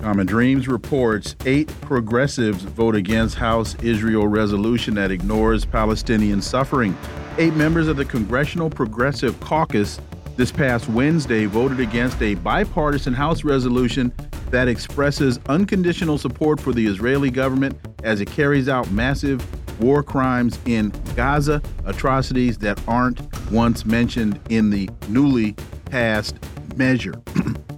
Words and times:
Common 0.00 0.26
Dreams 0.26 0.66
reports 0.66 1.36
eight 1.44 1.68
progressives 1.82 2.62
vote 2.62 2.94
against 2.94 3.34
House 3.34 3.74
Israel 3.82 4.26
resolution 4.26 4.94
that 4.94 5.10
ignores 5.10 5.66
Palestinian 5.66 6.40
suffering. 6.40 6.96
Eight 7.36 7.52
members 7.52 7.86
of 7.86 7.98
the 7.98 8.06
Congressional 8.06 8.70
Progressive 8.70 9.38
Caucus 9.40 10.00
this 10.36 10.50
past 10.50 10.88
Wednesday 10.88 11.44
voted 11.44 11.80
against 11.80 12.20
a 12.22 12.34
bipartisan 12.36 13.12
House 13.12 13.44
resolution 13.44 14.10
that 14.48 14.68
expresses 14.68 15.38
unconditional 15.50 16.16
support 16.16 16.58
for 16.58 16.72
the 16.72 16.86
Israeli 16.86 17.30
government 17.30 17.78
as 18.02 18.22
it 18.22 18.30
carries 18.30 18.70
out 18.70 18.90
massive 18.90 19.44
war 19.82 20.02
crimes 20.02 20.58
in 20.64 20.94
Gaza, 21.14 21.60
atrocities 21.84 22.56
that 22.58 22.80
aren't 22.88 23.20
once 23.52 23.84
mentioned 23.84 24.40
in 24.48 24.70
the 24.70 24.88
newly 25.08 25.52
passed 25.84 26.36
measure. 26.74 27.20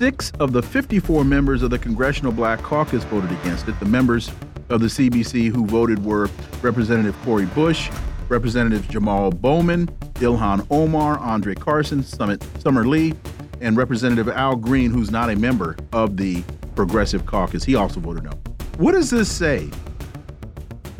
Six 0.00 0.32
of 0.40 0.54
the 0.54 0.62
54 0.62 1.26
members 1.26 1.62
of 1.62 1.68
the 1.68 1.78
Congressional 1.78 2.32
Black 2.32 2.62
Caucus 2.62 3.04
voted 3.04 3.30
against 3.32 3.68
it. 3.68 3.78
The 3.80 3.84
members 3.84 4.30
of 4.70 4.80
the 4.80 4.86
CBC 4.86 5.54
who 5.54 5.66
voted 5.66 6.02
were 6.02 6.30
Representative 6.62 7.14
Cori 7.22 7.44
Bush, 7.44 7.90
Representatives 8.30 8.88
Jamal 8.88 9.30
Bowman, 9.30 9.88
Ilhan 10.14 10.66
Omar, 10.70 11.18
Andre 11.18 11.54
Carson, 11.54 12.02
Summit, 12.02 12.42
Summer 12.62 12.86
Lee, 12.86 13.12
and 13.60 13.76
Representative 13.76 14.30
Al 14.30 14.56
Green, 14.56 14.90
who's 14.90 15.10
not 15.10 15.28
a 15.28 15.36
member 15.36 15.76
of 15.92 16.16
the 16.16 16.42
Progressive 16.74 17.26
Caucus. 17.26 17.62
He 17.62 17.74
also 17.74 18.00
voted 18.00 18.24
no. 18.24 18.30
What 18.78 18.92
does 18.92 19.10
this 19.10 19.30
say 19.30 19.68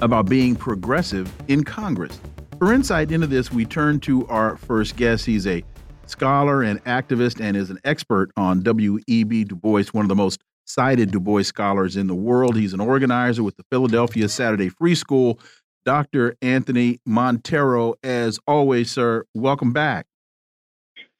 about 0.02 0.28
being 0.28 0.54
progressive 0.54 1.32
in 1.48 1.64
Congress? 1.64 2.20
For 2.58 2.74
insight 2.74 3.12
into 3.12 3.26
this, 3.26 3.50
we 3.50 3.64
turn 3.64 3.98
to 4.00 4.26
our 4.26 4.58
first 4.58 4.96
guest. 4.96 5.24
He's 5.24 5.46
a 5.46 5.64
scholar 6.10 6.62
and 6.62 6.82
activist, 6.84 7.40
and 7.40 7.56
is 7.56 7.70
an 7.70 7.78
expert 7.84 8.30
on 8.36 8.62
W.E.B. 8.62 9.44
Du 9.44 9.54
Bois, 9.54 9.84
one 9.92 10.04
of 10.04 10.08
the 10.08 10.14
most 10.14 10.40
cited 10.66 11.10
Du 11.10 11.20
Bois 11.20 11.42
scholars 11.42 11.96
in 11.96 12.06
the 12.06 12.14
world. 12.14 12.56
He's 12.56 12.74
an 12.74 12.80
organizer 12.80 13.42
with 13.42 13.56
the 13.56 13.64
Philadelphia 13.70 14.28
Saturday 14.28 14.68
Free 14.68 14.94
School. 14.94 15.38
Dr. 15.86 16.36
Anthony 16.42 17.00
Monteiro, 17.08 17.94
as 18.04 18.38
always, 18.46 18.90
sir, 18.90 19.24
welcome 19.34 19.72
back. 19.72 20.06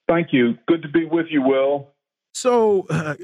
Thank 0.07 0.33
you. 0.33 0.59
Good 0.69 0.83
to 0.83 0.89
be 0.89 1.07
with 1.07 1.27
you, 1.31 1.43
Will. 1.43 1.89
So, 2.35 2.87
uh, 2.91 3.15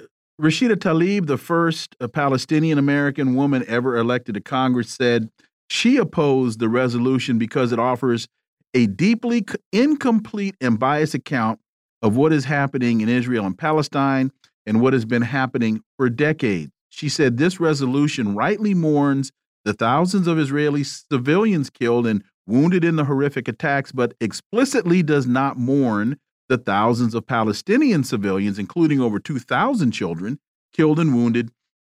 Rashida 0.41 0.77
Tlaib, 0.77 1.27
the 1.27 1.39
first 1.39 1.97
uh, 2.01 2.09
Palestinian 2.09 2.79
American 2.79 3.35
woman 3.35 3.65
ever 3.69 3.97
elected 3.97 4.35
to 4.35 4.41
Congress, 4.41 4.91
said 4.91 5.31
she 5.69 5.97
opposed 5.97 6.59
the 6.59 6.69
resolution 6.69 7.39
because 7.39 7.73
it 7.73 7.79
offers 7.79 8.29
a 8.77 8.87
deeply 8.87 9.43
incomplete 9.73 10.55
and 10.61 10.79
biased 10.79 11.15
account 11.15 11.59
of 12.03 12.15
what 12.15 12.31
is 12.31 12.45
happening 12.45 13.01
in 13.01 13.09
Israel 13.09 13.47
and 13.47 13.57
Palestine 13.57 14.31
and 14.67 14.83
what 14.83 14.93
has 14.93 15.07
been 15.07 15.23
happening 15.23 15.81
for 15.97 16.11
decades. 16.11 16.71
She 16.91 17.09
said 17.09 17.39
this 17.39 17.59
resolution 17.59 18.35
rightly 18.35 18.75
mourns 18.75 19.33
the 19.65 19.73
thousands 19.73 20.27
of 20.27 20.39
Israeli 20.39 20.85
civilians 20.85 21.71
killed 21.71 22.07
and 22.07 22.23
wounded 22.47 22.85
in 22.85 22.97
the 22.97 23.07
horrific 23.07 23.49
attacks, 23.49 23.93
but 23.93 24.13
explicitly 24.21 25.03
does 25.03 25.27
not 25.27 25.59
mourn 25.59 26.19
the 26.51 26.59
thousands 26.59 27.15
of 27.15 27.27
Palestinian 27.27 28.05
civilians, 28.05 28.59
including 28.59 29.01
over 29.01 29.19
2,000 29.19 29.91
children, 29.91 30.39
killed 30.75 31.01
and 31.01 31.15
wounded 31.15 31.51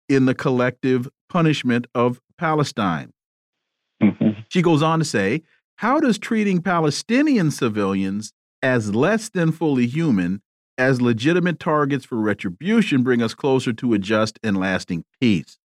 in 0.07 0.25
the 0.25 0.33
collective 0.33 1.09
punishment 1.27 1.87
of 1.93 2.21
Palestine. 2.37 3.11
Mm 4.01 4.15
-hmm. 4.17 4.45
She 4.47 4.61
goes 4.61 4.81
on 4.81 4.99
to 4.99 5.05
say 5.05 5.43
how 5.79 5.97
does 6.01 6.17
treating 6.17 6.61
Palestinian 6.61 7.49
civilians 7.49 8.33
as 8.61 8.93
less 8.93 9.29
than 9.29 9.49
fully 9.49 9.87
human, 9.87 10.41
as 10.77 11.01
legitimate 11.01 11.57
targets 11.57 12.03
for 12.03 12.17
retribution, 12.17 13.01
bring 13.01 13.21
us 13.21 13.33
closer 13.33 13.71
to 13.71 13.93
a 13.93 13.97
just 13.97 14.37
and 14.43 14.57
lasting 14.57 15.05
peace? 15.21 15.57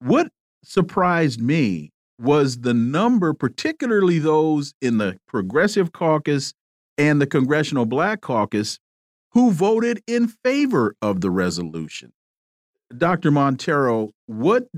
What 0.00 0.28
surprised 0.62 1.40
me 1.40 1.92
was 2.20 2.58
the 2.58 2.74
number, 2.74 3.32
particularly 3.32 4.18
those 4.18 4.74
in 4.82 4.98
the 4.98 5.18
Progressive 5.26 5.92
Caucus 5.92 6.52
and 6.98 7.18
the 7.18 7.26
Congressional 7.26 7.86
Black 7.86 8.20
Caucus, 8.20 8.78
who 9.32 9.50
voted 9.50 10.02
in 10.06 10.28
favor 10.28 10.94
of 11.00 11.22
the 11.22 11.30
resolution. 11.30 12.12
Dr. 12.94 13.30
Monteiro, 13.30 14.10
what 14.26 14.68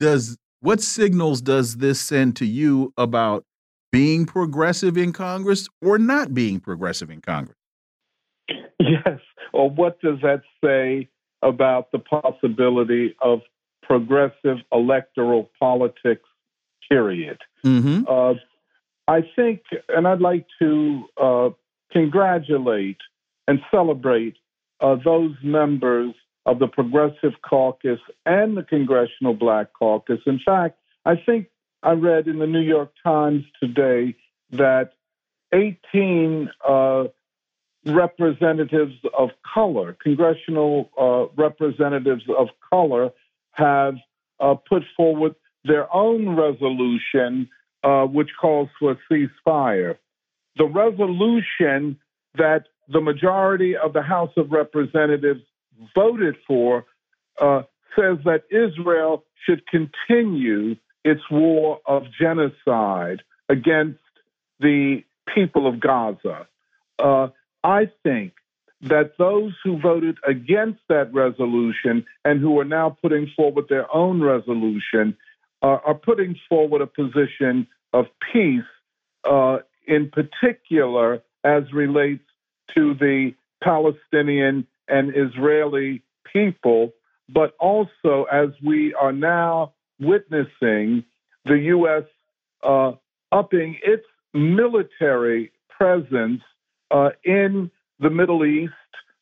does 0.00 0.36
what 0.58 0.80
signals 0.80 1.40
does 1.40 1.76
this 1.76 2.00
send 2.00 2.34
to 2.34 2.44
you 2.44 2.92
about 2.96 3.44
being 3.96 4.26
progressive 4.26 4.98
in 4.98 5.10
Congress 5.10 5.68
or 5.80 5.96
not 5.96 6.34
being 6.34 6.60
progressive 6.60 7.10
in 7.10 7.22
Congress? 7.22 7.56
Yes. 8.78 9.20
Or 9.54 9.70
what 9.70 10.00
does 10.02 10.18
that 10.20 10.42
say 10.62 11.08
about 11.42 11.90
the 11.92 11.98
possibility 11.98 13.16
of 13.22 13.40
progressive 13.82 14.58
electoral 14.70 15.50
politics, 15.58 16.28
period? 16.90 17.38
Mm-hmm. 17.64 18.02
Uh, 18.06 18.34
I 19.08 19.22
think, 19.34 19.62
and 19.88 20.06
I'd 20.06 20.20
like 20.20 20.46
to 20.60 21.04
uh, 21.16 21.48
congratulate 21.90 22.98
and 23.48 23.60
celebrate 23.70 24.36
uh, 24.80 24.96
those 25.02 25.34
members 25.42 26.12
of 26.44 26.58
the 26.58 26.66
Progressive 26.66 27.32
Caucus 27.48 28.00
and 28.26 28.56
the 28.56 28.62
Congressional 28.62 29.32
Black 29.32 29.68
Caucus. 29.72 30.20
In 30.26 30.38
fact, 30.44 30.78
I 31.06 31.14
think 31.16 31.46
I 31.86 31.92
read 31.92 32.26
in 32.26 32.40
the 32.40 32.48
New 32.48 32.62
York 32.62 32.90
Times 33.04 33.44
today 33.62 34.16
that 34.50 34.90
18 35.54 36.50
uh, 36.68 37.04
representatives 37.84 38.94
of 39.16 39.30
color, 39.54 39.96
congressional 40.02 40.90
uh, 40.98 41.32
representatives 41.40 42.24
of 42.36 42.48
color, 42.68 43.10
have 43.52 43.94
uh, 44.40 44.54
put 44.68 44.82
forward 44.96 45.36
their 45.62 45.86
own 45.94 46.34
resolution 46.34 47.48
uh, 47.84 48.02
which 48.02 48.30
calls 48.40 48.68
for 48.80 48.90
a 48.90 48.98
ceasefire. 49.08 49.96
The 50.56 50.66
resolution 50.66 52.00
that 52.34 52.64
the 52.88 53.00
majority 53.00 53.76
of 53.76 53.92
the 53.92 54.02
House 54.02 54.32
of 54.36 54.50
Representatives 54.50 55.42
voted 55.94 56.34
for 56.48 56.84
uh, 57.40 57.62
says 57.96 58.18
that 58.24 58.42
Israel 58.50 59.22
should 59.44 59.62
continue 59.68 60.74
its 61.06 61.22
war 61.30 61.80
of 61.86 62.02
genocide 62.20 63.22
against 63.48 64.00
the 64.58 65.04
people 65.32 65.68
of 65.68 65.78
Gaza. 65.78 66.48
Uh, 66.98 67.28
I 67.62 67.88
think 68.02 68.32
that 68.82 69.12
those 69.16 69.52
who 69.62 69.78
voted 69.78 70.18
against 70.26 70.80
that 70.88 71.14
resolution 71.14 72.04
and 72.24 72.40
who 72.40 72.58
are 72.58 72.64
now 72.64 72.96
putting 73.00 73.30
forward 73.36 73.66
their 73.68 73.86
own 73.94 74.20
resolution 74.20 75.16
uh, 75.62 75.78
are 75.86 75.94
putting 75.94 76.34
forward 76.48 76.82
a 76.82 76.86
position 76.86 77.68
of 77.92 78.06
peace, 78.32 78.70
uh, 79.24 79.58
in 79.86 80.10
particular 80.10 81.22
as 81.44 81.72
relates 81.72 82.24
to 82.74 82.94
the 82.94 83.32
Palestinian 83.62 84.66
and 84.88 85.12
Israeli 85.16 86.02
people, 86.32 86.92
but 87.28 87.54
also 87.60 88.26
as 88.30 88.48
we 88.64 88.92
are 88.94 89.12
now 89.12 89.72
witnessing 90.00 91.04
the 91.44 91.58
U.S. 91.58 92.04
Uh, 92.62 92.92
upping 93.32 93.78
its 93.82 94.04
military 94.34 95.52
presence 95.68 96.42
uh, 96.90 97.10
in 97.24 97.70
the 98.00 98.10
Middle 98.10 98.44
East 98.44 98.72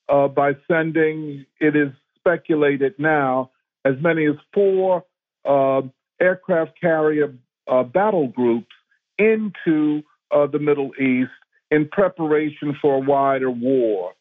uh, 0.09 0.29
by 0.29 0.53
sending, 0.69 1.47
it 1.61 1.77
is 1.77 1.91
speculated 2.19 2.95
now, 2.99 3.51
as 3.85 3.95
many 4.01 4.27
as 4.27 4.35
four 4.53 5.05
uh, 5.45 5.83
aircraft 6.21 6.81
carrier 6.81 7.35
uh, 7.69 7.83
battle 7.83 8.29
groups 8.29 8.75
into 9.19 10.03
uh, 10.31 10.47
the 10.47 10.59
Middle 10.59 10.91
East 11.01 11.31
in 11.71 11.89
preparation 11.89 12.77
for 12.81 12.97
a 12.97 13.01
wider 13.01 13.51
war. 13.51 14.13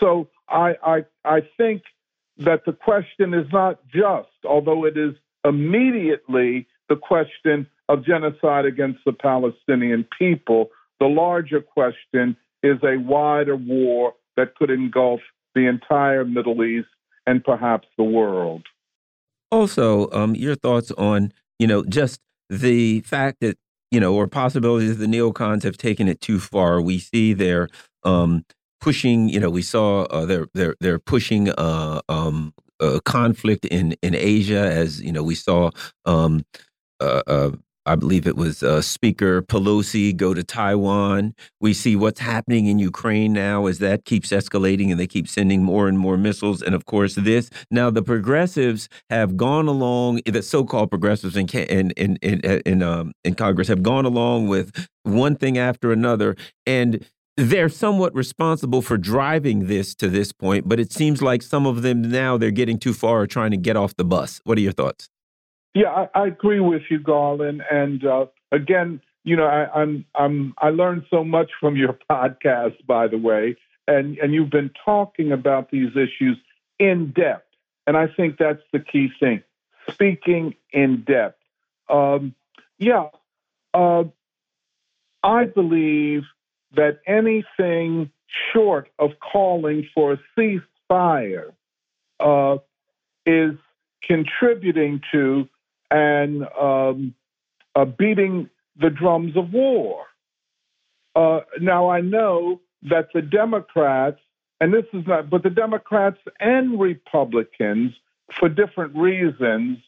So 0.00 0.28
I, 0.48 0.74
I, 0.84 1.04
I 1.24 1.40
think 1.56 1.82
that 2.38 2.64
the 2.64 2.72
question 2.72 3.34
is 3.34 3.46
not 3.52 3.80
just, 3.88 4.30
although 4.44 4.84
it 4.84 4.96
is 4.96 5.14
immediately 5.44 6.66
the 6.88 6.96
question 6.96 7.66
of 7.88 8.04
genocide 8.04 8.64
against 8.64 9.00
the 9.04 9.12
Palestinian 9.12 10.06
people. 10.18 10.70
The 11.00 11.06
larger 11.06 11.60
question 11.60 12.36
is 12.62 12.78
a 12.82 12.96
wider 12.98 13.56
war 13.56 14.14
that 14.36 14.54
could 14.56 14.70
engulf 14.70 15.20
the 15.54 15.66
entire 15.66 16.24
Middle 16.24 16.64
East 16.64 16.88
and 17.26 17.44
perhaps 17.44 17.88
the 17.98 18.04
world. 18.04 18.64
Also, 19.50 20.10
um, 20.12 20.34
your 20.34 20.54
thoughts 20.54 20.90
on 20.92 21.32
you 21.58 21.66
know 21.66 21.84
just 21.84 22.20
the 22.48 23.00
fact 23.00 23.38
that 23.40 23.58
you 23.90 24.00
know 24.00 24.14
or 24.14 24.26
possibilities 24.26 24.98
the 24.98 25.06
neocons 25.06 25.62
have 25.62 25.76
taken 25.76 26.08
it 26.08 26.20
too 26.20 26.40
far. 26.40 26.80
We 26.80 26.98
see 26.98 27.32
their 27.32 27.68
um, 28.04 28.44
pushing. 28.80 29.28
You 29.28 29.40
know, 29.40 29.50
we 29.50 29.62
saw 29.62 30.04
uh, 30.04 30.24
they're 30.24 30.46
they're 30.54 30.76
they're 30.80 30.98
pushing 30.98 31.50
uh, 31.50 32.00
um, 32.08 32.54
uh, 32.82 33.00
conflict 33.04 33.64
in 33.66 33.94
in 34.02 34.14
Asia, 34.14 34.60
as 34.60 35.00
you 35.00 35.12
know, 35.12 35.22
we 35.22 35.34
saw. 35.34 35.70
Um, 36.04 36.44
uh, 37.00 37.22
uh, 37.26 37.50
I 37.84 37.96
believe 37.96 38.28
it 38.28 38.36
was 38.36 38.62
uh, 38.62 38.80
Speaker 38.80 39.42
Pelosi 39.42 40.16
go 40.16 40.34
to 40.34 40.44
Taiwan. 40.44 41.34
We 41.60 41.74
see 41.74 41.96
what's 41.96 42.20
happening 42.20 42.66
in 42.66 42.78
Ukraine 42.78 43.32
now 43.32 43.66
as 43.66 43.80
that 43.80 44.04
keeps 44.04 44.30
escalating 44.30 44.92
and 44.92 45.00
they 45.00 45.08
keep 45.08 45.26
sending 45.26 45.64
more 45.64 45.88
and 45.88 45.98
more 45.98 46.16
missiles. 46.16 46.62
And 46.62 46.76
of 46.76 46.84
course, 46.84 47.16
this 47.16 47.50
now 47.72 47.90
the 47.90 48.02
progressives 48.02 48.88
have 49.10 49.36
gone 49.36 49.66
along. 49.66 50.20
The 50.24 50.42
so-called 50.42 50.90
progressives 50.90 51.36
in 51.36 51.48
in 51.48 51.90
in 51.92 52.16
in 52.22 52.40
in, 52.64 52.82
um, 52.82 53.12
in 53.24 53.34
Congress 53.34 53.66
have 53.66 53.82
gone 53.82 54.04
along 54.04 54.46
with 54.46 54.88
one 55.02 55.34
thing 55.34 55.58
after 55.58 55.90
another, 55.90 56.36
and 56.66 57.04
they're 57.36 57.68
somewhat 57.68 58.14
responsible 58.14 58.82
for 58.82 58.98
driving 58.98 59.66
this 59.66 59.94
to 59.96 60.08
this 60.08 60.32
point, 60.32 60.68
but 60.68 60.78
it 60.78 60.92
seems 60.92 61.22
like 61.22 61.42
some 61.42 61.66
of 61.66 61.82
them 61.82 62.02
now 62.02 62.36
they're 62.36 62.50
getting 62.50 62.78
too 62.78 62.92
far 62.92 63.22
or 63.22 63.26
trying 63.26 63.50
to 63.52 63.56
get 63.56 63.76
off 63.76 63.96
the 63.96 64.04
bus. 64.04 64.40
What 64.44 64.58
are 64.58 64.60
your 64.60 64.72
thoughts? 64.72 65.08
Yeah, 65.74 65.88
I, 65.88 66.08
I 66.14 66.26
agree 66.26 66.60
with 66.60 66.82
you, 66.90 66.98
Garland. 66.98 67.62
And 67.70 68.04
uh, 68.04 68.26
again, 68.50 69.00
you 69.24 69.36
know, 69.36 69.46
I, 69.46 69.80
I'm 69.80 70.04
I'm 70.14 70.54
I 70.58 70.68
learned 70.70 71.04
so 71.10 71.24
much 71.24 71.50
from 71.60 71.76
your 71.76 71.98
podcast, 72.10 72.84
by 72.86 73.08
the 73.08 73.18
way, 73.18 73.56
and 73.88 74.18
and 74.18 74.34
you've 74.34 74.50
been 74.50 74.70
talking 74.84 75.32
about 75.32 75.70
these 75.70 75.90
issues 75.92 76.36
in 76.78 77.12
depth, 77.12 77.48
and 77.86 77.96
I 77.96 78.08
think 78.08 78.36
that's 78.38 78.62
the 78.72 78.80
key 78.80 79.08
thing: 79.18 79.42
speaking 79.90 80.54
in 80.72 81.04
depth. 81.04 81.38
Um, 81.88 82.34
yeah, 82.78 83.08
uh, 83.72 84.04
I 85.22 85.44
believe 85.44 86.22
that 86.74 87.00
anything 87.06 88.10
short 88.52 88.88
of 88.98 89.10
calling 89.20 89.86
for 89.94 90.14
a 90.14 90.18
ceasefire 90.36 91.52
uh, 92.20 92.56
is 93.26 93.54
contributing 94.02 95.00
to 95.12 95.48
and 95.90 96.44
um, 96.58 97.14
uh, 97.74 97.84
beating 97.84 98.48
the 98.80 98.90
drums 98.90 99.36
of 99.36 99.52
war. 99.52 100.04
Uh, 101.14 101.40
now, 101.60 101.90
I 101.90 102.00
know 102.00 102.60
that 102.84 103.08
the 103.12 103.20
Democrats, 103.20 104.18
and 104.60 104.72
this 104.72 104.84
is 104.92 105.06
not, 105.06 105.28
but 105.28 105.42
the 105.42 105.50
Democrats 105.50 106.16
and 106.40 106.80
Republicans, 106.80 107.92
for 108.38 108.48
different 108.48 108.96
reasons, 108.96 109.78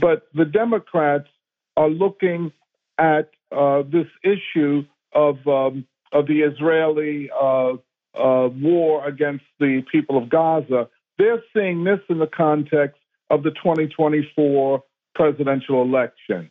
but 0.00 0.26
the 0.34 0.44
Democrats 0.44 1.28
are 1.76 1.88
looking 1.88 2.52
at 2.98 3.30
uh, 3.56 3.82
this 3.82 4.08
issue 4.24 4.84
of 5.14 5.46
um, 5.46 5.86
of 6.12 6.26
the 6.26 6.40
Israeli 6.40 7.30
uh, 7.30 7.74
uh, 8.14 8.48
war 8.48 9.06
against 9.06 9.44
the 9.58 9.82
people 9.90 10.18
of 10.18 10.28
Gaza, 10.28 10.88
they're 11.18 11.42
seeing 11.54 11.84
this 11.84 12.00
in 12.08 12.18
the 12.18 12.26
context 12.26 12.98
of 13.30 13.42
the 13.42 13.50
2024 13.50 14.82
presidential 15.14 15.82
election. 15.82 16.50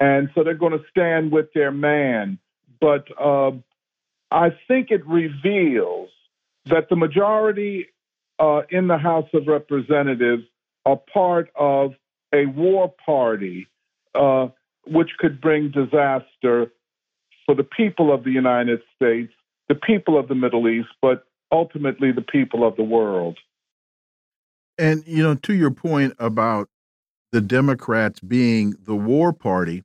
And 0.00 0.28
so 0.34 0.42
they're 0.42 0.54
going 0.54 0.72
to 0.72 0.84
stand 0.90 1.30
with 1.32 1.52
their 1.54 1.70
man. 1.70 2.38
But 2.80 3.06
uh, 3.20 3.52
I 4.30 4.50
think 4.66 4.90
it 4.90 5.06
reveals 5.06 6.10
that 6.66 6.88
the 6.88 6.96
majority 6.96 7.86
uh, 8.38 8.62
in 8.70 8.88
the 8.88 8.98
House 8.98 9.28
of 9.34 9.46
Representatives 9.46 10.42
are 10.84 11.00
part 11.12 11.50
of 11.54 11.92
a 12.34 12.46
war 12.46 12.92
party, 13.04 13.68
uh, 14.14 14.48
which 14.86 15.10
could 15.18 15.40
bring 15.40 15.70
disaster 15.70 16.72
for 17.46 17.54
the 17.54 17.64
people 17.64 18.12
of 18.12 18.24
the 18.24 18.30
United 18.30 18.80
States, 18.94 19.32
the 19.68 19.74
people 19.74 20.18
of 20.18 20.28
the 20.28 20.34
Middle 20.34 20.68
East, 20.68 20.88
but 21.00 21.24
ultimately 21.50 22.12
the 22.12 22.22
people 22.22 22.66
of 22.66 22.76
the 22.76 22.82
world. 22.82 23.38
And, 24.78 25.02
you 25.06 25.22
know, 25.22 25.34
to 25.34 25.54
your 25.54 25.70
point 25.70 26.14
about 26.18 26.68
the 27.30 27.40
Democrats 27.40 28.20
being 28.20 28.74
the 28.84 28.96
war 28.96 29.32
party, 29.32 29.84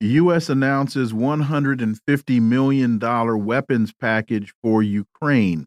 the 0.00 0.08
U.S. 0.08 0.50
announces 0.50 1.12
$150 1.12 2.42
million 2.42 2.98
weapons 3.44 3.92
package 3.94 4.52
for 4.62 4.82
Ukraine. 4.82 5.66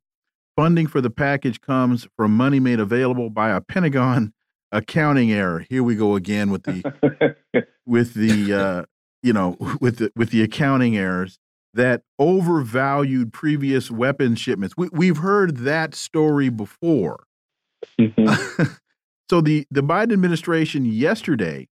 Funding 0.55 0.87
for 0.87 1.01
the 1.01 1.09
package 1.09 1.61
comes 1.61 2.07
from 2.15 2.35
money 2.35 2.59
made 2.59 2.79
available 2.79 3.29
by 3.29 3.49
a 3.49 3.61
Pentagon 3.61 4.33
accounting 4.71 5.31
error. 5.31 5.65
Here 5.69 5.81
we 5.81 5.95
go 5.95 6.15
again 6.15 6.51
with 6.51 6.63
the 6.63 7.65
with 7.85 8.13
the 8.13 8.53
uh, 8.53 8.83
you 9.21 9.33
know, 9.33 9.57
with 9.81 9.98
the 9.98 10.12
with 10.16 10.30
the 10.31 10.42
accounting 10.42 10.98
errors 10.98 11.39
that 11.74 12.01
overvalued 12.18 13.31
previous 13.31 13.92
weapon 13.92 14.36
shipments. 14.36 14.75
We, 14.75 14.89
we've 14.92 15.18
heard 15.18 15.57
that 15.57 15.94
story 15.94 16.50
before. 16.50 17.24
Mm 18.00 18.13
-hmm. 18.16 18.77
so 19.30 19.42
the 19.42 19.66
the 19.71 19.83
Biden 19.83 20.13
administration 20.13 20.86
yesterday 20.86 21.68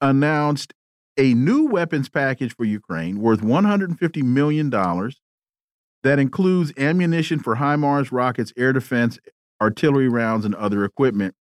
announced 0.00 0.72
a 1.18 1.34
new 1.34 1.66
weapons 1.66 2.08
package 2.08 2.54
for 2.54 2.64
Ukraine 2.64 3.20
worth 3.20 3.42
150 3.42 4.22
million 4.22 4.70
dollars 4.70 5.20
that 6.02 6.18
includes 6.18 6.72
ammunition 6.76 7.40
for 7.40 7.56
HIMARS 7.56 8.12
rockets, 8.12 8.52
air 8.56 8.72
defense, 8.72 9.18
artillery 9.60 10.08
rounds, 10.08 10.44
and 10.44 10.54
other 10.54 10.84
equipment. 10.84 11.34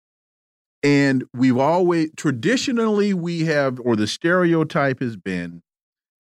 And 0.85 1.25
we've 1.33 1.57
always 1.57 2.11
traditionally 2.15 3.15
we 3.15 3.47
have, 3.47 3.81
or 3.81 3.97
the 3.97 4.07
stereotype 4.07 5.01
has 5.01 5.17
been 5.17 5.63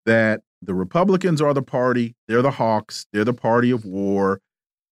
that 0.06 0.42
the 0.62 0.74
Republicans 0.74 1.42
are 1.42 1.54
the 1.54 1.62
party, 1.62 2.14
they're 2.28 2.42
the 2.42 2.52
hawks, 2.52 3.06
they're 3.14 3.24
the 3.24 3.34
party 3.34 3.72
of 3.72 3.86
war, 3.86 4.42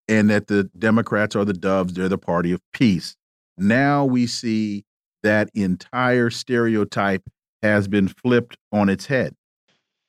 and 0.07 0.29
that 0.29 0.47
the 0.47 0.69
Democrats 0.79 1.35
are 1.35 1.43
the 1.43 1.51
doves, 1.51 1.93
they're 1.93 2.07
the 2.07 2.17
party 2.17 2.53
of 2.53 2.61
peace. 2.71 3.17
Now 3.57 4.05
we 4.05 4.25
see 4.25 4.85
that 5.23 5.49
entire 5.53 6.29
stereotype 6.29 7.23
has 7.61 7.89
been 7.89 8.07
flipped 8.07 8.55
on 8.71 8.87
its 8.87 9.07
head. 9.07 9.35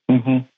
Mm 0.08 0.22
-hmm. 0.22 0.48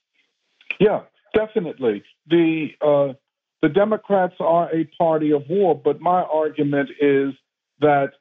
Yeah, 0.78 1.02
definitely. 1.32 2.02
The 2.26 2.76
uh, 2.80 3.14
the 3.62 3.68
Democrats 3.68 4.36
are 4.40 4.68
a 4.72 4.84
party 4.98 5.32
of 5.32 5.42
war, 5.48 5.74
but 5.74 6.00
my 6.00 6.22
argument 6.42 6.90
is 7.00 7.34
that 7.80 8.19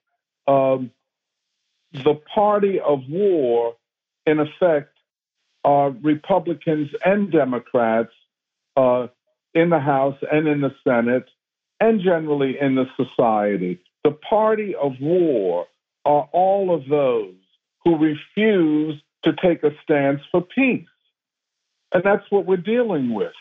um, 0.50 0.92
the 1.94 2.16
party 2.34 2.80
of 2.80 3.02
war, 3.08 3.76
in 4.26 4.40
effect, 4.40 4.98
are 5.64 5.92
Republicans 5.92 6.90
and 7.06 7.32
Democrats 7.32 8.14
uh, 8.76 9.08
in 9.54 9.70
the 9.70 9.80
House 9.80 10.18
and 10.32 10.48
in 10.48 10.62
the 10.62 10.74
Senate, 10.84 11.26
and 11.80 12.02
generally 12.02 12.58
in 12.60 12.76
the 12.76 12.86
society. 12.98 13.80
The 14.04 14.12
party 14.12 14.74
of 14.76 14.94
war 15.00 15.68
are 16.06 16.28
all 16.32 16.74
of 16.74 16.88
those 16.90 17.36
who 17.84 17.98
refuse 17.98 19.02
to 19.24 19.34
take 19.42 19.64
a 19.64 19.72
stance 19.84 20.22
for 20.32 20.42
peace. 20.42 20.88
And 21.94 22.04
that's 22.04 22.24
what 22.30 22.46
we're 22.46 22.58
dealing 22.58 23.14
with. 23.14 23.34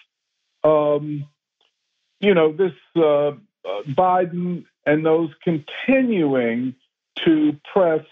Um, 0.64 1.26
you 2.20 2.34
know, 2.34 2.52
this 2.52 2.72
uh, 2.96 3.28
uh 3.28 3.34
Biden 3.88 4.64
and 4.84 5.06
those 5.06 5.30
continuing 5.44 6.74
to 7.24 7.56
press 7.72 8.04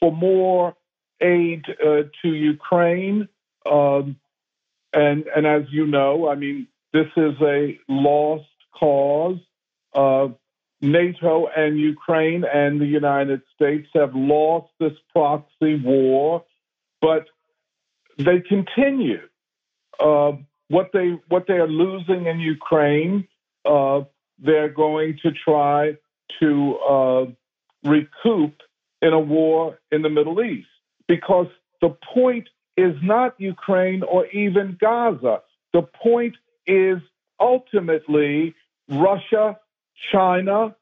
for 0.00 0.12
more 0.12 0.76
aid 1.20 1.64
uh, 1.84 2.02
to 2.22 2.28
Ukraine. 2.28 3.28
Um, 3.64 4.16
and, 4.92 5.24
and 5.34 5.46
as 5.46 5.62
you 5.70 5.86
know, 5.86 6.28
I 6.28 6.34
mean, 6.34 6.68
this 6.92 7.08
is 7.16 7.34
a 7.42 7.78
lost 7.88 8.44
cause. 8.78 9.38
Uh, 9.94 10.28
NATO 10.80 11.48
and 11.56 11.78
Ukraine 11.78 12.44
and 12.44 12.80
the 12.80 12.86
United 12.86 13.42
States 13.54 13.88
have 13.94 14.14
lost 14.14 14.68
this 14.78 14.92
proxy 15.12 15.80
war, 15.82 16.44
but 17.00 17.26
they 18.18 18.40
continue. 18.40 19.22
Uh, 19.98 20.32
what 20.68 20.90
they 20.92 21.18
what 21.28 21.46
they 21.46 21.54
are 21.54 21.68
losing 21.68 22.26
in 22.26 22.40
Ukraine, 22.40 23.26
uh, 23.64 24.00
they're 24.38 24.68
going 24.68 25.18
to 25.22 25.30
try 25.32 25.96
to 26.40 26.76
uh, 26.76 27.24
recoup 27.86 28.54
in 29.02 29.12
a 29.12 29.20
war 29.20 29.78
in 29.90 30.02
the 30.02 30.08
Middle 30.08 30.42
East 30.42 30.68
because 31.08 31.46
the 31.80 31.96
point 32.14 32.48
is 32.76 32.94
not 33.02 33.34
Ukraine 33.38 34.02
or 34.02 34.26
even 34.26 34.76
Gaza. 34.80 35.42
The 35.72 35.82
point 35.82 36.36
is 36.66 36.98
ultimately 37.40 38.54
Russia, 38.88 39.58
China, 40.12 40.74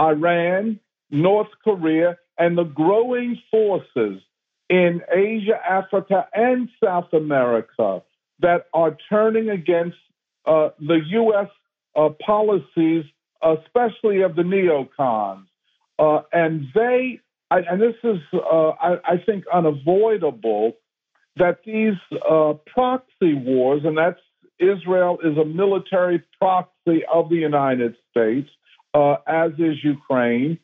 Iran, 0.00 0.80
North 1.10 1.48
Korea, 1.62 2.18
and 2.38 2.56
the 2.56 2.64
growing 2.64 3.38
forces 3.50 4.20
in 4.68 5.02
Asia, 5.12 5.58
Africa, 5.68 6.28
and 6.34 6.68
South 6.82 7.12
America 7.12 8.02
that 8.40 8.66
are 8.74 8.96
turning 9.08 9.48
against 9.48 9.96
uh, 10.44 10.70
the 10.78 11.00
U.S. 11.06 11.48
Uh, 11.94 12.10
policies 12.24 13.04
especially 13.42 14.22
of 14.22 14.36
the 14.36 14.42
neocons. 14.42 15.44
Uh, 15.98 16.20
and 16.32 16.66
they, 16.74 17.20
I, 17.50 17.60
and 17.60 17.80
this 17.80 17.94
is, 18.04 18.18
uh, 18.32 18.70
I, 18.70 18.96
I, 19.04 19.16
think, 19.24 19.44
unavoidable 19.52 20.72
that 21.36 21.60
these 21.64 21.94
uh, 22.28 22.54
proxy 22.66 23.34
wars, 23.34 23.82
and 23.84 23.96
that's 23.96 24.20
Israel 24.58 25.18
is 25.22 25.36
a 25.36 25.44
military 25.44 26.22
proxy 26.38 27.02
of 27.12 27.28
the 27.28 27.36
United 27.36 27.96
States, 28.10 28.48
uh, 28.94 29.16
as 29.26 29.52
is 29.58 29.76
Ukraine. 29.82 30.58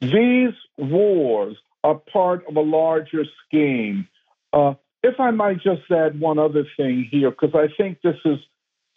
These 0.00 0.54
wars 0.76 1.56
are 1.84 1.96
part 2.12 2.44
of 2.48 2.56
a 2.56 2.60
larger 2.60 3.24
scheme. 3.46 4.06
Uh, 4.52 4.74
if 5.02 5.18
I 5.18 5.30
might 5.30 5.62
just 5.62 5.90
add 5.90 6.20
one 6.20 6.38
other 6.38 6.64
thing 6.76 7.08
here, 7.10 7.30
because 7.30 7.54
I 7.54 7.68
think 7.76 8.00
this 8.02 8.18
is 8.24 8.38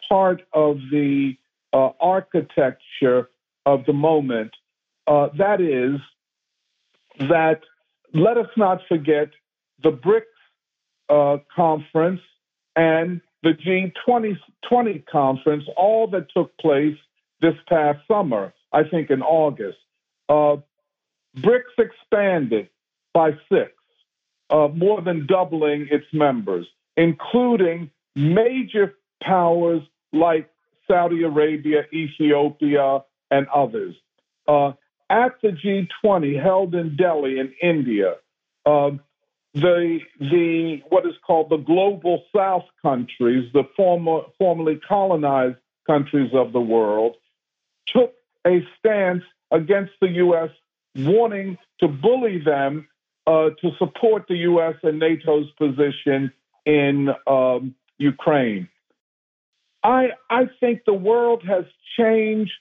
part 0.08 0.42
of 0.52 0.76
the 0.90 1.36
uh, 1.72 1.90
architecture 2.00 3.28
of 3.64 3.84
the 3.86 3.92
moment. 3.92 4.52
Uh, 5.06 5.28
that 5.38 5.60
is, 5.60 6.00
that 7.28 7.60
let 8.12 8.36
us 8.36 8.48
not 8.56 8.80
forget 8.88 9.28
the 9.82 9.90
BRICS 9.90 10.22
uh, 11.08 11.38
conference 11.54 12.20
and 12.74 13.20
the 13.42 13.50
G20 13.50 14.36
20 14.68 14.98
conference, 15.10 15.64
all 15.76 16.08
that 16.08 16.26
took 16.34 16.56
place 16.58 16.96
this 17.40 17.54
past 17.68 18.00
summer, 18.08 18.52
I 18.72 18.82
think 18.84 19.10
in 19.10 19.22
August. 19.22 19.78
Uh, 20.28 20.56
BRICS 21.38 21.78
expanded 21.78 22.68
by 23.14 23.30
six, 23.50 23.72
uh, 24.50 24.68
more 24.74 25.00
than 25.02 25.26
doubling 25.26 25.88
its 25.90 26.06
members, 26.12 26.66
including 26.96 27.90
major 28.14 28.94
powers 29.22 29.82
like 30.12 30.50
Saudi 30.88 31.22
Arabia, 31.22 31.82
Ethiopia, 31.92 33.00
and 33.30 33.46
others. 33.48 33.94
Uh, 34.48 34.72
at 35.08 35.40
the 35.42 35.48
G20 35.48 36.40
held 36.42 36.74
in 36.74 36.96
Delhi 36.96 37.38
in 37.38 37.52
India, 37.62 38.14
uh, 38.64 38.90
the 39.54 40.00
the 40.20 40.82
what 40.90 41.06
is 41.06 41.14
called 41.26 41.48
the 41.48 41.56
global 41.56 42.24
South 42.34 42.64
countries, 42.82 43.50
the 43.52 43.64
former 43.76 44.22
formerly 44.38 44.78
colonized 44.86 45.56
countries 45.86 46.30
of 46.34 46.52
the 46.52 46.60
world, 46.60 47.16
took 47.86 48.12
a 48.46 48.66
stance 48.78 49.22
against 49.50 49.92
the 50.00 50.08
U.S., 50.08 50.50
wanting 50.96 51.56
to 51.80 51.88
bully 51.88 52.38
them 52.38 52.88
uh, 53.26 53.50
to 53.60 53.70
support 53.78 54.26
the 54.28 54.36
U.S. 54.36 54.74
and 54.82 55.00
NATO's 55.00 55.50
position 55.52 56.32
in 56.64 57.10
um, 57.26 57.74
Ukraine. 57.98 58.68
I, 59.82 60.10
I 60.28 60.48
think 60.60 60.82
the 60.84 60.92
world 60.92 61.44
has 61.46 61.64
changed 61.96 62.52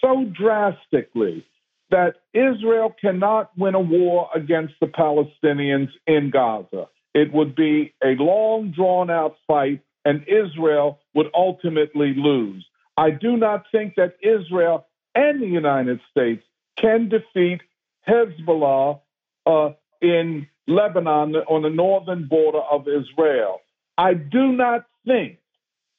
so 0.00 0.24
drastically 0.24 1.46
that 1.92 2.14
Israel 2.32 2.94
cannot 2.98 3.50
win 3.56 3.74
a 3.74 3.80
war 3.80 4.28
against 4.34 4.74
the 4.80 4.86
Palestinians 4.86 5.90
in 6.06 6.30
Gaza. 6.30 6.88
It 7.14 7.32
would 7.32 7.54
be 7.54 7.94
a 8.02 8.14
long, 8.18 8.72
drawn 8.74 9.10
out 9.10 9.36
fight, 9.46 9.82
and 10.04 10.24
Israel 10.26 10.98
would 11.14 11.26
ultimately 11.34 12.14
lose. 12.16 12.66
I 12.96 13.10
do 13.10 13.36
not 13.36 13.66
think 13.70 13.94
that 13.96 14.16
Israel 14.22 14.86
and 15.14 15.42
the 15.42 15.46
United 15.46 16.00
States 16.10 16.42
can 16.80 17.10
defeat 17.10 17.60
Hezbollah 18.08 19.00
uh, 19.44 19.70
in 20.00 20.46
Lebanon 20.66 21.36
on 21.36 21.62
the 21.62 21.70
northern 21.70 22.26
border 22.26 22.60
of 22.60 22.88
Israel. 22.88 23.60
I 23.98 24.14
do 24.14 24.52
not 24.52 24.86
think 25.06 25.38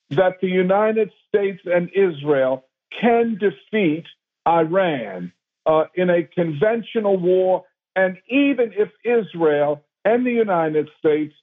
that 0.09 0.41
the 0.41 0.47
United 0.47 1.11
States 1.27 1.61
and 1.65 1.91
Israel 1.93 2.65
can 2.99 3.37
defeat 3.39 4.05
Iran 4.47 5.31
uh, 5.65 5.85
in 5.95 6.09
a 6.09 6.23
conventional 6.23 7.17
war. 7.17 7.65
And 7.95 8.17
even 8.27 8.73
if 8.75 8.89
Israel 9.03 9.83
and 10.03 10.25
the 10.25 10.31
United 10.31 10.89
States 10.99 11.33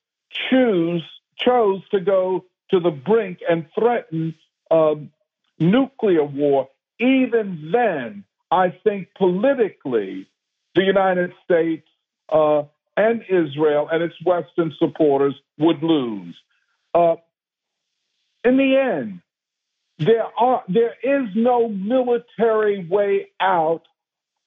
choose 0.51 1.03
chose 1.37 1.81
to 1.91 2.01
go 2.01 2.45
to 2.71 2.81
the 2.81 2.91
brink 2.91 3.39
and 3.49 3.67
threaten 3.75 4.35
um, 4.71 5.11
nuclear 5.59 6.25
war, 6.25 6.69
even 6.99 7.71
then, 7.73 8.25
I 8.51 8.75
think 8.85 9.09
politically, 9.17 10.27
the 10.75 10.83
United 10.83 11.33
States 11.45 11.87
uh, 12.31 12.63
and 12.97 13.23
Israel 13.29 13.89
and 13.91 14.03
its 14.03 14.15
Western 14.25 14.75
supporters 14.79 15.35
would 15.59 15.83
lose. 15.83 16.37
Uh, 16.95 17.17
in 18.45 18.57
the 18.57 18.77
end, 18.77 19.21
there 19.99 20.27
are 20.39 20.65
there 20.69 20.95
is 21.03 21.29
no 21.35 21.69
military 21.69 22.87
way 22.87 23.29
out 23.41 23.83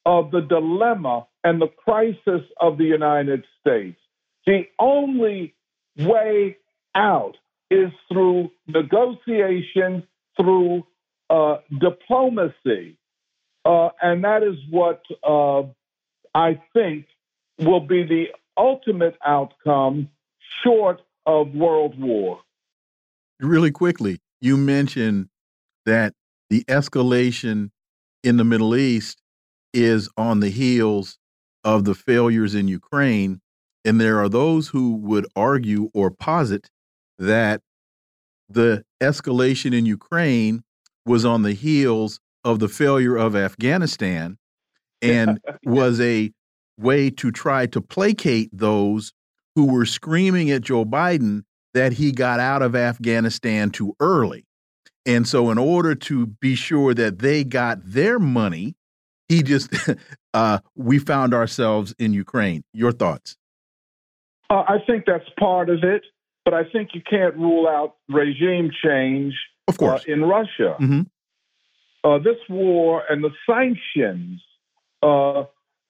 of 0.05 0.31
the 0.31 0.41
dilemma 0.41 1.25
and 1.43 1.61
the 1.61 1.67
crisis 1.67 2.41
of 2.59 2.77
the 2.77 2.85
United 2.85 3.45
States. 3.59 3.99
The 4.45 4.63
only 4.79 5.55
way 5.97 6.57
out 6.95 7.37
is 7.71 7.91
through 8.11 8.51
negotiation, 8.67 10.07
through 10.37 10.85
uh, 11.29 11.57
diplomacy, 11.79 12.97
uh, 13.65 13.89
and 14.01 14.23
that 14.23 14.43
is 14.43 14.55
what 14.69 15.01
uh, 15.23 15.63
I 16.35 16.61
think 16.73 17.05
will 17.59 17.79
be 17.79 18.03
the 18.03 18.25
ultimate 18.57 19.17
outcome, 19.25 20.09
short 20.63 21.01
of 21.25 21.53
world 21.53 21.99
war 21.99 22.41
really 23.43 23.71
quickly, 23.71 24.19
you 24.41 24.57
mentioned 24.57 25.29
that 25.85 26.13
the 26.49 26.63
escalation 26.65 27.71
in 28.23 28.37
the 28.37 28.43
Middle 28.43 28.75
East 28.75 29.21
is 29.73 30.09
on 30.17 30.39
the 30.39 30.49
heels 30.49 31.17
of 31.63 31.85
the 31.85 31.95
failures 31.95 32.55
in 32.55 32.67
Ukraine. 32.67 33.41
And 33.85 33.99
there 33.99 34.19
are 34.19 34.29
those 34.29 34.69
who 34.69 34.95
would 34.97 35.27
argue 35.35 35.89
or 35.93 36.11
posit 36.11 36.69
that 37.19 37.61
the 38.49 38.83
escalation 39.01 39.73
in 39.73 39.85
Ukraine 39.85 40.63
was 41.05 41.25
on 41.25 41.41
the 41.41 41.53
heels 41.53 42.19
of 42.43 42.59
the 42.59 42.69
failure 42.69 43.15
of 43.15 43.35
Afghanistan 43.35 44.37
and 45.01 45.39
was 45.65 45.99
a 45.99 46.31
way 46.77 47.09
to 47.09 47.31
try 47.31 47.65
to 47.67 47.81
placate 47.81 48.49
those 48.53 49.11
who 49.55 49.65
were 49.65 49.85
screaming 49.85 50.49
at 50.51 50.61
Joe 50.61 50.85
Biden 50.85 51.43
that 51.73 51.93
he 51.93 52.11
got 52.11 52.39
out 52.39 52.61
of 52.61 52.75
Afghanistan 52.75 53.69
too 53.69 53.95
early. 53.99 54.45
And 55.05 55.27
so, 55.27 55.51
in 55.51 55.57
order 55.57 55.95
to 55.95 56.27
be 56.27 56.55
sure 56.55 56.93
that 56.93 57.19
they 57.19 57.43
got 57.43 57.79
their 57.83 58.19
money, 58.19 58.75
he 59.29 59.43
just, 59.43 59.73
uh, 60.33 60.59
we 60.75 60.99
found 60.99 61.33
ourselves 61.33 61.93
in 61.99 62.13
Ukraine. 62.13 62.63
Your 62.73 62.91
thoughts? 62.91 63.37
Uh, 64.49 64.63
I 64.67 64.77
think 64.85 65.05
that's 65.05 65.27
part 65.39 65.69
of 65.69 65.83
it, 65.83 66.03
but 66.45 66.53
I 66.53 66.63
think 66.63 66.89
you 66.93 67.01
can't 67.01 67.35
rule 67.35 67.67
out 67.67 67.95
regime 68.09 68.71
change 68.83 69.33
of 69.67 69.77
course. 69.77 70.03
Uh, 70.07 70.13
in 70.13 70.25
Russia. 70.25 70.75
Mm 70.79 70.89
-hmm. 70.89 72.23
this 72.23 72.41
war 72.49 73.03
and 73.09 73.23
the 73.23 73.33
sanctions 73.45 74.43
uh, 75.01 75.45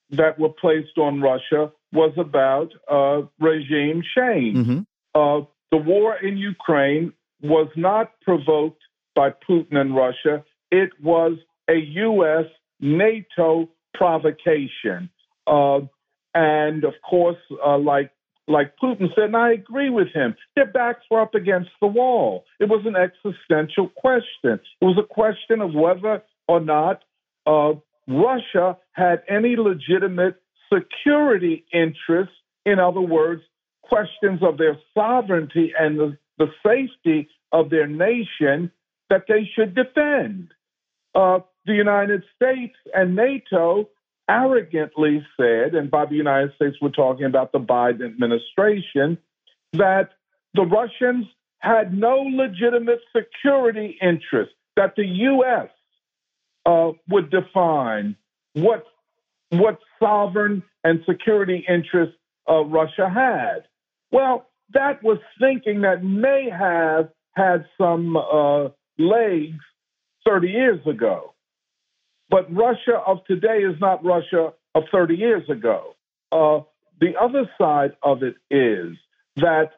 that 0.10 0.38
were 0.38 0.54
placed 0.64 0.98
on 0.98 1.22
Russia 1.22 1.72
was 1.92 2.14
about 2.18 2.70
uh, 2.90 3.20
regime 3.40 4.02
change. 4.16 4.58
Mm 4.58 4.66
-hmm. 4.66 5.48
The 5.74 5.84
war 5.94 6.10
in 6.28 6.38
Ukraine 6.54 7.14
was 7.42 7.68
not 7.76 8.06
provoked 8.28 8.84
by 9.16 9.32
Putin 9.48 9.76
and 9.78 9.96
Russia. 9.96 10.44
It 10.70 10.92
was 11.02 11.34
a 11.68 11.78
U.S. 12.08 12.48
NATO 12.84 13.70
provocation. 13.94 15.10
Uh, 15.48 15.80
and 16.36 16.84
of 16.84 16.94
course, 17.10 17.38
uh, 17.66 17.78
like 17.78 18.12
like 18.46 18.74
Putin 18.82 19.08
said, 19.16 19.26
and 19.26 19.38
I 19.38 19.54
agree 19.54 19.90
with 19.90 20.10
him, 20.14 20.36
their 20.56 20.66
backs 20.66 21.06
were 21.10 21.22
up 21.22 21.34
against 21.34 21.70
the 21.80 21.88
wall. 21.88 22.44
It 22.60 22.66
was 22.66 22.86
an 22.86 22.96
existential 22.98 23.88
question. 23.88 24.60
It 24.82 24.86
was 24.86 24.98
a 25.00 25.14
question 25.14 25.62
of 25.62 25.74
whether 25.74 26.24
or 26.50 26.60
not 26.60 27.04
uh, 27.48 27.74
Russia 28.06 28.78
had 28.92 29.24
any 29.30 29.56
legitimate 29.56 30.42
security 30.74 31.66
interests. 31.72 32.36
In 32.66 32.80
other 32.80 33.00
words, 33.00 33.44
questions 33.82 34.42
of 34.42 34.58
their 34.58 34.78
sovereignty 34.94 35.72
and 35.80 35.98
the, 35.98 36.18
the 36.38 36.48
safety 36.66 37.30
of 37.54 37.70
their 37.70 37.88
nation 37.88 38.72
that 39.10 39.24
they 39.30 39.50
should 39.56 39.74
defend. 39.74 40.50
Uh, 41.16 41.40
the 41.66 41.74
United 41.74 42.24
States 42.36 42.76
and 42.94 43.16
NATO 43.16 43.90
arrogantly 44.30 45.26
said, 45.38 45.76
and 45.76 45.90
by 45.92 46.06
the 46.06 46.16
United 46.16 46.54
States, 46.56 46.78
we're 46.82 46.90
talking 46.90 47.26
about 47.26 47.52
the 47.52 47.60
Biden 47.60 48.06
administration, 48.06 49.18
that 49.74 50.10
the 50.54 50.64
Russians 50.64 51.26
had 51.60 51.98
no 51.98 52.18
legitimate 52.18 53.00
security 53.16 53.98
interest, 54.02 54.52
that 54.76 54.96
the 54.96 55.06
U.S. 55.06 55.70
Uh, 56.66 56.92
would 57.10 57.30
define 57.32 58.16
what, 58.54 58.86
what 59.50 59.80
sovereign 60.00 60.64
and 60.84 61.00
security 61.06 61.66
interests 61.68 62.16
uh, 62.50 62.64
Russia 62.66 63.10
had. 63.10 63.64
Well, 64.12 64.48
that 64.74 65.04
was 65.04 65.20
thinking 65.40 65.82
that 65.82 66.04
may 66.04 66.50
have 66.50 67.10
had 67.36 67.66
some 67.78 68.16
uh, 68.16 68.70
legs 68.98 69.64
30 70.26 70.48
years 70.50 70.88
ago. 70.88 71.33
But 72.34 72.52
Russia 72.52 73.00
of 73.06 73.24
today 73.26 73.60
is 73.60 73.76
not 73.80 74.04
Russia 74.04 74.54
of 74.74 74.84
30 74.92 75.14
years 75.14 75.48
ago. 75.52 75.94
Uh, 76.32 76.62
the 77.00 77.14
other 77.22 77.48
side 77.62 77.92
of 78.02 78.24
it 78.24 78.38
is 78.50 78.98
that 79.36 79.70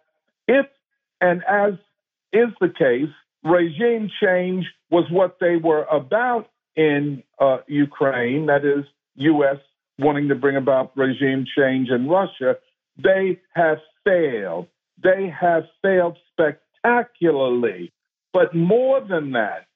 if, 0.48 0.66
and 1.20 1.44
as 1.50 1.74
is 2.32 2.48
the 2.62 2.70
case, 2.70 3.14
regime 3.44 4.10
change 4.24 4.64
was 4.90 5.04
what 5.12 5.36
they 5.42 5.58
were 5.58 5.84
about 5.92 6.48
in 6.78 7.24
uh, 7.42 7.58
Ukraine, 7.68 8.46
that 8.46 8.64
is, 8.64 8.86
U.S. 9.16 9.58
wanting 10.00 10.30
to 10.30 10.36
bring 10.36 10.56
about 10.56 10.96
regime 10.96 11.46
change 11.58 11.90
in 11.90 12.08
Russia, 12.08 12.56
they 12.98 13.38
have 13.54 13.80
failed. 14.06 14.68
They 15.04 15.30
have 15.42 15.64
failed 15.82 16.18
spectacularly. 16.32 17.92
But 18.32 18.56
more 18.56 19.02
than 19.02 19.34
that, 19.34 19.68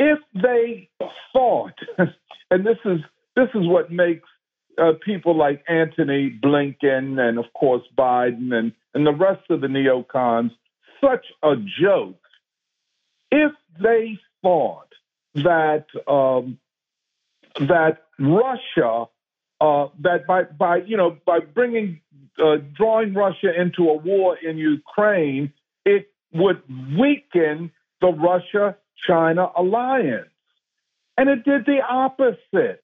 if 0.00 0.18
they 0.34 0.88
thought, 1.32 1.74
and 2.50 2.66
this 2.66 2.78
is 2.86 3.00
this 3.36 3.48
is 3.54 3.68
what 3.68 3.92
makes 3.92 4.28
uh, 4.78 4.92
people 5.04 5.36
like 5.36 5.62
Antony 5.68 6.36
Blinken 6.42 7.20
and 7.20 7.38
of 7.38 7.44
course 7.54 7.82
Biden 7.96 8.52
and, 8.54 8.72
and 8.94 9.06
the 9.06 9.12
rest 9.12 9.42
of 9.50 9.60
the 9.60 9.66
neocons 9.66 10.50
such 11.02 11.26
a 11.42 11.54
joke. 11.80 12.20
If 13.30 13.52
they 13.80 14.18
thought 14.42 14.88
that 15.34 15.84
um, 16.08 16.58
that 17.60 18.04
Russia 18.18 19.04
uh, 19.60 19.88
that 20.00 20.26
by 20.26 20.44
by 20.44 20.78
you 20.78 20.96
know 20.96 21.18
by 21.26 21.40
bringing 21.40 22.00
uh, 22.42 22.56
drawing 22.74 23.12
Russia 23.12 23.52
into 23.54 23.90
a 23.90 23.96
war 23.96 24.38
in 24.38 24.56
Ukraine, 24.56 25.52
it 25.84 26.10
would 26.32 26.62
weaken 26.98 27.70
the 28.00 28.08
Russia 28.08 28.76
China 29.06 29.50
alliance. 29.56 30.28
And 31.16 31.28
it 31.28 31.44
did 31.44 31.66
the 31.66 31.80
opposite. 31.88 32.82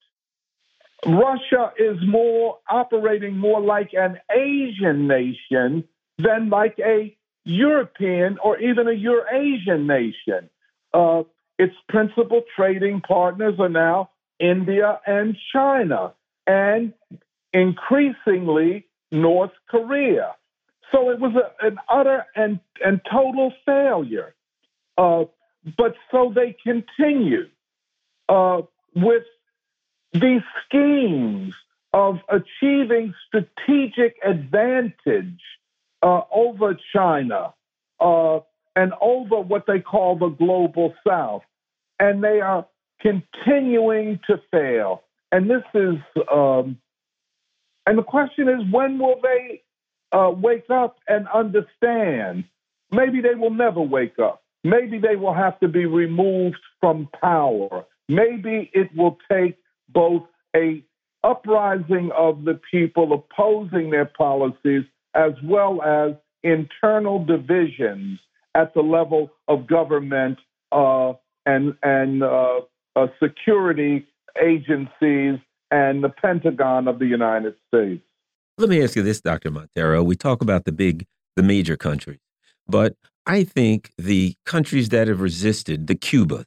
Russia 1.07 1.73
is 1.79 1.97
more 2.07 2.59
operating 2.69 3.37
more 3.37 3.61
like 3.61 3.91
an 3.93 4.19
Asian 4.31 5.07
nation 5.07 5.85
than 6.19 6.49
like 6.51 6.79
a 6.79 7.17
European 7.45 8.39
or 8.43 8.59
even 8.59 8.89
a 8.89 8.93
Eurasian 8.93 9.87
nation. 9.87 10.51
Uh, 10.93 11.23
its 11.59 11.75
principal 11.89 12.43
trading 12.57 13.01
partners 13.01 13.55
are 13.59 13.69
now 13.69 14.11
India 14.39 15.01
and 15.07 15.37
China, 15.53 16.13
and 16.47 16.93
increasingly 17.53 18.87
North 19.11 19.53
Korea. 19.69 20.35
So 20.93 21.11
it 21.11 21.21
was 21.21 21.35
a, 21.35 21.67
an 21.67 21.79
utter 21.89 22.27
and, 22.35 22.61
and 22.85 23.01
total 23.11 23.53
failure. 23.65 24.35
Uh, 24.99 25.25
but 25.77 25.95
so 26.11 26.33
they 26.35 26.57
continue 26.63 27.49
uh, 28.29 28.63
with 28.95 29.25
these 30.13 30.43
schemes 30.65 31.55
of 31.93 32.19
achieving 32.29 33.15
strategic 33.27 34.17
advantage 34.25 35.41
uh, 36.03 36.21
over 36.33 36.77
China 36.95 37.55
uh, 38.01 38.41
and 38.77 38.93
over 39.01 39.41
what 39.41 39.65
they 39.67 39.81
call 39.81 40.17
the 40.17 40.29
global 40.29 40.95
south. 41.07 41.43
And 41.99 42.23
they 42.23 42.41
are 42.41 42.67
continuing 43.01 44.21
to 44.29 44.41
fail. 44.51 45.03
And 45.33 45.51
this 45.51 45.63
is, 45.75 45.97
um, 46.33 46.79
and 47.87 47.99
the 47.99 48.03
question 48.03 48.49
is, 48.49 48.63
when 48.71 48.99
will 48.99 49.21
they 49.23 49.63
uh, 50.13 50.31
wake 50.31 50.69
up 50.71 50.99
and 51.09 51.27
understand? 51.29 52.45
Maybe 52.91 53.21
they 53.21 53.35
will 53.35 53.51
never 53.51 53.81
wake 53.81 54.19
up. 54.19 54.43
Maybe 54.67 54.99
they 54.99 55.15
will 55.15 55.33
have 55.33 55.61
to 55.61 55.69
be 55.69 55.87
removed 55.87 56.59
from 56.81 57.09
power. 57.21 57.85
Maybe 58.09 58.69
it 58.75 58.91
will 58.97 59.17
take 59.31 59.57
both 59.89 60.25
a 60.57 60.85
uprising 61.23 62.11
of 62.17 62.45
the 62.45 62.59
people 62.69 63.13
opposing 63.13 63.91
their 63.91 64.07
policies 64.07 64.83
as 65.15 65.35
well 65.45 65.81
as 65.83 66.17
internal 66.43 67.25
divisions 67.25 68.19
at 68.57 68.75
the 68.75 68.81
level 68.81 69.31
of 69.47 69.69
government 69.69 70.39
uh, 70.73 71.13
and 71.45 71.75
and 71.85 72.25
uh, 72.25 72.61
uh, 72.97 73.07
security 73.23 74.05
agencies 74.43 75.39
and 75.71 76.03
the 76.03 76.13
Pentagon 76.21 76.89
of 76.89 76.99
the 76.99 77.07
United 77.07 77.55
States. 77.69 78.03
Let 78.59 78.69
me 78.69 78.83
ask 78.83 78.97
you 78.97 79.03
this, 79.03 79.21
Dr. 79.21 79.53
Monteiro. 79.53 80.05
We 80.05 80.17
talk 80.17 80.43
about 80.43 80.65
the 80.65 80.73
big, 80.73 81.07
the 81.37 81.45
major 81.45 81.77
countries, 81.77 82.21
but 82.67 82.97
I 83.27 83.45
think 83.45 83.91
the 83.99 84.35
countries 84.45 84.91
that 84.91 85.09
have 85.09 85.21
resisted, 85.21 85.89
the 85.89 85.95
Cuba, 85.97 86.45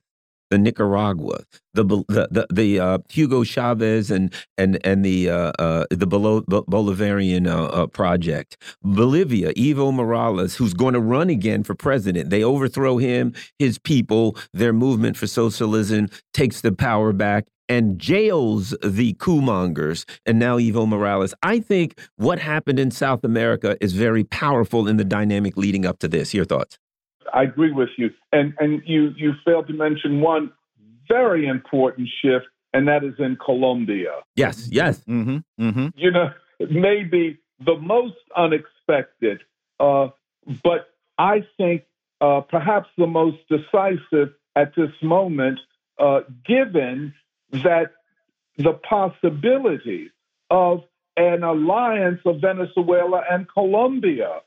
the 0.49 0.57
Nicaragua, 0.57 1.43
the 1.73 1.83
the 1.83 2.27
the, 2.31 2.47
the 2.51 2.79
uh, 2.79 2.97
Hugo 3.09 3.43
Chavez 3.43 4.09
and 4.09 4.33
and 4.57 4.79
and 4.85 5.05
the 5.05 5.29
uh, 5.29 5.51
uh, 5.59 5.85
the 5.91 6.07
Bolivarian 6.07 7.47
uh, 7.47 7.65
uh, 7.65 7.87
project, 7.87 8.57
Bolivia, 8.83 9.53
Evo 9.53 9.93
Morales, 9.93 10.55
who's 10.55 10.73
going 10.73 10.93
to 10.93 10.99
run 10.99 11.29
again 11.29 11.63
for 11.63 11.75
president. 11.75 12.29
They 12.29 12.43
overthrow 12.43 12.97
him, 12.97 13.33
his 13.59 13.77
people, 13.77 14.37
their 14.53 14.73
movement 14.73 15.17
for 15.17 15.27
socialism 15.27 16.09
takes 16.33 16.61
the 16.61 16.71
power 16.71 17.13
back, 17.13 17.45
and 17.69 17.99
jails 17.99 18.75
the 18.84 19.13
coup 19.13 19.41
mongers 19.41 20.05
and 20.25 20.39
now 20.39 20.58
Evo 20.58 20.88
Morales. 20.88 21.34
I 21.43 21.60
think 21.60 21.99
what 22.17 22.39
happened 22.39 22.79
in 22.79 22.91
South 22.91 23.23
America 23.23 23.77
is 23.79 23.93
very 23.93 24.23
powerful 24.23 24.88
in 24.88 24.97
the 24.97 25.05
dynamic 25.05 25.55
leading 25.55 25.86
up 25.86 25.99
to 25.99 26.08
this. 26.08 26.34
Your 26.34 26.45
thoughts? 26.45 26.79
I 27.34 27.43
agree 27.43 27.71
with 27.71 27.89
you. 27.97 28.10
And 28.34 28.53
and 28.60 28.82
you 28.86 29.13
you 29.15 29.34
failed 29.45 29.67
to 29.67 29.73
mention 29.73 30.19
one 30.19 30.51
very 31.08 31.47
important 31.47 32.08
shift, 32.21 32.47
and 32.73 32.88
that 32.88 33.03
is 33.03 33.13
in 33.19 33.38
Colombia. 33.43 34.12
Yes, 34.36 34.67
yes. 34.71 35.03
Mm 35.08 35.25
-hmm, 35.25 35.43
mm 35.58 35.73
-hmm. 35.73 35.91
You 35.95 36.12
know, 36.12 36.29
maybe 36.69 37.39
the 37.65 37.77
most 37.77 38.23
unexpected, 38.36 39.38
uh, 39.79 40.10
but 40.63 40.82
I 41.17 41.45
think 41.58 41.84
uh, 42.21 42.41
perhaps 42.41 42.89
the 42.95 43.08
most 43.08 43.38
decisive 43.47 44.29
at 44.55 44.73
this 44.73 44.91
moment, 45.01 45.60
uh, 45.97 46.19
given 46.43 47.13
that 47.51 47.91
the 48.57 48.73
possibility 48.73 50.12
of 50.49 50.83
an 51.17 51.43
alliance 51.43 52.21
of 52.25 52.41
Venezuela 52.41 53.21
and 53.29 53.47
Colombia, 53.51 54.39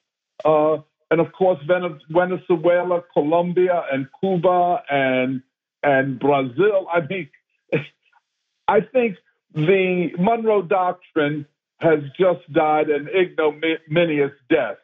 uh, 0.45 0.77
and 1.11 1.21
of 1.21 1.33
course 1.33 1.59
Venezuela, 1.67 3.03
Colombia, 3.12 3.83
and 3.93 4.07
Cuba, 4.21 4.83
and 4.91 5.43
and 5.83 6.19
Brazil. 6.19 6.87
I 6.93 7.01
mean, 7.01 7.29
I 8.69 8.81
think 8.81 9.17
the 9.55 10.11
Monroe 10.19 10.62
Doctrine 10.62 11.47
has 11.81 12.01
just 12.19 12.51
died 12.53 12.88
an 12.88 13.09
ignominious 13.09 14.33
death. 14.49 14.77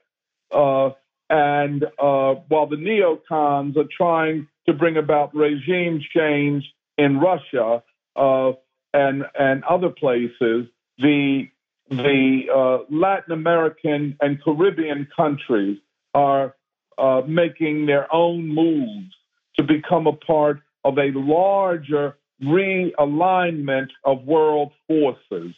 Uh, 0.51 0.91
and 1.31 1.85
uh, 1.85 2.35
while 2.49 2.67
the 2.67 2.77
neocons 2.77 3.77
are 3.77 3.89
trying 3.97 4.49
to 4.67 4.73
bring 4.73 4.97
about 4.97 5.35
regime 5.35 6.01
change 6.15 6.65
in 6.97 7.21
Russia, 7.21 7.83
uh, 8.19 8.53
and 8.93 9.25
and 9.39 9.65
other 9.65 9.91
places, 9.91 10.67
the 10.99 11.49
the 11.91 12.43
uh, 12.55 12.85
Latin 12.91 13.33
American 13.33 14.17
and 14.21 14.43
Caribbean 14.43 15.09
countries 15.17 15.79
are 16.15 16.55
uh, 16.99 17.23
making 17.27 17.87
their 17.87 18.13
own 18.13 18.47
moves 18.47 19.15
to 19.57 19.63
become 19.63 20.07
a 20.07 20.13
part 20.13 20.61
of 20.85 20.99
a 20.99 21.11
larger 21.15 22.17
realignment 22.43 23.89
of 24.05 24.25
world 24.25 24.73
forces. 24.87 25.55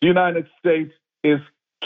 The 0.00 0.06
United 0.06 0.46
States 0.58 0.92
is 1.24 1.40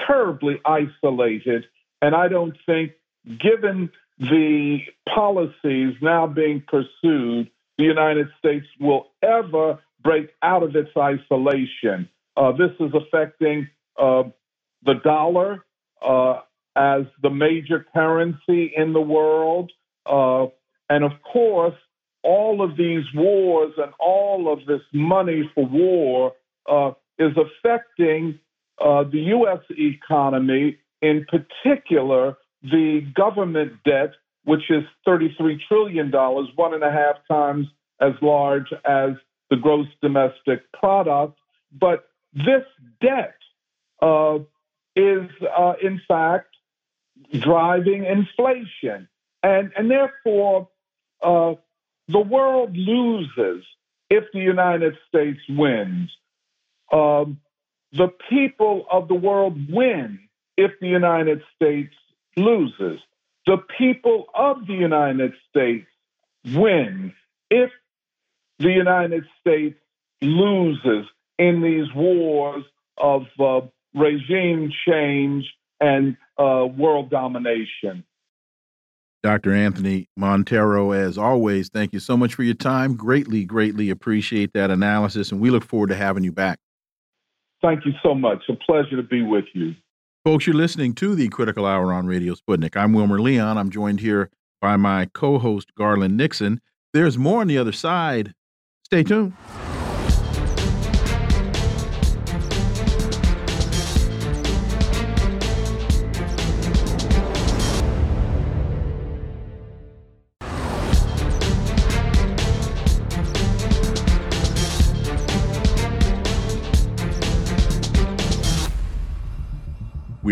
terribly 0.07 0.61
isolated, 0.65 1.67
and 2.03 2.15
I 2.15 2.29
don't 2.29 2.57
think, 2.67 2.93
given 3.39 3.91
the 4.19 4.81
policies 5.13 5.95
now 6.01 6.27
being 6.27 6.63
pursued, 6.67 7.51
the 7.79 7.85
United 7.85 8.29
States 8.39 8.67
will 8.79 9.09
ever 9.23 9.79
break 10.05 10.29
out 10.43 10.63
of 10.63 10.77
its 10.77 10.91
isolation. 10.97 12.09
Uh, 12.37 12.53
this 12.53 12.71
is 12.79 12.93
affecting 12.95 13.69
uh, 13.99 14.25
the 14.85 14.95
dollar 15.03 15.65
uh, 16.07 16.41
as 16.77 17.05
the 17.23 17.31
major 17.31 17.87
currency 17.95 18.73
in 18.77 18.93
the 18.93 19.01
world. 19.01 19.73
Uh, 20.07 20.47
and 20.91 21.05
of 21.05 21.13
course, 21.33 21.75
all 22.23 22.63
of 22.63 22.77
these 22.77 23.05
wars 23.15 23.73
and 23.77 23.93
all 23.99 24.53
of 24.53 24.67
this 24.67 24.81
money 24.93 25.51
for 25.55 25.67
war 25.67 26.33
uh, 26.69 26.93
is 27.19 27.33
affecting 27.37 28.39
uh, 28.81 29.05
the 29.05 29.21
U.S. 29.29 29.61
economy, 29.71 30.79
in 31.01 31.27
particular, 31.29 32.37
the 32.63 33.07
government 33.15 33.73
debt, 33.85 34.13
which 34.45 34.71
is 34.71 34.83
$33 35.07 35.59
trillion, 35.69 36.11
one 36.11 36.75
and 36.75 36.83
a 36.83 36.91
half 36.91 37.17
times 37.29 37.67
as 38.01 38.13
large 38.21 38.73
as 38.85 39.11
the 39.51 39.57
gross 39.57 39.87
domestic 40.03 40.71
product. 40.73 41.39
But 41.73 42.05
this 42.33 42.65
debt 43.01 43.37
uh, 44.03 44.39
is, 44.97 45.29
uh, 45.57 45.75
in 45.83 46.01
fact, 46.07 46.55
driving 47.41 48.05
inflation. 48.05 49.09
And, 49.43 49.73
and 49.77 49.91
therefore, 49.91 50.69
uh, 51.23 51.55
the 52.09 52.21
world 52.21 52.77
loses 52.77 53.65
if 54.11 54.25
the 54.33 54.41
United 54.41 54.95
States 55.09 55.41
wins. 55.49 56.11
Um, 56.93 57.41
the 57.93 58.13
people 58.29 58.87
of 58.91 59.09
the 59.09 59.15
world 59.15 59.57
win 59.71 60.21
if 60.57 60.73
the 60.81 60.89
United 60.89 61.43
States 61.55 61.95
loses. 62.37 63.01
The 63.47 63.59
people 63.79 64.27
of 64.35 64.67
the 64.67 64.75
United 64.75 65.33
States 65.49 65.87
win 66.55 67.13
if 67.51 67.71
the 68.59 68.71
United 68.71 69.25
States 69.41 69.77
loses 70.23 71.07
in 71.39 71.63
these 71.63 71.93
wars 71.95 72.65
of 72.99 73.23
uh, 73.39 73.61
regime 73.95 74.73
change 74.87 75.53
and 75.81 76.17
uh, 76.39 76.67
world 76.77 77.11
domination. 77.11 78.05
Dr. 79.23 79.55
Anthony 79.55 80.07
Monteiro, 80.19 80.95
as 80.95 81.17
always, 81.17 81.71
thank 81.71 81.95
you 81.95 82.01
so 82.01 82.17
much 82.17 82.35
for 82.35 82.43
your 82.43 82.55
time. 82.55 82.95
Greatly, 82.95 83.45
greatly 83.45 83.89
appreciate 83.89 84.53
that 84.53 84.71
analysis, 84.71 85.33
and 85.33 85.41
we 85.41 85.49
look 85.49 85.65
forward 85.65 85.89
to 85.89 85.97
having 85.97 86.25
you 86.25 86.33
back. 86.33 86.59
Thank 87.63 87.87
you 87.87 87.93
so 88.03 88.15
much. 88.15 88.43
A 88.51 88.55
pleasure 88.55 88.97
to 88.97 89.03
be 89.03 89.23
with 89.23 89.47
you. 89.55 89.75
Folks, 90.25 90.47
you're 90.47 90.55
listening 90.55 90.95
to 90.97 91.15
the 91.15 91.29
Critical 91.29 91.65
Hour 91.65 91.93
on 91.93 92.07
Radio 92.07 92.35
Sputnik. 92.35 92.77
I'm 92.77 92.93
Wilmer 92.93 93.21
Leon. 93.21 93.57
I'm 93.57 93.71
joined 93.71 94.01
here 94.01 94.31
by 94.61 94.77
my 94.77 95.07
co 95.15 95.39
host, 95.39 95.75
Garland 95.75 96.19
Nixon. 96.19 96.61
There's 96.93 97.17
more 97.17 97.41
on 97.41 97.47
the 97.47 97.57
other 97.57 97.73
side. 97.73 98.35
Stay 98.85 99.03
tuned. 99.03 99.33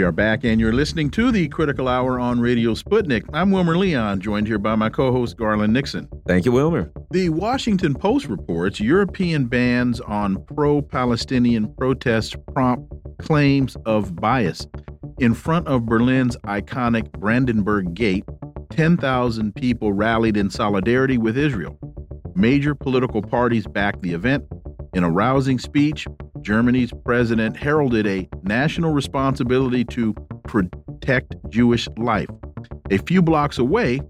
We 0.02 0.06
are 0.06 0.10
back, 0.10 0.42
and 0.42 0.60
you're 0.60 0.72
listening 0.72 1.12
to 1.12 1.30
the 1.30 1.46
Critical 1.46 1.86
Hour 1.86 2.18
on 2.18 2.40
Radio 2.40 2.74
Sputnik. 2.74 3.22
I'm 3.32 3.52
Wilmer 3.52 3.78
Leon, 3.78 4.20
joined 4.20 4.48
here 4.48 4.58
by 4.58 4.74
my 4.74 4.88
co 4.88 5.12
host, 5.12 5.36
Garland 5.36 5.72
Nixon. 5.72 6.08
Thank 6.26 6.44
you, 6.44 6.50
Wilmer. 6.50 6.90
The 7.12 7.28
Washington 7.28 7.94
Post 7.94 8.26
reports 8.26 8.80
European 8.80 9.46
bans 9.46 10.00
on 10.00 10.44
pro 10.56 10.82
Palestinian 10.82 11.72
protests 11.76 12.34
prompt 12.52 12.92
claims 13.20 13.76
of 13.86 14.16
bias. 14.16 14.66
In 15.20 15.34
front 15.34 15.68
of 15.68 15.86
Berlin's 15.86 16.36
iconic 16.38 17.12
Brandenburg 17.12 17.94
Gate, 17.94 18.24
10,000 18.70 19.54
people 19.54 19.92
rallied 19.92 20.36
in 20.36 20.50
solidarity 20.50 21.16
with 21.16 21.38
Israel. 21.38 21.78
Major 22.34 22.74
political 22.74 23.22
parties 23.22 23.68
backed 23.68 24.02
the 24.02 24.14
event. 24.14 24.44
In 24.94 25.04
a 25.04 25.10
rousing 25.10 25.60
speech, 25.60 26.08
Germany's 26.42 26.92
president 27.04 27.56
heralded 27.56 28.06
a 28.06 28.28
national 28.42 28.92
responsibility 28.92 29.84
to 29.84 30.14
protect 30.44 31.34
Jewish 31.48 31.88
life. 31.96 32.28
A 32.90 32.98
few 32.98 33.22
blocks 33.22 33.58
away, 33.58 34.00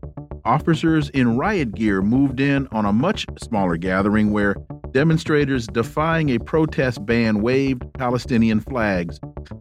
officers 0.44 1.10
in 1.10 1.36
riot 1.36 1.74
gear 1.74 2.02
moved 2.02 2.40
in 2.40 2.66
on 2.72 2.84
a 2.84 2.92
much 2.92 3.26
smaller 3.42 3.76
gathering 3.76 4.32
where 4.32 4.56
demonstrators 4.92 5.66
defying 5.66 6.30
a 6.30 6.38
protest 6.38 7.04
ban 7.06 7.42
waved 7.42 7.82
Palestinian 7.94 8.60
flags. 8.60 9.20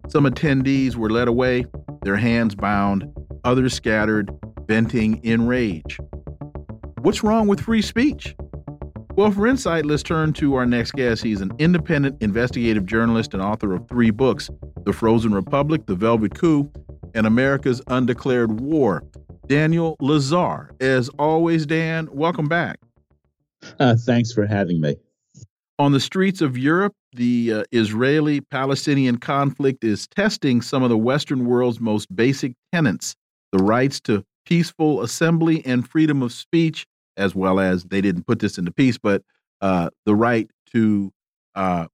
Some 0.09 0.25
attendees 0.25 0.95
were 0.95 1.09
led 1.09 1.27
away, 1.27 1.65
their 2.03 2.17
hands 2.17 2.55
bound, 2.55 3.05
others 3.43 3.73
scattered, 3.73 4.31
venting 4.65 5.23
in 5.23 5.47
rage. 5.47 5.99
What's 7.01 7.23
wrong 7.23 7.47
with 7.47 7.61
free 7.61 7.81
speech? 7.81 8.35
Well, 9.15 9.29
for 9.29 9.45
insight, 9.45 9.85
let's 9.85 10.03
turn 10.03 10.31
to 10.33 10.55
our 10.55 10.65
next 10.65 10.93
guest. 10.93 11.21
He's 11.21 11.41
an 11.41 11.51
independent 11.59 12.21
investigative 12.21 12.85
journalist 12.85 13.33
and 13.33 13.43
author 13.43 13.73
of 13.73 13.87
three 13.89 14.09
books 14.09 14.49
The 14.85 14.93
Frozen 14.93 15.33
Republic, 15.33 15.85
The 15.85 15.95
Velvet 15.95 16.33
Coup, 16.33 16.71
and 17.13 17.27
America's 17.27 17.81
Undeclared 17.87 18.61
War. 18.61 19.03
Daniel 19.47 19.97
Lazare. 20.01 20.69
As 20.81 21.09
always, 21.19 21.65
Dan, 21.65 22.07
welcome 22.13 22.47
back. 22.47 22.79
Uh, 23.79 23.95
thanks 23.95 24.31
for 24.31 24.45
having 24.45 24.79
me. 24.79 24.95
On 25.77 25.91
the 25.91 25.99
streets 25.99 26.39
of 26.39 26.57
Europe, 26.57 26.93
the 27.13 27.53
uh, 27.53 27.63
Israeli 27.71 28.39
Palestinian 28.39 29.17
conflict 29.17 29.83
is 29.83 30.07
testing 30.07 30.61
some 30.61 30.83
of 30.83 30.89
the 30.89 30.97
Western 30.97 31.45
world's 31.45 31.81
most 31.81 32.15
basic 32.15 32.53
tenets 32.71 33.15
the 33.51 33.57
rights 33.57 33.99
to 33.99 34.23
peaceful 34.45 35.01
assembly 35.01 35.65
and 35.65 35.87
freedom 35.87 36.21
of 36.21 36.31
speech 36.31 36.85
as 37.17 37.35
well 37.35 37.59
as 37.59 37.83
they 37.85 38.01
didn't 38.01 38.27
put 38.27 38.39
this 38.39 38.57
into 38.57 38.71
peace, 38.71 38.97
but 38.97 39.23
uh, 39.61 39.89
the 40.05 40.15
right 40.15 40.49
to 40.73 41.11
uh, 41.55 41.87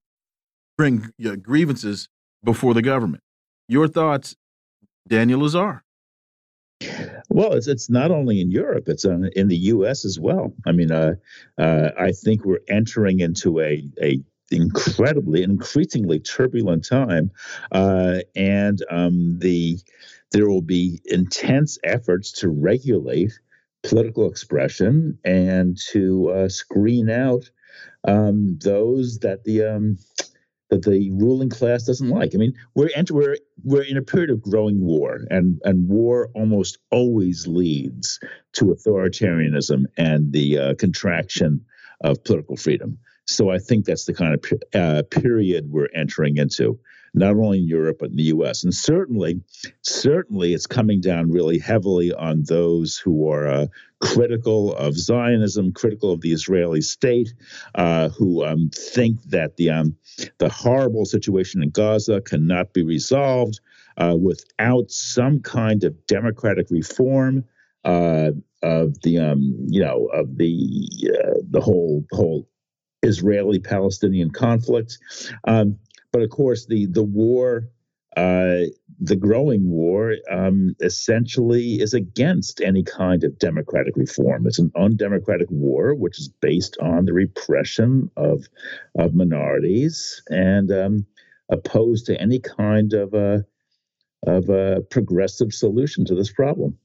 bring 0.76 1.10
grievances 1.42 2.08
before 2.44 2.74
the 2.74 2.82
government. 2.82 3.22
Your 3.68 3.88
thoughts, 3.88 4.36
Daniel 5.06 5.40
Lazare? 5.40 5.82
Well, 7.28 7.54
it's 7.54 7.66
it's 7.66 7.90
not 7.90 8.10
only 8.10 8.40
in 8.40 8.50
Europe; 8.50 8.88
it's 8.88 9.04
in, 9.04 9.30
in 9.34 9.48
the 9.48 9.56
U.S. 9.56 10.04
as 10.04 10.18
well. 10.18 10.54
I 10.64 10.72
mean, 10.72 10.92
uh, 10.92 11.14
uh, 11.58 11.90
I 11.98 12.12
think 12.12 12.44
we're 12.44 12.60
entering 12.68 13.20
into 13.20 13.60
a 13.60 13.82
a 14.00 14.20
incredibly, 14.50 15.42
increasingly 15.42 16.20
turbulent 16.20 16.86
time, 16.86 17.30
uh, 17.72 18.20
and 18.36 18.82
um, 18.90 19.38
the 19.40 19.78
there 20.30 20.48
will 20.48 20.62
be 20.62 21.00
intense 21.06 21.78
efforts 21.84 22.32
to 22.32 22.48
regulate 22.48 23.38
political 23.82 24.28
expression 24.28 25.18
and 25.24 25.76
to 25.90 26.30
uh, 26.30 26.48
screen 26.48 27.08
out 27.10 27.50
um, 28.06 28.58
those 28.62 29.18
that 29.20 29.44
the 29.44 29.64
um, 29.64 29.98
that 30.70 30.82
the 30.82 31.10
ruling 31.12 31.48
class 31.48 31.84
doesn't 31.84 32.10
like. 32.10 32.34
I 32.34 32.38
mean, 32.38 32.54
we're 32.74 32.90
enter, 32.94 33.14
we're 33.14 33.36
we're 33.62 33.82
in 33.82 33.96
a 33.96 34.02
period 34.02 34.30
of 34.30 34.42
growing 34.42 34.80
war, 34.80 35.20
and 35.30 35.60
and 35.64 35.88
war 35.88 36.30
almost 36.34 36.78
always 36.90 37.46
leads 37.46 38.20
to 38.54 38.66
authoritarianism 38.66 39.84
and 39.96 40.32
the 40.32 40.58
uh, 40.58 40.74
contraction 40.74 41.64
of 42.00 42.22
political 42.24 42.56
freedom. 42.56 42.98
So 43.26 43.50
I 43.50 43.58
think 43.58 43.84
that's 43.84 44.06
the 44.06 44.14
kind 44.14 44.34
of 44.34 44.52
uh, 44.74 45.02
period 45.10 45.70
we're 45.70 45.88
entering 45.94 46.38
into 46.38 46.78
not 47.14 47.34
only 47.36 47.58
in 47.58 47.66
Europe 47.66 47.98
but 48.00 48.10
in 48.10 48.16
the 48.16 48.24
U.S. 48.24 48.64
And 48.64 48.74
certainly, 48.74 49.40
certainly, 49.82 50.54
it's 50.54 50.66
coming 50.66 51.00
down 51.00 51.30
really 51.30 51.58
heavily 51.58 52.12
on 52.12 52.44
those 52.44 52.96
who 52.96 53.30
are 53.30 53.46
uh, 53.46 53.66
critical 54.00 54.74
of 54.74 54.96
Zionism, 54.96 55.72
critical 55.72 56.12
of 56.12 56.20
the 56.20 56.32
Israeli 56.32 56.80
state, 56.80 57.34
uh, 57.74 58.08
who 58.10 58.44
um, 58.44 58.70
think 58.74 59.22
that 59.24 59.56
the 59.56 59.70
um, 59.70 59.96
the 60.38 60.48
horrible 60.48 61.04
situation 61.04 61.62
in 61.62 61.70
Gaza 61.70 62.20
cannot 62.20 62.72
be 62.72 62.82
resolved 62.82 63.60
uh, 63.96 64.16
without 64.18 64.90
some 64.90 65.40
kind 65.40 65.84
of 65.84 66.06
democratic 66.06 66.68
reform. 66.70 67.44
Uh, 67.84 68.32
of 68.62 69.00
the 69.02 69.18
um, 69.18 69.54
you 69.68 69.80
know 69.80 70.06
of 70.12 70.36
the 70.36 71.10
uh, 71.14 71.38
the 71.48 71.60
whole 71.60 72.04
whole 72.10 72.48
Israeli 73.02 73.58
Palestinian 73.58 74.30
conflict. 74.30 74.98
Um, 75.46 75.78
but 76.12 76.22
of 76.22 76.30
course, 76.30 76.66
the 76.66 76.86
the 76.86 77.02
war, 77.02 77.68
uh, 78.16 78.64
the 79.00 79.16
growing 79.16 79.70
war, 79.70 80.14
um, 80.30 80.74
essentially 80.80 81.80
is 81.80 81.94
against 81.94 82.60
any 82.60 82.82
kind 82.82 83.24
of 83.24 83.38
democratic 83.38 83.96
reform. 83.96 84.46
It's 84.46 84.58
an 84.58 84.72
undemocratic 84.76 85.50
war, 85.50 85.94
which 85.94 86.18
is 86.18 86.28
based 86.28 86.76
on 86.80 87.04
the 87.04 87.12
repression 87.12 88.10
of 88.16 88.46
of 88.98 89.14
minorities 89.14 90.22
and 90.28 90.70
um, 90.72 91.06
opposed 91.50 92.06
to 92.06 92.20
any 92.20 92.38
kind 92.38 92.92
of 92.92 93.14
a 93.14 93.44
of 94.26 94.48
a 94.48 94.80
progressive 94.90 95.52
solution 95.52 96.04
to 96.06 96.14
this 96.14 96.32
problem. 96.32 96.76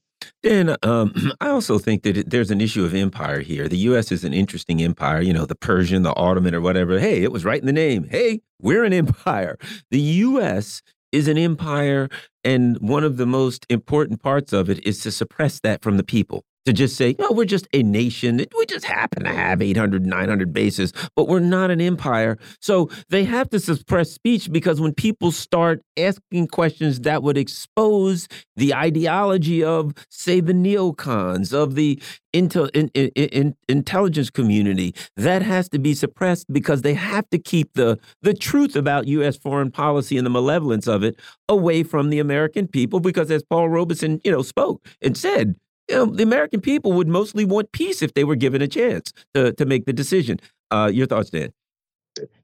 And 0.44 0.78
um, 0.84 1.14
I 1.42 1.50
also 1.50 1.80
think 1.80 2.04
that 2.04 2.18
it, 2.18 2.30
there's 2.30 2.52
an 2.52 2.62
issue 2.62 2.86
of 2.86 2.94
empire 2.94 3.40
here. 3.40 3.68
The 3.68 3.78
U.S. 3.78 4.12
is 4.12 4.24
an 4.24 4.34
interesting 4.34 4.82
empire, 4.82 5.22
you 5.22 5.34
know, 5.34 5.46
the 5.46 5.56
Persian, 5.56 6.04
the 6.04 6.16
Ottoman, 6.16 6.54
or 6.54 6.62
whatever. 6.62 7.00
Hey, 7.00 7.24
it 7.24 7.32
was 7.32 7.46
right 7.46 7.60
in 7.60 7.66
the 7.66 7.74
name. 7.74 8.06
Hey, 8.10 8.42
we're 8.60 8.84
an 8.84 8.94
empire. 9.04 9.58
The 9.92 10.00
U.S. 10.00 10.82
is 11.12 11.28
an 11.28 11.38
empire, 11.38 12.10
and 12.44 12.78
one 12.78 13.04
of 13.04 13.18
the 13.18 13.26
most 13.26 13.66
important 13.70 14.22
parts 14.22 14.54
of 14.54 14.70
it 14.70 14.86
is 14.86 15.00
to 15.02 15.12
suppress 15.12 15.60
that 15.62 15.82
from 15.82 15.98
the 15.98 16.04
people 16.04 16.44
to 16.66 16.74
just 16.74 16.96
say, 16.96 17.16
no, 17.20 17.32
we're 17.32 17.46
just 17.46 17.68
a 17.74 17.84
nation. 17.84 18.38
We 18.58 18.66
just 18.66 18.86
happen 18.86 19.24
to 19.24 19.34
have 19.34 19.62
800, 19.62 20.06
900 20.06 20.54
bases, 20.54 20.94
but 21.16 21.28
we're 21.28 21.40
not 21.40 21.72
an 21.72 21.82
empire. 21.82 22.38
So 22.62 22.90
they 23.10 23.26
have 23.26 23.50
to 23.50 23.60
suppress 23.60 24.12
speech 24.12 24.52
because 24.52 24.80
when 24.80 24.94
people 24.94 25.32
start 25.32 25.82
asking 25.98 26.48
questions 26.48 27.02
that 27.02 27.24
would 27.24 27.38
expose 27.38 28.28
the 28.56 28.74
ideology 28.74 29.64
of, 29.64 29.94
say, 30.10 30.40
the 30.40 30.54
neocons, 30.54 31.54
of 31.54 31.76
the 31.76 32.02
intel, 32.34 32.70
in, 32.74 32.90
in, 32.94 33.10
in, 33.10 33.56
intelligence 33.68 34.30
community, 34.30 34.96
that 35.18 35.42
has 35.42 35.70
to 35.70 35.80
be 35.80 35.94
suppressed 35.94 36.52
because 36.52 36.82
they 36.82 36.94
have 36.94 37.30
to 37.30 37.38
keep 37.38 37.74
the, 37.74 38.00
the 38.22 38.34
truth 38.34 38.76
about 38.76 39.08
U.S. 39.08 39.38
foreign 39.38 39.72
policy 39.72 40.18
and 40.18 40.26
the 40.26 40.32
malevolence 40.32 40.88
of 40.88 41.04
it 41.04 41.20
away 41.50 41.84
from 41.84 42.10
the 42.10 42.20
American 42.20 42.68
people 42.68 43.00
because 43.00 43.30
as 43.30 43.44
Paul 43.44 43.70
Robeson, 43.70 44.22
you 44.24 44.32
know, 44.32 44.42
spoke 44.42 44.86
and 45.02 45.18
said, 45.18 45.56
you 45.90 45.96
know, 45.96 46.06
the 46.06 46.24
American 46.24 46.62
people 46.62 46.94
would 46.94 47.08
mostly 47.08 47.46
want 47.46 47.72
peace 47.72 48.02
if 48.02 48.14
they 48.14 48.24
were 48.24 48.36
given 48.36 48.62
a 48.62 48.68
chance 48.68 49.14
to, 49.34 49.54
to 49.54 49.66
make 49.66 49.86
the 49.86 49.94
decision. 49.94 50.40
Uh, 50.72 50.90
your 50.92 51.08
thoughts, 51.08 51.30
Dan? 51.30 51.52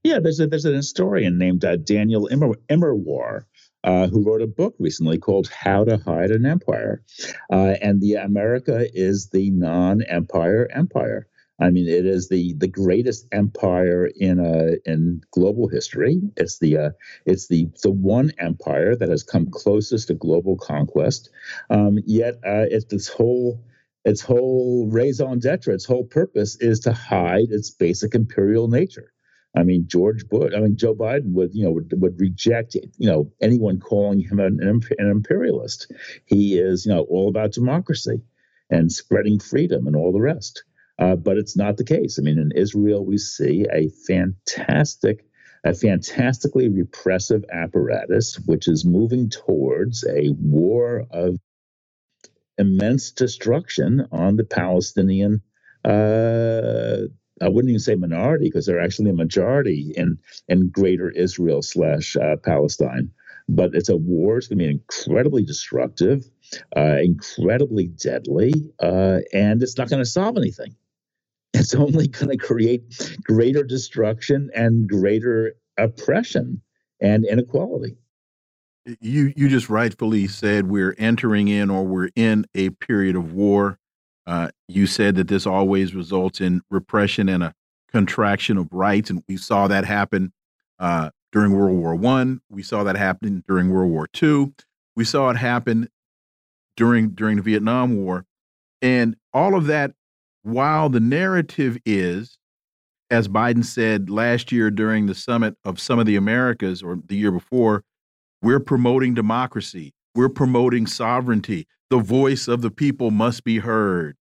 Yeah, 0.04 0.20
there's 0.20 0.40
a, 0.40 0.48
there's 0.48 0.66
an 0.66 0.76
historian 0.76 1.38
named 1.38 1.64
uh, 1.64 1.78
Daniel 1.78 2.28
Immer, 2.28 3.46
uh, 3.84 4.08
who 4.08 4.24
wrote 4.26 4.42
a 4.42 4.48
book 4.48 4.76
recently 4.80 5.18
called 5.18 5.48
How 5.48 5.84
to 5.84 5.98
Hide 5.98 6.32
an 6.32 6.46
Empire. 6.46 7.02
Uh, 7.52 7.76
and 7.82 8.02
the 8.02 8.16
America 8.16 8.88
is 8.94 9.30
the 9.30 9.52
non-empire 9.52 10.68
empire. 10.74 11.28
I 11.62 11.70
mean, 11.70 11.88
it 11.88 12.06
is 12.06 12.30
the 12.30 12.54
the 12.54 12.68
greatest 12.68 13.28
empire 13.32 14.10
in 14.16 14.40
a 14.40 14.78
in 14.90 15.22
global 15.32 15.68
history. 15.68 16.22
It's 16.38 16.60
the 16.60 16.78
uh, 16.78 16.90
it's 17.26 17.48
the 17.48 17.70
the 17.84 17.92
one 17.92 18.32
empire 18.38 18.96
that 18.96 19.10
has 19.10 19.24
come 19.24 19.50
closest 19.52 20.08
to 20.08 20.14
global 20.14 20.58
conquest. 20.58 21.30
Um, 21.70 22.00
yet, 22.06 22.36
uh, 22.36 22.66
it's 22.70 22.86
this 22.86 23.08
whole 23.10 23.62
its 24.06 24.22
whole 24.22 24.88
raison 24.90 25.40
d'etre, 25.40 25.74
its 25.74 25.86
whole 25.86 26.06
purpose 26.06 26.56
is 26.62 26.80
to 26.82 26.94
hide 26.94 27.50
its 27.52 27.70
basic 27.70 28.16
imperial 28.16 28.68
nature. 28.68 29.12
I 29.56 29.64
mean, 29.64 29.86
George 29.88 30.28
Bush, 30.30 30.54
I 30.56 30.60
mean, 30.60 30.78
Joe 30.78 30.96
Biden 30.96 31.34
would, 31.34 31.54
you 31.54 31.64
know, 31.64 31.72
would, 31.72 31.92
would 32.00 32.20
reject, 32.20 32.76
you 32.76 33.10
know, 33.10 33.32
anyone 33.42 33.80
calling 33.80 34.20
him 34.22 34.40
an, 34.40 34.60
an 34.62 35.10
imperialist. 35.10 35.92
He 36.26 36.58
is, 36.58 36.86
you 36.86 36.94
know, 36.94 37.02
all 37.10 37.30
about 37.30 37.52
democracy 37.52 38.22
and 38.70 38.92
spreading 38.92 39.40
freedom 39.40 39.88
and 39.88 39.96
all 39.96 40.12
the 40.12 40.22
rest. 40.22 40.64
Uh, 41.00 41.18
but 41.18 41.38
it's 41.38 41.58
not 41.58 41.78
the 41.78 41.86
case. 41.86 42.20
I 42.20 42.24
mean, 42.24 42.40
in 42.40 42.52
Israel, 42.56 43.06
we 43.06 43.20
see 43.20 43.66
a 43.74 43.90
fantastic, 44.08 45.26
a 45.66 45.74
fantastically 45.76 46.70
repressive 46.70 47.46
apparatus, 47.54 48.40
which 48.48 48.68
is 48.68 48.86
moving 48.86 49.30
towards 49.32 50.06
a 50.06 50.32
war 50.40 51.06
of 51.12 51.38
immense 52.60 53.12
destruction 53.12 54.08
on 54.12 54.38
the 54.38 54.46
Palestinian 54.46 55.42
uh, 55.86 57.04
I 57.42 57.50
wouldn't 57.50 57.70
even 57.72 57.80
say 57.82 57.96
minority 57.96 58.46
because 58.48 58.66
they're 58.66 58.82
actually 58.82 59.12
a 59.12 59.16
majority 59.16 59.94
in 59.96 60.20
in 60.48 60.70
Greater 60.70 61.12
Israel 61.12 61.62
slash 61.62 62.18
uh, 62.18 62.38
Palestine. 62.44 63.12
But 63.50 63.76
it's 63.76 63.90
a 63.90 63.98
war. 63.98 64.38
It's 64.40 64.48
going 64.48 64.60
to 64.60 64.66
be 64.66 64.72
incredibly 64.72 65.44
destructive, 65.44 66.26
uh, 66.78 66.98
incredibly 67.04 67.88
deadly, 67.88 68.54
uh, 68.82 69.20
and 69.34 69.64
it's 69.64 69.78
not 69.78 69.90
going 69.90 70.04
to 70.04 70.10
solve 70.10 70.38
anything. 70.38 70.76
It's 71.54 71.74
only 71.74 72.08
going 72.08 72.30
to 72.30 72.38
create 72.38 73.18
greater 73.24 73.64
destruction 73.64 74.50
and 74.56 74.88
greater 74.88 75.56
oppression 75.78 76.62
and 77.02 77.26
inequality. 77.26 77.96
You 79.00 79.34
you 79.36 79.50
just 79.50 79.70
rightfully 79.70 80.28
said 80.28 80.68
we're 80.68 80.96
entering 80.98 81.48
in 81.48 81.70
or 81.70 81.86
we're 81.86 82.10
in 82.16 82.46
a 82.56 82.70
period 82.72 83.16
of 83.16 83.34
war. 83.34 83.78
Uh, 84.26 84.50
you 84.68 84.88
said 84.88 85.16
that 85.16 85.28
this 85.28 85.46
always 85.46 85.94
results 85.94 86.40
in 86.42 86.62
repression 86.70 87.30
and 87.30 87.44
a 87.44 87.54
contraction 87.92 88.58
of 88.58 88.68
rights, 88.72 89.10
and 89.10 89.24
we 89.28 89.38
saw 89.38 89.68
that 89.68 89.86
happen 89.86 90.32
uh, 90.80 91.10
during 91.32 91.52
World 91.52 91.78
War 91.78 91.96
One. 91.96 92.42
We 92.50 92.64
saw 92.64 92.84
that 92.84 92.96
happen 92.96 93.44
during 93.48 93.70
World 93.70 93.92
War 93.92 94.08
Two. 94.12 94.54
We 94.96 95.04
saw 95.04 95.30
it 95.30 95.38
happen 95.38 95.90
during 96.78 97.10
during 97.10 97.38
the 97.38 97.44
Vietnam 97.44 97.98
War, 97.98 98.26
and 98.82 99.16
all 99.34 99.56
of 99.56 99.66
that. 99.68 99.94
While 100.44 100.90
the 100.90 101.00
narrative 101.00 101.78
is, 101.86 102.38
as 103.10 103.28
Biden 103.28 103.66
said 103.66 104.10
last 104.10 104.52
year 104.52 104.72
during 104.72 105.06
the 105.06 105.16
summit 105.16 105.56
of 105.66 105.80
some 105.80 106.00
of 106.00 106.06
the 106.06 106.16
Americas, 106.16 106.82
or 106.82 107.00
the 107.06 107.16
year 107.16 107.32
before, 107.32 107.84
we're 108.42 108.60
promoting 108.60 109.14
democracy. 109.14 109.94
We're 110.16 110.30
promoting 110.30 110.88
sovereignty. 110.88 111.68
The 111.90 112.00
voice 112.00 112.48
of 112.48 112.62
the 112.62 112.72
people 112.72 113.12
must 113.12 113.44
be 113.44 113.60
heard 113.60 114.16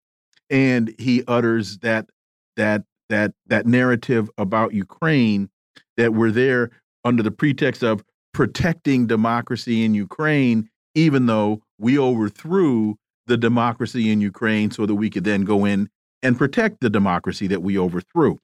and 0.51 0.95
he 0.99 1.23
utters 1.27 1.79
that 1.79 2.09
that 2.57 2.83
that 3.09 3.33
that 3.47 3.67
narrative 3.67 4.31
about 4.39 4.75
Ukraine 4.75 5.49
that 5.97 6.15
we're 6.15 6.31
there 6.31 6.71
under 7.05 7.23
the 7.23 7.31
pretext 7.31 7.83
of 7.83 8.03
protecting 8.33 9.07
democracy 9.07 9.85
in 9.85 9.95
Ukraine, 9.95 10.69
even 10.95 11.27
though 11.27 11.63
we 11.79 11.99
overthrew 11.99 12.97
the 13.27 13.37
democracy 13.37 14.11
in 14.11 14.21
Ukraine 14.21 14.71
so 14.71 14.87
that 14.87 14.95
we 14.95 15.11
could 15.11 15.25
then 15.25 15.43
go 15.43 15.65
in 15.65 15.89
and 16.23 16.37
protect 16.37 16.81
the 16.81 16.91
democracy 16.91 17.47
that 17.47 17.63
we 17.63 17.79
overthrew. 17.79 18.39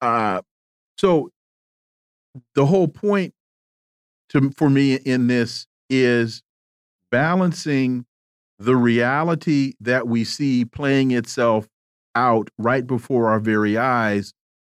Uh, 0.00 0.40
so 0.98 1.30
the 2.54 2.66
whole 2.66 2.88
point 2.88 3.32
to 4.30 4.50
for 4.56 4.68
me 4.68 4.94
in 4.94 5.26
this 5.26 5.66
is 5.88 6.42
balancing 7.10 8.04
the 8.58 8.76
reality 8.76 9.74
that 9.80 10.08
we 10.08 10.24
see 10.24 10.64
playing 10.64 11.10
itself 11.10 11.68
out 12.14 12.48
right 12.58 12.86
before 12.86 13.28
our 13.28 13.40
very 13.40 13.76
eyes 13.76 14.32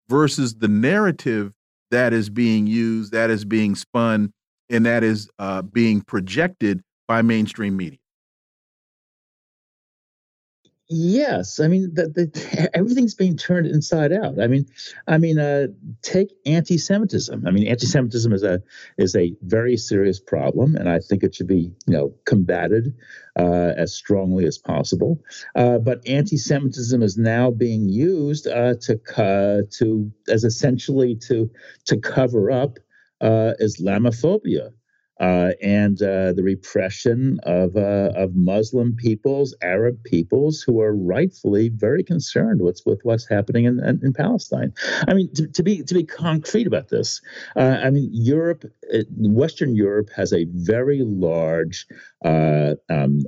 versus 0.09 0.55
the 0.55 0.67
narrative 0.67 1.51
that 1.91 2.13
is 2.13 2.29
being 2.29 2.67
used, 2.67 3.11
that 3.11 3.29
is 3.29 3.45
being 3.45 3.75
spun, 3.75 4.33
and 4.69 4.85
that 4.85 5.03
is 5.03 5.29
uh, 5.39 5.61
being 5.61 6.01
projected 6.01 6.81
by 7.07 7.21
mainstream 7.21 7.77
media. 7.77 7.99
Yes, 10.87 11.59
I 11.59 11.67
mean 11.67 11.91
the, 11.95 12.69
everything's 12.75 13.15
being 13.15 13.37
turned 13.37 13.65
inside 13.65 14.13
out. 14.13 14.39
I 14.39 14.45
mean, 14.45 14.67
I 15.07 15.17
mean, 15.17 15.39
uh, 15.39 15.67
take 16.03 16.31
anti-Semitism. 16.45 17.43
I 17.47 17.49
mean, 17.49 17.65
anti-Semitism 17.65 18.31
is 18.31 18.43
a 18.43 18.61
is 18.99 19.15
a 19.15 19.33
very 19.41 19.77
serious 19.77 20.19
problem, 20.19 20.75
and 20.75 20.87
I 20.87 20.99
think 20.99 21.23
it 21.23 21.33
should 21.33 21.47
be 21.47 21.71
you 21.87 21.93
know 21.93 22.13
combated 22.25 22.93
uh, 23.35 23.73
as 23.75 23.95
strongly 23.95 24.45
as 24.45 24.59
possible. 24.59 25.19
Uh, 25.55 25.79
but 25.79 26.07
anti-Semitism 26.07 27.01
is 27.01 27.17
now 27.17 27.49
being 27.49 27.89
used 27.89 28.45
uh, 28.45 28.75
to 28.81 29.65
to 29.71 30.11
as 30.29 30.43
essentially 30.43 31.15
to 31.27 31.49
to 31.85 31.97
cover 31.97 32.51
up 32.51 32.77
uh, 33.21 33.53
Islamophobia 33.59 34.69
uh, 35.19 35.51
and 35.61 36.01
uh, 36.01 36.33
the 36.33 36.43
repression 36.43 37.39
of 37.43 37.75
uh, 37.75 38.11
of 38.15 38.35
Muslim 38.35 38.95
peoples, 38.95 39.55
Arab 39.61 40.03
peoples, 40.03 40.61
who 40.61 40.81
are 40.81 40.95
rightfully 40.95 41.69
very 41.69 42.03
concerned 42.03 42.61
with, 42.61 42.81
with 42.85 42.99
what's 43.03 43.27
happening 43.27 43.65
in, 43.65 43.79
in, 43.79 43.99
in 44.03 44.13
Palestine. 44.13 44.73
I 45.07 45.13
mean, 45.13 45.33
to, 45.35 45.47
to, 45.47 45.63
be 45.63 45.83
to 45.83 45.93
be 45.93 46.03
concrete 46.03 46.67
about 46.67 46.89
this, 46.89 47.21
uh, 47.55 47.79
I 47.83 47.89
mean, 47.89 48.09
Europe, 48.11 48.65
uh, 48.93 48.99
Western 49.17 49.75
Europe 49.75 50.09
has 50.15 50.33
a 50.33 50.45
very 50.49 51.01
large 51.03 51.87
uh, 52.23 52.75
um, 52.89 53.21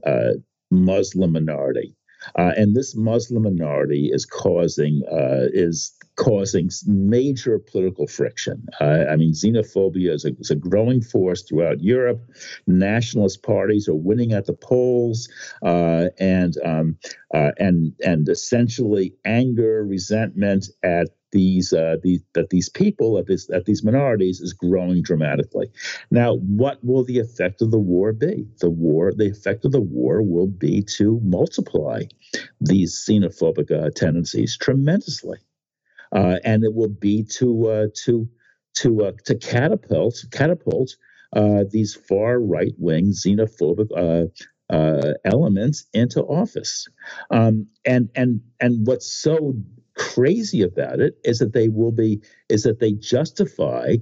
Muslim 0.69 1.31
minority. 1.31 1.96
Uh, 2.37 2.51
and 2.57 2.75
this 2.75 2.95
Muslim 2.95 3.43
minority 3.43 4.09
is 4.11 4.25
causing 4.25 5.03
uh, 5.11 5.47
is 5.53 5.93
causing 6.17 6.69
major 6.87 7.59
political 7.59 8.07
friction. 8.07 8.65
Uh, 8.81 9.05
I 9.09 9.15
mean, 9.15 9.33
xenophobia 9.33 10.11
is 10.11 10.25
a, 10.25 10.31
is 10.39 10.49
a, 10.49 10.55
growing 10.55 10.99
force 10.99 11.43
throughout 11.43 11.79
Europe. 11.81 12.21
Nationalist 12.65 13.43
parties 13.43 13.87
are 13.87 13.95
winning 13.95 14.33
at 14.33 14.45
the 14.45 14.53
polls, 14.53 15.29
uh, 15.63 16.07
and 16.19 16.55
um, 16.65 16.97
uh, 17.33 17.51
and 17.57 17.93
and 18.03 18.27
essentially 18.27 19.13
anger, 19.25 19.85
resentment 19.85 20.69
at 20.83 21.09
these 21.31 21.73
uh, 21.73 21.97
these 22.01 22.21
that 22.33 22.49
these 22.49 22.69
people 22.69 23.17
at 23.17 23.27
this 23.27 23.49
at 23.49 23.65
these 23.65 23.83
minorities 23.83 24.39
is 24.39 24.53
growing 24.53 25.01
dramatically. 25.01 25.69
Now, 26.11 26.35
what 26.35 26.83
will 26.83 27.03
the 27.03 27.19
effect 27.19 27.61
of 27.61 27.71
the 27.71 27.79
war 27.79 28.13
be? 28.13 28.47
The 28.59 28.69
war, 28.69 29.11
the 29.13 29.29
effect 29.29 29.65
of 29.65 29.71
the 29.71 29.81
war 29.81 30.21
will 30.21 30.47
be 30.47 30.83
to 30.97 31.19
multiply 31.23 32.03
these 32.61 32.95
xenophobic 33.07 33.71
uh, 33.71 33.89
tendencies 33.95 34.57
tremendously, 34.57 35.39
uh, 36.15 36.39
and 36.43 36.63
it 36.63 36.73
will 36.73 36.89
be 36.89 37.23
to 37.37 37.67
uh, 37.67 37.87
to 38.05 38.29
to 38.75 39.05
uh, 39.05 39.11
to 39.25 39.35
catapult 39.35 40.23
catapult 40.31 40.95
uh, 41.35 41.65
these 41.69 41.95
far 41.95 42.39
right 42.39 42.73
wing 42.77 43.11
xenophobic. 43.11 43.87
Uh, 44.69 45.13
elements 45.23 45.85
into 45.93 46.19
office, 46.23 46.89
um, 47.31 47.65
and 47.85 48.09
and 48.15 48.41
and 48.59 48.85
what's 48.85 49.09
so 49.09 49.55
crazy 49.97 50.61
about 50.61 50.99
it 50.99 51.17
is 51.23 51.39
that 51.39 51.53
they 51.53 51.67
will 51.67 51.91
be 51.91 52.21
is 52.49 52.63
that 52.63 52.79
they 52.79 52.93
justify 52.93 53.95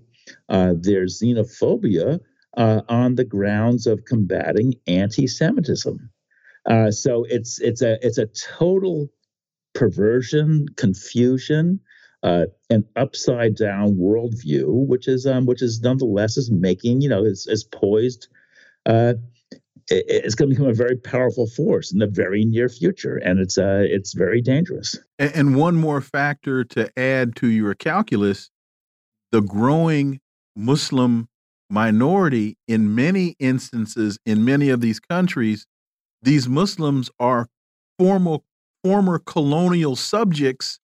uh, 0.50 0.74
their 0.80 1.06
xenophobia 1.06 2.20
uh, 2.58 2.82
on 2.90 3.16
the 3.16 3.26
grounds 3.26 3.88
of 3.88 4.06
combating 4.06 4.74
anti-Semitism. 4.88 6.10
Uh, 6.66 6.92
so 6.92 7.26
it's 7.30 7.60
it's 7.60 7.82
a 7.82 7.98
it's 8.06 8.18
a 8.18 8.28
total 8.58 9.08
perversion, 9.74 10.66
confusion, 10.78 11.80
uh, 12.24 12.46
an 12.70 12.84
upside 12.96 13.56
down 13.56 13.96
worldview, 13.96 14.88
which 14.88 15.08
is 15.08 15.28
um, 15.28 15.46
which 15.46 15.62
is 15.62 15.82
nonetheless 15.82 16.38
is 16.38 16.50
making 16.50 17.02
you 17.02 17.10
know 17.10 17.24
is, 17.24 17.46
is 17.48 17.64
poised 17.64 18.28
uh, 18.86 19.14
it's 19.90 20.36
going 20.36 20.50
to 20.50 20.56
become 20.56 20.70
a 20.70 20.74
very 20.74 20.96
powerful 20.96 21.48
force 21.48 21.92
in 21.92 22.00
the 22.00 22.08
very 22.08 22.44
near 22.44 22.70
future, 22.70 23.18
and 23.18 23.40
it's 23.40 23.58
uh, 23.58 23.84
it's 23.84 24.14
very 24.14 24.42
dangerous. 24.42 24.98
And 25.20 25.56
one 25.56 25.76
more 25.76 26.02
factor 26.02 26.64
to 26.64 26.92
add 26.98 27.36
to 27.38 27.48
your 27.48 27.76
calculus: 27.76 28.50
the 29.32 29.42
growing 29.42 30.20
Muslim 30.56 31.30
minority 31.70 32.58
in 32.68 32.94
many 32.96 33.36
instances 33.40 34.18
in 34.26 34.44
many 34.46 34.70
of 34.70 34.82
these 34.82 35.00
countries. 35.00 35.68
These 36.22 36.48
Muslims 36.48 37.12
are 37.20 37.48
former 38.00 38.40
former 38.84 39.20
colonial 39.20 39.96
subjects 39.96 40.80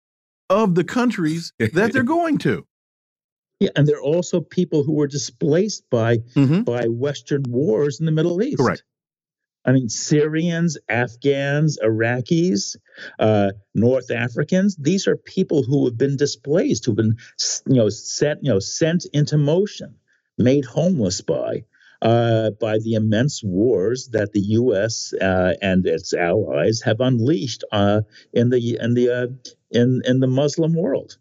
of 0.50 0.76
the 0.76 0.84
countries 0.84 1.54
that 1.60 1.94
they're 1.94 2.04
going 2.20 2.38
to. 2.40 2.66
Yeah, 3.60 3.70
and 3.76 3.88
they're 3.88 4.02
also 4.02 4.42
people 4.42 4.84
who 4.84 4.94
were 4.94 5.08
displaced 5.08 5.84
by 5.92 6.18
mm 6.36 6.48
-hmm. 6.48 6.64
by 6.66 6.88
Western 6.88 7.44
wars 7.48 8.00
in 8.00 8.06
the 8.06 8.12
Middle 8.12 8.42
East. 8.42 8.58
Correct. 8.58 8.84
I 9.66 9.72
mean, 9.74 9.90
Syrians, 9.90 10.78
Afghans, 10.90 11.78
Iraqis, 11.84 12.76
uh, 13.20 13.52
North 13.76 14.10
Africans. 14.10 14.76
These 14.78 15.08
are 15.08 15.18
people 15.18 15.64
who 15.64 15.86
have 15.86 15.98
been 15.98 16.18
displaced, 16.18 16.86
who've 16.86 16.96
been, 16.96 17.18
you 17.68 17.76
know, 17.76 17.90
set, 17.90 18.44
you 18.44 18.52
know, 18.52 18.60
sent 18.60 19.06
into 19.14 19.38
motion, 19.38 19.96
made 20.38 20.66
homeless 20.66 21.22
by, 21.22 21.64
uh, 22.02 22.52
by 22.60 22.80
the 22.80 22.94
immense 22.94 23.44
wars 23.44 24.10
that 24.14 24.32
the 24.34 24.42
U.S. 24.42 25.14
Uh, 25.22 25.54
and 25.62 25.86
its 25.86 26.14
allies 26.14 26.82
have 26.82 27.00
unleashed 27.00 27.64
uh, 27.72 28.02
in 28.34 28.50
the 28.50 28.78
in 28.82 28.96
the 28.96 29.10
uh, 29.10 29.28
in 29.70 30.02
in 30.06 30.20
the 30.20 30.28
Muslim 30.28 30.74
world. 30.74 31.18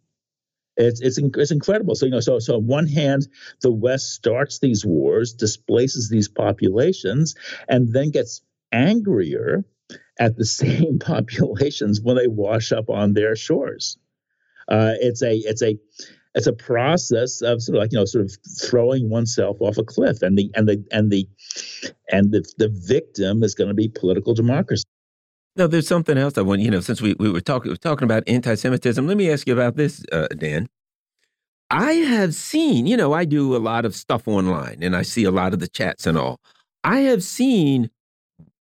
It's, 0.81 1.01
it's 1.01 1.19
it's 1.19 1.51
incredible. 1.51 1.95
So 1.95 2.07
you 2.07 2.12
know, 2.12 2.21
so 2.21 2.38
so 2.38 2.57
on 2.57 2.66
one 2.66 2.87
hand, 2.87 3.29
the 3.61 3.73
West 3.73 4.12
starts 4.12 4.59
these 4.59 4.85
wars, 4.85 5.35
displaces 5.35 6.09
these 6.09 6.29
populations, 6.29 7.35
and 7.69 7.93
then 7.93 8.11
gets 8.11 8.43
angrier 8.73 9.64
at 10.19 10.37
the 10.37 10.45
same 10.61 10.99
populations 10.99 12.01
when 12.01 12.16
they 12.16 12.29
wash 12.29 12.73
up 12.73 12.88
on 12.88 13.12
their 13.12 13.37
shores. 13.37 13.99
Uh, 14.69 14.95
it's 15.01 15.23
a 15.23 15.37
it's 15.37 15.62
a 15.62 15.79
it's 16.35 16.47
a 16.47 16.53
process 16.53 17.43
of 17.43 17.61
sort 17.61 17.77
of 17.77 17.83
like 17.83 17.93
you 17.93 17.99
know 17.99 18.05
sort 18.05 18.25
of 18.25 18.33
throwing 18.61 19.11
oneself 19.11 19.57
off 19.61 19.79
a 19.79 19.85
cliff, 19.85 20.23
and 20.23 20.38
the 20.38 20.51
and 20.55 20.69
the 20.69 20.85
and 20.93 21.11
the 21.11 21.29
and 22.11 22.33
the 22.33 22.45
the 22.59 22.69
victim 22.69 23.43
is 23.43 23.55
going 23.55 23.69
to 23.69 23.75
be 23.75 23.88
political 23.88 24.35
democracy. 24.35 24.85
No, 25.61 25.66
there's 25.66 25.87
something 25.87 26.16
else 26.16 26.38
I 26.38 26.40
want, 26.40 26.62
you 26.62 26.70
know, 26.70 26.81
since 26.81 27.03
we, 27.03 27.14
we 27.18 27.31
were 27.31 27.42
talking 27.42 27.77
talking 27.77 28.05
about 28.05 28.23
anti-Semitism, 28.27 29.07
let 29.07 29.18
me 29.18 29.31
ask 29.31 29.46
you 29.46 29.53
about 29.53 29.77
this, 29.77 30.03
uh, 30.11 30.27
Dan. 30.29 30.70
I 31.68 31.92
have 31.92 32.35
seen, 32.35 32.87
you 32.87 32.96
know, 32.96 33.12
I 33.12 33.27
do 33.27 33.55
a 33.55 33.59
lot 33.59 33.85
of 33.85 33.94
stuff 33.94 34.27
online 34.27 34.79
and 34.81 34.96
I 34.96 35.03
see 35.03 35.25
a 35.25 35.31
lot 35.31 35.53
of 35.53 35.59
the 35.59 35.68
chats 35.68 36.07
and 36.07 36.16
all. 36.16 36.40
I 36.83 37.01
have 37.01 37.23
seen 37.23 37.90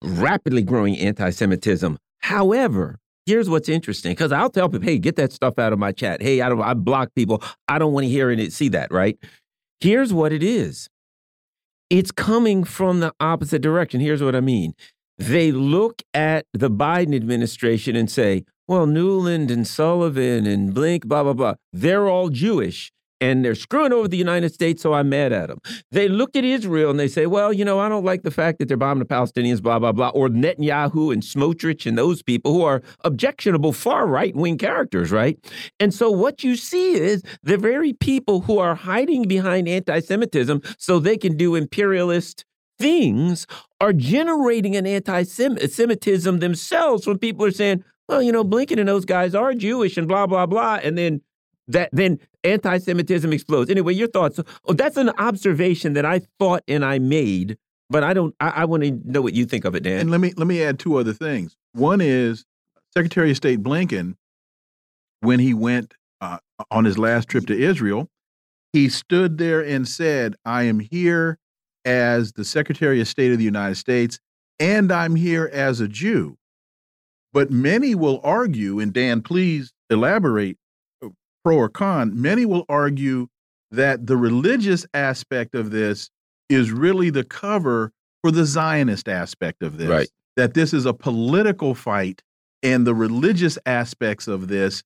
rapidly 0.02 0.62
growing 0.62 0.98
anti-Semitism. 0.98 1.96
However, 2.22 2.98
here's 3.24 3.48
what's 3.48 3.68
interesting 3.68 4.10
because 4.10 4.32
I'll 4.32 4.50
tell 4.50 4.68
people, 4.68 4.84
hey, 4.84 4.98
get 4.98 5.14
that 5.14 5.32
stuff 5.32 5.60
out 5.60 5.72
of 5.72 5.78
my 5.78 5.92
chat. 5.92 6.20
Hey, 6.20 6.40
I 6.40 6.48
don't 6.48 6.60
I 6.60 6.74
block 6.74 7.14
people. 7.14 7.40
I 7.68 7.78
don't 7.78 7.92
want 7.92 8.06
to 8.06 8.10
hear 8.10 8.32
it 8.32 8.52
see 8.52 8.68
that, 8.70 8.90
right? 8.90 9.16
Here's 9.78 10.12
what 10.12 10.32
it 10.32 10.42
is. 10.42 10.88
It's 11.88 12.10
coming 12.10 12.64
from 12.64 12.98
the 12.98 13.14
opposite 13.20 13.62
direction. 13.62 14.00
Here's 14.00 14.24
what 14.24 14.34
I 14.34 14.40
mean 14.40 14.74
they 15.20 15.52
look 15.52 16.02
at 16.14 16.46
the 16.54 16.70
Biden 16.70 17.14
administration 17.14 17.94
and 17.94 18.10
say, 18.10 18.44
well, 18.66 18.86
Nuland 18.86 19.50
and 19.50 19.66
Sullivan 19.66 20.46
and 20.46 20.72
Blink, 20.72 21.06
blah, 21.06 21.22
blah, 21.22 21.34
blah, 21.34 21.54
they're 21.72 22.08
all 22.08 22.30
Jewish 22.30 22.90
and 23.20 23.44
they're 23.44 23.54
screwing 23.54 23.92
over 23.92 24.08
the 24.08 24.16
United 24.16 24.52
States, 24.54 24.82
so 24.82 24.94
I'm 24.94 25.10
mad 25.10 25.30
at 25.32 25.48
them. 25.48 25.58
They 25.90 26.08
look 26.08 26.34
at 26.36 26.44
Israel 26.44 26.90
and 26.90 26.98
they 26.98 27.08
say, 27.08 27.26
well, 27.26 27.52
you 27.52 27.66
know, 27.66 27.78
I 27.78 27.90
don't 27.90 28.04
like 28.04 28.22
the 28.22 28.30
fact 28.30 28.58
that 28.58 28.68
they're 28.68 28.78
bombing 28.78 29.00
the 29.00 29.14
Palestinians, 29.14 29.62
blah, 29.62 29.78
blah, 29.78 29.92
blah, 29.92 30.08
or 30.08 30.28
Netanyahu 30.28 31.12
and 31.12 31.22
Smotrich 31.22 31.84
and 31.84 31.98
those 31.98 32.22
people 32.22 32.54
who 32.54 32.62
are 32.62 32.80
objectionable 33.04 33.74
far 33.74 34.06
right 34.06 34.34
wing 34.34 34.56
characters, 34.56 35.12
right? 35.12 35.38
And 35.78 35.92
so 35.92 36.10
what 36.10 36.42
you 36.42 36.56
see 36.56 36.94
is 36.94 37.22
the 37.42 37.58
very 37.58 37.92
people 37.92 38.40
who 38.40 38.58
are 38.58 38.74
hiding 38.74 39.28
behind 39.28 39.68
anti 39.68 40.00
Semitism 40.00 40.62
so 40.78 40.98
they 40.98 41.18
can 41.18 41.36
do 41.36 41.56
imperialist 41.56 42.46
things 42.80 43.46
are 43.80 43.92
generating 43.92 44.74
an 44.74 44.86
anti 44.86 45.22
Semitism 45.22 46.38
themselves 46.40 47.06
when 47.06 47.18
people 47.18 47.44
are 47.44 47.52
saying, 47.52 47.84
well, 48.08 48.22
you 48.22 48.32
know, 48.32 48.42
Blinken 48.42 48.80
and 48.80 48.88
those 48.88 49.04
guys 49.04 49.34
are 49.34 49.54
Jewish 49.54 49.96
and 49.96 50.08
blah, 50.08 50.26
blah, 50.26 50.46
blah. 50.46 50.80
And 50.82 50.98
then 50.98 51.20
that 51.68 51.90
then 51.92 52.18
anti 52.42 52.78
Semitism 52.78 53.32
explodes. 53.32 53.70
Anyway, 53.70 53.94
your 53.94 54.08
thoughts. 54.08 54.40
Oh, 54.64 54.72
that's 54.72 54.96
an 54.96 55.10
observation 55.10 55.92
that 55.92 56.04
I 56.04 56.22
thought 56.40 56.64
and 56.66 56.84
I 56.84 56.98
made, 56.98 57.56
but 57.88 58.02
I 58.02 58.14
don't, 58.14 58.34
I, 58.40 58.48
I 58.48 58.64
want 58.64 58.82
to 58.82 59.00
know 59.04 59.22
what 59.22 59.34
you 59.34 59.44
think 59.44 59.64
of 59.64 59.76
it, 59.76 59.84
Dan. 59.84 60.00
And 60.00 60.10
let 60.10 60.20
me, 60.20 60.32
let 60.36 60.48
me 60.48 60.62
add 60.62 60.78
two 60.78 60.96
other 60.96 61.12
things. 61.12 61.56
One 61.72 62.00
is 62.00 62.44
Secretary 62.92 63.30
of 63.30 63.36
State 63.36 63.62
Blinken, 63.62 64.16
when 65.20 65.38
he 65.38 65.54
went 65.54 65.94
uh, 66.20 66.38
on 66.70 66.84
his 66.84 66.98
last 66.98 67.28
trip 67.28 67.46
to 67.46 67.58
Israel, 67.58 68.08
he 68.72 68.88
stood 68.88 69.38
there 69.38 69.64
and 69.64 69.86
said, 69.86 70.34
I 70.44 70.64
am 70.64 70.80
here 70.80 71.38
as 71.84 72.32
the 72.32 72.44
Secretary 72.44 73.00
of 73.00 73.08
State 73.08 73.32
of 73.32 73.38
the 73.38 73.44
United 73.44 73.76
States, 73.76 74.18
and 74.58 74.92
I'm 74.92 75.16
here 75.16 75.48
as 75.52 75.80
a 75.80 75.88
Jew. 75.88 76.36
But 77.32 77.50
many 77.50 77.94
will 77.94 78.20
argue, 78.22 78.80
and 78.80 78.92
Dan, 78.92 79.22
please 79.22 79.72
elaborate, 79.88 80.58
uh, 81.02 81.08
pro 81.44 81.56
or 81.56 81.68
con, 81.68 82.20
many 82.20 82.44
will 82.44 82.64
argue 82.68 83.28
that 83.70 84.06
the 84.06 84.16
religious 84.16 84.84
aspect 84.94 85.54
of 85.54 85.70
this 85.70 86.10
is 86.48 86.72
really 86.72 87.10
the 87.10 87.24
cover 87.24 87.92
for 88.22 88.30
the 88.30 88.44
Zionist 88.44 89.08
aspect 89.08 89.62
of 89.62 89.78
this. 89.78 89.88
Right. 89.88 90.08
That 90.36 90.54
this 90.54 90.74
is 90.74 90.86
a 90.86 90.92
political 90.92 91.74
fight, 91.74 92.22
and 92.62 92.86
the 92.86 92.94
religious 92.94 93.58
aspects 93.66 94.28
of 94.28 94.48
this 94.48 94.82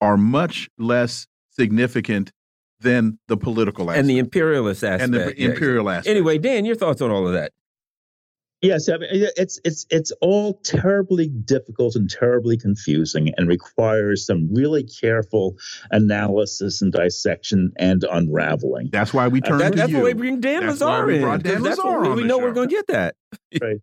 are 0.00 0.16
much 0.16 0.68
less 0.78 1.26
significant 1.50 2.32
than 2.80 3.18
the 3.28 3.36
political 3.36 3.90
aspect. 3.90 4.00
And 4.00 4.10
the 4.10 4.18
imperialist 4.18 4.84
aspect. 4.84 5.02
And 5.02 5.14
the 5.14 5.34
yeah, 5.36 5.50
imperial 5.50 5.90
aspect. 5.90 6.08
Anyway, 6.08 6.38
Dan, 6.38 6.64
your 6.64 6.76
thoughts 6.76 7.00
on 7.00 7.10
all 7.10 7.26
of 7.26 7.32
that? 7.34 7.52
Yes, 8.60 8.88
I 8.88 8.96
mean, 8.96 9.08
it's 9.12 9.60
it's 9.64 9.86
it's 9.88 10.10
all 10.20 10.54
terribly 10.64 11.28
difficult 11.28 11.94
and 11.94 12.10
terribly 12.10 12.56
confusing, 12.56 13.32
and 13.36 13.48
requires 13.48 14.26
some 14.26 14.52
really 14.52 14.82
careful 14.82 15.56
analysis 15.92 16.82
and 16.82 16.92
dissection 16.92 17.70
and 17.76 18.02
unraveling. 18.10 18.88
That's 18.90 19.14
why 19.14 19.28
we 19.28 19.40
turn 19.40 19.56
uh, 19.56 19.58
that, 19.58 19.70
to 19.70 19.76
that's 19.76 19.90
you. 19.92 19.98
why 19.98 20.04
we 20.04 20.12
bring 20.14 20.40
Dan 20.40 20.66
that's 20.66 20.80
Lazare 20.80 21.34
in. 21.34 21.40
Dan 21.42 21.62
that's 21.62 21.78
Lazare 21.78 22.00
what 22.00 22.16
we, 22.16 22.22
we 22.22 22.24
know 22.24 22.38
show. 22.38 22.44
we're 22.44 22.52
going 22.52 22.68
to 22.68 22.74
get 22.74 22.86
that. 22.88 23.14
right. 23.62 23.76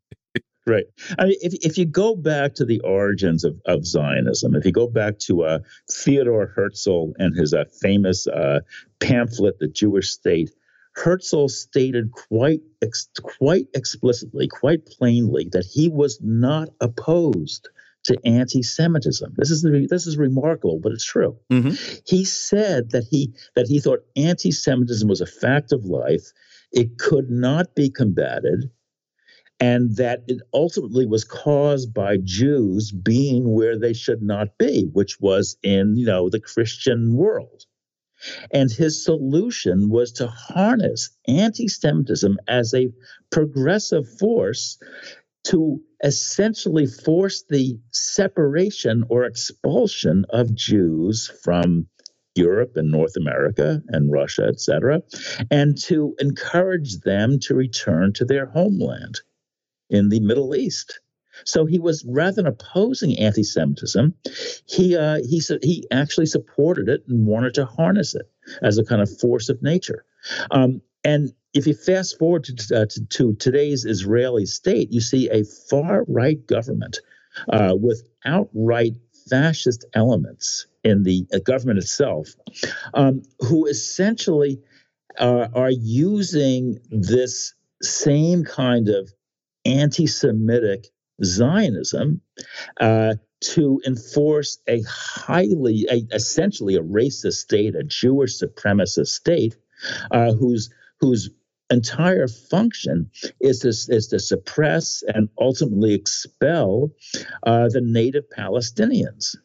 Right. 0.67 0.85
I 1.19 1.25
mean, 1.25 1.35
if, 1.41 1.53
if 1.63 1.77
you 1.77 1.85
go 1.85 2.15
back 2.15 2.55
to 2.55 2.65
the 2.65 2.79
origins 2.79 3.43
of, 3.43 3.61
of 3.67 3.85
Zionism, 3.85 4.55
if 4.55 4.65
you 4.65 4.71
go 4.71 4.87
back 4.87 5.19
to 5.19 5.43
uh, 5.43 5.59
Theodore 5.91 6.47
Herzl 6.55 7.11
and 7.19 7.35
his 7.35 7.53
uh, 7.53 7.65
famous 7.81 8.25
uh, 8.25 8.61
pamphlet, 8.99 9.59
The 9.59 9.67
Jewish 9.67 10.09
State, 10.09 10.49
Herzl 10.95 11.49
stated 11.49 12.11
quite 12.11 12.61
ex- 12.81 13.09
quite 13.21 13.67
explicitly, 13.75 14.47
quite 14.47 14.85
plainly, 14.87 15.49
that 15.51 15.65
he 15.71 15.87
was 15.89 16.19
not 16.21 16.69
opposed 16.81 17.69
to 18.05 18.17
anti-Semitism. 18.25 19.33
This 19.35 19.51
is 19.51 19.61
the, 19.61 19.87
this 19.89 20.07
is 20.07 20.17
remarkable, 20.17 20.79
but 20.81 20.93
it's 20.93 21.05
true. 21.05 21.37
Mm-hmm. 21.51 21.75
He 22.07 22.23
said 22.23 22.91
that 22.91 23.03
he 23.09 23.33
that 23.55 23.67
he 23.67 23.79
thought 23.79 24.05
anti-Semitism 24.15 25.07
was 25.07 25.21
a 25.21 25.25
fact 25.25 25.73
of 25.73 25.85
life. 25.85 26.31
It 26.71 26.97
could 26.97 27.29
not 27.29 27.75
be 27.75 27.89
combated 27.89 28.71
and 29.59 29.95
that 29.95 30.23
it 30.27 30.41
ultimately 30.53 31.05
was 31.05 31.23
caused 31.23 31.93
by 31.93 32.17
Jews 32.17 32.91
being 32.91 33.53
where 33.53 33.79
they 33.79 33.93
should 33.93 34.21
not 34.21 34.57
be, 34.57 34.89
which 34.91 35.19
was 35.21 35.57
in, 35.63 35.95
you 35.95 36.05
know, 36.05 36.29
the 36.29 36.41
Christian 36.41 37.15
world. 37.15 37.65
And 38.51 38.71
his 38.71 39.03
solution 39.03 39.89
was 39.89 40.11
to 40.13 40.27
harness 40.27 41.09
anti 41.27 41.67
Semitism 41.67 42.37
as 42.47 42.73
a 42.73 42.91
progressive 43.31 44.07
force 44.19 44.77
to 45.45 45.81
essentially 46.03 46.87
force 46.87 47.43
the 47.49 47.79
separation 47.91 49.05
or 49.09 49.25
expulsion 49.25 50.25
of 50.29 50.55
Jews 50.55 51.31
from 51.43 51.87
Europe 52.35 52.73
and 52.75 52.91
North 52.91 53.15
America 53.15 53.81
and 53.87 54.11
Russia, 54.11 54.43
etc., 54.43 55.01
and 55.49 55.77
to 55.83 56.15
encourage 56.19 56.99
them 57.01 57.39
to 57.41 57.55
return 57.55 58.11
to 58.13 58.25
their 58.25 58.47
homeland 58.47 59.21
in 59.89 60.09
the 60.09 60.19
Middle 60.19 60.55
East. 60.55 60.99
So 61.43 61.65
he 61.65 61.79
was 61.79 62.05
rather 62.07 62.35
than 62.35 62.47
opposing 62.47 63.19
anti-Semitism, 63.19 64.13
he 64.65 64.95
uh, 64.95 65.19
he 65.27 65.41
said 65.41 65.59
he 65.63 65.85
actually 65.91 66.27
supported 66.27 66.87
it 66.87 67.03
and 67.07 67.27
wanted 67.27 67.53
to 67.55 67.65
harness 67.65 68.15
it 68.15 68.29
as 68.61 68.77
a 68.77 68.85
kind 68.85 69.01
of 69.01 69.19
force 69.19 69.49
of 69.49 69.61
nature. 69.61 70.05
Um, 70.51 70.81
and 71.03 71.33
if 71.53 71.67
you 71.67 71.73
fast 71.73 72.17
forward 72.17 72.45
to, 72.45 72.81
uh, 72.81 72.85
to, 72.85 73.05
to, 73.05 73.33
today's 73.35 73.85
Israeli 73.85 74.45
state, 74.45 74.91
you 74.91 75.01
see 75.01 75.29
a 75.29 75.43
far 75.43 76.05
right 76.07 76.45
government 76.47 76.99
uh, 77.49 77.73
with 77.75 78.03
outright 78.25 78.93
fascist 79.29 79.85
elements 79.93 80.67
in 80.83 81.03
the 81.03 81.25
uh, 81.33 81.39
government 81.39 81.79
itself, 81.79 82.29
um, 82.93 83.23
who 83.39 83.65
essentially 83.65 84.59
uh, 85.19 85.47
are 85.53 85.71
using 85.71 86.79
this 86.91 87.53
same 87.81 88.43
kind 88.43 88.89
of 88.89 89.11
anti 89.65 90.07
Semitic 90.07 90.87
Zionism 91.23 92.21
uh, 92.79 93.15
to 93.41 93.81
enforce 93.85 94.59
a 94.67 94.81
highly, 94.87 95.85
a, 95.89 96.03
essentially 96.13 96.75
a 96.75 96.81
racist 96.81 97.33
state, 97.33 97.75
a 97.75 97.83
Jewish 97.83 98.39
supremacist 98.39 99.07
state, 99.07 99.55
uh, 100.11 100.33
whose 100.33 100.69
whose 100.99 101.29
entire 101.69 102.27
function 102.27 103.09
is 103.39 103.59
to, 103.59 103.69
is 103.69 104.07
to 104.07 104.19
suppress 104.19 105.03
and 105.07 105.29
ultimately 105.39 105.93
expel 105.93 106.91
uh, 107.43 107.67
the 107.69 107.81
native 107.81 108.23
Palestinians. 108.35 109.35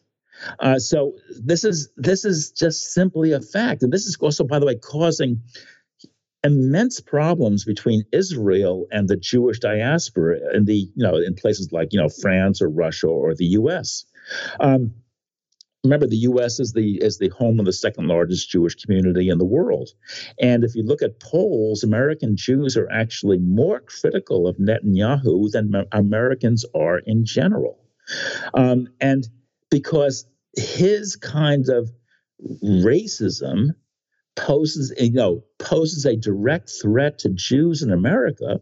Uh, 0.59 0.79
so 0.79 1.13
this 1.39 1.63
is 1.63 1.89
this 1.97 2.25
is 2.25 2.51
just 2.51 2.93
simply 2.93 3.31
a 3.31 3.41
fact, 3.41 3.83
and 3.83 3.93
this 3.93 4.05
is 4.05 4.17
also, 4.19 4.43
by 4.43 4.57
the 4.57 4.65
way, 4.65 4.75
causing 4.75 5.41
immense 6.43 6.99
problems 6.99 7.65
between 7.65 8.03
Israel 8.11 8.87
and 8.91 9.07
the 9.07 9.17
Jewish 9.17 9.59
diaspora 9.59 10.39
in 10.53 10.65
the 10.65 10.75
you 10.95 11.03
know 11.03 11.17
in 11.17 11.35
places 11.35 11.71
like 11.71 11.89
you 11.93 11.99
know 11.99 12.09
France 12.09 12.61
or 12.61 12.69
Russia 12.69 13.07
or 13.07 13.35
the 13.35 13.45
U.S. 13.45 14.05
Um, 14.59 14.93
remember, 15.83 16.07
the 16.07 16.17
U.S. 16.17 16.59
is 16.59 16.73
the 16.73 16.97
is 17.01 17.17
the 17.17 17.29
home 17.29 17.59
of 17.59 17.65
the 17.65 17.73
second 17.73 18.07
largest 18.07 18.49
Jewish 18.49 18.75
community 18.75 19.29
in 19.29 19.37
the 19.37 19.45
world, 19.45 19.89
and 20.39 20.63
if 20.63 20.75
you 20.75 20.83
look 20.83 21.01
at 21.01 21.19
polls, 21.19 21.83
American 21.83 22.35
Jews 22.35 22.75
are 22.75 22.89
actually 22.91 23.37
more 23.37 23.81
critical 23.81 24.47
of 24.47 24.57
Netanyahu 24.57 25.51
than 25.51 25.85
Americans 25.91 26.65
are 26.73 26.99
in 26.99 27.25
general, 27.25 27.79
um, 28.53 28.87
and 28.99 29.27
because 29.69 30.25
his 30.55 31.15
kind 31.15 31.69
of 31.69 31.91
racism 32.63 33.75
poses 34.35 34.93
you 34.97 35.11
know 35.11 35.43
poses 35.59 36.05
a 36.05 36.15
direct 36.15 36.71
threat 36.81 37.19
to 37.19 37.29
Jews 37.29 37.81
in 37.81 37.91
America 37.91 38.61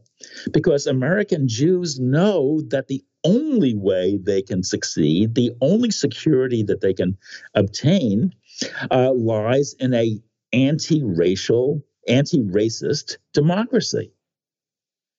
because 0.52 0.88
American 0.88 1.48
Jews 1.48 2.00
know 2.00 2.62
that 2.70 2.88
the 2.88 3.04
only 3.24 3.76
way 3.76 4.18
they 4.22 4.42
can 4.42 4.64
succeed, 4.64 5.36
the 5.36 5.52
only 5.62 5.92
security 5.92 6.64
that 6.64 6.82
they 6.82 6.94
can 6.94 7.18
obtain, 7.54 8.34
uh, 8.92 9.14
lies 9.14 9.76
in 9.80 9.94
a 9.94 10.20
anti-racial, 10.54 11.82
anti-racist 12.08 13.18
democracy. 13.34 14.12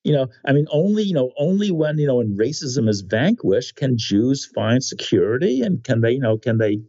You 0.02 0.14
know, 0.14 0.28
I 0.46 0.52
mean, 0.52 0.66
only 0.72 1.02
you 1.02 1.12
know, 1.12 1.30
only 1.38 1.70
when 1.70 1.98
you 1.98 2.06
know, 2.06 2.16
when 2.16 2.36
racism 2.36 2.88
is 2.88 3.02
vanquished, 3.02 3.76
can 3.76 3.98
Jews 3.98 4.46
find 4.46 4.82
security, 4.82 5.60
and 5.60 5.84
can 5.84 6.00
they, 6.00 6.12
you 6.12 6.20
know, 6.20 6.38
can 6.38 6.56
they 6.56 6.80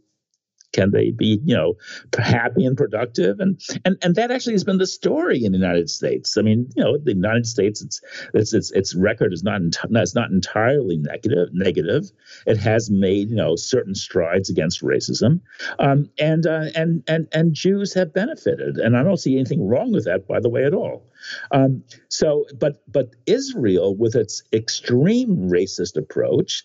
can 0.72 0.90
they 0.90 1.10
be, 1.10 1.40
you 1.44 1.54
know, 1.54 1.74
happy 2.18 2.64
and 2.64 2.76
productive? 2.76 3.40
And 3.40 3.60
and 3.84 3.96
and 4.02 4.14
that 4.14 4.30
actually 4.30 4.54
has 4.54 4.64
been 4.64 4.78
the 4.78 4.86
story 4.86 5.44
in 5.44 5.52
the 5.52 5.58
United 5.58 5.90
States. 5.90 6.36
I 6.36 6.42
mean, 6.42 6.68
you 6.76 6.82
know, 6.82 6.98
the 6.98 7.14
United 7.14 7.46
States, 7.46 7.82
its 7.82 8.00
its 8.34 8.52
its, 8.52 8.70
its 8.72 8.94
record 8.94 9.32
is 9.32 9.42
not 9.42 9.60
it's 9.62 10.14
not 10.14 10.30
entirely 10.30 10.96
negative. 10.96 11.48
Negative. 11.52 12.10
It 12.46 12.58
has 12.58 12.90
made 12.90 13.30
you 13.30 13.36
know 13.36 13.56
certain 13.56 13.94
strides 13.94 14.50
against 14.50 14.82
racism, 14.82 15.40
um, 15.78 16.08
and 16.18 16.46
uh, 16.46 16.66
and 16.74 17.02
and 17.06 17.28
and 17.32 17.54
Jews 17.54 17.94
have 17.94 18.12
benefited, 18.12 18.76
and 18.76 18.96
I 18.96 19.02
don't 19.02 19.18
see 19.18 19.36
anything 19.36 19.66
wrong 19.66 19.92
with 19.92 20.04
that, 20.04 20.26
by 20.26 20.40
the 20.40 20.48
way, 20.48 20.64
at 20.64 20.74
all. 20.74 21.06
Um, 21.50 21.84
so, 22.08 22.46
but 22.58 22.82
but 22.90 23.10
Israel, 23.26 23.96
with 23.96 24.14
its 24.14 24.42
extreme 24.52 25.50
racist 25.50 25.96
approach, 25.96 26.64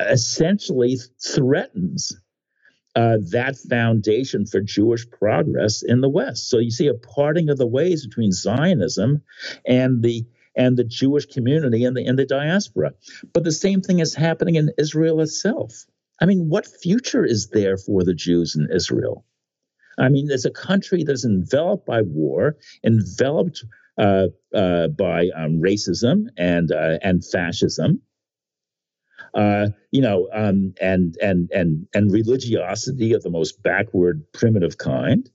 essentially 0.00 0.98
threatens 1.22 2.16
uh, 2.94 3.18
that 3.30 3.56
foundation 3.56 4.46
for 4.46 4.60
Jewish 4.60 5.08
progress 5.10 5.82
in 5.82 6.00
the 6.00 6.08
West. 6.08 6.48
So 6.48 6.58
you 6.58 6.70
see 6.70 6.88
a 6.88 6.94
parting 6.94 7.48
of 7.48 7.58
the 7.58 7.66
ways 7.66 8.06
between 8.06 8.32
Zionism 8.32 9.22
and 9.66 10.02
the 10.02 10.26
and 10.54 10.76
the 10.76 10.84
Jewish 10.84 11.24
community 11.26 11.84
and 11.84 11.96
the 11.96 12.04
in 12.04 12.16
the 12.16 12.26
diaspora. 12.26 12.92
But 13.32 13.44
the 13.44 13.52
same 13.52 13.80
thing 13.80 14.00
is 14.00 14.14
happening 14.14 14.56
in 14.56 14.70
Israel 14.78 15.20
itself. 15.20 15.86
I 16.20 16.26
mean, 16.26 16.48
what 16.48 16.66
future 16.66 17.24
is 17.24 17.48
there 17.48 17.78
for 17.78 18.04
the 18.04 18.14
Jews 18.14 18.54
in 18.54 18.68
Israel? 18.70 19.24
I 19.98 20.08
mean, 20.08 20.30
it's 20.30 20.44
a 20.44 20.50
country 20.50 21.04
that's 21.04 21.24
enveloped 21.24 21.86
by 21.86 22.02
war, 22.02 22.56
enveloped 22.84 23.64
uh, 23.98 24.28
uh, 24.54 24.88
by 24.88 25.28
um, 25.36 25.60
racism 25.60 26.26
and 26.36 26.70
uh, 26.72 26.98
and 27.02 27.24
fascism 27.24 28.02
uh, 29.34 29.68
you 29.90 30.00
know, 30.00 30.28
um, 30.32 30.74
and 30.80 31.16
and 31.22 31.50
and 31.52 31.86
and 31.94 32.12
religiosity 32.12 33.12
of 33.12 33.22
the 33.22 33.30
most 33.30 33.62
backward, 33.62 34.24
primitive 34.32 34.78
kind. 34.78 35.30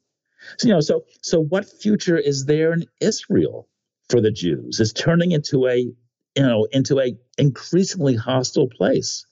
So 0.58 0.68
you 0.68 0.74
know, 0.74 0.82
so 0.82 1.06
so 1.22 1.40
what 1.42 1.68
future 1.68 2.18
is 2.18 2.46
there 2.46 2.74
in 2.74 2.86
Israel 3.02 3.68
for 4.10 4.22
the 4.22 4.32
Jews? 4.32 4.80
It's 4.80 4.94
turning 4.94 5.32
into 5.32 5.68
a 5.68 5.78
you 5.78 5.94
know 6.44 6.68
into 6.72 7.00
a 7.00 7.18
increasingly 7.38 8.16
hostile 8.16 8.70
place. 8.70 9.26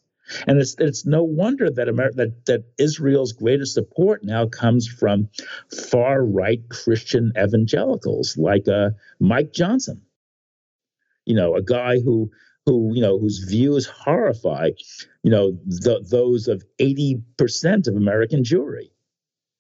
And 0.48 0.60
it's 0.60 0.76
it's 0.80 1.06
no 1.06 1.24
wonder 1.24 1.70
that 1.70 1.88
America, 1.88 2.16
that 2.18 2.46
that 2.48 2.64
Israel's 2.80 3.34
greatest 3.34 3.76
support 3.76 4.24
now 4.24 4.48
comes 4.48 4.88
from 4.88 5.30
far 5.72 6.26
right 6.26 6.68
Christian 6.70 7.32
evangelicals 7.38 8.36
like 8.36 8.68
uh, 8.68 8.90
Mike 9.20 9.54
Johnson. 9.54 10.02
You 11.26 11.36
know, 11.36 11.56
a 11.56 11.62
guy 11.62 12.00
who 12.00 12.32
who 12.66 12.94
you 12.94 13.02
know 13.02 13.20
whose 13.20 13.40
views 13.40 13.86
horrify 13.86 14.70
you 15.24 15.32
know 15.32 15.58
the, 15.66 16.04
those 16.08 16.48
of 16.48 16.64
80% 16.80 17.88
of 17.88 17.96
American 17.96 18.44
Jewry. 18.44 18.92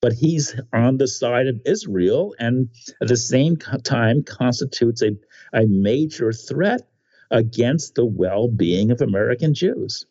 But 0.01 0.13
he's 0.13 0.55
on 0.71 0.97
the 0.97 1.07
side 1.07 1.47
of 1.47 1.61
Israel 1.65 2.35
and 2.37 2.69
at 3.01 3.07
the 3.07 3.17
same 3.17 3.57
time 3.57 4.23
constitutes 4.23 5.01
a, 5.01 5.11
a 5.51 5.65
major 5.65 6.31
threat 6.31 6.87
against 7.31 7.95
the 7.95 8.05
well-being 8.05 8.91
of 8.91 9.01
American 9.01 9.55
Jews. 9.55 10.05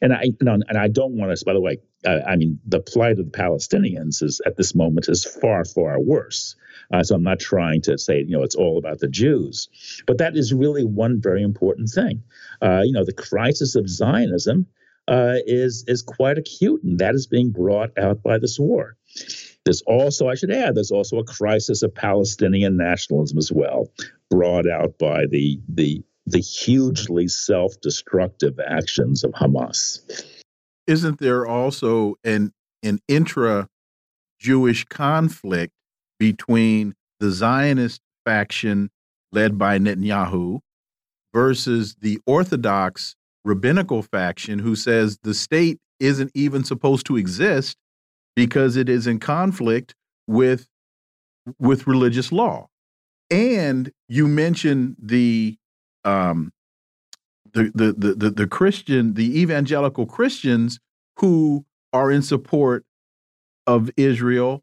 And 0.00 0.12
I 0.12 0.26
and 0.40 0.78
I 0.78 0.88
don't 0.88 1.16
want 1.16 1.36
to 1.36 1.44
by 1.44 1.54
the 1.54 1.60
way 1.60 1.78
uh, 2.06 2.20
I 2.26 2.36
mean 2.36 2.60
the 2.66 2.80
plight 2.80 3.18
of 3.18 3.32
the 3.32 3.38
Palestinians 3.38 4.22
is 4.22 4.40
at 4.46 4.56
this 4.56 4.74
moment 4.74 5.08
is 5.08 5.24
far 5.24 5.64
far 5.64 5.98
worse 5.98 6.54
uh, 6.92 7.02
so 7.02 7.14
I'm 7.14 7.22
not 7.22 7.40
trying 7.40 7.80
to 7.82 7.96
say, 7.96 8.18
you 8.18 8.36
know, 8.36 8.42
it's 8.42 8.54
all 8.54 8.78
about 8.78 8.98
the 8.98 9.08
Jews. 9.08 9.68
But 10.06 10.18
that 10.18 10.36
is 10.36 10.52
really 10.52 10.84
one 10.84 11.20
very 11.20 11.42
important 11.42 11.88
thing. 11.88 12.22
Uh, 12.60 12.82
you 12.84 12.92
know, 12.92 13.04
the 13.04 13.12
crisis 13.12 13.74
of 13.74 13.88
Zionism 13.88 14.66
uh, 15.08 15.36
is, 15.46 15.84
is 15.88 16.02
quite 16.02 16.38
acute, 16.38 16.82
and 16.82 16.98
that 16.98 17.14
is 17.14 17.26
being 17.26 17.50
brought 17.50 17.96
out 17.98 18.22
by 18.22 18.38
this 18.38 18.58
war. 18.58 18.96
There's 19.64 19.82
also, 19.82 20.28
I 20.28 20.34
should 20.34 20.50
add, 20.50 20.74
there's 20.74 20.90
also 20.90 21.18
a 21.18 21.24
crisis 21.24 21.82
of 21.82 21.94
Palestinian 21.94 22.76
nationalism 22.76 23.38
as 23.38 23.50
well, 23.50 23.90
brought 24.30 24.68
out 24.68 24.98
by 24.98 25.26
the, 25.26 25.60
the, 25.68 26.02
the 26.26 26.40
hugely 26.40 27.28
self 27.28 27.80
destructive 27.80 28.58
actions 28.60 29.24
of 29.24 29.32
Hamas. 29.32 30.24
Isn't 30.86 31.20
there 31.20 31.46
also 31.46 32.16
an, 32.24 32.52
an 32.82 33.00
intra 33.08 33.68
Jewish 34.40 34.84
conflict 34.84 35.72
between 36.22 36.94
the 37.18 37.32
Zionist 37.32 38.00
faction 38.24 38.90
led 39.32 39.58
by 39.58 39.76
Netanyahu 39.76 40.60
versus 41.34 41.96
the 42.00 42.20
Orthodox 42.26 43.16
rabbinical 43.44 44.02
faction 44.02 44.60
who 44.60 44.76
says 44.76 45.18
the 45.24 45.34
state 45.34 45.80
isn't 45.98 46.30
even 46.32 46.62
supposed 46.62 47.06
to 47.06 47.16
exist 47.16 47.76
because 48.36 48.76
it 48.76 48.88
is 48.88 49.08
in 49.08 49.18
conflict 49.18 49.96
with 50.28 50.68
with 51.58 51.88
religious 51.88 52.30
law. 52.30 52.68
And 53.28 53.90
you 54.08 54.28
mentioned 54.28 54.94
the 55.02 55.56
um 56.04 56.52
the 57.52 57.72
the 57.74 57.92
the 57.94 58.14
the, 58.14 58.30
the 58.30 58.46
Christian 58.46 59.14
the 59.14 59.40
evangelical 59.40 60.06
Christians 60.06 60.78
who 61.16 61.64
are 61.92 62.12
in 62.12 62.22
support 62.22 62.84
of 63.66 63.90
Israel 63.96 64.62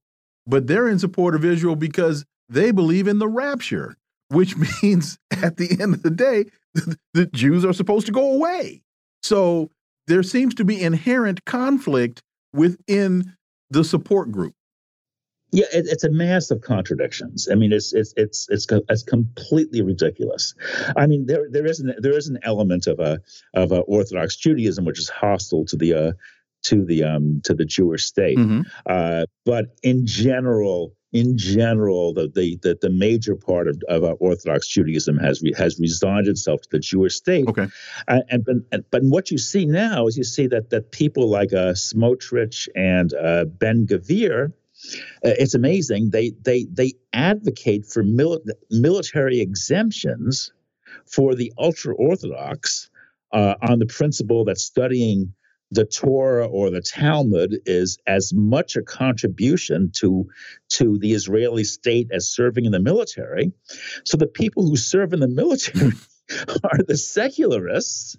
but 0.49 0.67
they're 0.67 0.89
in 0.89 0.99
support 0.99 1.35
of 1.35 1.45
Israel 1.45 1.75
because 1.75 2.25
they 2.49 2.71
believe 2.71 3.07
in 3.07 3.19
the 3.19 3.27
rapture, 3.27 3.95
which 4.29 4.55
means 4.83 5.17
at 5.31 5.57
the 5.57 5.77
end 5.79 5.93
of 5.93 6.03
the 6.03 6.09
day, 6.09 6.45
the 7.13 7.27
Jews 7.27 7.63
are 7.63 7.73
supposed 7.73 8.07
to 8.07 8.11
go 8.11 8.33
away. 8.33 8.81
So 9.21 9.69
there 10.07 10.23
seems 10.23 10.55
to 10.55 10.65
be 10.65 10.81
inherent 10.81 11.45
conflict 11.45 12.21
within 12.53 13.35
the 13.69 13.83
support 13.83 14.31
group. 14.31 14.55
Yeah, 15.51 15.65
it, 15.73 15.87
it's 15.87 16.03
a 16.03 16.11
mass 16.11 16.51
of 16.51 16.61
contradictions. 16.61 17.47
I 17.51 17.55
mean, 17.55 17.73
it's 17.73 17.91
it's 17.91 18.13
it's 18.17 18.47
it's 18.49 18.67
it's 18.69 19.03
completely 19.03 19.81
ridiculous. 19.81 20.53
I 20.95 21.07
mean, 21.07 21.25
there 21.25 21.47
there 21.49 21.65
is 21.65 21.79
an 21.79 21.95
there 21.97 22.15
is 22.15 22.27
an 22.27 22.37
element 22.43 22.85
of 22.85 22.99
a 22.99 23.19
of 23.55 23.71
a 23.71 23.79
Orthodox 23.79 24.35
Judaism 24.35 24.85
which 24.85 24.99
is 24.99 25.09
hostile 25.09 25.65
to 25.65 25.75
the 25.75 25.93
uh, 25.93 26.11
to 26.63 26.85
the 26.85 27.03
um 27.03 27.41
to 27.45 27.53
the 27.53 27.65
Jewish 27.65 28.05
state. 28.05 28.37
Mm-hmm. 28.37 28.61
Uh, 28.85 29.25
but 29.45 29.77
in 29.83 30.05
general, 30.05 30.93
in 31.11 31.37
general, 31.37 32.13
the 32.13 32.27
the 32.27 32.57
the, 32.61 32.77
the 32.81 32.89
major 32.89 33.35
part 33.35 33.67
of, 33.67 33.81
of 33.87 34.17
Orthodox 34.19 34.67
Judaism 34.67 35.17
has 35.17 35.41
re, 35.41 35.53
has 35.57 35.79
resigned 35.79 36.27
itself 36.27 36.61
to 36.61 36.69
the 36.71 36.79
Jewish 36.79 37.15
state. 37.15 37.47
Okay, 37.47 37.67
uh, 38.07 38.19
and, 38.29 38.45
and 38.71 38.83
but 38.91 39.03
what 39.03 39.31
you 39.31 39.37
see 39.37 39.65
now 39.65 40.07
is 40.07 40.17
you 40.17 40.23
see 40.23 40.47
that 40.47 40.69
that 40.69 40.91
people 40.91 41.29
like 41.29 41.53
uh, 41.53 41.73
Smotrich 41.73 42.67
and 42.75 43.13
uh, 43.13 43.45
Ben 43.45 43.87
Gvir. 43.87 44.53
Uh, 45.25 45.35
it's 45.37 45.55
amazing. 45.55 46.11
They 46.11 46.31
they 46.41 46.65
they 46.71 46.93
advocate 47.11 47.85
for 47.85 48.03
mil- 48.03 48.41
military 48.69 49.41
exemptions 49.41 50.53
for 51.05 51.35
the 51.35 51.51
ultra 51.57 51.95
orthodox 51.95 52.89
uh, 53.33 53.55
on 53.61 53.79
the 53.79 53.85
principle 53.85 54.45
that 54.45 54.57
studying 54.57 55.33
the 55.71 55.85
Torah 55.85 56.47
or 56.47 56.69
the 56.69 56.81
Talmud 56.81 57.59
is 57.65 57.99
as 58.07 58.33
much 58.33 58.75
a 58.75 58.81
contribution 58.81 59.91
to, 59.97 60.27
to 60.69 60.97
the 60.97 61.13
Israeli 61.13 61.63
state 61.63 62.09
as 62.11 62.29
serving 62.29 62.65
in 62.65 62.71
the 62.71 62.79
military. 62.79 63.51
So 64.03 64.17
the 64.17 64.27
people 64.27 64.67
who 64.67 64.75
serve 64.75 65.13
in 65.13 65.19
the 65.19 65.27
military 65.27 65.91
are 66.63 66.83
the 66.87 66.97
secularists 66.97 68.17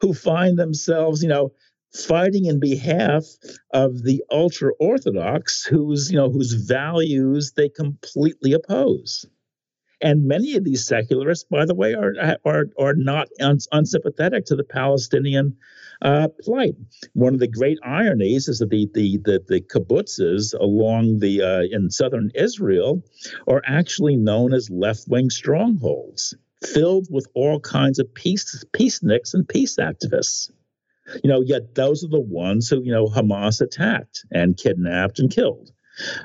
who 0.00 0.14
find 0.14 0.58
themselves, 0.58 1.22
you 1.22 1.28
know, 1.28 1.52
fighting 1.92 2.44
in 2.46 2.60
behalf 2.60 3.24
of 3.72 4.02
the 4.02 4.22
ultra 4.30 4.72
orthodox 4.78 5.64
whose 5.64 6.10
you 6.10 6.16
know 6.16 6.30
whose 6.30 6.52
values 6.52 7.52
they 7.56 7.68
completely 7.68 8.52
oppose 8.52 9.26
and 10.00 10.26
many 10.26 10.56
of 10.56 10.64
these 10.64 10.84
secularists 10.84 11.44
by 11.50 11.64
the 11.64 11.74
way 11.74 11.94
are 11.94 12.14
are 12.44 12.66
are 12.78 12.94
not 12.94 13.28
unsympathetic 13.72 14.44
to 14.44 14.56
the 14.56 14.64
palestinian 14.64 15.56
uh, 16.02 16.28
plight 16.40 16.74
one 17.12 17.34
of 17.34 17.40
the 17.40 17.48
great 17.48 17.78
ironies 17.84 18.48
is 18.48 18.58
that 18.58 18.70
the 18.70 18.88
the 18.94 19.18
the, 19.18 19.44
the 19.48 19.60
kibbutzes 19.60 20.54
along 20.58 21.18
the 21.18 21.42
uh, 21.42 21.62
in 21.70 21.90
southern 21.90 22.30
israel 22.34 23.02
are 23.46 23.62
actually 23.66 24.16
known 24.16 24.52
as 24.52 24.70
left-wing 24.70 25.28
strongholds 25.28 26.34
filled 26.64 27.06
with 27.10 27.26
all 27.34 27.60
kinds 27.60 27.98
of 27.98 28.14
peace 28.14 28.64
peaceniks 28.72 29.34
and 29.34 29.48
peace 29.48 29.76
activists 29.76 30.50
you 31.22 31.28
know, 31.28 31.40
yet 31.40 31.74
those 31.74 32.04
are 32.04 32.08
the 32.08 32.20
ones 32.20 32.68
who, 32.68 32.82
you 32.82 32.92
know, 32.92 33.06
Hamas 33.06 33.60
attacked 33.60 34.24
and 34.30 34.56
kidnapped 34.56 35.18
and 35.18 35.30
killed. 35.30 35.72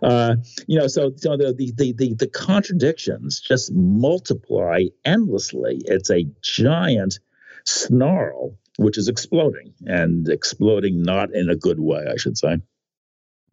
Uh, 0.03 0.35
you 0.67 0.79
know, 0.79 0.87
so, 0.87 1.11
so 1.15 1.37
the, 1.37 1.53
the, 1.53 1.93
the, 1.93 2.13
the 2.13 2.27
contradictions 2.27 3.39
just 3.39 3.71
multiply 3.73 4.83
endlessly. 5.03 5.81
It's 5.85 6.09
a 6.09 6.25
giant 6.41 7.19
snarl 7.65 8.57
which 8.77 8.97
is 8.97 9.07
exploding 9.07 9.73
and 9.85 10.27
exploding 10.29 11.01
not 11.01 11.33
in 11.33 11.49
a 11.49 11.55
good 11.55 11.79
way, 11.79 12.05
I 12.11 12.17
should 12.17 12.37
say. 12.37 12.57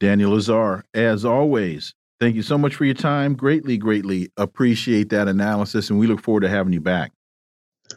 Daniel 0.01 0.33
Lazare, 0.33 0.83
as 0.95 1.25
always, 1.25 1.95
thank 2.19 2.35
you 2.35 2.43
so 2.43 2.59
much 2.59 2.75
for 2.75 2.85
your 2.85 2.95
time. 2.95 3.35
Greatly, 3.35 3.79
greatly 3.79 4.31
appreciate 4.37 5.11
that 5.11 5.29
analysis, 5.29 5.91
and 5.91 5.99
we 5.99 6.09
look 6.09 6.21
forward 6.21 6.41
to 6.41 6.49
having 6.49 6.73
you 6.73 6.81
back. 6.81 7.13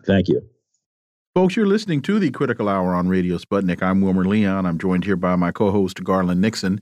Thank 0.06 0.28
you. 0.28 0.42
Folks, 1.34 1.56
you're 1.56 1.66
listening 1.66 2.02
to 2.04 2.20
the 2.20 2.32
Critical 2.32 2.70
Hour 2.70 2.94
on 2.94 3.10
Radio 3.10 3.38
Sputnik. 3.38 3.82
I'm 3.82 4.02
Wilmer 4.02 4.24
Leon. 4.24 4.66
I'm 4.66 4.78
joined 4.78 5.04
here 5.04 5.18
by 5.18 5.36
my 5.36 5.52
co 5.52 5.72
host, 5.72 6.04
Garland 6.04 6.42
Nixon. 6.42 6.82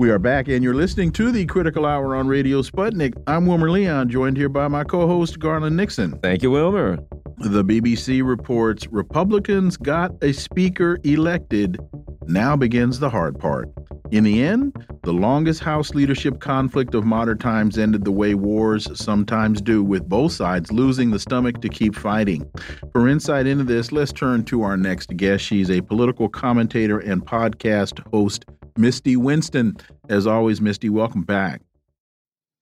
We 0.00 0.08
are 0.08 0.18
back, 0.18 0.48
and 0.48 0.64
you're 0.64 0.72
listening 0.72 1.12
to 1.12 1.30
the 1.30 1.44
Critical 1.44 1.84
Hour 1.84 2.16
on 2.16 2.26
Radio 2.26 2.62
Sputnik. 2.62 3.12
I'm 3.26 3.44
Wilmer 3.44 3.70
Leon, 3.70 4.08
joined 4.08 4.38
here 4.38 4.48
by 4.48 4.66
my 4.66 4.82
co 4.82 5.06
host, 5.06 5.38
Garland 5.38 5.76
Nixon. 5.76 6.18
Thank 6.20 6.42
you, 6.42 6.50
Wilmer. 6.50 6.96
The 7.36 7.62
BBC 7.62 8.26
reports 8.26 8.86
Republicans 8.86 9.76
got 9.76 10.12
a 10.22 10.32
speaker 10.32 10.98
elected. 11.04 11.78
Now 12.26 12.56
begins 12.56 12.98
the 12.98 13.10
hard 13.10 13.38
part. 13.38 13.68
In 14.10 14.24
the 14.24 14.42
end, 14.42 14.74
the 15.02 15.12
longest 15.12 15.60
House 15.60 15.94
leadership 15.94 16.40
conflict 16.40 16.94
of 16.94 17.04
modern 17.04 17.36
times 17.36 17.76
ended 17.76 18.06
the 18.06 18.10
way 18.10 18.34
wars 18.34 18.88
sometimes 18.98 19.60
do, 19.60 19.84
with 19.84 20.08
both 20.08 20.32
sides 20.32 20.72
losing 20.72 21.10
the 21.10 21.18
stomach 21.18 21.60
to 21.60 21.68
keep 21.68 21.94
fighting. 21.94 22.50
For 22.92 23.06
insight 23.06 23.46
into 23.46 23.64
this, 23.64 23.92
let's 23.92 24.12
turn 24.12 24.44
to 24.46 24.62
our 24.62 24.78
next 24.78 25.14
guest. 25.18 25.44
She's 25.44 25.70
a 25.70 25.82
political 25.82 26.30
commentator 26.30 27.00
and 27.00 27.22
podcast 27.22 28.00
host 28.10 28.46
Misty 28.76 29.16
Winston. 29.16 29.76
As 30.08 30.26
always, 30.26 30.60
Misty, 30.60 30.88
welcome 30.88 31.22
back. 31.22 31.62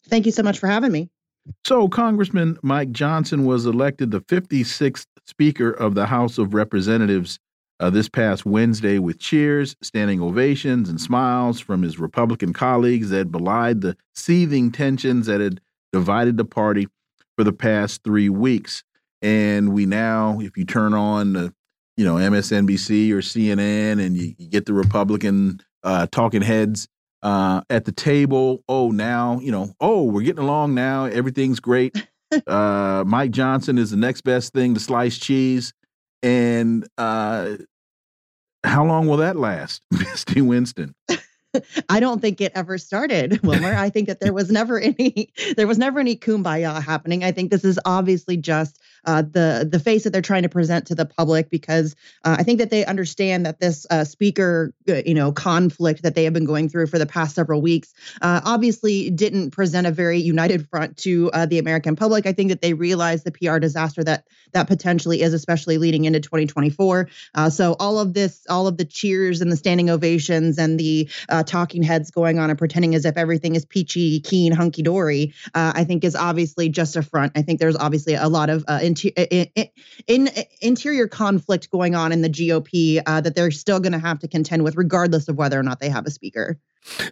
Thank 0.06 0.26
you 0.26 0.32
so 0.32 0.42
much 0.42 0.58
for 0.58 0.66
having 0.66 0.92
me. 0.92 1.10
So, 1.64 1.88
Congressman 1.88 2.58
Mike 2.62 2.92
Johnson 2.92 3.44
was 3.44 3.66
elected 3.66 4.10
the 4.10 4.20
56th 4.20 5.06
Speaker 5.26 5.70
of 5.70 5.94
the 5.94 6.06
House 6.06 6.38
of 6.38 6.54
Representatives 6.54 7.38
uh, 7.80 7.90
this 7.90 8.08
past 8.08 8.44
Wednesday 8.44 8.98
with 8.98 9.18
cheers, 9.18 9.76
standing 9.82 10.20
ovations, 10.20 10.88
and 10.88 11.00
smiles 11.00 11.60
from 11.60 11.82
his 11.82 11.98
Republican 11.98 12.52
colleagues 12.52 13.10
that 13.10 13.30
belied 13.30 13.80
the 13.80 13.96
seething 14.14 14.72
tensions 14.72 15.26
that 15.26 15.40
had 15.40 15.60
divided 15.92 16.36
the 16.36 16.44
party 16.44 16.86
for 17.36 17.44
the 17.44 17.52
past 17.52 18.02
three 18.02 18.28
weeks. 18.28 18.82
And 19.22 19.72
we 19.72 19.86
now, 19.86 20.40
if 20.40 20.56
you 20.56 20.64
turn 20.64 20.94
on 20.94 21.32
the, 21.34 21.54
you 21.96 22.04
know, 22.04 22.14
MSNBC 22.14 23.10
or 23.12 23.18
CNN 23.18 24.04
and 24.04 24.16
you, 24.16 24.34
you 24.38 24.48
get 24.48 24.66
the 24.66 24.74
Republican 24.74 25.60
uh, 25.84 26.06
talking 26.10 26.42
heads 26.42 26.88
uh, 27.22 27.62
at 27.70 27.84
the 27.84 27.92
table. 27.92 28.62
Oh, 28.68 28.90
now 28.90 29.40
you 29.40 29.52
know. 29.52 29.74
Oh, 29.80 30.04
we're 30.04 30.22
getting 30.22 30.42
along 30.42 30.74
now. 30.74 31.04
Everything's 31.04 31.60
great. 31.60 31.96
uh, 32.46 33.04
Mike 33.06 33.30
Johnson 33.30 33.78
is 33.78 33.90
the 33.90 33.96
next 33.96 34.22
best 34.22 34.52
thing 34.52 34.74
to 34.74 34.80
sliced 34.80 35.22
cheese. 35.22 35.72
And 36.22 36.86
uh, 36.98 37.56
how 38.64 38.84
long 38.84 39.06
will 39.06 39.18
that 39.18 39.36
last, 39.36 39.82
Misty 39.90 40.40
Winston? 40.40 40.94
I 41.88 41.98
don't 41.98 42.20
think 42.20 42.40
it 42.40 42.52
ever 42.54 42.76
started, 42.76 43.42
Wilmer. 43.42 43.74
I 43.74 43.88
think 43.88 44.06
that 44.08 44.20
there 44.20 44.34
was 44.34 44.50
never 44.50 44.78
any 44.78 45.32
there 45.56 45.66
was 45.66 45.78
never 45.78 45.98
any 45.98 46.14
kumbaya 46.14 46.82
happening. 46.82 47.24
I 47.24 47.32
think 47.32 47.50
this 47.50 47.64
is 47.64 47.80
obviously 47.86 48.36
just 48.36 48.78
uh, 49.04 49.22
the 49.22 49.68
the 49.70 49.78
face 49.78 50.04
that 50.04 50.10
they're 50.10 50.22
trying 50.22 50.42
to 50.42 50.48
present 50.48 50.86
to 50.86 50.94
the 50.94 51.06
public 51.06 51.50
because 51.50 51.94
uh, 52.24 52.36
I 52.38 52.42
think 52.42 52.58
that 52.58 52.70
they 52.70 52.84
understand 52.84 53.46
that 53.46 53.60
this 53.60 53.86
uh, 53.90 54.04
speaker 54.04 54.72
uh, 54.88 55.02
you 55.06 55.14
know 55.14 55.32
conflict 55.32 56.02
that 56.02 56.14
they 56.14 56.24
have 56.24 56.32
been 56.32 56.44
going 56.44 56.68
through 56.68 56.86
for 56.86 56.98
the 56.98 57.06
past 57.06 57.34
several 57.34 57.60
weeks 57.60 57.92
uh, 58.22 58.40
obviously 58.44 59.10
didn't 59.10 59.50
present 59.50 59.86
a 59.86 59.90
very 59.90 60.18
united 60.18 60.68
front 60.68 60.96
to 60.98 61.30
uh, 61.32 61.46
the 61.46 61.58
American 61.58 61.96
public. 61.96 62.26
I 62.26 62.32
think 62.32 62.50
that 62.50 62.62
they 62.62 62.74
realize 62.74 63.24
the 63.24 63.32
PR 63.32 63.58
disaster 63.58 64.02
that 64.04 64.24
that 64.52 64.66
potentially 64.66 65.20
is, 65.22 65.34
especially 65.34 65.78
leading 65.78 66.04
into 66.04 66.20
2024. 66.20 67.08
so 67.50 67.76
all 67.78 67.98
of 67.98 68.14
this, 68.14 68.46
all 68.48 68.66
of 68.66 68.78
the 68.78 68.84
cheers 68.84 69.42
and 69.42 69.52
the 69.52 69.56
standing 69.56 69.90
ovations 69.90 70.58
and 70.58 70.80
the 70.80 71.08
talking 71.44 71.82
heads 71.82 72.10
going 72.10 72.38
on 72.38 72.48
and 72.48 72.58
pretending 72.58 72.94
as 72.94 73.04
if 73.04 73.16
everything 73.16 73.56
is 73.56 73.66
peachy 73.66 74.20
keen 74.20 74.52
hunky 74.52 74.82
dory, 74.82 75.34
I 75.54 75.84
think 75.84 76.04
is 76.04 76.16
obviously 76.16 76.68
just 76.68 76.96
a 76.96 77.02
front. 77.02 77.32
I 77.36 77.42
think 77.42 77.60
there's 77.60 77.76
obviously 77.76 78.14
a 78.14 78.28
lot 78.28 78.48
of 78.48 78.64
in, 78.96 79.46
in, 80.06 80.30
interior 80.60 81.08
conflict 81.08 81.70
going 81.70 81.94
on 81.94 82.12
in 82.12 82.22
the 82.22 82.30
GOP 82.30 83.00
uh, 83.06 83.20
that 83.20 83.34
they're 83.34 83.50
still 83.50 83.80
going 83.80 83.92
to 83.92 83.98
have 83.98 84.18
to 84.20 84.28
contend 84.28 84.64
with, 84.64 84.76
regardless 84.76 85.28
of 85.28 85.36
whether 85.36 85.58
or 85.58 85.62
not 85.62 85.80
they 85.80 85.88
have 85.88 86.06
a 86.06 86.10
speaker. 86.10 86.58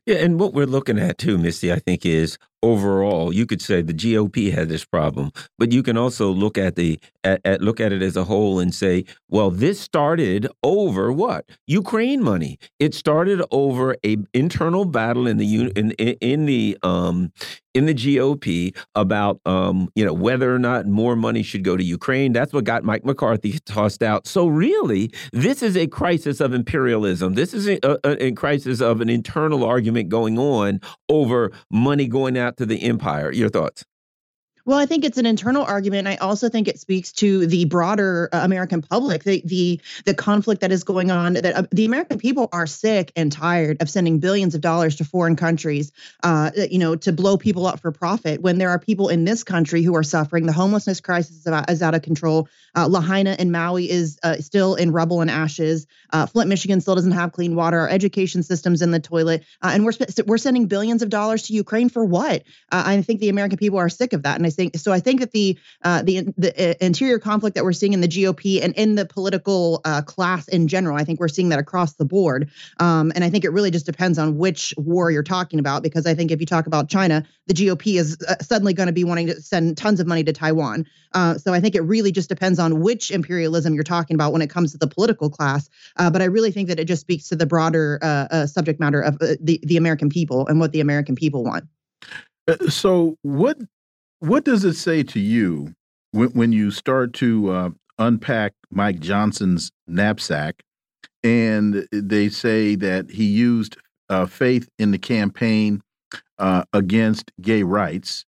Yeah, 0.06 0.16
and 0.16 0.40
what 0.40 0.54
we're 0.54 0.66
looking 0.66 0.98
at 0.98 1.18
too, 1.18 1.38
Misty, 1.38 1.72
I 1.72 1.78
think 1.78 2.06
is 2.06 2.38
overall, 2.62 3.32
you 3.32 3.46
could 3.46 3.62
say 3.62 3.82
the 3.82 3.94
GOP 3.94 4.52
had 4.52 4.68
this 4.68 4.84
problem, 4.84 5.30
but 5.58 5.72
you 5.72 5.82
can 5.82 5.96
also 5.96 6.30
look 6.30 6.58
at 6.58 6.76
the 6.76 6.98
at, 7.24 7.40
at, 7.44 7.60
look 7.60 7.80
at 7.80 7.92
it 7.92 8.02
as 8.02 8.16
a 8.16 8.24
whole 8.24 8.58
and 8.60 8.74
say, 8.74 9.04
well, 9.28 9.50
this 9.50 9.80
started 9.80 10.46
over 10.62 11.12
what 11.12 11.44
Ukraine 11.66 12.22
money. 12.22 12.58
It 12.78 12.94
started 12.94 13.42
over 13.50 13.96
a 14.04 14.16
internal 14.32 14.84
battle 14.84 15.26
in 15.26 15.36
the 15.36 15.70
in 15.76 15.90
in 15.92 16.46
the 16.46 16.78
um 16.82 17.32
in 17.76 17.84
the 17.84 17.94
GOP 17.94 18.74
about 18.94 19.38
um, 19.44 19.90
you 19.94 20.04
know 20.04 20.14
whether 20.14 20.54
or 20.54 20.58
not 20.58 20.86
more 20.86 21.14
money 21.14 21.42
should 21.42 21.62
go 21.62 21.76
to 21.76 21.84
Ukraine. 21.84 22.32
That's 22.32 22.52
what 22.52 22.64
got 22.64 22.84
Mike 22.84 23.04
McCarthy 23.04 23.58
tossed 23.66 24.02
out. 24.02 24.26
So 24.26 24.46
really, 24.46 25.10
this 25.32 25.62
is 25.62 25.76
a 25.76 25.86
crisis 25.86 26.40
of 26.40 26.54
imperialism. 26.54 27.34
This 27.34 27.52
is 27.52 27.68
a, 27.68 27.78
a, 27.82 28.26
a 28.26 28.32
crisis 28.32 28.80
of 28.80 29.02
an 29.02 29.10
internal 29.10 29.62
argument 29.62 30.08
going 30.08 30.38
on 30.38 30.80
over 31.10 31.52
money 31.70 32.06
going 32.08 32.38
out 32.38 32.45
to 32.54 32.66
the 32.66 32.82
empire. 32.82 33.32
Your 33.32 33.48
thoughts? 33.48 33.84
Well, 34.66 34.78
I 34.78 34.84
think 34.84 35.04
it's 35.04 35.16
an 35.16 35.26
internal 35.26 35.62
argument. 35.62 36.08
I 36.08 36.16
also 36.16 36.48
think 36.48 36.66
it 36.66 36.80
speaks 36.80 37.12
to 37.12 37.46
the 37.46 37.66
broader 37.66 38.28
uh, 38.32 38.40
American 38.42 38.82
public, 38.82 39.22
the 39.22 39.40
the 39.44 39.80
the 40.06 40.12
conflict 40.12 40.60
that 40.60 40.72
is 40.72 40.82
going 40.82 41.12
on. 41.12 41.34
That 41.34 41.54
uh, 41.54 41.62
the 41.70 41.84
American 41.84 42.18
people 42.18 42.48
are 42.52 42.66
sick 42.66 43.12
and 43.14 43.30
tired 43.30 43.80
of 43.80 43.88
sending 43.88 44.18
billions 44.18 44.56
of 44.56 44.60
dollars 44.62 44.96
to 44.96 45.04
foreign 45.04 45.36
countries, 45.36 45.92
uh, 46.24 46.50
you 46.68 46.80
know, 46.80 46.96
to 46.96 47.12
blow 47.12 47.36
people 47.36 47.64
up 47.64 47.78
for 47.78 47.92
profit. 47.92 48.42
When 48.42 48.58
there 48.58 48.70
are 48.70 48.80
people 48.80 49.08
in 49.08 49.24
this 49.24 49.44
country 49.44 49.82
who 49.82 49.94
are 49.94 50.02
suffering, 50.02 50.46
the 50.46 50.52
homelessness 50.52 51.00
crisis 51.00 51.36
is, 51.36 51.46
about, 51.46 51.70
is 51.70 51.80
out 51.80 51.94
of 51.94 52.02
control. 52.02 52.48
Uh, 52.74 52.88
Lahaina 52.88 53.36
in 53.38 53.52
Maui 53.52 53.88
is 53.88 54.18
uh, 54.24 54.36
still 54.36 54.74
in 54.74 54.90
rubble 54.90 55.20
and 55.20 55.30
ashes. 55.30 55.86
Uh, 56.12 56.26
Flint, 56.26 56.48
Michigan, 56.48 56.80
still 56.80 56.96
doesn't 56.96 57.12
have 57.12 57.32
clean 57.32 57.54
water. 57.54 57.78
Our 57.78 57.88
education 57.88 58.42
system's 58.42 58.82
in 58.82 58.90
the 58.90 59.00
toilet, 59.00 59.44
uh, 59.62 59.70
and 59.72 59.84
we're 59.84 59.92
we're 60.26 60.38
sending 60.38 60.66
billions 60.66 61.02
of 61.02 61.08
dollars 61.08 61.44
to 61.44 61.52
Ukraine 61.54 61.88
for 61.88 62.04
what? 62.04 62.42
I 62.72 63.00
think 63.02 63.20
the 63.20 63.28
American 63.28 63.58
people 63.58 63.78
are 63.78 63.88
sick 63.88 64.12
of 64.12 64.24
that, 64.24 64.36
and 64.36 64.44
I 64.44 64.50
think 64.56 64.76
so. 64.76 64.92
I 64.92 65.00
think 65.00 65.20
that 65.20 65.32
the 65.32 65.58
uh, 65.82 66.02
the 66.02 66.32
the 66.36 66.70
uh, 66.70 66.74
interior 66.80 67.18
conflict 67.18 67.54
that 67.54 67.64
we're 67.64 67.72
seeing 67.72 67.92
in 67.92 68.00
the 68.00 68.08
GOP 68.08 68.62
and 68.62 68.74
in 68.74 68.96
the 68.96 69.06
political 69.06 69.80
uh, 69.84 70.02
class 70.02 70.48
in 70.48 70.66
general, 70.66 70.96
I 70.96 71.04
think 71.04 71.20
we're 71.20 71.28
seeing 71.28 71.50
that 71.50 71.58
across 71.58 71.94
the 71.94 72.04
board. 72.04 72.50
Um, 72.80 73.12
and 73.14 73.22
I 73.22 73.30
think 73.30 73.44
it 73.44 73.50
really 73.50 73.70
just 73.70 73.86
depends 73.86 74.18
on 74.18 74.38
which 74.38 74.74
war 74.76 75.10
you're 75.10 75.22
talking 75.22 75.60
about, 75.60 75.82
because 75.82 76.06
I 76.06 76.14
think 76.14 76.30
if 76.30 76.40
you 76.40 76.46
talk 76.46 76.66
about 76.66 76.88
China, 76.88 77.24
the 77.46 77.54
GOP 77.54 77.98
is 77.98 78.16
uh, 78.26 78.36
suddenly 78.42 78.72
going 78.72 78.88
to 78.88 78.92
be 78.92 79.04
wanting 79.04 79.28
to 79.28 79.40
send 79.40 79.76
tons 79.76 80.00
of 80.00 80.06
money 80.06 80.24
to 80.24 80.32
Taiwan. 80.32 80.86
Uh, 81.12 81.38
so 81.38 81.54
I 81.54 81.60
think 81.60 81.74
it 81.74 81.82
really 81.82 82.10
just 82.10 82.28
depends 82.28 82.58
on 82.58 82.80
which 82.80 83.10
imperialism 83.10 83.74
you're 83.74 83.84
talking 83.84 84.14
about 84.14 84.32
when 84.32 84.42
it 84.42 84.50
comes 84.50 84.72
to 84.72 84.78
the 84.78 84.88
political 84.88 85.30
class. 85.30 85.68
Uh, 85.96 86.10
but 86.10 86.22
I 86.22 86.26
really 86.26 86.50
think 86.50 86.68
that 86.68 86.80
it 86.80 86.86
just 86.86 87.02
speaks 87.02 87.28
to 87.28 87.36
the 87.36 87.46
broader 87.46 87.98
subject 88.46 88.80
matter 88.80 89.00
of 89.00 89.18
the 89.18 89.60
the 89.62 89.76
American 89.76 90.08
people 90.08 90.46
and 90.46 90.58
what 90.58 90.72
the 90.72 90.80
American 90.80 91.14
people 91.14 91.44
want. 91.44 91.64
so 92.68 93.16
what 93.22 93.58
what 94.20 94.44
does 94.44 94.64
it 94.64 94.74
say 94.74 95.02
to 95.02 95.20
you 95.20 95.74
when, 96.12 96.28
when 96.30 96.52
you 96.52 96.70
start 96.70 97.12
to 97.14 97.50
uh, 97.50 97.70
unpack 97.98 98.54
Mike 98.70 99.00
Johnson's 99.00 99.70
knapsack 99.86 100.62
and 101.22 101.88
they 101.92 102.28
say 102.28 102.76
that 102.76 103.10
he 103.10 103.24
used 103.24 103.76
uh, 104.08 104.26
faith 104.26 104.68
in 104.78 104.90
the 104.92 104.98
campaign 104.98 105.82
uh, 106.38 106.64
against 106.72 107.32
gay 107.40 107.62
rights. 107.62 108.24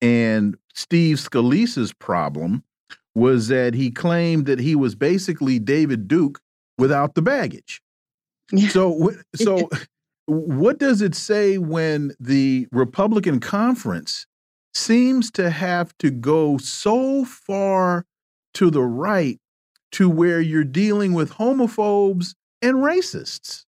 And 0.00 0.56
Steve 0.74 1.18
Scalise's 1.18 1.92
problem 1.92 2.64
was 3.14 3.48
that 3.48 3.74
he 3.74 3.90
claimed 3.90 4.46
that 4.46 4.58
he 4.58 4.74
was 4.74 4.94
basically 4.94 5.58
David 5.58 6.08
Duke 6.08 6.40
without 6.78 7.14
the 7.14 7.22
baggage. 7.22 7.80
Yeah. 8.50 8.68
So, 8.68 9.12
so 9.34 9.68
what 10.26 10.78
does 10.78 11.02
it 11.02 11.14
say 11.14 11.58
when 11.58 12.12
the 12.18 12.66
Republican 12.72 13.40
conference 13.40 14.26
seems 14.74 15.30
to 15.32 15.50
have 15.50 15.96
to 15.98 16.10
go 16.10 16.58
so 16.58 17.24
far 17.24 18.06
to 18.54 18.70
the 18.70 18.82
right 18.82 19.38
to 19.92 20.08
where 20.08 20.40
you're 20.40 20.64
dealing 20.64 21.12
with 21.12 21.32
homophobes 21.32 22.34
and 22.60 22.76
racists? 22.76 23.64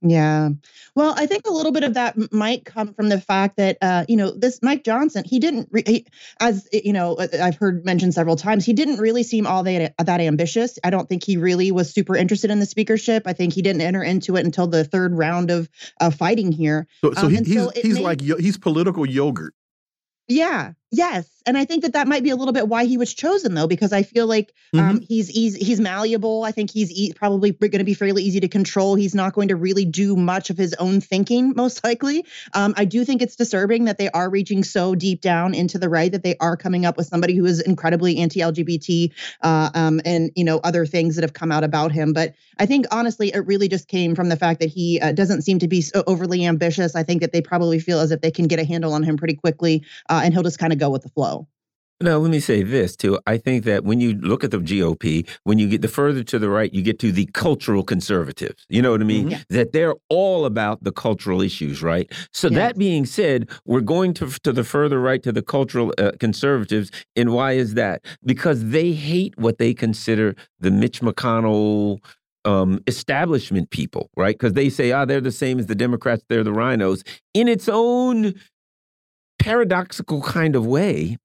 Yeah. 0.00 0.50
Well, 0.94 1.14
I 1.16 1.26
think 1.26 1.44
a 1.46 1.52
little 1.52 1.72
bit 1.72 1.82
of 1.82 1.94
that 1.94 2.32
might 2.32 2.64
come 2.64 2.94
from 2.94 3.08
the 3.08 3.20
fact 3.20 3.56
that, 3.56 3.78
uh, 3.82 4.04
you 4.08 4.16
know, 4.16 4.30
this 4.30 4.60
Mike 4.62 4.84
Johnson, 4.84 5.24
he 5.24 5.40
didn't, 5.40 5.68
he, 5.88 6.06
as 6.38 6.68
you 6.72 6.92
know, 6.92 7.18
I've 7.18 7.56
heard 7.56 7.84
mentioned 7.84 8.14
several 8.14 8.36
times, 8.36 8.64
he 8.64 8.72
didn't 8.72 8.98
really 8.98 9.24
seem 9.24 9.44
all 9.44 9.64
that, 9.64 9.94
that 9.98 10.20
ambitious. 10.20 10.78
I 10.84 10.90
don't 10.90 11.08
think 11.08 11.24
he 11.24 11.36
really 11.36 11.72
was 11.72 11.92
super 11.92 12.14
interested 12.14 12.52
in 12.52 12.60
the 12.60 12.66
speakership. 12.66 13.24
I 13.26 13.32
think 13.32 13.54
he 13.54 13.60
didn't 13.60 13.82
enter 13.82 14.02
into 14.04 14.36
it 14.36 14.44
until 14.44 14.68
the 14.68 14.84
third 14.84 15.16
round 15.16 15.50
of 15.50 15.68
uh, 16.00 16.10
fighting 16.10 16.52
here. 16.52 16.86
So, 17.00 17.12
so, 17.14 17.26
um, 17.26 17.30
he, 17.30 17.36
he's, 17.38 17.54
so 17.54 17.72
he's 17.74 17.94
made, 17.94 18.04
like, 18.04 18.20
he's 18.20 18.56
political 18.56 19.04
yogurt. 19.04 19.52
Yeah. 20.28 20.74
Yes, 20.90 21.28
and 21.48 21.56
I 21.56 21.64
think 21.64 21.82
that 21.82 21.94
that 21.94 22.06
might 22.06 22.22
be 22.22 22.28
a 22.28 22.36
little 22.36 22.52
bit 22.52 22.68
why 22.68 22.84
he 22.84 22.98
was 22.98 23.14
chosen, 23.14 23.54
though, 23.54 23.66
because 23.66 23.92
I 23.92 24.02
feel 24.02 24.26
like 24.26 24.52
um, 24.74 24.80
mm-hmm. 24.80 24.96
he's 24.98 25.30
easy, 25.30 25.64
he's 25.64 25.80
malleable. 25.80 26.44
I 26.44 26.52
think 26.52 26.70
he's 26.70 26.92
e- 26.92 27.14
probably 27.14 27.52
going 27.52 27.78
to 27.78 27.84
be 27.84 27.94
fairly 27.94 28.22
easy 28.22 28.40
to 28.40 28.48
control. 28.48 28.94
He's 28.94 29.14
not 29.14 29.32
going 29.32 29.48
to 29.48 29.56
really 29.56 29.86
do 29.86 30.14
much 30.14 30.50
of 30.50 30.58
his 30.58 30.74
own 30.74 31.00
thinking, 31.00 31.54
most 31.56 31.82
likely. 31.88 32.26
Um, 32.52 32.74
I 32.76 32.84
do 32.84 33.04
think 33.04 33.22
it's 33.22 33.36
disturbing 33.36 33.86
that 33.86 33.96
they 33.96 34.10
are 34.10 34.28
reaching 34.28 34.62
so 34.62 34.94
deep 34.94 35.22
down 35.22 35.54
into 35.54 35.78
the 35.78 35.88
right 35.88 36.12
that 36.12 36.22
they 36.22 36.36
are 36.38 36.56
coming 36.56 36.84
up 36.84 36.98
with 36.98 37.06
somebody 37.06 37.34
who 37.34 37.46
is 37.46 37.60
incredibly 37.60 38.18
anti-LGBT 38.18 39.12
uh, 39.42 39.70
um, 39.74 40.00
and 40.04 40.30
you 40.36 40.44
know 40.44 40.60
other 40.62 40.84
things 40.84 41.16
that 41.16 41.22
have 41.22 41.32
come 41.32 41.50
out 41.50 41.64
about 41.64 41.92
him. 41.92 42.12
But 42.12 42.34
I 42.58 42.66
think 42.66 42.86
honestly, 42.90 43.32
it 43.32 43.46
really 43.46 43.68
just 43.68 43.88
came 43.88 44.14
from 44.14 44.28
the 44.28 44.36
fact 44.36 44.60
that 44.60 44.68
he 44.68 45.00
uh, 45.00 45.12
doesn't 45.12 45.42
seem 45.42 45.60
to 45.60 45.68
be 45.68 45.80
so 45.80 46.02
overly 46.06 46.44
ambitious. 46.44 46.94
I 46.94 47.04
think 47.04 47.22
that 47.22 47.32
they 47.32 47.40
probably 47.40 47.78
feel 47.78 48.00
as 48.00 48.10
if 48.10 48.20
they 48.20 48.30
can 48.30 48.48
get 48.48 48.58
a 48.58 48.64
handle 48.64 48.92
on 48.92 49.02
him 49.02 49.16
pretty 49.16 49.34
quickly, 49.34 49.84
uh, 50.10 50.20
and 50.24 50.34
he'll 50.34 50.42
just 50.42 50.58
kind 50.58 50.74
of 50.74 50.77
go 50.78 50.90
with 50.90 51.02
the 51.02 51.10
flow. 51.10 51.48
Now, 52.00 52.18
let 52.18 52.30
me 52.30 52.38
say 52.38 52.62
this 52.62 52.94
too. 52.94 53.18
I 53.26 53.38
think 53.38 53.64
that 53.64 53.82
when 53.82 54.00
you 54.00 54.14
look 54.14 54.44
at 54.44 54.52
the 54.52 54.58
GOP, 54.58 55.28
when 55.42 55.58
you 55.58 55.68
get 55.68 55.82
the 55.82 55.88
further 55.88 56.22
to 56.22 56.38
the 56.38 56.48
right, 56.48 56.72
you 56.72 56.80
get 56.80 57.00
to 57.00 57.10
the 57.10 57.26
cultural 57.26 57.82
conservatives. 57.82 58.64
You 58.68 58.82
know 58.82 58.92
what 58.92 59.00
I 59.00 59.04
mean? 59.04 59.26
Mm 59.26 59.32
-hmm. 59.32 59.56
That 59.56 59.72
they're 59.72 59.96
all 60.08 60.44
about 60.44 60.84
the 60.84 60.92
cultural 60.92 61.42
issues, 61.42 61.82
right? 61.82 62.28
So 62.32 62.48
that 62.50 62.76
being 62.76 63.06
said, 63.06 63.50
we're 63.64 63.84
going 63.84 64.14
to 64.14 64.26
to 64.42 64.52
the 64.52 64.64
further 64.64 65.00
right 65.02 65.22
to 65.22 65.32
the 65.32 65.42
cultural 65.42 65.92
uh, 65.98 66.10
conservatives, 66.18 66.90
and 67.16 67.28
why 67.30 67.58
is 67.58 67.74
that? 67.74 68.06
Because 68.22 68.70
they 68.70 68.92
hate 68.92 69.32
what 69.36 69.58
they 69.58 69.74
consider 69.74 70.34
the 70.60 70.70
Mitch 70.70 71.00
McConnell 71.00 71.98
um, 72.44 72.80
establishment 72.86 73.70
people, 73.70 74.08
right? 74.16 74.34
Because 74.38 74.54
they 74.54 74.70
say, 74.70 74.92
ah, 74.92 75.04
they're 75.04 75.30
the 75.30 75.38
same 75.44 75.58
as 75.60 75.66
the 75.66 75.74
Democrats, 75.74 76.22
they're 76.28 76.44
the 76.44 76.58
RINOs. 76.62 77.02
In 77.32 77.48
its 77.48 77.68
own 77.68 78.34
paradoxical 79.38 80.22
kind 80.22 80.56
of 80.56 80.66
way, 80.66 81.16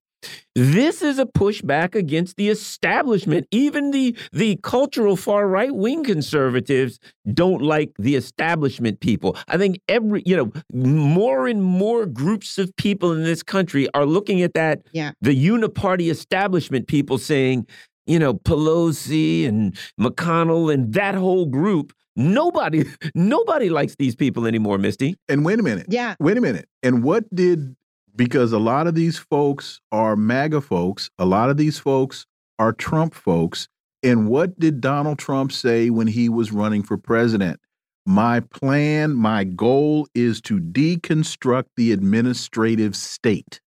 this 0.56 1.02
is 1.02 1.20
a 1.20 1.26
pushback 1.26 1.96
against 1.96 2.38
the 2.38 2.50
establishment. 2.50 3.48
Even 3.52 3.92
the 3.92 4.16
the 4.32 4.58
cultural 4.64 5.16
far 5.16 5.48
right 5.48 5.74
wing 5.74 6.04
conservatives 6.04 7.00
don't 7.34 7.62
like 7.62 7.92
the 7.98 8.16
establishment 8.16 9.00
people. 9.00 9.38
I 9.48 9.58
think 9.58 9.80
every 9.88 10.24
you 10.26 10.38
know 10.38 10.52
more 10.74 11.48
and 11.48 11.64
more 11.64 12.06
groups 12.06 12.58
of 12.58 12.76
people 12.78 13.12
in 13.12 13.24
this 13.24 13.44
country 13.44 13.88
are 13.94 14.06
looking 14.06 14.42
at 14.42 14.54
that 14.54 14.84
yeah. 14.92 15.12
the 15.22 15.36
uniparty 15.36 16.10
establishment 16.10 16.88
people 16.88 17.18
saying, 17.18 17.68
you 18.06 18.20
know, 18.20 18.34
Pelosi 18.34 19.48
and 19.48 19.76
McConnell 20.00 20.74
and 20.74 20.94
that 20.94 21.16
whole 21.16 21.46
group 21.46 21.94
nobody 22.16 22.86
nobody 23.16 23.70
likes 23.70 23.96
these 23.96 24.16
people 24.16 24.46
anymore 24.46 24.78
misty 24.78 25.16
and 25.28 25.44
wait 25.44 25.60
a 25.60 25.64
minute 25.64 25.88
yeah 25.90 26.14
wait 26.20 26.38
a 26.38 26.42
minute 26.42 26.68
and 26.84 27.04
what 27.04 27.24
did 27.34 27.76
because 28.16 28.52
a 28.52 28.60
lot 28.60 28.88
of 28.88 28.96
these 28.96 29.18
folks 29.18 29.82
are 29.92 30.16
MAGA 30.16 30.62
folks. 30.62 31.10
A 31.18 31.26
lot 31.26 31.50
of 31.50 31.58
these 31.58 31.80
folks 31.80 32.26
are 32.60 32.74
Trump 32.74 33.14
folks. 33.14 33.68
And 34.04 34.28
what 34.28 34.60
did 34.60 34.82
Donald 34.82 35.18
Trump 35.18 35.52
say 35.52 35.90
when 35.90 36.08
he 36.08 36.30
was 36.30 36.52
running 36.52 36.84
for 36.84 36.98
president? 36.98 37.60
My 38.06 38.42
plan, 38.42 39.14
my 39.14 39.46
goal 39.46 40.08
is 40.14 40.42
to 40.42 40.60
deconstruct 40.60 41.68
the 41.78 41.94
administrative 41.94 42.96
state. 42.96 43.62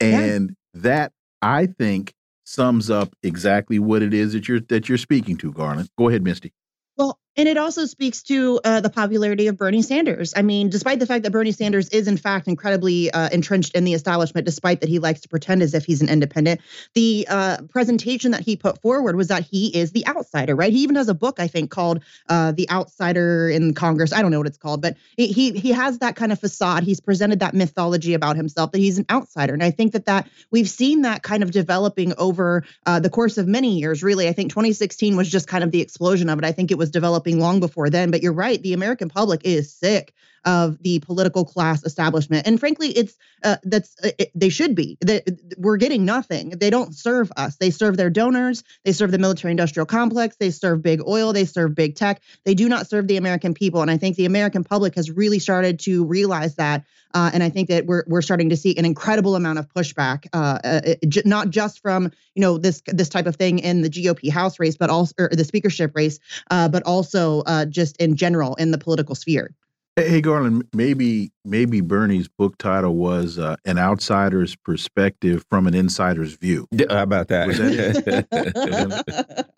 And 0.00 0.56
yeah. 0.74 0.80
that 0.82 1.12
I 1.42 1.66
think 1.66 2.14
sums 2.44 2.90
up 2.90 3.14
exactly 3.22 3.78
what 3.78 4.02
it 4.02 4.14
is 4.14 4.32
that 4.32 4.48
you're 4.48 4.60
that 4.60 4.88
you're 4.88 4.98
speaking 4.98 5.36
to, 5.36 5.52
Garland. 5.52 5.90
Go 5.98 6.08
ahead, 6.08 6.22
Misty. 6.22 6.52
Well, 6.96 7.18
and 7.36 7.48
it 7.48 7.56
also 7.56 7.86
speaks 7.86 8.22
to 8.24 8.60
uh, 8.64 8.80
the 8.80 8.90
popularity 8.90 9.46
of 9.46 9.56
Bernie 9.56 9.82
Sanders. 9.82 10.34
I 10.36 10.42
mean, 10.42 10.68
despite 10.68 10.98
the 10.98 11.06
fact 11.06 11.22
that 11.22 11.30
Bernie 11.30 11.52
Sanders 11.52 11.88
is, 11.90 12.08
in 12.08 12.16
fact, 12.16 12.48
incredibly 12.48 13.10
uh, 13.10 13.28
entrenched 13.30 13.74
in 13.76 13.84
the 13.84 13.94
establishment, 13.94 14.44
despite 14.44 14.80
that 14.80 14.88
he 14.88 14.98
likes 14.98 15.20
to 15.20 15.28
pretend 15.28 15.62
as 15.62 15.72
if 15.72 15.84
he's 15.84 16.02
an 16.02 16.08
independent, 16.08 16.60
the 16.94 17.26
uh, 17.30 17.58
presentation 17.68 18.32
that 18.32 18.40
he 18.40 18.56
put 18.56 18.82
forward 18.82 19.14
was 19.14 19.28
that 19.28 19.44
he 19.44 19.68
is 19.76 19.92
the 19.92 20.06
outsider, 20.08 20.56
right? 20.56 20.72
He 20.72 20.80
even 20.80 20.96
has 20.96 21.08
a 21.08 21.14
book, 21.14 21.38
I 21.38 21.46
think, 21.46 21.70
called 21.70 22.02
uh, 22.28 22.52
"The 22.52 22.68
Outsider 22.68 23.48
in 23.48 23.74
Congress." 23.74 24.12
I 24.12 24.22
don't 24.22 24.32
know 24.32 24.38
what 24.38 24.48
it's 24.48 24.58
called, 24.58 24.82
but 24.82 24.96
he 25.16 25.52
he 25.52 25.70
has 25.70 25.98
that 25.98 26.16
kind 26.16 26.32
of 26.32 26.40
facade. 26.40 26.82
He's 26.82 27.00
presented 27.00 27.40
that 27.40 27.54
mythology 27.54 28.14
about 28.14 28.36
himself 28.36 28.72
that 28.72 28.78
he's 28.78 28.98
an 28.98 29.06
outsider, 29.08 29.54
and 29.54 29.62
I 29.62 29.70
think 29.70 29.92
that 29.92 30.06
that 30.06 30.28
we've 30.50 30.68
seen 30.68 31.02
that 31.02 31.22
kind 31.22 31.44
of 31.44 31.52
developing 31.52 32.12
over 32.18 32.64
uh, 32.86 32.98
the 32.98 33.10
course 33.10 33.38
of 33.38 33.46
many 33.46 33.78
years. 33.78 34.02
Really, 34.02 34.28
I 34.28 34.32
think 34.32 34.50
2016 34.50 35.16
was 35.16 35.30
just 35.30 35.46
kind 35.46 35.62
of 35.62 35.70
the 35.70 35.80
explosion 35.80 36.28
of 36.28 36.38
it. 36.38 36.44
I 36.44 36.52
think 36.52 36.72
it 36.72 36.78
was 36.78 36.90
developing 36.90 37.19
developing 37.20 37.40
long 37.40 37.60
before 37.60 37.90
then. 37.90 38.10
But 38.10 38.22
you're 38.22 38.32
right, 38.32 38.62
the 38.62 38.72
American 38.72 39.08
public 39.08 39.42
is 39.44 39.72
sick 39.72 40.14
of 40.44 40.82
the 40.82 41.00
political 41.00 41.44
class 41.44 41.84
establishment, 41.84 42.46
and 42.46 42.58
frankly, 42.58 42.88
it's 42.88 43.16
uh, 43.42 43.56
that's 43.62 43.96
uh, 44.02 44.10
it, 44.18 44.30
they 44.34 44.48
should 44.48 44.74
be. 44.74 44.98
They, 45.00 45.22
we're 45.56 45.76
getting 45.76 46.04
nothing. 46.04 46.50
They 46.50 46.70
don't 46.70 46.94
serve 46.94 47.30
us. 47.36 47.56
They 47.56 47.70
serve 47.70 47.96
their 47.96 48.10
donors. 48.10 48.62
They 48.84 48.92
serve 48.92 49.10
the 49.10 49.18
military-industrial 49.18 49.86
complex. 49.86 50.36
They 50.36 50.50
serve 50.50 50.82
big 50.82 51.00
oil. 51.06 51.32
They 51.32 51.44
serve 51.44 51.74
big 51.74 51.96
tech. 51.96 52.22
They 52.44 52.54
do 52.54 52.68
not 52.68 52.88
serve 52.88 53.06
the 53.06 53.16
American 53.16 53.54
people. 53.54 53.82
And 53.82 53.90
I 53.90 53.96
think 53.96 54.16
the 54.16 54.26
American 54.26 54.64
public 54.64 54.94
has 54.94 55.10
really 55.10 55.38
started 55.38 55.80
to 55.80 56.04
realize 56.04 56.56
that. 56.56 56.84
Uh, 57.12 57.30
and 57.32 57.42
I 57.42 57.48
think 57.48 57.68
that 57.68 57.86
we're 57.86 58.04
we're 58.06 58.22
starting 58.22 58.50
to 58.50 58.56
see 58.56 58.76
an 58.76 58.84
incredible 58.84 59.34
amount 59.34 59.58
of 59.58 59.68
pushback, 59.68 60.26
uh, 60.32 60.58
uh, 60.62 60.94
j- 61.08 61.22
not 61.24 61.50
just 61.50 61.80
from 61.80 62.12
you 62.34 62.40
know 62.40 62.56
this 62.56 62.82
this 62.86 63.08
type 63.08 63.26
of 63.26 63.36
thing 63.36 63.58
in 63.58 63.82
the 63.82 63.90
GOP 63.90 64.30
House 64.30 64.60
race, 64.60 64.76
but 64.76 64.90
also 64.90 65.28
the 65.30 65.44
speakership 65.44 65.92
race, 65.96 66.20
uh, 66.50 66.68
but 66.68 66.84
also 66.84 67.40
uh, 67.46 67.64
just 67.64 67.96
in 67.96 68.14
general 68.14 68.54
in 68.56 68.70
the 68.70 68.78
political 68.78 69.14
sphere. 69.14 69.52
Hey 69.96 70.20
Garland, 70.20 70.64
maybe 70.72 71.32
maybe 71.44 71.80
Bernie's 71.80 72.28
book 72.28 72.56
title 72.58 72.94
was 72.94 73.38
uh, 73.38 73.56
"An 73.64 73.76
Outsider's 73.76 74.54
Perspective 74.56 75.44
from 75.50 75.66
an 75.66 75.74
Insider's 75.74 76.34
View." 76.34 76.68
How 76.88 77.02
about 77.02 77.28
that? 77.28 77.48
that, 77.48 78.26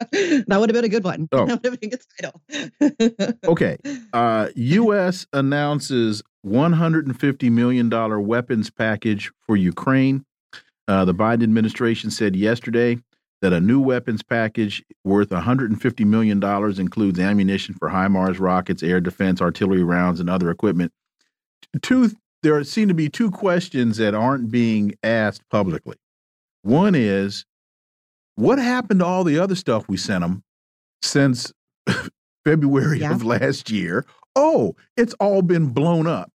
that 0.48 0.60
would 0.60 0.70
have 0.70 0.74
been 0.74 0.84
a 0.84 0.88
good 0.88 1.04
one. 1.04 1.28
Oh. 1.32 1.46
That 1.46 1.62
would 1.62 1.72
have 1.72 1.80
been 1.80 1.90
a 1.90 1.96
good 1.96 2.04
title. 3.20 3.38
okay, 3.52 3.76
uh, 4.12 4.48
U.S. 4.54 5.26
announces 5.32 6.22
150 6.42 7.50
million 7.50 7.88
dollar 7.88 8.18
weapons 8.18 8.70
package 8.70 9.30
for 9.46 9.56
Ukraine. 9.56 10.24
Uh, 10.88 11.04
the 11.04 11.14
Biden 11.14 11.42
administration 11.42 12.10
said 12.10 12.34
yesterday 12.34 12.98
that 13.42 13.52
a 13.52 13.60
new 13.60 13.80
weapons 13.80 14.22
package 14.22 14.84
worth 15.04 15.30
$150 15.30 16.06
million 16.06 16.42
includes 16.80 17.18
ammunition 17.18 17.74
for 17.74 17.90
HIMARS 17.90 18.38
rockets, 18.38 18.84
air 18.84 19.00
defense, 19.00 19.42
artillery 19.42 19.82
rounds, 19.82 20.20
and 20.20 20.30
other 20.30 20.48
equipment. 20.48 20.92
Two, 21.82 22.12
there 22.44 22.62
seem 22.62 22.86
to 22.86 22.94
be 22.94 23.08
two 23.08 23.32
questions 23.32 23.96
that 23.96 24.14
aren't 24.14 24.50
being 24.50 24.94
asked 25.02 25.42
publicly. 25.50 25.96
One 26.62 26.94
is, 26.94 27.44
what 28.36 28.58
happened 28.58 29.00
to 29.00 29.06
all 29.06 29.24
the 29.24 29.40
other 29.40 29.56
stuff 29.56 29.88
we 29.88 29.96
sent 29.96 30.22
them 30.22 30.44
since 31.02 31.52
February 32.44 33.00
yeah. 33.00 33.12
of 33.12 33.24
last 33.24 33.70
year? 33.70 34.06
Oh, 34.36 34.76
it's 34.96 35.14
all 35.14 35.42
been 35.42 35.66
blown 35.70 36.06
up. 36.06 36.30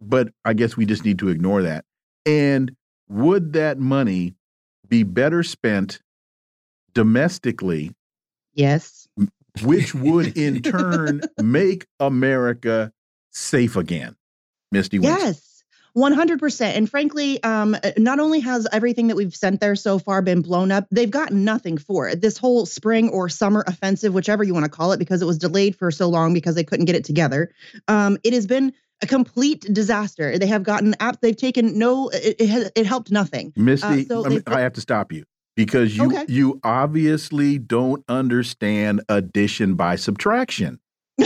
But 0.00 0.30
I 0.46 0.54
guess 0.54 0.74
we 0.74 0.86
just 0.86 1.04
need 1.04 1.18
to 1.18 1.28
ignore 1.28 1.62
that. 1.62 1.84
And 2.24 2.74
would 3.10 3.52
that 3.52 3.78
money 3.78 4.34
be 4.88 5.02
better 5.02 5.42
spent 5.42 6.00
domestically. 6.94 7.94
Yes. 8.54 9.08
Which 9.62 9.94
would 9.94 10.36
in 10.36 10.62
turn 10.62 11.22
make 11.40 11.86
America 11.98 12.92
safe 13.30 13.76
again. 13.76 14.16
Misty 14.72 14.98
Yes. 14.98 15.50
100%. 15.96 16.60
And 16.76 16.88
frankly, 16.88 17.42
um, 17.42 17.76
not 17.96 18.20
only 18.20 18.40
has 18.40 18.66
everything 18.72 19.08
that 19.08 19.16
we've 19.16 19.34
sent 19.34 19.60
there 19.60 19.74
so 19.74 19.98
far 19.98 20.22
been 20.22 20.40
blown 20.40 20.70
up, 20.70 20.86
they've 20.90 21.10
gotten 21.10 21.44
nothing 21.44 21.78
for 21.78 22.08
it. 22.08 22.20
This 22.20 22.38
whole 22.38 22.64
spring 22.66 23.08
or 23.08 23.28
summer 23.28 23.64
offensive, 23.66 24.14
whichever 24.14 24.44
you 24.44 24.54
want 24.54 24.64
to 24.64 24.70
call 24.70 24.92
it, 24.92 24.98
because 24.98 25.20
it 25.20 25.26
was 25.26 25.38
delayed 25.38 25.74
for 25.74 25.90
so 25.90 26.08
long 26.08 26.32
because 26.32 26.54
they 26.54 26.64
couldn't 26.64 26.86
get 26.86 26.94
it 26.94 27.04
together, 27.04 27.50
um, 27.88 28.18
it 28.22 28.32
has 28.32 28.46
been 28.46 28.72
a 29.02 29.06
complete 29.06 29.62
disaster. 29.72 30.38
They 30.38 30.46
have 30.46 30.62
gotten 30.62 30.94
app. 31.00 31.20
They've 31.20 31.36
taken 31.36 31.78
no. 31.78 32.10
It 32.10 32.36
it, 32.38 32.48
has, 32.48 32.70
it 32.76 32.86
helped 32.86 33.10
nothing. 33.10 33.52
Misty, 33.56 33.86
uh, 33.86 34.22
so 34.22 34.40
I 34.46 34.60
have 34.60 34.74
to 34.74 34.80
stop 34.80 35.10
you 35.10 35.24
because 35.56 35.96
you 35.96 36.06
okay. 36.06 36.24
you 36.28 36.60
obviously 36.64 37.58
don't 37.58 38.04
understand 38.08 39.02
addition 39.08 39.74
by 39.74 39.96
subtraction. 39.96 40.80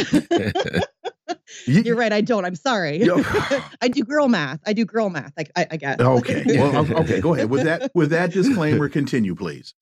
You're 1.67 1.97
right. 1.97 2.13
I 2.13 2.21
don't. 2.21 2.45
I'm 2.45 2.55
sorry. 2.55 3.09
I 3.81 3.89
do 3.89 4.05
girl 4.05 4.29
math. 4.29 4.61
I 4.67 4.73
do 4.73 4.85
girl 4.85 5.11
math. 5.11 5.33
I, 5.39 5.45
I, 5.57 5.67
I 5.73 5.77
get. 5.77 6.01
Okay. 6.01 6.45
Well, 6.47 6.93
okay. 7.01 7.21
Go 7.21 7.35
ahead 7.35 7.51
with 7.51 7.65
that. 7.65 7.91
With 7.95 8.11
that 8.11 8.33
disclaimer, 8.33 8.89
continue, 8.89 9.35
please. 9.35 9.75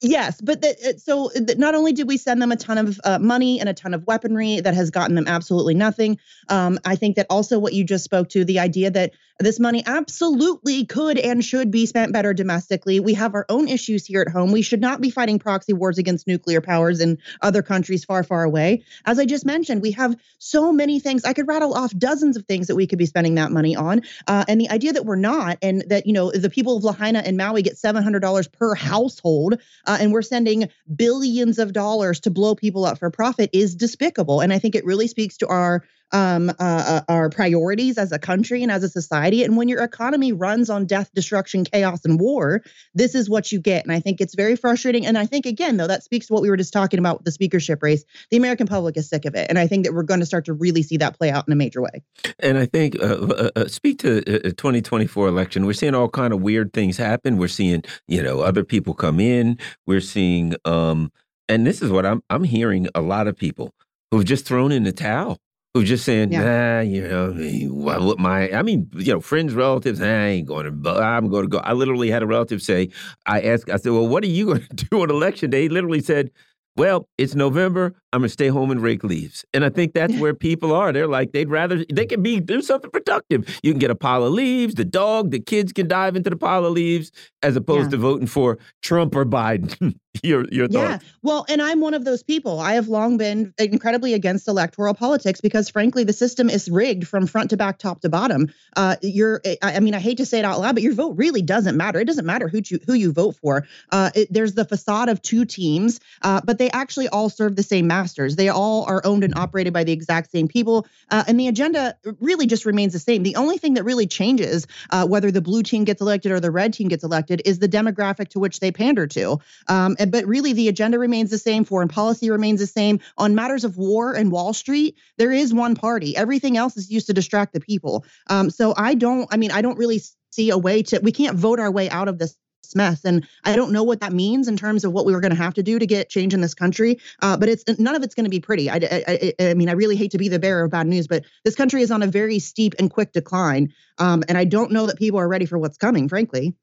Yes, 0.00 0.40
but 0.40 0.60
the, 0.60 0.94
so 0.96 1.28
the, 1.34 1.56
not 1.56 1.74
only 1.74 1.92
did 1.92 2.06
we 2.06 2.16
send 2.16 2.40
them 2.40 2.52
a 2.52 2.56
ton 2.56 2.78
of 2.78 3.00
uh, 3.02 3.18
money 3.18 3.58
and 3.58 3.68
a 3.68 3.74
ton 3.74 3.94
of 3.94 4.06
weaponry 4.06 4.60
that 4.60 4.72
has 4.72 4.90
gotten 4.90 5.16
them 5.16 5.26
absolutely 5.26 5.74
nothing. 5.74 6.18
Um, 6.48 6.78
I 6.84 6.94
think 6.94 7.16
that 7.16 7.26
also 7.28 7.58
what 7.58 7.72
you 7.72 7.82
just 7.82 8.04
spoke 8.04 8.28
to, 8.28 8.44
the 8.44 8.60
idea 8.60 8.92
that 8.92 9.12
this 9.38 9.60
money 9.60 9.82
absolutely 9.86 10.84
could 10.84 11.18
and 11.18 11.44
should 11.44 11.70
be 11.70 11.86
spent 11.86 12.12
better 12.12 12.34
domestically. 12.34 12.98
We 12.98 13.14
have 13.14 13.34
our 13.34 13.46
own 13.48 13.68
issues 13.68 14.04
here 14.04 14.20
at 14.20 14.28
home. 14.28 14.50
We 14.50 14.62
should 14.62 14.80
not 14.80 15.00
be 15.00 15.10
fighting 15.10 15.38
proxy 15.38 15.72
wars 15.72 15.98
against 15.98 16.26
nuclear 16.26 16.60
powers 16.60 17.00
in 17.00 17.18
other 17.40 17.62
countries 17.62 18.04
far, 18.04 18.24
far 18.24 18.42
away. 18.42 18.82
As 19.06 19.18
I 19.18 19.26
just 19.26 19.46
mentioned, 19.46 19.80
we 19.82 19.92
have 19.92 20.16
so 20.38 20.72
many 20.72 20.98
things. 20.98 21.24
I 21.24 21.32
could 21.34 21.46
rattle 21.46 21.74
off 21.74 21.96
dozens 21.96 22.36
of 22.36 22.46
things 22.46 22.66
that 22.66 22.74
we 22.74 22.86
could 22.86 22.98
be 22.98 23.06
spending 23.06 23.36
that 23.36 23.52
money 23.52 23.76
on. 23.76 24.02
Uh, 24.26 24.44
and 24.48 24.60
the 24.60 24.70
idea 24.70 24.92
that 24.92 25.04
we're 25.04 25.16
not, 25.16 25.58
and 25.62 25.84
that 25.88 26.06
you 26.06 26.12
know 26.12 26.32
the 26.32 26.50
people 26.50 26.76
of 26.76 26.84
Lahaina 26.84 27.20
and 27.20 27.36
Maui 27.36 27.62
get 27.62 27.78
seven 27.78 28.02
hundred 28.02 28.20
dollars 28.20 28.48
per 28.48 28.74
household, 28.74 29.60
uh, 29.86 29.98
and 30.00 30.12
we're 30.12 30.22
sending 30.22 30.68
billions 30.96 31.58
of 31.58 31.72
dollars 31.72 32.20
to 32.20 32.30
blow 32.30 32.54
people 32.54 32.84
up 32.84 32.98
for 32.98 33.10
profit 33.10 33.50
is 33.52 33.74
despicable. 33.74 34.40
And 34.40 34.52
I 34.52 34.58
think 34.58 34.74
it 34.74 34.84
really 34.84 35.06
speaks 35.06 35.36
to 35.38 35.46
our 35.46 35.84
um, 36.12 36.50
uh, 36.50 36.52
uh, 36.58 37.00
our 37.08 37.28
priorities 37.28 37.98
as 37.98 38.12
a 38.12 38.18
country 38.18 38.62
and 38.62 38.72
as 38.72 38.82
a 38.82 38.88
society. 38.88 39.44
And 39.44 39.56
when 39.56 39.68
your 39.68 39.82
economy 39.82 40.32
runs 40.32 40.70
on 40.70 40.86
death, 40.86 41.10
destruction, 41.14 41.64
chaos, 41.64 42.04
and 42.04 42.18
war, 42.18 42.62
this 42.94 43.14
is 43.14 43.28
what 43.28 43.52
you 43.52 43.60
get. 43.60 43.84
And 43.84 43.92
I 43.92 44.00
think 44.00 44.20
it's 44.20 44.34
very 44.34 44.56
frustrating. 44.56 45.06
And 45.06 45.18
I 45.18 45.26
think, 45.26 45.46
again, 45.46 45.76
though, 45.76 45.86
that 45.86 46.04
speaks 46.04 46.26
to 46.26 46.32
what 46.32 46.42
we 46.42 46.50
were 46.50 46.56
just 46.56 46.72
talking 46.72 46.98
about 46.98 47.18
with 47.18 47.24
the 47.24 47.32
speakership 47.32 47.82
race. 47.82 48.04
The 48.30 48.36
American 48.36 48.66
public 48.66 48.96
is 48.96 49.08
sick 49.08 49.24
of 49.24 49.34
it. 49.34 49.46
And 49.48 49.58
I 49.58 49.66
think 49.66 49.84
that 49.84 49.92
we're 49.92 50.02
going 50.02 50.20
to 50.20 50.26
start 50.26 50.46
to 50.46 50.52
really 50.52 50.82
see 50.82 50.96
that 50.98 51.18
play 51.18 51.30
out 51.30 51.46
in 51.46 51.52
a 51.52 51.56
major 51.56 51.82
way. 51.82 52.02
And 52.40 52.58
I 52.58 52.66
think, 52.66 53.00
uh, 53.02 53.06
uh, 53.06 53.50
uh 53.56 53.66
speak 53.66 53.98
to 54.00 54.18
uh, 54.18 54.50
2024 54.50 55.28
election, 55.28 55.66
we're 55.66 55.72
seeing 55.72 55.94
all 55.94 56.08
kind 56.08 56.32
of 56.32 56.40
weird 56.40 56.72
things 56.72 56.96
happen. 56.96 57.36
We're 57.36 57.48
seeing, 57.48 57.82
you 58.06 58.22
know, 58.22 58.40
other 58.40 58.64
people 58.64 58.94
come 58.94 59.20
in. 59.20 59.58
We're 59.86 60.00
seeing, 60.00 60.54
um, 60.64 61.12
and 61.48 61.66
this 61.66 61.82
is 61.82 61.90
what 61.90 62.06
I'm, 62.06 62.22
I'm 62.30 62.44
hearing 62.44 62.88
a 62.94 63.00
lot 63.00 63.26
of 63.26 63.36
people 63.36 63.74
who've 64.10 64.24
just 64.24 64.46
thrown 64.46 64.72
in 64.72 64.84
the 64.84 64.92
towel 64.92 65.38
who 65.74 65.84
just 65.84 66.04
saying, 66.04 66.32
yeah. 66.32 66.44
nah, 66.44 66.80
you 66.80 67.06
know, 67.06 67.32
what 67.70 68.18
my, 68.18 68.50
I 68.50 68.62
mean, 68.62 68.90
you 68.94 69.12
know, 69.12 69.20
friends, 69.20 69.54
relatives, 69.54 70.00
I 70.00 70.26
ain't 70.26 70.48
going 70.48 70.82
to, 70.82 70.90
I'm 70.90 71.28
going 71.28 71.44
to 71.44 71.48
go. 71.48 71.58
I 71.58 71.72
literally 71.72 72.10
had 72.10 72.22
a 72.22 72.26
relative 72.26 72.62
say, 72.62 72.88
I 73.26 73.40
asked, 73.42 73.70
I 73.70 73.76
said, 73.76 73.92
well, 73.92 74.08
what 74.08 74.24
are 74.24 74.28
you 74.28 74.46
going 74.46 74.66
to 74.76 74.86
do 74.86 75.02
on 75.02 75.10
election 75.10 75.50
day? 75.50 75.62
He 75.62 75.68
literally 75.68 76.00
said, 76.00 76.30
well, 76.78 77.08
it's 77.18 77.34
November. 77.34 77.92
I'm 78.12 78.20
gonna 78.20 78.28
stay 78.28 78.46
home 78.46 78.70
and 78.70 78.80
rake 78.80 79.02
leaves. 79.02 79.44
And 79.52 79.64
I 79.64 79.68
think 79.68 79.94
that's 79.94 80.14
where 80.20 80.32
people 80.32 80.72
are. 80.72 80.92
They're 80.92 81.08
like, 81.08 81.32
they'd 81.32 81.50
rather 81.50 81.84
they 81.92 82.06
can 82.06 82.22
be 82.22 82.38
do 82.38 82.62
something 82.62 82.90
productive. 82.90 83.58
You 83.64 83.72
can 83.72 83.80
get 83.80 83.90
a 83.90 83.96
pile 83.96 84.24
of 84.24 84.32
leaves, 84.32 84.76
the 84.76 84.84
dog, 84.84 85.32
the 85.32 85.40
kids 85.40 85.72
can 85.72 85.88
dive 85.88 86.14
into 86.14 86.30
the 86.30 86.36
pile 86.36 86.64
of 86.64 86.72
leaves, 86.72 87.10
as 87.42 87.56
opposed 87.56 87.86
yeah. 87.86 87.90
to 87.90 87.96
voting 87.96 88.28
for 88.28 88.58
Trump 88.80 89.16
or 89.16 89.26
Biden. 89.26 89.98
your 90.22 90.44
your 90.50 90.68
thoughts. 90.68 91.04
Yeah. 91.04 91.10
Well, 91.22 91.46
and 91.48 91.60
I'm 91.60 91.80
one 91.80 91.94
of 91.94 92.04
those 92.04 92.22
people. 92.22 92.60
I 92.60 92.74
have 92.74 92.88
long 92.88 93.16
been 93.16 93.52
incredibly 93.58 94.14
against 94.14 94.48
electoral 94.48 94.94
politics 94.94 95.40
because 95.40 95.68
frankly, 95.68 96.04
the 96.04 96.12
system 96.12 96.48
is 96.48 96.68
rigged 96.68 97.06
from 97.06 97.26
front 97.26 97.50
to 97.50 97.56
back, 97.56 97.78
top 97.78 98.00
to 98.00 98.08
bottom. 98.08 98.52
Uh, 98.76 98.96
you're 99.02 99.42
I 99.62 99.80
mean, 99.80 99.94
I 99.94 100.00
hate 100.00 100.18
to 100.18 100.26
say 100.26 100.38
it 100.38 100.44
out 100.44 100.60
loud, 100.60 100.74
but 100.74 100.82
your 100.82 100.94
vote 100.94 101.16
really 101.16 101.42
doesn't 101.42 101.76
matter. 101.76 102.00
It 102.00 102.06
doesn't 102.06 102.26
matter 102.26 102.48
who 102.48 102.60
you 102.64 102.78
who 102.86 102.94
you 102.94 103.12
vote 103.12 103.36
for. 103.36 103.66
Uh, 103.90 104.10
it, 104.14 104.32
there's 104.32 104.54
the 104.54 104.64
facade 104.64 105.08
of 105.08 105.22
two 105.22 105.44
teams, 105.44 106.00
uh, 106.22 106.40
but 106.44 106.58
they 106.58 106.70
actually 106.70 107.08
all 107.08 107.28
serve 107.28 107.56
the 107.56 107.62
same 107.62 107.86
masters. 107.86 108.36
They 108.36 108.48
all 108.48 108.84
are 108.84 109.00
owned 109.04 109.24
and 109.24 109.36
operated 109.36 109.72
by 109.72 109.84
the 109.84 109.92
exact 109.92 110.30
same 110.30 110.48
people. 110.48 110.86
Uh, 111.10 111.24
and 111.26 111.38
the 111.38 111.48
agenda 111.48 111.96
really 112.20 112.46
just 112.46 112.64
remains 112.64 112.92
the 112.92 112.98
same. 112.98 113.22
The 113.22 113.36
only 113.36 113.58
thing 113.58 113.74
that 113.74 113.84
really 113.84 114.06
changes 114.06 114.66
uh, 114.90 115.06
whether 115.06 115.30
the 115.30 115.40
blue 115.40 115.62
team 115.62 115.84
gets 115.84 116.00
elected 116.00 116.32
or 116.32 116.40
the 116.40 116.50
red 116.50 116.72
team 116.72 116.88
gets 116.88 117.04
elected 117.04 117.42
is 117.44 117.58
the 117.58 117.68
demographic 117.68 118.28
to 118.28 118.38
which 118.38 118.60
they 118.60 118.72
pander 118.72 119.06
to. 119.06 119.38
Um, 119.68 119.96
and, 119.98 120.07
but 120.10 120.26
really, 120.26 120.52
the 120.52 120.68
agenda 120.68 120.98
remains 120.98 121.30
the 121.30 121.38
same. 121.38 121.64
Foreign 121.64 121.88
policy 121.88 122.30
remains 122.30 122.60
the 122.60 122.66
same. 122.66 123.00
On 123.16 123.34
matters 123.34 123.64
of 123.64 123.76
war 123.76 124.14
and 124.14 124.32
Wall 124.32 124.52
Street, 124.52 124.96
there 125.16 125.32
is 125.32 125.54
one 125.54 125.74
party. 125.74 126.16
Everything 126.16 126.56
else 126.56 126.76
is 126.76 126.90
used 126.90 127.06
to 127.06 127.12
distract 127.12 127.52
the 127.52 127.60
people. 127.60 128.04
Um, 128.28 128.50
so 128.50 128.74
I 128.76 128.94
don't, 128.94 129.28
I 129.32 129.36
mean, 129.36 129.50
I 129.50 129.62
don't 129.62 129.78
really 129.78 130.00
see 130.30 130.50
a 130.50 130.58
way 130.58 130.82
to, 130.84 131.00
we 131.02 131.12
can't 131.12 131.36
vote 131.36 131.58
our 131.58 131.70
way 131.70 131.88
out 131.90 132.08
of 132.08 132.18
this 132.18 132.36
mess. 132.74 133.04
And 133.04 133.26
I 133.44 133.56
don't 133.56 133.72
know 133.72 133.82
what 133.82 134.00
that 134.00 134.12
means 134.12 134.48
in 134.48 134.56
terms 134.56 134.84
of 134.84 134.92
what 134.92 135.06
we 135.06 135.12
were 135.12 135.20
going 135.20 135.34
to 135.34 135.42
have 135.42 135.54
to 135.54 135.62
do 135.62 135.78
to 135.78 135.86
get 135.86 136.10
change 136.10 136.34
in 136.34 136.40
this 136.40 136.54
country. 136.54 136.98
Uh, 137.22 137.36
but 137.36 137.48
it's 137.48 137.64
none 137.78 137.94
of 137.94 138.02
it's 138.02 138.14
going 138.14 138.24
to 138.24 138.30
be 138.30 138.40
pretty. 138.40 138.68
I, 138.68 138.76
I, 138.76 139.32
I, 139.40 139.54
mean, 139.54 139.68
I 139.68 139.72
really 139.72 139.96
hate 139.96 140.10
to 140.12 140.18
be 140.18 140.28
the 140.28 140.38
bearer 140.38 140.64
of 140.64 140.70
bad 140.70 140.86
news, 140.86 141.06
but 141.06 141.24
this 141.44 141.54
country 141.54 141.82
is 141.82 141.90
on 141.90 142.02
a 142.02 142.06
very 142.06 142.38
steep 142.38 142.74
and 142.78 142.90
quick 142.90 143.12
decline. 143.12 143.72
Um, 143.98 144.22
and 144.28 144.36
I 144.36 144.44
don't 144.44 144.70
know 144.70 144.86
that 144.86 144.98
people 144.98 145.18
are 145.18 145.28
ready 145.28 145.46
for 145.46 145.58
what's 145.58 145.78
coming, 145.78 146.08
frankly. 146.08 146.54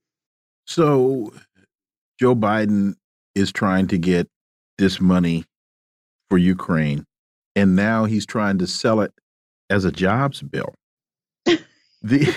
So 0.65 1.33
Joe 2.19 2.35
Biden 2.35 2.95
is 3.35 3.51
trying 3.51 3.87
to 3.87 3.97
get 3.97 4.27
this 4.77 4.99
money 4.99 5.45
for 6.29 6.37
Ukraine, 6.37 7.05
and 7.55 7.75
now 7.75 8.05
he's 8.05 8.25
trying 8.25 8.57
to 8.59 8.67
sell 8.67 9.01
it 9.01 9.13
as 9.69 9.85
a 9.85 9.91
jobs 9.91 10.41
bill. 10.41 10.73
the 12.01 12.33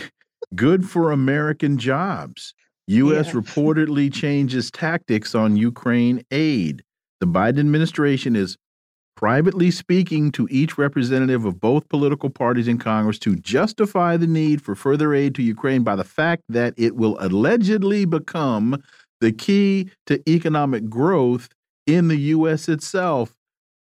good 0.55 0.89
for 0.89 1.13
American 1.13 1.79
jobs. 1.79 2.55
U.S. 2.87 3.27
Yeah. 3.27 3.33
reportedly 3.41 4.13
changes 4.13 4.71
tactics 4.71 5.35
on 5.35 5.57
Ukraine 5.57 6.23
aid. 6.31 6.83
The 7.21 7.27
Biden 7.27 7.59
administration 7.59 8.37
is 8.37 8.57
privately 9.17 9.71
speaking 9.73 10.31
to 10.31 10.47
each 10.49 10.79
representative 10.79 11.45
of 11.45 11.61
both 11.61 11.89
political 11.89 12.31
parties 12.31 12.69
in 12.69 12.79
Congress 12.79 13.19
to 13.19 13.35
justify 13.35 14.17
the 14.17 14.29
need 14.29 14.63
for 14.63 14.77
further 14.77 15.13
aid 15.13 15.35
to 15.35 15.43
Ukraine 15.43 15.83
by 15.83 15.97
the 15.97 16.05
fact 16.05 16.45
that 16.49 16.73
it 16.77 16.95
will 16.95 17.17
allegedly 17.19 18.05
become 18.05 18.81
the 19.21 19.33
key 19.33 19.91
to 20.07 20.23
economic 20.31 20.89
growth 20.89 21.49
in 21.87 22.09
the 22.09 22.17
U.S. 22.17 22.69
itself. 22.69 23.35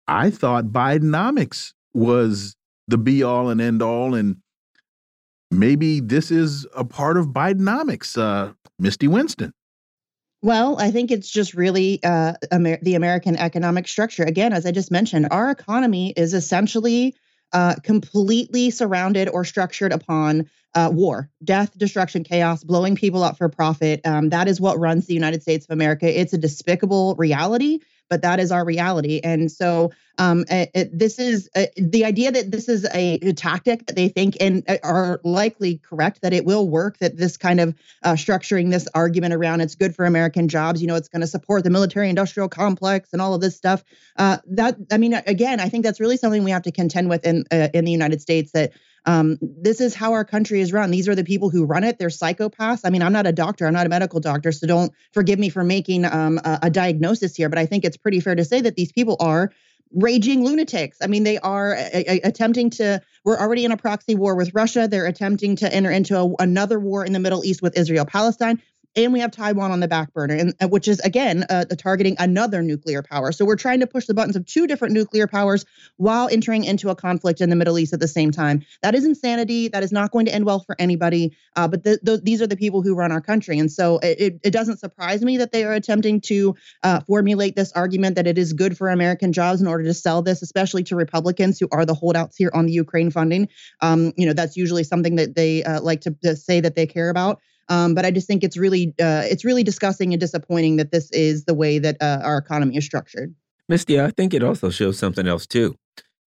I 0.08 0.30
thought 0.30 0.66
Bidenomics 0.66 1.74
was 1.94 2.56
the 2.88 2.98
be 2.98 3.22
all 3.22 3.50
and 3.50 3.62
end 3.62 3.82
all, 3.82 4.16
and 4.16 4.38
maybe 5.52 6.00
this 6.00 6.32
is 6.32 6.66
a 6.76 6.84
part 6.84 7.18
of 7.18 7.28
Bidenomics. 7.28 8.18
Uh, 8.18 8.54
Misty 8.80 9.08
Winston. 9.08 9.54
Well, 10.42 10.80
I 10.80 10.90
think 10.90 11.12
it's 11.12 11.30
just 11.30 11.54
really 11.54 12.02
uh, 12.02 12.34
Amer 12.52 12.80
the 12.82 12.96
American 12.96 13.36
economic 13.36 13.88
structure. 13.88 14.24
Again, 14.24 14.54
as 14.54 14.66
I 14.66 14.72
just 14.72 14.90
mentioned, 14.90 15.28
our 15.32 15.52
economy 15.52 16.14
is 16.16 16.34
essentially 16.34 17.16
uh, 17.52 17.76
completely 17.84 18.70
surrounded 18.70 19.28
or 19.28 19.44
structured 19.44 19.92
upon 19.92 20.50
uh, 20.76 20.90
war, 20.92 21.30
death, 21.44 21.78
destruction, 21.78 22.24
chaos, 22.24 22.64
blowing 22.64 22.96
people 22.96 23.24
up 23.24 23.38
for 23.38 23.50
profit. 23.50 24.02
Um, 24.06 24.30
that 24.30 24.48
is 24.48 24.62
what 24.62 24.80
runs 24.80 25.08
the 25.08 25.14
United 25.14 25.42
States 25.42 25.66
of 25.66 25.72
America. 25.72 26.20
It's 26.20 26.34
a 26.34 26.38
despicable 26.38 27.16
reality 27.16 27.80
but 28.10 28.24
that 28.24 28.40
is 28.40 28.52
our 28.52 28.66
reality. 28.66 29.22
And 29.24 29.52
so 29.52 29.92
um, 30.18 30.44
it, 30.50 30.72
it, 30.74 31.00
this 31.00 31.20
is 31.20 31.50
uh, 31.56 31.66
the 31.78 32.04
idea 32.04 32.32
that 32.32 32.52
this 32.52 32.68
is 32.68 32.86
a, 32.94 33.14
a, 33.22 33.34
tactic 33.34 33.86
that 33.86 33.96
they 33.96 34.10
think 34.10 34.36
and 34.42 34.64
uh, 34.68 34.78
are 34.84 35.22
likely 35.24 35.78
correct 35.78 36.22
that 36.24 36.34
it 36.34 36.44
will 36.44 36.68
work. 36.68 36.98
That 36.98 37.16
this 37.16 37.38
kind 37.38 37.62
of 37.62 37.74
uh, 38.04 38.14
structuring 38.14 38.70
this 38.70 38.88
argument 38.94 39.34
around 39.34 39.62
it's 39.62 39.76
good 39.76 39.96
for 39.96 40.06
American 40.06 40.50
jobs. 40.50 40.82
You 40.82 40.88
know, 40.88 40.96
it's 40.96 41.08
going 41.08 41.22
to 41.22 41.28
support 41.28 41.64
the 41.64 41.70
military-industrial 41.70 42.50
complex 42.50 43.10
and 43.14 43.22
all 43.22 43.34
of 43.34 43.40
this 43.40 43.56
stuff. 43.56 43.84
Uh, 44.18 44.38
that 44.48 44.76
I 44.92 44.98
mean, 44.98 45.14
again, 45.14 45.62
I 45.62 45.70
think 45.70 45.86
that's 45.86 46.02
really 46.02 46.18
something 46.18 46.44
we 46.44 46.52
have 46.52 46.64
to 46.64 46.72
contend 46.72 47.10
with 47.10 47.26
in 47.26 47.46
uh, 47.52 47.70
in 47.74 47.86
the 47.86 47.92
United 47.92 48.22
States. 48.22 48.52
That 48.52 48.74
um, 49.06 49.38
this 49.42 49.82
is 49.82 49.96
how 49.96 50.14
our 50.14 50.26
country 50.26 50.62
is 50.62 50.74
run. 50.74 50.92
These 50.92 51.08
are 51.08 51.16
the 51.16 51.24
people 51.24 51.50
who 51.50 51.66
run 51.66 51.84
it. 51.84 51.98
They're 51.98 52.10
psychopaths. 52.10 52.82
I 52.84 52.90
mean, 52.90 53.02
I'm 53.02 53.14
not 53.14 53.28
a 53.28 53.32
doctor. 53.32 53.66
I'm 53.66 53.74
not 53.74 53.86
a 53.86 53.90
medical 53.90 54.20
doctor, 54.20 54.52
so 54.52 54.68
don't 54.68 54.92
forgive 55.12 55.40
me 55.40 55.50
for 55.50 55.64
making 55.64 56.06
um, 56.06 56.40
a, 56.44 56.60
a 56.64 56.70
diagnosis 56.70 57.36
here. 57.36 57.50
But 57.50 57.60
I 57.60 57.66
think 57.66 57.86
it's 57.86 57.98
pretty 57.98 58.20
fair 58.20 58.36
to 58.36 58.46
say 58.46 58.62
that 58.62 58.76
these 58.76 58.92
people 58.92 59.18
are 59.20 59.52
raging 59.94 60.44
lunatics. 60.44 60.98
I 61.02 61.08
mean, 61.08 61.24
they 61.24 61.40
are 61.40 61.74
a, 61.74 61.90
a, 61.94 62.22
attempting 62.22 62.70
to. 62.72 63.02
We're 63.26 63.40
already 63.40 63.66
in 63.66 63.72
a 63.72 63.78
proxy 63.78 64.16
war 64.16 64.36
with 64.36 64.54
Russia. 64.54 64.88
They're 64.88 65.08
attempting 65.08 65.56
to 65.58 65.74
enter 65.74 65.92
into 65.92 66.18
a, 66.18 66.34
another 66.40 66.80
war 66.80 67.06
in 67.06 67.14
the 67.14 67.20
Middle 67.20 67.44
East 67.44 67.62
with 67.62 67.78
Israel 67.78 68.06
Palestine 68.06 68.62
and 68.96 69.14
we 69.14 69.20
have 69.20 69.32
Taiwan 69.32 69.72
on 69.72 69.80
the 69.80 69.88
back 69.88 70.14
burner, 70.14 70.36
and 70.36 70.54
uh, 70.62 70.68
which 70.68 70.88
is 70.88 71.00
again 71.02 71.46
uh, 71.50 71.66
targeting 71.78 72.16
another 72.20 72.62
nuclear 72.62 73.02
power. 73.02 73.32
So 73.32 73.46
we're 73.46 73.56
trying 73.56 73.80
to 73.82 73.88
push 73.88 74.06
the 74.06 74.14
buttons 74.14 74.36
of 74.36 74.46
two 74.46 74.68
different 74.68 74.94
nuclear 74.94 75.28
powers 75.28 75.66
while 75.98 76.28
entering 76.30 76.64
into 76.64 76.90
a 76.90 76.96
conflict 76.96 77.42
in 77.42 77.50
the 77.50 77.56
Middle 77.56 77.78
East 77.78 77.94
at 77.94 78.00
the 78.00 78.08
same 78.08 78.32
time. 78.32 78.64
That 78.82 78.96
is 78.96 79.06
insanity. 79.06 79.68
That 79.68 79.84
is 79.84 79.92
not 79.92 80.12
going 80.12 80.26
to 80.26 80.34
end 80.34 80.46
well 80.46 80.60
for 80.60 80.76
anybody. 80.80 81.36
Uh, 81.56 81.68
but 81.68 81.84
the, 81.84 82.00
the, 82.02 82.18
these 82.18 82.42
are 82.42 82.48
the 82.48 82.58
people 82.58 82.82
who 82.82 82.96
run 82.96 83.12
our 83.12 83.22
country, 83.22 83.60
and 83.60 83.72
so 83.72 84.00
it, 84.00 84.40
it 84.44 84.52
doesn't 84.52 84.80
surprise 84.80 85.24
me 85.24 85.38
that 85.38 85.52
they 85.52 85.64
are 85.64 85.74
attempting 85.74 86.22
to 86.22 86.56
uh, 86.84 87.00
formulate 87.02 87.56
this 87.56 87.72
argument 87.74 88.16
that 88.16 88.28
it 88.28 88.38
is 88.38 88.54
good 88.54 88.78
for 88.78 88.90
American 88.90 89.34
jobs 89.34 89.62
in 89.62 89.68
order 89.68 89.84
to 89.84 89.94
sell 89.94 90.22
this, 90.22 90.42
especially 90.42 90.84
to 90.84 90.96
Republicans 90.96 91.60
who 91.60 91.68
are 91.72 91.86
the 91.86 91.94
holdouts 91.94 92.36
here 92.38 92.52
on 92.54 92.66
the 92.66 92.74
Ukraine 92.74 93.12
funding. 93.12 93.48
Um, 93.82 94.14
you 94.18 94.26
know, 94.26 94.34
that's 94.34 94.58
usually 94.58 94.84
something 94.84 95.16
that 95.16 95.36
they 95.36 95.64
uh, 95.64 95.82
like 95.82 96.02
to, 96.02 96.16
to 96.24 96.36
say 96.36 96.62
that 96.62 96.76
they 96.76 96.88
care 96.88 97.10
about. 97.10 97.42
Um, 97.70 97.94
but 97.94 98.06
I 98.06 98.12
just 98.12 98.28
think 98.28 98.44
it's 98.44 98.58
really 98.58 98.94
uh, 99.00 99.24
it's 99.26 99.46
really 99.46 99.64
disgusting 99.64 100.14
and 100.14 100.20
disappointing 100.20 100.78
that 100.78 100.92
this 100.92 101.10
is 101.12 101.46
the 101.46 101.54
way 101.54 101.80
that 101.80 101.98
uh, 102.02 102.20
our 102.24 102.38
economy 102.38 102.76
is 102.78 102.86
structured. 102.86 103.34
Misty, 103.68 104.02
I 104.02 104.10
think 104.10 104.34
it 104.34 104.44
also 104.44 104.72
shows 104.72 104.98
something 104.98 105.28
else 105.28 105.46
too, 105.46 105.76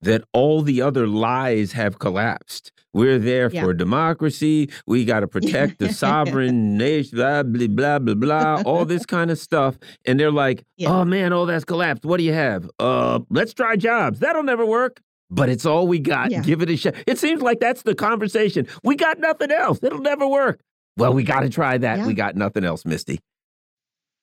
that 0.03 0.23
all 0.35 0.61
the 0.61 0.83
other 0.83 1.07
lies 1.07 1.73
have 1.73 1.99
collapsed. 1.99 2.71
We're 2.93 3.19
there 3.19 3.51
yeah. 3.51 3.63
for 3.63 3.73
democracy. 3.73 4.71
We 4.87 5.05
got 5.05 5.21
to 5.21 5.29
protect 5.29 5.79
the 5.79 5.93
sovereign 5.93 6.77
nation, 6.77 7.17
blah, 7.17 7.43
blah, 7.43 7.67
blah, 7.69 7.99
blah, 7.99 8.15
blah, 8.15 8.63
all 8.67 8.85
this 8.85 9.07
kind 9.17 9.31
of 9.31 9.39
stuff. 9.39 9.79
And 10.05 10.21
they're 10.21 10.31
like, 10.31 10.65
yeah. 10.77 10.91
oh 10.91 11.05
man, 11.05 11.33
all 11.33 11.47
that's 11.47 11.65
collapsed. 11.65 12.05
What 12.05 12.19
do 12.19 12.25
you 12.25 12.35
have? 12.35 12.69
Uh, 12.79 13.21
let's 13.31 13.55
try 13.55 13.77
jobs. 13.77 14.19
That'll 14.19 14.43
never 14.43 14.67
work. 14.67 15.01
But 15.33 15.49
it's 15.49 15.65
all 15.65 15.87
we 15.87 16.01
got. 16.01 16.33
Yeah. 16.33 16.43
Give 16.43 16.61
it 16.61 16.71
a 16.71 16.77
shot. 16.77 16.95
It 17.07 17.19
seems 17.19 17.41
like 17.41 17.61
that's 17.61 17.83
the 17.83 17.95
conversation. 17.95 18.67
We 18.83 18.97
got 18.97 19.21
nothing 19.21 19.53
else. 19.53 19.79
It'll 19.81 20.01
never 20.01 20.27
work. 20.27 20.61
Well, 21.01 21.15
we 21.15 21.23
got 21.23 21.41
to 21.41 21.49
try 21.49 21.79
that. 21.79 21.99
Yeah. 21.99 22.07
We 22.07 22.15
got 22.15 22.37
nothing 22.37 22.65
else, 22.65 22.85
Misty. 22.85 23.21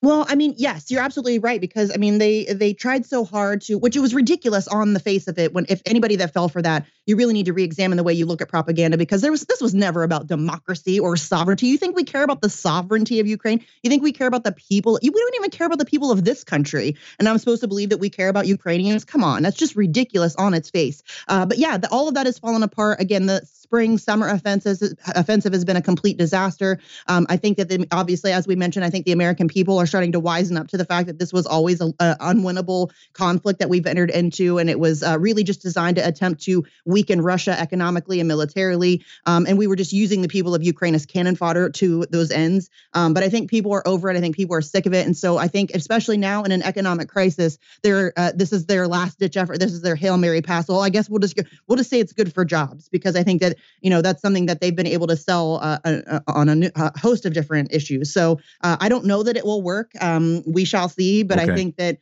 Well, 0.01 0.25
I 0.29 0.35
mean, 0.35 0.53
yes, 0.57 0.91
you're 0.91 1.01
absolutely 1.01 1.39
right 1.39 1.59
because 1.59 1.91
I 1.91 1.97
mean 1.97 2.19
they 2.19 2.45
they 2.45 2.73
tried 2.73 3.05
so 3.05 3.25
hard 3.25 3.61
to 3.61 3.77
which 3.77 3.95
it 3.95 3.99
was 3.99 4.13
ridiculous 4.13 4.67
on 4.67 4.93
the 4.93 4.99
face 4.99 5.27
of 5.27 5.39
it 5.39 5.53
when 5.53 5.65
if 5.69 5.81
anybody 5.85 6.15
that 6.17 6.33
fell 6.33 6.49
for 6.49 6.61
that, 6.61 6.85
you 7.07 7.15
really 7.15 7.33
need 7.33 7.47
to 7.47 7.53
re-examine 7.53 7.97
the 7.97 8.03
way 8.03 8.13
you 8.13 8.27
look 8.27 8.41
at 8.41 8.49
propaganda 8.49 8.97
because 8.97 9.21
there 9.21 9.31
was 9.31 9.41
this 9.45 9.61
was 9.61 9.73
never 9.73 10.03
about 10.03 10.27
democracy 10.27 10.99
or 10.99 11.17
sovereignty. 11.17 11.67
You 11.67 11.77
think 11.77 11.95
we 11.95 12.03
care 12.03 12.21
about 12.21 12.41
the 12.41 12.49
sovereignty 12.49 13.19
of 13.19 13.25
Ukraine? 13.25 13.65
You 13.81 13.89
think 13.89 14.03
we 14.03 14.11
care 14.11 14.27
about 14.27 14.43
the 14.43 14.51
people? 14.51 14.99
we 15.01 15.09
don't 15.09 15.35
even 15.35 15.49
care 15.49 15.65
about 15.65 15.79
the 15.79 15.85
people 15.85 16.11
of 16.11 16.23
this 16.23 16.43
country. 16.43 16.97
And 17.17 17.27
I'm 17.27 17.37
supposed 17.37 17.61
to 17.61 17.67
believe 17.67 17.89
that 17.89 17.97
we 17.97 18.09
care 18.09 18.29
about 18.29 18.45
Ukrainians? 18.45 19.05
Come 19.05 19.23
on, 19.23 19.41
that's 19.41 19.57
just 19.57 19.75
ridiculous 19.75 20.35
on 20.35 20.53
its 20.53 20.69
face. 20.69 21.01
Uh, 21.27 21.45
but 21.45 21.57
yeah, 21.57 21.77
the, 21.77 21.89
all 21.89 22.07
of 22.07 22.15
that 22.15 22.25
has 22.25 22.37
fallen 22.37 22.61
apart. 22.61 22.99
Again, 22.99 23.25
the 23.25 23.41
spring 23.45 23.97
summer 23.97 24.29
offensive 24.29 24.77
offensive 25.15 25.53
has 25.53 25.65
been 25.65 25.75
a 25.75 25.81
complete 25.81 26.17
disaster. 26.17 26.79
Um, 27.07 27.25
I 27.29 27.37
think 27.37 27.57
that 27.57 27.69
the, 27.69 27.87
obviously, 27.91 28.31
as 28.31 28.47
we 28.47 28.55
mentioned, 28.55 28.85
I 28.85 28.89
think 28.89 29.05
the 29.05 29.11
American 29.11 29.47
people 29.47 29.77
are 29.77 29.85
starting 29.85 30.11
to 30.13 30.21
wisen 30.21 30.59
up 30.59 30.67
to 30.69 30.77
the 30.77 30.85
fact 30.85 31.07
that 31.07 31.19
this 31.19 31.33
was 31.33 31.45
always 31.45 31.81
an 31.81 31.93
unwinnable 31.99 32.91
conflict 33.13 33.59
that 33.59 33.69
we've 33.69 33.85
entered 33.85 34.09
into, 34.09 34.57
and 34.57 34.69
it 34.69 34.79
was 34.79 35.03
uh, 35.03 35.17
really 35.19 35.43
just 35.43 35.61
designed 35.61 35.95
to 35.97 36.07
attempt 36.07 36.43
to 36.43 36.65
weaken 36.97 37.21
Russia 37.21 37.51
economically 37.59 38.19
and 38.19 38.27
militarily. 38.27 39.05
Um, 39.27 39.45
and 39.45 39.55
we 39.55 39.67
were 39.67 39.75
just 39.75 39.93
using 39.93 40.23
the 40.23 40.27
people 40.27 40.55
of 40.55 40.63
Ukraine 40.63 40.95
as 40.95 41.05
cannon 41.05 41.35
fodder 41.35 41.69
to 41.69 42.07
those 42.09 42.31
ends. 42.31 42.71
Um, 42.95 43.13
but 43.13 43.21
I 43.21 43.29
think 43.29 43.51
people 43.51 43.71
are 43.71 43.87
over 43.87 44.09
it. 44.09 44.17
I 44.17 44.19
think 44.19 44.35
people 44.35 44.55
are 44.55 44.63
sick 44.63 44.87
of 44.87 44.95
it, 44.95 45.05
and 45.05 45.15
so 45.15 45.37
I 45.37 45.47
think, 45.47 45.69
especially 45.75 46.17
now 46.17 46.43
in 46.43 46.51
an 46.51 46.63
economic 46.63 47.07
crisis, 47.07 47.59
they're 47.83 48.13
uh, 48.17 48.31
this 48.33 48.51
is 48.51 48.65
their 48.65 48.87
last 48.87 49.19
ditch 49.19 49.37
effort. 49.37 49.59
This 49.59 49.73
is 49.73 49.83
their 49.83 49.95
hail 49.95 50.17
mary 50.17 50.41
pass. 50.41 50.67
Well, 50.67 50.81
I 50.81 50.89
guess 50.89 51.07
we'll 51.07 51.19
just 51.19 51.39
we'll 51.67 51.75
just 51.75 51.91
say 51.91 51.99
it's 51.99 52.13
good 52.13 52.33
for 52.33 52.43
jobs 52.43 52.89
because 52.89 53.15
I 53.15 53.21
think 53.21 53.41
that 53.41 53.57
you 53.81 53.91
know 53.91 54.01
that's 54.01 54.23
something 54.23 54.47
that 54.47 54.59
they've 54.59 54.75
been 54.75 54.87
able 54.87 55.05
to 55.05 55.15
sell 55.15 55.57
uh, 55.57 55.77
uh, 55.85 56.01
uh 56.07 56.19
on 56.25 56.49
a, 56.49 56.71
a, 56.75 56.99
host 56.99 57.27
of 57.27 57.33
different 57.33 57.71
issues. 57.71 58.11
So 58.11 58.39
uh, 58.61 58.77
I 58.79 58.89
don't 58.89 59.05
know 59.05 59.21
that 59.21 59.37
it 59.37 59.45
will 59.45 59.61
work. 59.61 59.91
Um, 60.01 60.41
we 60.47 60.65
shall 60.65 60.89
see, 60.89 61.21
but 61.21 61.37
okay. 61.37 61.51
I 61.51 61.55
think 61.55 61.75
that. 61.77 61.99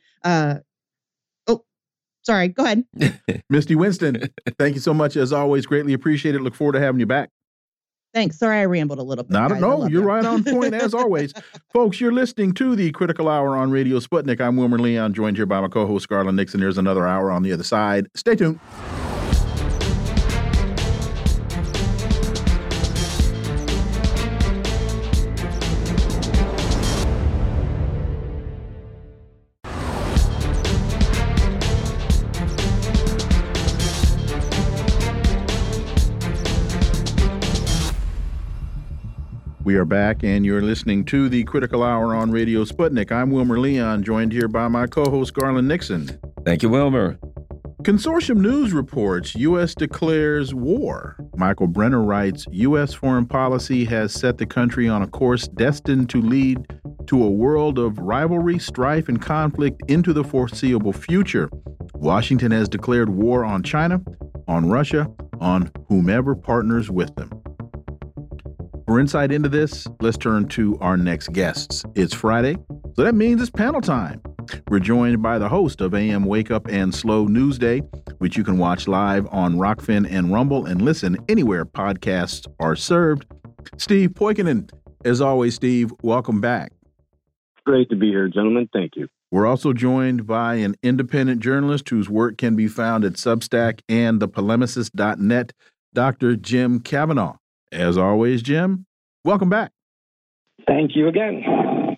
Sorry. 2.26 2.48
Go 2.48 2.64
ahead, 2.64 2.84
Misty 3.50 3.76
Winston. 3.76 4.28
Thank 4.58 4.74
you 4.74 4.80
so 4.80 4.92
much 4.92 5.16
as 5.16 5.32
always. 5.32 5.64
Greatly 5.64 5.92
appreciate 5.92 6.34
it. 6.34 6.40
Look 6.42 6.56
forward 6.56 6.72
to 6.72 6.80
having 6.80 6.98
you 6.98 7.06
back. 7.06 7.30
Thanks. 8.12 8.38
Sorry, 8.38 8.58
I 8.58 8.64
rambled 8.64 8.98
a 8.98 9.02
little 9.02 9.22
bit. 9.22 9.30
Not 9.30 9.52
at 9.52 9.62
all. 9.62 9.88
You're 9.88 10.02
right 10.02 10.24
on 10.24 10.42
point 10.42 10.74
as 10.74 10.92
always. 10.92 11.32
Folks, 11.72 12.00
you're 12.00 12.12
listening 12.12 12.52
to 12.54 12.74
the 12.74 12.90
Critical 12.90 13.28
Hour 13.28 13.56
on 13.56 13.70
Radio 13.70 14.00
Sputnik. 14.00 14.40
I'm 14.40 14.56
Wilmer 14.56 14.78
Leon, 14.78 15.14
joined 15.14 15.36
here 15.36 15.46
by 15.46 15.60
my 15.60 15.68
co-host 15.68 16.08
Garland 16.08 16.36
Nixon. 16.36 16.58
There's 16.58 16.78
another 16.78 17.06
hour 17.06 17.30
on 17.30 17.44
the 17.44 17.52
other 17.52 17.62
side. 17.62 18.08
Stay 18.16 18.34
tuned. 18.34 18.58
We 39.66 39.74
are 39.74 39.84
back, 39.84 40.22
and 40.22 40.46
you're 40.46 40.62
listening 40.62 41.04
to 41.06 41.28
the 41.28 41.42
Critical 41.42 41.82
Hour 41.82 42.14
on 42.14 42.30
Radio 42.30 42.64
Sputnik. 42.64 43.10
I'm 43.10 43.32
Wilmer 43.32 43.58
Leon, 43.58 44.04
joined 44.04 44.30
here 44.30 44.46
by 44.46 44.68
my 44.68 44.86
co 44.86 45.10
host, 45.10 45.34
Garland 45.34 45.66
Nixon. 45.66 46.20
Thank 46.44 46.62
you, 46.62 46.68
Wilmer. 46.68 47.18
Consortium 47.82 48.36
News 48.36 48.72
reports 48.72 49.34
U.S. 49.34 49.74
declares 49.74 50.54
war. 50.54 51.16
Michael 51.34 51.66
Brenner 51.66 52.00
writes 52.00 52.46
U.S. 52.52 52.94
foreign 52.94 53.26
policy 53.26 53.84
has 53.86 54.14
set 54.14 54.38
the 54.38 54.46
country 54.46 54.88
on 54.88 55.02
a 55.02 55.08
course 55.08 55.48
destined 55.48 56.10
to 56.10 56.22
lead 56.22 56.64
to 57.08 57.24
a 57.24 57.28
world 57.28 57.80
of 57.80 57.98
rivalry, 57.98 58.60
strife, 58.60 59.08
and 59.08 59.20
conflict 59.20 59.82
into 59.88 60.12
the 60.12 60.22
foreseeable 60.22 60.92
future. 60.92 61.50
Washington 61.94 62.52
has 62.52 62.68
declared 62.68 63.08
war 63.08 63.44
on 63.44 63.64
China, 63.64 64.00
on 64.46 64.70
Russia, 64.70 65.10
on 65.40 65.72
whomever 65.88 66.36
partners 66.36 66.88
with 66.88 67.12
them. 67.16 67.32
For 68.86 69.00
insight 69.00 69.32
into 69.32 69.48
this, 69.48 69.88
let's 70.00 70.16
turn 70.16 70.46
to 70.50 70.78
our 70.78 70.96
next 70.96 71.32
guests. 71.32 71.84
It's 71.96 72.14
Friday, 72.14 72.56
so 72.94 73.02
that 73.02 73.16
means 73.16 73.40
it's 73.40 73.50
panel 73.50 73.80
time. 73.80 74.22
We're 74.68 74.78
joined 74.78 75.20
by 75.20 75.40
the 75.40 75.48
host 75.48 75.80
of 75.80 75.92
AM 75.92 76.24
Wake 76.24 76.52
Up 76.52 76.68
and 76.68 76.94
Slow 76.94 77.26
News 77.26 77.58
Day, 77.58 77.80
which 78.18 78.36
you 78.36 78.44
can 78.44 78.58
watch 78.58 78.86
live 78.86 79.26
on 79.32 79.56
Rokfin 79.56 80.08
and 80.08 80.32
Rumble 80.32 80.66
and 80.66 80.82
listen 80.82 81.16
anywhere 81.28 81.66
podcasts 81.66 82.46
are 82.60 82.76
served. 82.76 83.26
Steve 83.76 84.10
Poikonen, 84.10 84.70
as 85.04 85.20
always, 85.20 85.56
Steve, 85.56 85.90
welcome 86.02 86.40
back. 86.40 86.70
Great 87.64 87.90
to 87.90 87.96
be 87.96 88.10
here, 88.10 88.28
gentlemen. 88.28 88.68
Thank 88.72 88.92
you. 88.94 89.08
We're 89.32 89.46
also 89.46 89.72
joined 89.72 90.28
by 90.28 90.54
an 90.54 90.76
independent 90.84 91.40
journalist 91.40 91.88
whose 91.88 92.08
work 92.08 92.38
can 92.38 92.54
be 92.54 92.68
found 92.68 93.04
at 93.04 93.14
Substack 93.14 93.80
and 93.88 94.20
thepolemicist.net, 94.20 95.52
Dr. 95.92 96.36
Jim 96.36 96.78
Kavanagh. 96.78 97.34
As 97.76 97.98
always, 97.98 98.42
Jim, 98.42 98.86
welcome 99.24 99.50
back. 99.50 99.70
Thank 100.66 100.96
you 100.96 101.08
again. 101.08 101.96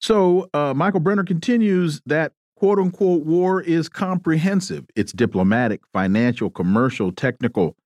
So, 0.00 0.50
uh, 0.52 0.74
Michael 0.74 1.00
Brenner 1.00 1.24
continues 1.24 2.02
that 2.06 2.32
quote 2.56 2.78
unquote 2.78 3.24
war 3.24 3.62
is 3.62 3.88
comprehensive. 3.88 4.84
It's 4.96 5.12
diplomatic, 5.12 5.80
financial, 5.92 6.50
commercial, 6.50 7.12
technical, 7.12 7.76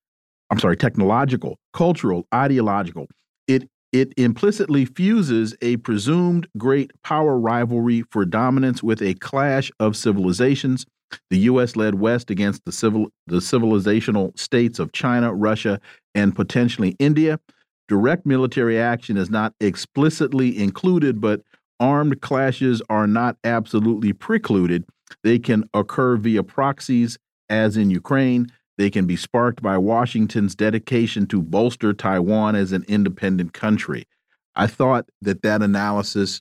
I'm 0.51 0.59
sorry, 0.59 0.77
technological, 0.77 1.59
cultural, 1.73 2.27
ideological. 2.35 3.07
It 3.47 3.69
it 3.93 4.13
implicitly 4.17 4.85
fuses 4.85 5.55
a 5.63 5.77
presumed 5.79 6.49
great 6.57 6.91
power 7.03 7.39
rivalry 7.39 8.03
for 8.11 8.25
dominance 8.25 8.83
with 8.83 9.03
a 9.03 9.15
clash 9.15 9.71
of 9.79 9.97
civilizations 9.97 10.87
the 11.31 11.39
U.S. 11.39 11.77
led 11.77 11.97
West 11.97 12.31
against 12.31 12.65
the 12.65 12.73
civil 12.73 13.11
the 13.27 13.37
civilizational 13.37 14.39
states 14.39 14.79
of 14.79 14.93
China, 14.93 15.33
Russia, 15.33 15.81
and 16.15 16.35
potentially 16.35 16.97
India. 16.99 17.41
Direct 17.89 18.27
military 18.27 18.79
action 18.79 19.17
is 19.17 19.31
not 19.31 19.55
explicitly 19.61 20.59
included, 20.59 21.21
but 21.21 21.43
armed 21.81 22.21
clashes 22.21 22.83
are 22.91 23.07
not 23.07 23.37
absolutely 23.45 24.13
precluded. 24.13 24.85
They 25.23 25.39
can 25.39 25.65
occur 25.73 26.17
via 26.17 26.43
proxies, 26.43 27.19
as 27.49 27.77
in 27.77 27.91
Ukraine. 27.91 28.53
They 28.77 28.91
can 28.91 29.07
be 29.07 29.17
sparked 29.17 29.63
by 29.63 29.79
Washington's 29.79 30.55
dedication 30.55 31.27
to 31.29 31.43
bolster 31.43 31.93
Taiwan 31.93 32.55
as 32.55 32.73
an 32.73 32.85
independent 32.89 33.53
country. 33.53 34.07
I 34.55 34.67
thought 34.67 35.09
that 35.23 35.43
that 35.43 35.63
analysis 35.63 36.41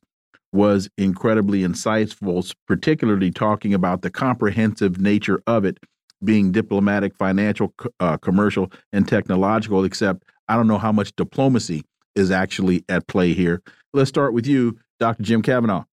was 0.53 0.89
incredibly 0.97 1.61
insightful, 1.61 2.53
particularly 2.67 3.31
talking 3.31 3.73
about 3.73 4.01
the 4.01 4.09
comprehensive 4.09 4.99
nature 4.99 5.41
of 5.45 5.65
it 5.65 5.77
being 6.23 6.51
diplomatic, 6.51 7.15
financial, 7.15 7.73
uh, 7.99 8.17
commercial, 8.17 8.71
and 8.91 9.07
technological, 9.07 9.83
except 9.83 10.23
I 10.47 10.55
don't 10.55 10.67
know 10.67 10.77
how 10.77 10.91
much 10.91 11.15
diplomacy 11.15 11.83
is 12.15 12.31
actually 12.31 12.83
at 12.89 13.07
play 13.07 13.33
here. 13.33 13.61
Let's 13.93 14.09
start 14.09 14.33
with 14.33 14.47
you, 14.47 14.79
Dr. 14.99 15.23
Jim 15.23 15.41
Kavanagh. 15.41 15.83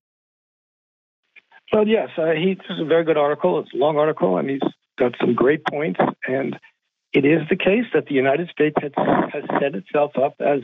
Well, 1.71 1.87
yes, 1.87 2.09
uh, 2.17 2.31
he's 2.31 2.57
a 2.69 2.85
very 2.85 3.03
good 3.03 3.17
article. 3.17 3.59
It's 3.59 3.73
a 3.73 3.77
long 3.77 3.97
article, 3.97 4.37
and 4.37 4.49
he's 4.49 4.61
got 4.97 5.13
some 5.19 5.33
great 5.35 5.65
points. 5.65 5.99
And 6.27 6.57
it 7.13 7.25
is 7.25 7.41
the 7.49 7.55
case 7.55 7.85
that 7.93 8.05
the 8.07 8.13
United 8.13 8.49
States 8.49 8.75
has, 8.81 8.91
has 9.33 9.43
set 9.59 9.75
itself 9.75 10.13
up 10.17 10.35
as 10.39 10.61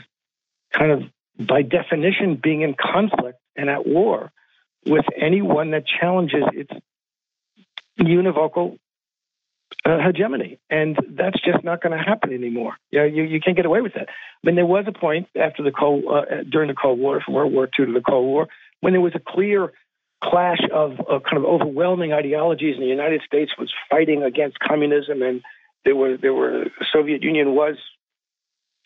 kind 0.73 0.91
of 0.91 1.03
by 1.47 1.61
definition, 1.61 2.39
being 2.41 2.61
in 2.61 2.75
conflict 2.75 3.39
and 3.55 3.69
at 3.69 3.85
war 3.85 4.31
with 4.85 5.05
anyone 5.15 5.71
that 5.71 5.83
challenges 5.85 6.43
its 6.53 6.71
univocal 7.99 8.77
uh, 9.85 9.97
hegemony, 9.99 10.59
and 10.69 10.97
that's 11.09 11.39
just 11.41 11.63
not 11.63 11.81
going 11.81 11.97
to 11.97 12.03
happen 12.03 12.33
anymore. 12.33 12.75
Yeah, 12.91 13.05
you, 13.05 13.23
you 13.23 13.39
can't 13.39 13.55
get 13.55 13.65
away 13.65 13.81
with 13.81 13.93
that. 13.93 14.09
I 14.09 14.13
mean, 14.43 14.55
there 14.55 14.65
was 14.65 14.85
a 14.87 14.91
point 14.91 15.27
after 15.35 15.63
the 15.63 15.71
Cold 15.71 16.03
uh, 16.11 16.43
during 16.49 16.67
the 16.67 16.75
Cold 16.75 16.99
War, 16.99 17.21
from 17.21 17.33
World 17.33 17.53
War 17.53 17.69
II 17.79 17.87
to 17.87 17.93
the 17.93 18.01
Cold 18.01 18.25
War, 18.25 18.47
when 18.81 18.93
there 18.93 19.01
was 19.01 19.15
a 19.15 19.19
clear 19.19 19.71
clash 20.23 20.59
of, 20.71 20.99
of 20.99 21.23
kind 21.23 21.37
of 21.37 21.45
overwhelming 21.45 22.13
ideologies, 22.13 22.75
and 22.75 22.83
the 22.83 22.89
United 22.89 23.21
States 23.25 23.51
was 23.57 23.73
fighting 23.89 24.23
against 24.23 24.59
communism, 24.59 25.21
and 25.21 25.41
there 25.83 25.95
were 25.95 26.17
there 26.17 26.33
were 26.33 26.65
Soviet 26.93 27.23
Union 27.23 27.55
was, 27.55 27.75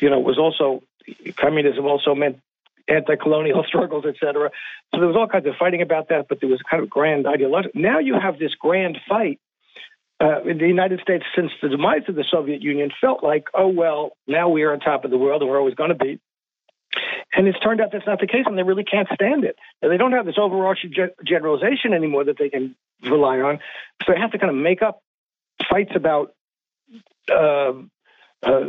you 0.01 0.09
know, 0.09 0.19
was 0.19 0.37
also 0.37 0.81
communism 1.35 1.85
also 1.85 2.15
meant 2.15 2.39
anti-colonial 2.87 3.63
struggles, 3.67 4.05
etc. 4.05 4.49
So 4.93 4.99
there 4.99 5.07
was 5.07 5.15
all 5.15 5.27
kinds 5.27 5.47
of 5.47 5.55
fighting 5.57 5.81
about 5.81 6.09
that, 6.09 6.27
but 6.27 6.39
there 6.39 6.49
was 6.49 6.61
kind 6.69 6.83
of 6.83 6.89
grand 6.89 7.27
ideology. 7.27 7.69
Now 7.73 7.99
you 7.99 8.15
have 8.19 8.39
this 8.39 8.53
grand 8.59 8.97
fight. 9.07 9.39
Uh, 10.17 10.41
in 10.43 10.57
the 10.59 10.67
United 10.67 11.01
States, 11.01 11.25
since 11.35 11.51
the 11.61 11.67
demise 11.67 12.03
of 12.07 12.15
the 12.15 12.23
Soviet 12.31 12.61
Union, 12.61 12.89
felt 13.01 13.21
like, 13.21 13.47
oh 13.53 13.67
well, 13.67 14.11
now 14.27 14.47
we 14.47 14.63
are 14.63 14.71
on 14.71 14.79
top 14.79 15.03
of 15.03 15.11
the 15.11 15.17
world, 15.17 15.41
and 15.41 15.51
we're 15.51 15.59
always 15.59 15.75
going 15.75 15.89
to 15.89 15.95
be. 15.95 16.21
And 17.35 17.47
it's 17.47 17.59
turned 17.59 17.81
out 17.81 17.91
that's 17.91 18.05
not 18.07 18.19
the 18.19 18.27
case, 18.27 18.43
and 18.45 18.57
they 18.57 18.63
really 18.63 18.85
can't 18.85 19.09
stand 19.13 19.43
it. 19.43 19.57
And 19.81 19.91
they 19.91 19.97
don't 19.97 20.13
have 20.13 20.25
this 20.25 20.37
overarching 20.37 20.93
generalization 21.25 21.93
anymore 21.93 22.23
that 22.25 22.37
they 22.37 22.49
can 22.49 22.75
rely 23.03 23.39
on. 23.39 23.59
So 24.05 24.13
they 24.13 24.19
have 24.19 24.31
to 24.31 24.37
kind 24.37 24.49
of 24.49 24.55
make 24.55 24.81
up 24.81 25.01
fights 25.69 25.91
about, 25.95 26.33
uh, 27.29 27.73
uh, 28.43 28.59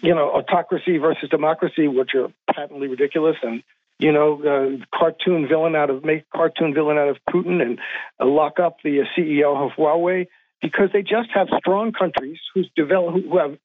you 0.00 0.14
know, 0.14 0.30
autocracy 0.30 0.98
versus 0.98 1.28
democracy, 1.28 1.88
which 1.88 2.14
are 2.14 2.28
patently 2.54 2.88
ridiculous, 2.88 3.36
and 3.42 3.62
you 3.98 4.12
know, 4.12 4.78
cartoon 4.94 5.46
villain 5.48 5.76
out 5.76 5.90
of 5.90 6.04
make 6.04 6.28
cartoon 6.30 6.74
villain 6.74 6.98
out 6.98 7.08
of 7.08 7.18
Putin 7.30 7.62
and 7.62 7.78
uh, 8.20 8.26
lock 8.26 8.58
up 8.58 8.78
the 8.82 9.00
uh, 9.00 9.04
CEO 9.16 9.56
of 9.56 9.72
Huawei 9.76 10.26
because 10.60 10.90
they 10.92 11.02
just 11.02 11.30
have 11.34 11.48
strong 11.58 11.92
countries 11.92 12.38
who's 12.54 12.70
develop, 12.74 13.14
who 13.14 13.38
have 13.38 13.58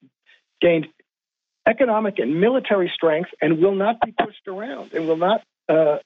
gained 0.62 0.88
economic 1.68 2.20
and 2.20 2.40
military 2.40 2.92
strength 2.94 3.30
and 3.42 3.60
will 3.60 3.76
not 3.76 4.00
be 4.02 4.12
pushed 4.12 4.48
around 4.48 4.94
and 4.94 5.08
will 5.08 5.18
not 5.18 5.42
uh, 5.70 5.98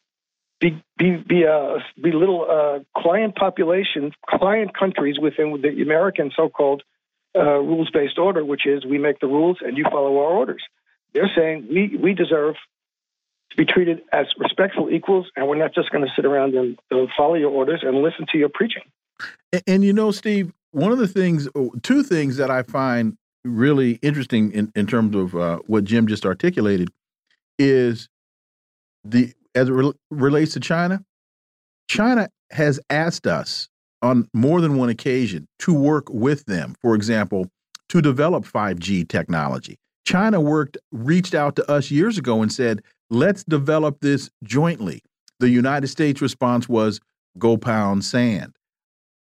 be 0.60 0.82
be 0.98 1.18
be, 1.18 1.46
uh, 1.46 1.78
uh, 1.78 2.80
client 2.98 3.36
populations, 3.36 4.14
client 4.28 4.78
countries 4.78 5.20
within 5.20 5.60
the 5.62 5.82
American 5.82 6.32
so-called 6.36 6.84
uh, 7.36 7.42
rules-based 7.42 8.18
order, 8.18 8.44
which 8.44 8.66
is 8.66 8.86
we 8.86 8.98
make 8.98 9.20
the 9.20 9.28
rules 9.28 9.58
and 9.62 9.78
you 9.78 9.86
follow 9.90 10.18
our 10.18 10.34
orders. 10.38 10.64
They're 11.14 11.32
saying 11.36 11.68
we 11.70 11.98
we 11.98 12.14
deserve 12.14 12.56
to 13.52 13.58
be 13.58 13.66
treated 13.66 14.02
as 14.12 14.28
respectful 14.38 14.90
equals, 14.90 15.28
and 15.36 15.48
we're 15.48 15.58
not 15.58 15.74
just 15.74 15.92
going 15.92 16.04
to 16.04 16.12
sit 16.16 16.26
around 16.26 16.56
and 16.56 16.78
uh, 16.92 17.06
follow 17.18 17.36
your 17.36 17.52
orders 17.52 17.82
and 17.84 18.02
listen 18.02 18.26
to 18.32 18.38
your 18.38 18.50
preaching. 18.50 18.84
And, 19.52 19.64
and 19.68 19.84
you 19.84 19.94
know, 19.94 20.12
Steve, 20.12 20.52
one 20.72 20.92
of 20.92 20.98
the 20.98 21.08
things, 21.08 21.48
two 21.84 22.04
things 22.04 22.38
that 22.38 22.50
I 22.50 22.64
find 22.64 23.18
really 23.44 23.94
interesting 24.02 24.52
in, 24.52 24.72
in 24.76 24.88
terms 24.88 25.16
of 25.16 25.36
uh, 25.36 25.60
what 25.68 25.84
Jim 25.84 26.08
just 26.08 26.26
articulated 26.26 26.90
is 27.60 28.08
the 29.04 29.34
as 29.56 29.68
it 29.70 29.74
re 29.74 29.92
relates 30.10 30.54
to 30.54 30.60
China. 30.60 31.04
China 31.88 32.30
has 32.52 32.80
asked 32.90 33.28
us 33.28 33.68
on 34.02 34.28
more 34.34 34.62
than 34.62 34.78
one 34.78 34.90
occasion 34.90 35.48
to 35.60 35.74
work 35.74 36.10
with 36.10 36.46
them. 36.46 36.76
For 36.82 36.96
example, 36.96 37.48
to 37.90 38.02
develop 38.02 38.46
5G 38.46 39.08
technology. 39.10 39.78
China 40.06 40.40
worked 40.40 40.78
reached 40.92 41.36
out 41.36 41.56
to 41.58 41.70
us 41.70 41.92
years 41.92 42.18
ago 42.18 42.42
and 42.42 42.52
said, 42.52 42.82
"Let's 43.12 43.44
develop 43.44 44.00
this 44.00 44.32
jointly." 44.44 45.04
The 45.40 45.50
United 45.50 45.88
States 45.88 46.22
response 46.22 46.68
was, 46.68 47.00
"Go 47.38 47.58
pound 47.58 48.04
sand." 48.04 48.54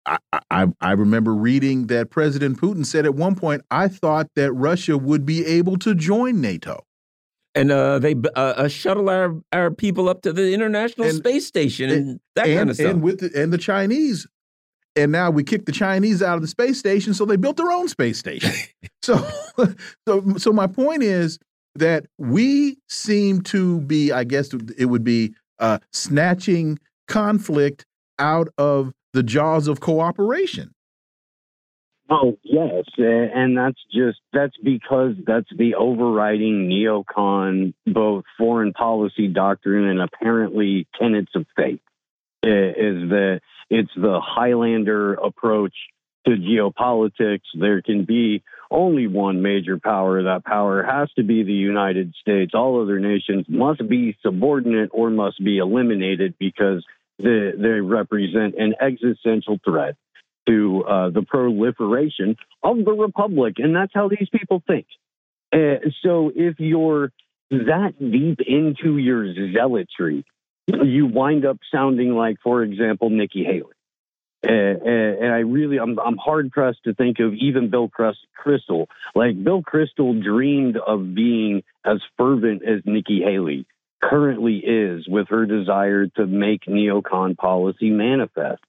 I, 0.07 0.39
I, 0.49 0.67
I 0.79 0.91
remember 0.93 1.33
reading 1.33 1.87
that 1.87 2.09
President 2.09 2.59
Putin 2.59 2.85
said 2.85 3.05
at 3.05 3.15
one 3.15 3.35
point, 3.35 3.63
I 3.69 3.87
thought 3.87 4.27
that 4.35 4.53
Russia 4.53 4.97
would 4.97 5.25
be 5.25 5.45
able 5.45 5.77
to 5.79 5.93
join 5.93 6.39
NATO. 6.39 6.85
And 7.55 7.71
uh, 7.71 7.99
they 7.99 8.13
uh, 8.13 8.39
uh, 8.39 8.67
shuttle 8.67 9.09
our, 9.09 9.35
our 9.51 9.71
people 9.71 10.09
up 10.09 10.21
to 10.21 10.31
the 10.31 10.53
International 10.53 11.07
and, 11.07 11.17
Space 11.17 11.47
Station 11.47 11.89
and, 11.89 12.07
and 12.09 12.19
that 12.35 12.47
and, 12.47 12.57
kind 12.57 12.69
of 12.69 12.75
stuff. 12.75 12.91
And, 12.91 13.01
with 13.01 13.19
the, 13.19 13.41
and 13.41 13.51
the 13.51 13.57
Chinese. 13.57 14.27
And 14.95 15.11
now 15.11 15.29
we 15.29 15.43
kicked 15.43 15.65
the 15.65 15.71
Chinese 15.71 16.23
out 16.23 16.35
of 16.35 16.41
the 16.41 16.47
space 16.47 16.79
station, 16.79 17.13
so 17.13 17.23
they 17.23 17.35
built 17.35 17.57
their 17.57 17.71
own 17.71 17.87
space 17.87 18.17
station. 18.17 18.51
so, 19.03 19.27
so, 20.07 20.37
so 20.37 20.51
my 20.51 20.65
point 20.65 21.03
is 21.03 21.37
that 21.79 22.05
we 22.17 22.77
seem 22.87 23.41
to 23.43 23.81
be, 23.81 24.11
I 24.11 24.23
guess 24.23 24.53
it 24.77 24.85
would 24.85 25.03
be 25.03 25.35
uh, 25.59 25.79
snatching 25.91 26.79
conflict 27.07 27.85
out 28.19 28.49
of 28.57 28.93
the 29.13 29.23
jaws 29.23 29.67
of 29.67 29.79
cooperation. 29.79 30.73
Oh 32.09 32.37
yes, 32.41 32.85
and 32.97 33.57
that's 33.57 33.79
just 33.93 34.19
that's 34.31 34.55
because 34.63 35.15
that's 35.25 35.49
the 35.57 35.75
overriding 35.75 36.69
neocon 36.69 37.73
both 37.85 38.23
foreign 38.37 38.71
policy 38.71 39.27
doctrine 39.27 39.89
and 39.89 40.01
apparently 40.01 40.87
tenets 40.97 41.31
of 41.35 41.45
faith 41.57 41.81
is 42.43 43.09
that 43.09 43.41
it's 43.69 43.91
the 43.95 44.21
Highlander 44.23 45.15
approach 45.15 45.73
to 46.25 46.35
geopolitics. 46.35 47.41
There 47.59 47.81
can 47.81 48.05
be 48.05 48.41
only 48.69 49.07
one 49.07 49.41
major 49.41 49.79
power. 49.79 50.23
That 50.23 50.45
power 50.45 50.83
has 50.83 51.09
to 51.13 51.23
be 51.23 51.43
the 51.43 51.53
United 51.53 52.13
States. 52.21 52.51
All 52.53 52.81
other 52.81 52.99
nations 52.99 53.45
must 53.47 53.87
be 53.87 54.17
subordinate 54.21 54.89
or 54.93 55.09
must 55.09 55.43
be 55.43 55.57
eliminated 55.57 56.35
because 56.39 56.85
they, 57.17 57.51
they 57.57 57.79
represent 57.81 58.55
an 58.57 58.75
existential 58.79 59.59
threat 59.63 59.95
to 60.47 60.83
uh, 60.83 61.09
the 61.09 61.23
proliferation 61.23 62.37
of 62.63 62.77
the 62.85 62.93
republic, 62.93 63.55
and 63.57 63.75
that's 63.75 63.91
how 63.93 64.07
these 64.07 64.29
people 64.31 64.63
think. 64.65 64.85
Uh, 65.51 65.89
so 66.03 66.31
if 66.35 66.55
you're 66.59 67.11
that 67.49 67.93
deep 67.99 68.39
into 68.45 68.97
your 68.97 69.33
zealotry, 69.33 70.25
you 70.67 71.05
wind 71.05 71.45
up 71.45 71.57
sounding 71.73 72.11
like, 72.11 72.37
for 72.43 72.63
example, 72.63 73.09
Nikki 73.09 73.43
Haley. 73.43 73.76
Uh 74.43 74.77
and 75.17 75.33
I 75.33 75.39
really, 75.39 75.79
I'm, 75.79 75.99
I'm 75.99 76.17
hard 76.17 76.51
pressed 76.51 76.83
to 76.83 76.93
think 76.93 77.19
of 77.19 77.33
even 77.33 77.69
Bill 77.69 77.89
Kristol. 77.89 78.87
Like 79.15 79.43
Bill 79.43 79.63
Kristol 79.63 80.23
dreamed 80.23 80.77
of 80.77 81.15
being 81.15 81.63
as 81.83 81.97
fervent 82.17 82.63
as 82.63 82.81
Nikki 82.85 83.21
Haley 83.21 83.65
currently 84.01 84.57
is 84.57 85.07
with 85.07 85.29
her 85.29 85.45
desire 85.45 86.07
to 86.07 86.27
make 86.27 86.65
neocon 86.65 87.35
policy 87.35 87.89
manifest. 87.89 88.61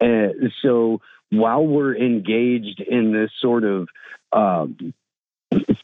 And 0.00 0.52
so 0.62 1.00
while 1.30 1.66
we're 1.66 1.96
engaged 1.96 2.80
in 2.80 3.12
this 3.12 3.30
sort 3.40 3.64
of 3.64 3.88
um, 4.32 4.94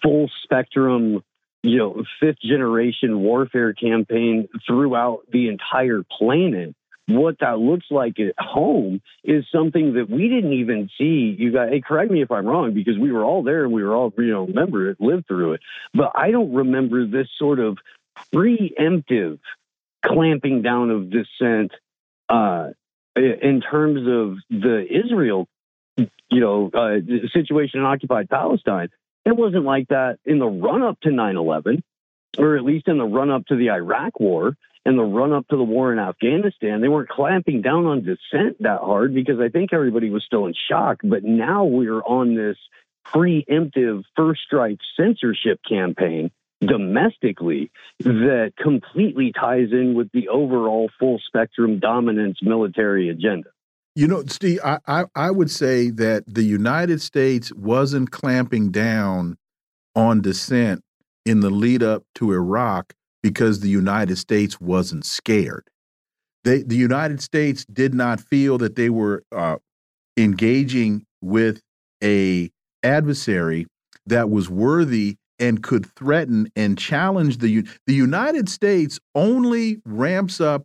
full 0.02 0.30
spectrum, 0.44 1.24
you 1.62 1.78
know, 1.78 2.04
fifth 2.20 2.40
generation 2.40 3.20
warfare 3.20 3.72
campaign 3.72 4.48
throughout 4.66 5.22
the 5.32 5.48
entire 5.48 6.02
planet, 6.18 6.74
what 7.06 7.38
that 7.40 7.58
looks 7.58 7.86
like 7.90 8.18
at 8.20 8.34
home 8.38 9.02
is 9.24 9.44
something 9.52 9.94
that 9.94 10.08
we 10.08 10.28
didn't 10.28 10.52
even 10.52 10.88
see. 10.96 11.34
You 11.36 11.52
got, 11.52 11.70
hey, 11.70 11.80
correct 11.80 12.10
me 12.10 12.22
if 12.22 12.30
I'm 12.30 12.46
wrong, 12.46 12.74
because 12.74 12.98
we 12.98 13.12
were 13.12 13.24
all 13.24 13.42
there 13.42 13.64
and 13.64 13.72
we 13.72 13.82
were 13.82 13.94
all, 13.94 14.12
you 14.16 14.30
know, 14.30 14.46
remember 14.46 14.90
it, 14.90 15.00
lived 15.00 15.26
through 15.26 15.54
it. 15.54 15.60
But 15.92 16.12
I 16.14 16.30
don't 16.30 16.52
remember 16.52 17.06
this 17.06 17.28
sort 17.38 17.58
of 17.58 17.78
preemptive 18.32 19.40
clamping 20.04 20.62
down 20.62 20.90
of 20.90 21.10
dissent 21.10 21.72
uh, 22.28 22.70
in 23.16 23.60
terms 23.60 24.00
of 24.00 24.38
the 24.50 24.84
Israel, 24.88 25.48
you 25.96 26.40
know, 26.40 26.70
uh, 26.72 26.96
situation 27.32 27.80
in 27.80 27.86
occupied 27.86 28.30
Palestine. 28.30 28.88
It 29.24 29.36
wasn't 29.36 29.64
like 29.64 29.88
that 29.88 30.18
in 30.24 30.38
the 30.38 30.46
run 30.46 30.82
up 30.82 31.00
to 31.02 31.10
9 31.10 31.36
11, 31.36 31.82
or 32.38 32.56
at 32.56 32.64
least 32.64 32.88
in 32.88 32.98
the 32.98 33.04
run 33.04 33.30
up 33.30 33.46
to 33.46 33.56
the 33.56 33.70
Iraq 33.70 34.18
war 34.18 34.56
and 34.84 34.98
the 34.98 35.02
run 35.02 35.32
up 35.32 35.46
to 35.48 35.56
the 35.56 35.62
war 35.62 35.92
in 35.92 35.98
Afghanistan. 35.98 36.80
They 36.80 36.88
weren't 36.88 37.08
clamping 37.08 37.62
down 37.62 37.86
on 37.86 38.00
dissent 38.00 38.60
that 38.60 38.80
hard 38.80 39.14
because 39.14 39.38
I 39.40 39.48
think 39.48 39.72
everybody 39.72 40.10
was 40.10 40.24
still 40.24 40.46
in 40.46 40.54
shock. 40.68 40.98
But 41.04 41.24
now 41.24 41.64
we're 41.64 42.02
on 42.02 42.34
this 42.34 42.56
preemptive 43.06 44.04
first 44.16 44.42
strike 44.42 44.78
censorship 44.96 45.60
campaign 45.68 46.30
domestically 46.60 47.70
that 48.00 48.52
completely 48.56 49.32
ties 49.32 49.72
in 49.72 49.94
with 49.94 50.10
the 50.12 50.28
overall 50.28 50.90
full 50.98 51.20
spectrum 51.26 51.80
dominance 51.80 52.38
military 52.42 53.08
agenda. 53.08 53.50
You 53.94 54.08
know, 54.08 54.24
Steve, 54.26 54.60
I, 54.64 54.78
I, 54.86 55.04
I, 55.14 55.30
would 55.30 55.50
say 55.50 55.90
that 55.90 56.24
the 56.26 56.44
United 56.44 57.02
States 57.02 57.52
wasn't 57.52 58.10
clamping 58.10 58.70
down 58.70 59.36
on 59.94 60.22
dissent 60.22 60.82
in 61.26 61.40
the 61.40 61.50
lead 61.50 61.82
up 61.82 62.04
to 62.14 62.32
Iraq 62.32 62.94
because 63.22 63.60
the 63.60 63.68
United 63.68 64.16
States 64.16 64.60
wasn't 64.60 65.04
scared. 65.04 65.64
They, 66.44 66.62
the 66.62 66.76
United 66.76 67.22
States 67.22 67.64
did 67.64 67.94
not 67.94 68.20
feel 68.20 68.58
that 68.58 68.74
they 68.74 68.90
were 68.90 69.22
uh, 69.30 69.56
engaging 70.16 71.06
with 71.20 71.60
a 72.02 72.50
adversary 72.82 73.66
that 74.06 74.28
was 74.28 74.50
worthy 74.50 75.16
and 75.38 75.62
could 75.62 75.86
threaten 75.94 76.48
and 76.56 76.76
challenge 76.76 77.38
the 77.38 77.66
the 77.86 77.94
United 77.94 78.48
States 78.48 78.98
only 79.14 79.80
ramps 79.84 80.40
up 80.40 80.64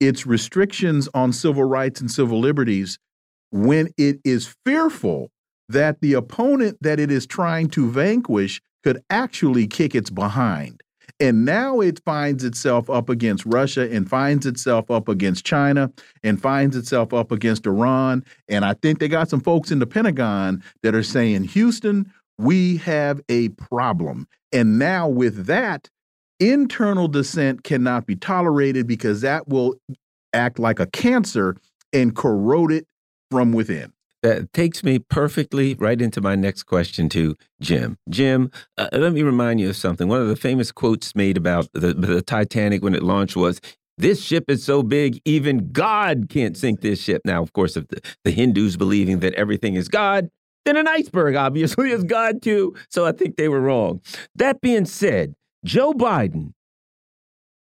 its 0.00 0.26
restrictions 0.26 1.08
on 1.14 1.32
civil 1.32 1.64
rights 1.64 2.00
and 2.00 2.10
civil 2.10 2.40
liberties 2.40 2.98
when 3.50 3.88
it 3.96 4.18
is 4.24 4.54
fearful 4.64 5.30
that 5.68 6.00
the 6.00 6.14
opponent 6.14 6.76
that 6.80 6.98
it 6.98 7.10
is 7.10 7.26
trying 7.26 7.68
to 7.68 7.90
vanquish 7.90 8.60
could 8.82 9.00
actually 9.10 9.66
kick 9.66 9.94
its 9.94 10.10
behind. 10.10 10.82
And 11.20 11.44
now 11.44 11.80
it 11.80 12.00
finds 12.04 12.44
itself 12.44 12.90
up 12.90 13.08
against 13.08 13.46
Russia 13.46 13.90
and 13.90 14.08
finds 14.08 14.46
itself 14.46 14.90
up 14.90 15.08
against 15.08 15.44
China 15.44 15.90
and 16.22 16.40
finds 16.40 16.76
itself 16.76 17.12
up 17.12 17.30
against 17.32 17.66
Iran. 17.66 18.24
And 18.48 18.64
I 18.64 18.74
think 18.74 18.98
they 18.98 19.08
got 19.08 19.28
some 19.28 19.40
folks 19.40 19.70
in 19.70 19.78
the 19.78 19.86
Pentagon 19.86 20.62
that 20.82 20.94
are 20.94 21.02
saying, 21.02 21.44
Houston, 21.44 22.12
we 22.38 22.78
have 22.78 23.20
a 23.28 23.50
problem. 23.50 24.26
And 24.52 24.78
now 24.78 25.08
with 25.08 25.46
that, 25.46 25.88
internal 26.40 27.08
dissent 27.08 27.62
cannot 27.62 28.06
be 28.06 28.16
tolerated 28.16 28.86
because 28.86 29.20
that 29.20 29.48
will 29.48 29.76
act 30.32 30.58
like 30.58 30.80
a 30.80 30.86
cancer 30.86 31.56
and 31.92 32.16
corrode 32.16 32.72
it 32.72 32.86
from 33.30 33.52
within. 33.52 33.92
That 34.22 34.52
takes 34.52 34.84
me 34.84 35.00
perfectly 35.00 35.74
right 35.74 36.00
into 36.00 36.20
my 36.20 36.36
next 36.36 36.62
question 36.62 37.08
to 37.08 37.36
Jim. 37.60 37.98
Jim, 38.08 38.52
uh, 38.78 38.88
let 38.92 39.12
me 39.12 39.22
remind 39.22 39.60
you 39.60 39.70
of 39.70 39.76
something. 39.76 40.06
One 40.06 40.20
of 40.20 40.28
the 40.28 40.36
famous 40.36 40.70
quotes 40.70 41.16
made 41.16 41.36
about 41.36 41.68
the, 41.72 41.92
the 41.92 42.22
Titanic 42.22 42.84
when 42.84 42.94
it 42.94 43.02
launched 43.02 43.34
was, 43.34 43.60
this 43.98 44.22
ship 44.22 44.44
is 44.48 44.64
so 44.64 44.82
big, 44.82 45.20
even 45.24 45.70
God 45.72 46.28
can't 46.28 46.56
sink 46.56 46.80
this 46.80 47.00
ship. 47.00 47.22
Now, 47.24 47.42
of 47.42 47.52
course, 47.52 47.76
if 47.76 47.88
the, 47.88 48.00
the 48.24 48.30
Hindus 48.30 48.76
believing 48.76 49.20
that 49.20 49.34
everything 49.34 49.74
is 49.74 49.88
God, 49.88 50.30
then 50.64 50.76
an 50.76 50.88
iceberg 50.88 51.34
obviously 51.34 51.90
is 51.92 52.04
God 52.04 52.42
too. 52.42 52.74
So 52.90 53.04
I 53.04 53.12
think 53.12 53.36
they 53.36 53.48
were 53.48 53.60
wrong. 53.60 54.00
That 54.34 54.60
being 54.60 54.84
said, 54.84 55.34
Joe 55.64 55.92
Biden, 55.92 56.52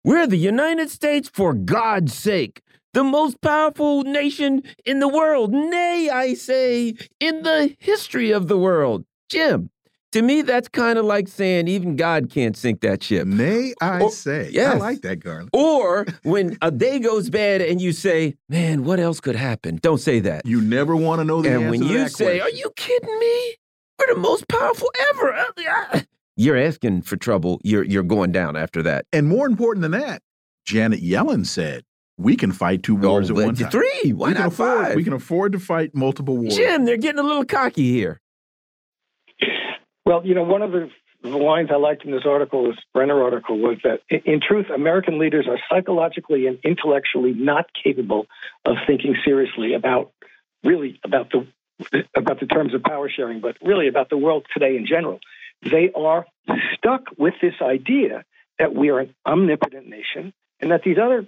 we're 0.04 0.28
the 0.28 0.38
United 0.38 0.90
States 0.90 1.30
for 1.32 1.54
God's 1.54 2.14
sake 2.14 2.62
the 2.98 3.04
most 3.04 3.40
powerful 3.42 4.02
nation 4.02 4.64
in 4.84 5.00
the 5.00 5.08
world. 5.08 5.54
Nay, 5.54 6.10
I 6.10 6.34
say, 6.34 6.96
in 7.20 7.44
the 7.44 7.76
history 7.78 8.32
of 8.32 8.48
the 8.48 8.58
world. 8.58 9.06
Jim, 9.30 9.70
to 10.14 10.24
me, 10.24 10.42
that's 10.42 10.68
kind 10.68 10.98
of 10.98 11.06
like 11.06 11.28
saying 11.28 11.68
even 11.68 11.96
God 11.96 12.32
can't 12.32 12.58
sink 12.58 12.82
that 12.82 13.04
ship. 13.04 13.28
Nay, 13.28 13.76
I 13.80 14.02
or, 14.02 14.10
say. 14.10 14.50
Yes. 14.52 14.74
I 14.74 14.78
like 14.80 15.02
that, 15.02 15.18
Garland. 15.20 15.52
Or 15.54 16.08
when 16.24 16.58
a 16.64 16.72
day 16.72 16.98
goes 16.98 17.30
bad 17.30 17.62
and 17.62 17.80
you 17.80 17.92
say, 17.92 18.34
man, 18.50 18.84
what 18.84 19.00
else 19.00 19.20
could 19.20 19.36
happen? 19.36 19.76
Don't 19.76 20.00
say 20.00 20.20
that. 20.22 20.48
You 20.48 20.60
never 20.60 20.96
want 20.96 21.20
to 21.20 21.24
know 21.24 21.44
the 21.44 21.50
and 21.50 21.66
answer 21.66 21.70
when 21.70 21.84
you 21.84 22.08
say, 22.08 22.40
question. 22.40 22.42
are 22.42 22.58
you 22.58 22.72
kidding 22.76 23.20
me? 23.20 23.56
We're 24.00 24.16
the 24.16 24.20
most 24.20 24.48
powerful 24.48 24.90
ever. 25.12 25.36
Uh, 25.36 26.00
you're 26.36 26.58
asking 26.58 27.04
for 27.04 27.16
trouble. 27.16 27.62
You're, 27.64 27.84
you're 27.84 28.02
going 28.02 28.32
down 28.32 28.56
after 28.56 28.82
that. 28.82 29.06
And 29.14 29.28
more 29.28 29.46
important 29.46 29.84
than 29.84 29.92
that, 29.92 30.24
Janet 30.66 31.04
Yellen 31.04 31.46
said, 31.46 31.84
we 32.18 32.36
can 32.36 32.52
fight 32.52 32.84
two 32.84 32.98
oh, 32.98 33.10
wars 33.10 33.30
oh, 33.30 33.40
at 33.40 33.46
one 33.46 33.56
time. 33.56 33.72
Three. 33.72 34.14
Why 34.14 34.30
we 34.30 34.34
not 34.34 34.48
afford, 34.48 34.88
five? 34.88 34.96
We 34.96 35.04
can 35.04 35.14
afford 35.14 35.52
to 35.54 35.60
fight 35.60 35.96
multiple 35.96 36.36
wars. 36.38 36.56
Jim, 36.56 36.86
they're 36.86 36.98
getting 36.98 37.20
a 37.20 37.24
little 37.24 37.46
cocky 37.46 37.92
here. 37.92 38.20
Well, 40.06 40.26
you 40.26 40.34
know, 40.36 40.44
one 40.44 40.62
of 40.62 40.72
the, 40.72 40.90
the 41.22 41.30
lines 41.30 41.70
I 41.72 41.76
liked 41.76 42.06
in 42.06 42.12
this 42.12 42.26
article, 42.26 42.68
this 42.68 42.78
Brenner 42.94 43.22
article, 43.22 43.60
was 43.60 43.78
that 43.84 44.00
in, 44.10 44.34
in 44.34 44.42
truth, 44.42 44.68
American 44.74 45.20
leaders 45.20 45.48
are 45.50 45.60
psychologically 45.70 46.48
and 46.48 46.58
intellectually 46.64 47.34
not 47.34 47.66
capable 47.84 48.26
of 48.66 48.78
thinking 48.88 49.16
seriously 49.26 49.74
about 49.74 50.12
really 50.64 51.00
about 51.04 51.32
the 51.32 51.48
about 52.16 52.40
the 52.40 52.48
terms 52.48 52.74
of 52.74 52.82
power 52.84 53.10
sharing, 53.10 53.40
but 53.40 53.58
really 53.62 53.88
about 53.88 54.10
the 54.10 54.18
world 54.18 54.46
today 54.54 54.76
in 54.78 54.86
general. 54.88 55.20
They 55.62 55.92
are 55.96 56.26
stuck 56.76 57.04
with 57.18 57.36
this 57.42 57.54
idea 57.62 58.24
that 58.60 58.74
we 58.74 58.90
are 58.90 59.00
an 59.00 59.14
omnipotent 59.26 59.88
nation 59.88 60.34
and 60.60 60.72
that 60.72 60.84
these 60.84 60.98
other 60.98 61.28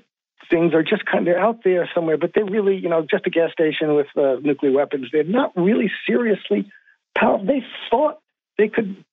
things 0.50 0.74
are 0.74 0.84
just 0.84 1.06
kind 1.06 1.28
of 1.28 1.36
out 1.38 1.64
there 1.64 1.90
somewhere, 1.94 2.18
but 2.18 2.32
they're 2.34 2.46
really, 2.46 2.78
you 2.78 2.90
know, 2.90 3.06
just 3.10 3.28
a 3.28 3.30
gas 3.30 3.52
station 3.52 3.96
with 3.96 4.08
uh, 4.18 4.36
nuclear 4.42 4.72
weapons. 4.72 5.08
They're 5.12 5.24
not 5.24 5.54
really 5.56 5.92
seriously 6.08 6.72
powerful. 7.18 7.46
They 7.46 7.64
thought 7.90 8.20
they 8.58 8.68
could 8.68 9.04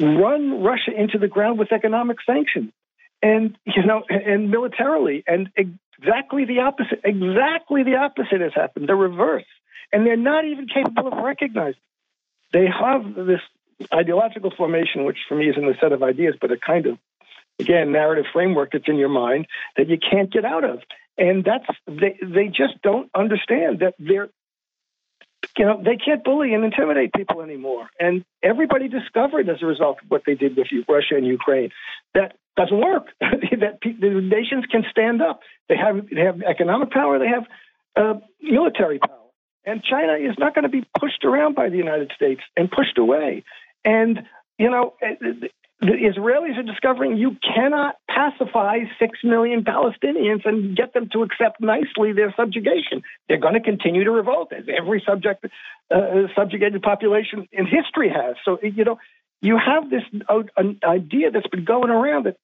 run 0.00 0.62
Russia 0.62 0.92
into 0.96 1.18
the 1.18 1.28
ground 1.28 1.58
with 1.58 1.72
economic 1.72 2.18
sanctions 2.26 2.72
and, 3.22 3.56
you 3.64 3.84
know, 3.84 4.02
and 4.08 4.50
militarily. 4.50 5.24
And 5.26 5.50
exactly 5.56 6.44
the 6.44 6.60
opposite, 6.60 7.00
exactly 7.04 7.82
the 7.82 7.96
opposite 7.96 8.40
has 8.40 8.52
happened, 8.54 8.88
the 8.88 8.94
reverse. 8.94 9.44
And 9.92 10.06
they're 10.06 10.16
not 10.16 10.44
even 10.44 10.66
capable 10.66 11.12
of 11.12 11.24
recognizing. 11.24 11.80
They 12.52 12.66
have 12.66 13.14
this 13.14 13.40
ideological 13.92 14.52
formation, 14.56 15.04
which 15.04 15.18
for 15.28 15.36
me 15.36 15.48
isn't 15.48 15.68
a 15.68 15.76
set 15.80 15.92
of 15.92 16.02
ideas, 16.02 16.34
but 16.40 16.52
a 16.52 16.56
kind 16.56 16.86
of 16.86 16.98
again 17.58 17.92
narrative 17.92 18.26
framework 18.32 18.72
that's 18.72 18.88
in 18.88 18.96
your 18.96 19.08
mind 19.08 19.46
that 19.76 19.88
you 19.88 19.98
can't 19.98 20.32
get 20.32 20.44
out 20.44 20.64
of. 20.64 20.80
And 21.16 21.44
that's 21.44 21.66
they 21.86 22.18
they 22.22 22.48
just 22.48 22.80
don't 22.82 23.10
understand 23.14 23.80
that 23.80 23.94
they're 23.98 24.28
you 25.56 25.64
know 25.64 25.80
they 25.82 25.96
can't 25.96 26.24
bully 26.24 26.54
and 26.54 26.64
intimidate 26.64 27.12
people 27.12 27.42
anymore. 27.42 27.88
And 28.00 28.24
everybody 28.42 28.88
discovered 28.88 29.48
as 29.48 29.62
a 29.62 29.66
result 29.66 29.98
of 30.02 30.10
what 30.10 30.22
they 30.26 30.34
did 30.34 30.56
with 30.56 30.66
russia 30.88 31.16
and 31.16 31.26
ukraine 31.26 31.70
that 32.14 32.36
doesn't 32.56 32.80
work. 32.80 33.06
That 33.20 33.78
the 33.82 34.20
nations 34.20 34.64
can 34.70 34.84
stand 34.90 35.22
up. 35.22 35.40
They 35.68 35.76
have 35.76 36.08
they 36.10 36.22
have 36.22 36.42
economic 36.42 36.90
power. 36.90 37.18
They 37.18 37.28
have 37.28 37.44
uh, 37.96 38.20
military 38.42 38.98
power. 38.98 39.10
And 39.64 39.82
china 39.82 40.14
is 40.14 40.36
not 40.38 40.54
going 40.54 40.64
to 40.64 40.68
be 40.68 40.84
pushed 40.98 41.24
around 41.24 41.54
by 41.54 41.68
the 41.68 41.76
united 41.76 42.10
states 42.16 42.42
and 42.56 42.68
pushed 42.68 42.98
away. 42.98 43.44
And 43.84 44.24
you 44.58 44.70
know 44.70 44.94
the 45.80 45.88
Israelis 45.88 46.56
are 46.56 46.62
discovering 46.62 47.16
you 47.16 47.36
cannot 47.42 47.96
pacify 48.08 48.78
six 48.98 49.18
million 49.24 49.64
Palestinians 49.64 50.46
and 50.46 50.76
get 50.76 50.94
them 50.94 51.08
to 51.12 51.22
accept 51.22 51.60
nicely 51.60 52.12
their 52.12 52.32
subjugation. 52.36 53.02
They're 53.28 53.38
going 53.38 53.54
to 53.54 53.60
continue 53.60 54.04
to 54.04 54.10
revolt, 54.10 54.52
as 54.52 54.64
every 54.68 55.02
subject, 55.06 55.44
uh, 55.94 56.28
subjugated 56.34 56.82
population 56.82 57.48
in 57.52 57.66
history 57.66 58.08
has. 58.08 58.36
So, 58.44 58.58
you 58.62 58.84
know, 58.84 58.98
you 59.44 59.58
have 59.58 59.90
this 59.90 60.02
uh, 60.26 60.42
an 60.56 60.80
idea 60.82 61.30
that's 61.30 61.46
been 61.48 61.66
going 61.66 61.90
around 61.90 62.24
that 62.24 62.36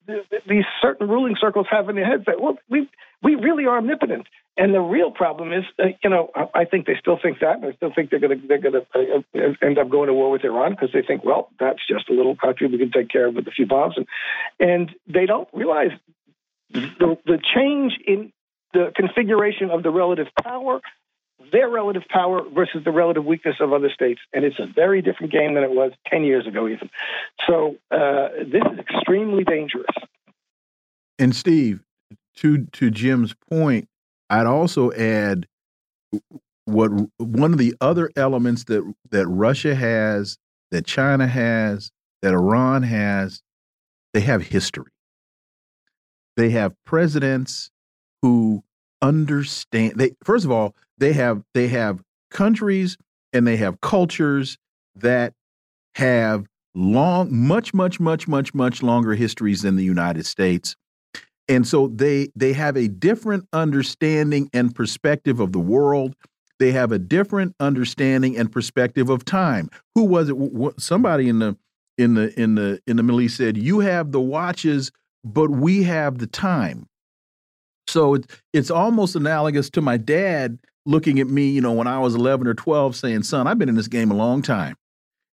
these 0.46 0.64
certain 0.82 1.08
ruling 1.08 1.34
circles 1.40 1.66
have 1.70 1.88
in 1.88 1.96
their 1.96 2.04
heads 2.04 2.24
that, 2.26 2.42
well, 2.42 2.58
we, 2.68 2.90
we 3.22 3.36
really 3.36 3.64
are 3.64 3.78
omnipotent. 3.78 4.26
And 4.58 4.74
the 4.74 4.80
real 4.80 5.10
problem 5.10 5.50
is, 5.50 5.64
uh, 5.78 5.96
you 6.04 6.10
know, 6.10 6.30
I 6.54 6.66
think 6.66 6.84
they 6.84 6.96
still 7.00 7.18
think 7.20 7.38
that. 7.40 7.56
and 7.56 7.64
I 7.64 7.72
still 7.72 7.90
think 7.94 8.10
they're 8.10 8.20
going 8.20 8.38
to 8.38 8.46
they're 8.46 8.58
going 8.58 8.74
to 8.74 8.86
uh, 8.94 9.22
uh, 9.34 9.66
end 9.66 9.78
up 9.78 9.88
going 9.88 10.08
to 10.08 10.12
war 10.12 10.30
with 10.30 10.44
Iran 10.44 10.72
because 10.72 10.90
they 10.92 11.00
think, 11.00 11.24
well, 11.24 11.48
that's 11.58 11.78
just 11.88 12.10
a 12.10 12.12
little 12.12 12.36
country 12.36 12.66
we 12.66 12.76
can 12.76 12.90
take 12.90 13.08
care 13.08 13.28
of 13.28 13.34
with 13.34 13.48
a 13.48 13.52
few 13.52 13.66
bombs, 13.66 13.94
and 13.96 14.06
and 14.58 14.90
they 15.06 15.24
don't 15.24 15.48
realize 15.54 15.92
the 16.72 17.16
the 17.24 17.38
change 17.54 17.92
in 18.06 18.32
the 18.74 18.92
configuration 18.94 19.70
of 19.70 19.82
the 19.82 19.90
relative 19.90 20.26
power, 20.42 20.80
their 21.52 21.68
relative 21.68 22.02
power 22.08 22.42
versus 22.54 22.82
the 22.84 22.90
relative 22.90 23.24
weakness 23.24 23.56
of 23.60 23.72
other 23.72 23.90
states, 23.90 24.20
and 24.32 24.44
it's 24.44 24.58
a 24.58 24.66
very 24.66 25.02
different 25.02 25.32
game 25.32 25.54
than 25.54 25.64
it 25.64 25.70
was 25.70 25.92
ten 26.06 26.24
years 26.24 26.46
ago, 26.46 26.68
even. 26.68 26.90
So 27.46 27.76
uh, 27.90 28.28
this 28.44 28.62
is 28.72 28.78
extremely 28.78 29.44
dangerous. 29.44 29.94
And 31.18 31.34
Steve, 31.34 31.80
to 32.36 32.66
to 32.66 32.90
Jim's 32.90 33.34
point 33.50 33.88
I'd 34.30 34.46
also 34.46 34.92
add 34.92 35.46
what 36.64 36.90
one 37.18 37.52
of 37.52 37.58
the 37.58 37.74
other 37.80 38.10
elements 38.14 38.64
that 38.64 38.94
that 39.10 39.26
Russia 39.26 39.74
has, 39.74 40.38
that 40.70 40.86
China 40.86 41.26
has, 41.26 41.90
that 42.22 42.32
Iran 42.32 42.84
has, 42.84 43.42
they 44.14 44.20
have 44.20 44.42
history. 44.42 44.92
They 46.36 46.50
have 46.50 46.74
presidents 46.86 47.70
who 48.22 48.62
understand 49.02 49.94
they 49.96 50.12
first 50.24 50.44
of 50.44 50.50
all, 50.50 50.74
they 50.98 51.12
have 51.12 51.42
they 51.54 51.68
have 51.68 52.02
countries 52.30 52.96
and 53.32 53.46
they 53.46 53.56
have 53.56 53.80
cultures 53.80 54.58
that 54.96 55.34
have 55.94 56.46
long 56.74 57.34
much 57.34 57.74
much 57.74 57.98
much 57.98 58.28
much 58.28 58.54
much 58.54 58.82
longer 58.82 59.14
histories 59.14 59.62
than 59.62 59.76
the 59.76 59.84
United 59.84 60.26
States. 60.26 60.76
And 61.48 61.66
so 61.66 61.88
they 61.88 62.30
they 62.36 62.52
have 62.52 62.76
a 62.76 62.88
different 62.88 63.46
understanding 63.52 64.48
and 64.52 64.74
perspective 64.74 65.40
of 65.40 65.52
the 65.52 65.58
world. 65.58 66.14
They 66.58 66.72
have 66.72 66.92
a 66.92 66.98
different 66.98 67.56
understanding 67.58 68.36
and 68.36 68.52
perspective 68.52 69.08
of 69.08 69.24
time. 69.24 69.70
Who 69.94 70.04
was 70.04 70.28
it? 70.28 70.36
Somebody 70.78 71.28
in 71.28 71.38
the 71.38 71.56
in 72.00 72.14
the 72.14 72.40
in 72.40 72.54
the 72.54 72.80
in 72.86 72.96
the 72.96 73.02
middle 73.02 73.20
east 73.20 73.36
said 73.36 73.56
you 73.56 73.80
have 73.80 74.12
the 74.12 74.20
watches 74.20 74.90
but 75.22 75.50
we 75.50 75.82
have 75.82 76.18
the 76.18 76.26
time 76.26 76.86
so 77.90 78.14
it, 78.14 78.26
it's 78.52 78.70
almost 78.70 79.16
analogous 79.16 79.68
to 79.70 79.80
my 79.80 79.96
dad 79.96 80.58
looking 80.86 81.18
at 81.20 81.26
me 81.26 81.50
you 81.50 81.60
know 81.60 81.72
when 81.72 81.86
i 81.86 81.98
was 81.98 82.14
11 82.14 82.46
or 82.46 82.54
12 82.54 82.96
saying 82.96 83.22
son 83.22 83.46
i've 83.46 83.58
been 83.58 83.68
in 83.68 83.74
this 83.74 83.88
game 83.88 84.10
a 84.10 84.14
long 84.14 84.42
time 84.42 84.76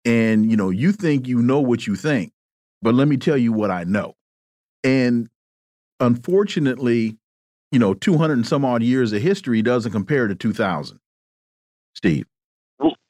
and 0.05 0.51
you 0.51 0.57
know 0.57 0.71
you 0.71 0.93
think 0.93 1.27
you 1.27 1.41
know 1.41 1.61
what 1.61 1.87
you 1.87 1.95
think 1.95 2.33
but 2.83 2.95
let 2.95 3.09
me 3.09 3.17
tell 3.17 3.37
you 3.37 3.53
what 3.53 3.71
i 3.71 3.85
know 3.85 4.15
and 4.85 5.29
unfortunately, 6.01 7.19
you 7.71 7.79
know, 7.79 7.95
200 7.95 8.33
and 8.33 8.47
some 8.47 8.65
odd 8.65 8.83
years 8.83 9.13
of 9.13 9.23
history 9.23 9.63
doesn't 9.63 9.93
compare 9.93 10.27
to 10.27 10.35
2000. 10.35 10.99
Steve. 11.95 12.27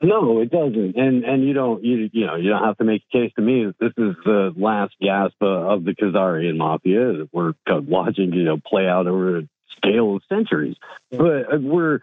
No, 0.02 0.40
it 0.40 0.50
doesn't, 0.50 0.96
and 0.96 1.24
and 1.24 1.46
you 1.46 1.52
don't 1.52 1.84
you 1.84 2.10
you 2.12 2.26
know 2.26 2.36
you 2.36 2.50
don't 2.50 2.64
have 2.64 2.78
to 2.78 2.84
make 2.84 3.02
a 3.12 3.18
case 3.18 3.32
to 3.36 3.42
me 3.42 3.72
this 3.78 3.92
is 3.96 4.16
the 4.24 4.52
last 4.56 4.94
gasp 5.00 5.36
of 5.40 5.84
the 5.84 5.92
Khazarian 5.92 6.56
mafia 6.56 7.12
that 7.18 7.28
we're 7.32 7.52
watching 7.68 8.32
you 8.32 8.44
know 8.44 8.58
play 8.58 8.86
out 8.86 9.06
over 9.06 9.38
a 9.38 9.48
scale 9.76 10.16
of 10.16 10.22
centuries. 10.28 10.76
But 11.10 11.52
uh, 11.52 11.58
we're 11.60 12.00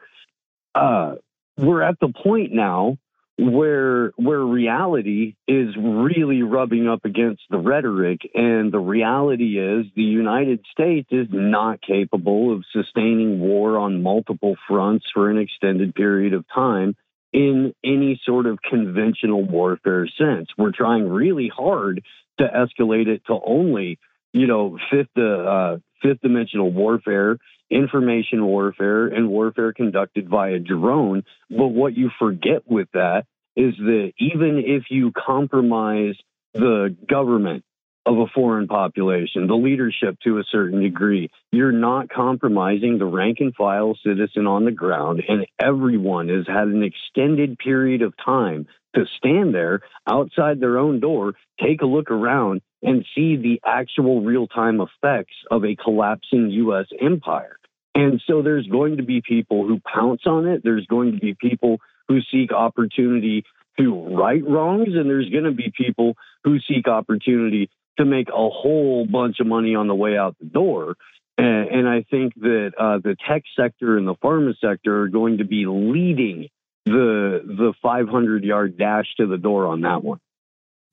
uh, 0.75 1.15
we're 1.57 1.81
at 1.81 1.99
the 1.99 2.09
point 2.09 2.53
now 2.53 2.97
where 3.39 4.11
where 4.15 4.39
reality 4.39 5.35
is 5.47 5.75
really 5.77 6.41
rubbing 6.41 6.87
up 6.87 7.05
against 7.05 7.43
the 7.49 7.57
rhetoric 7.59 8.21
and 8.33 8.71
the 8.71 8.79
reality 8.79 9.59
is 9.59 9.85
the 9.95 10.01
United 10.01 10.65
States 10.71 11.07
is 11.11 11.27
not 11.31 11.79
capable 11.81 12.53
of 12.53 12.63
sustaining 12.71 13.39
war 13.39 13.77
on 13.77 14.01
multiple 14.01 14.55
fronts 14.67 15.05
for 15.13 15.29
an 15.29 15.37
extended 15.37 15.93
period 15.93 16.33
of 16.33 16.45
time 16.53 16.95
in 17.33 17.73
any 17.83 18.19
sort 18.25 18.45
of 18.45 18.59
conventional 18.61 19.43
warfare 19.43 20.07
sense 20.17 20.47
we're 20.57 20.71
trying 20.71 21.07
really 21.07 21.51
hard 21.53 22.03
to 22.39 22.45
escalate 22.45 23.07
it 23.07 23.21
to 23.27 23.37
only 23.45 23.99
you 24.33 24.47
know 24.47 24.77
fifth 24.91 25.17
uh, 25.17 25.77
fifth 26.01 26.21
dimensional 26.21 26.71
warfare 26.71 27.37
information 27.69 28.45
warfare 28.45 29.07
and 29.07 29.29
warfare 29.29 29.73
conducted 29.73 30.29
via 30.29 30.59
drone. 30.59 31.23
But 31.49 31.67
what 31.67 31.97
you 31.97 32.09
forget 32.17 32.63
with 32.65 32.87
that 32.93 33.25
is 33.55 33.73
that 33.77 34.13
even 34.19 34.63
if 34.65 34.83
you 34.89 35.11
compromise 35.11 36.15
the 36.53 36.95
government 37.09 37.63
of 38.07 38.17
a 38.19 38.27
foreign 38.33 38.67
population, 38.67 39.47
the 39.47 39.53
leadership 39.53 40.17
to 40.23 40.37
a 40.37 40.43
certain 40.49 40.81
degree, 40.81 41.29
you're 41.51 41.73
not 41.73 42.09
compromising 42.09 42.97
the 42.97 43.05
rank 43.05 43.39
and 43.41 43.53
file 43.53 43.97
citizen 44.01 44.47
on 44.47 44.63
the 44.63 44.71
ground. 44.71 45.21
And 45.27 45.45
everyone 45.59 46.29
has 46.29 46.47
had 46.47 46.69
an 46.69 46.83
extended 46.83 47.57
period 47.59 48.01
of 48.01 48.13
time 48.23 48.65
to 48.95 49.03
stand 49.17 49.53
there 49.53 49.81
outside 50.09 50.61
their 50.61 50.77
own 50.77 51.01
door, 51.01 51.33
take 51.61 51.81
a 51.81 51.85
look 51.85 52.09
around, 52.09 52.61
and 52.81 53.05
see 53.13 53.35
the 53.35 53.59
actual 53.65 54.21
real 54.21 54.47
time 54.47 54.79
effects 54.79 55.35
of 55.51 55.65
a 55.65 55.75
collapsing 55.75 56.49
U.S. 56.51 56.85
empire. 57.01 57.57
And 57.93 58.21
so 58.25 58.41
there's 58.41 58.67
going 58.67 58.97
to 58.97 59.03
be 59.03 59.21
people 59.21 59.67
who 59.67 59.81
pounce 59.81 60.21
on 60.25 60.47
it. 60.47 60.61
There's 60.63 60.85
going 60.85 61.11
to 61.11 61.19
be 61.19 61.35
people 61.37 61.81
who 62.07 62.19
seek 62.31 62.53
opportunity 62.53 63.43
to 63.77 64.15
right 64.15 64.47
wrongs. 64.47 64.89
And 64.95 65.09
there's 65.09 65.29
going 65.29 65.43
to 65.43 65.51
be 65.51 65.73
people 65.75 66.15
who 66.45 66.59
seek 66.59 66.87
opportunity 66.87 67.69
to 67.97 68.05
make 68.05 68.29
a 68.29 68.49
whole 68.49 69.05
bunch 69.05 69.39
of 69.39 69.47
money 69.47 69.75
on 69.75 69.87
the 69.87 69.95
way 69.95 70.17
out 70.17 70.35
the 70.39 70.45
door. 70.45 70.95
And, 71.37 71.67
and 71.69 71.87
I 71.87 72.03
think 72.09 72.33
that 72.35 72.71
uh, 72.79 72.99
the 72.99 73.15
tech 73.27 73.43
sector 73.55 73.97
and 73.97 74.07
the 74.07 74.15
pharma 74.15 74.53
sector 74.59 75.03
are 75.03 75.07
going 75.07 75.37
to 75.37 75.45
be 75.45 75.65
leading 75.67 76.49
the 76.85 77.41
the 77.45 77.73
500 77.81 78.43
yard 78.43 78.77
dash 78.77 79.07
to 79.17 79.27
the 79.27 79.37
door 79.37 79.67
on 79.67 79.81
that 79.81 80.03
one. 80.03 80.19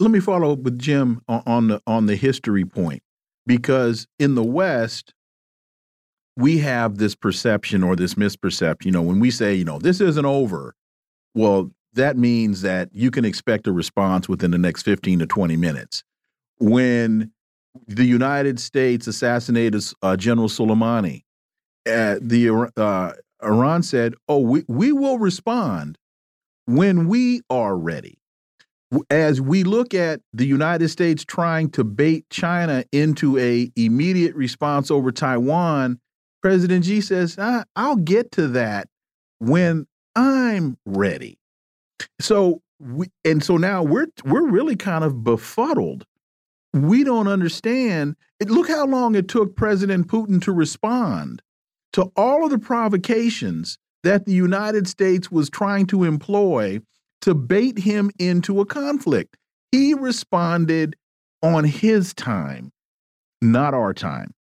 Let 0.01 0.11
me 0.11 0.21
follow 0.21 0.53
up 0.53 0.59
with 0.61 0.79
Jim 0.79 1.23
on 1.29 1.69
the 1.69 1.81
on 1.87 2.07
the 2.07 2.17
history 2.17 2.65
point 2.65 3.03
because 3.47 4.07
in 4.19 4.35
the 4.35 4.43
West 4.43 5.15
we 6.37 6.59
have 6.59 6.99
this 6.99 7.15
perception 7.15 7.83
or 7.83 7.97
this 7.97 8.15
misperception. 8.15 8.87
You 8.87 8.91
know, 8.91 9.03
when 9.03 9.21
we 9.21 9.31
say, 9.31 9.55
you 9.55 9.65
know, 9.65 9.79
this 9.79 10.01
isn't 10.01 10.27
over, 10.27 10.75
well, 11.35 11.71
that 11.93 12.17
means 12.17 12.63
that 12.63 12.91
you 12.93 13.11
can 13.11 13.25
expect 13.25 13.67
a 13.67 13.73
response 13.73 14.29
within 14.29 14.51
the 14.51 14.59
next 14.59 14.83
15 14.83 15.21
to 15.21 15.27
20 15.27 15.57
minutes. 15.57 16.03
When 16.71 17.33
the 17.87 18.05
United 18.05 18.59
States 18.59 19.07
assassinated 19.07 19.83
uh, 20.03 20.17
General 20.17 20.49
Soleimani, 20.49 21.23
uh, 21.87 22.17
the 22.21 22.71
uh, 22.77 23.13
Iran 23.43 23.83
said, 23.83 24.15
"Oh, 24.29 24.39
we 24.39 24.65
we 24.69 24.93
will 24.93 25.19
respond 25.19 25.99
when 26.67 27.09
we 27.09 27.43
are 27.51 27.77
ready." 27.77 28.19
As 29.11 29.41
we 29.41 29.65
look 29.65 29.93
at 29.93 30.21
the 30.33 30.47
United 30.47 30.89
States 30.89 31.25
trying 31.25 31.71
to 31.71 31.85
bait 31.85 32.25
China 32.31 32.85
into 32.93 33.37
a 33.39 33.71
immediate 33.77 34.35
response 34.37 34.91
over 34.91 35.11
Taiwan, 35.11 35.99
President 36.43 36.85
Xi 36.85 37.01
says, 37.01 37.37
I'll 37.75 37.97
get 37.97 38.31
to 38.33 38.49
that 38.49 38.89
when 39.39 39.87
I'm 40.15 40.79
ready. 40.87 41.39
So 42.21 42.63
we, 42.79 43.09
and 43.25 43.43
so 43.43 43.57
now 43.57 43.83
we're 43.83 44.07
we're 44.25 44.49
really 44.49 44.77
kind 44.77 45.05
of 45.05 45.25
befuddled. 45.25 46.07
We 46.75 47.05
don't 47.05 47.29
understand. 47.29 48.17
It, 48.41 48.51
look 48.51 48.69
how 48.69 48.85
long 48.85 49.15
it 49.15 49.29
took 49.29 49.55
President 49.55 50.09
Putin 50.09 50.43
to 50.43 50.51
respond 50.51 51.41
to 51.93 52.11
all 52.17 52.45
of 52.45 52.51
the 52.51 52.59
provocations 52.59 53.79
that 54.03 54.27
the 54.27 54.33
United 54.33 54.89
States 54.89 55.31
was 55.31 55.49
trying 55.49 55.87
to 55.87 56.03
employ 56.03 56.81
to 57.21 57.33
bait 57.33 57.79
him 57.79 58.11
into 58.19 58.61
a 58.61 58.67
conflict. 58.67 59.37
He 59.71 59.95
responded 59.95 60.97
on 61.43 61.63
his 61.63 62.13
time, 62.13 62.73
not 63.41 63.73
our 63.73 63.95
time. 63.95 64.35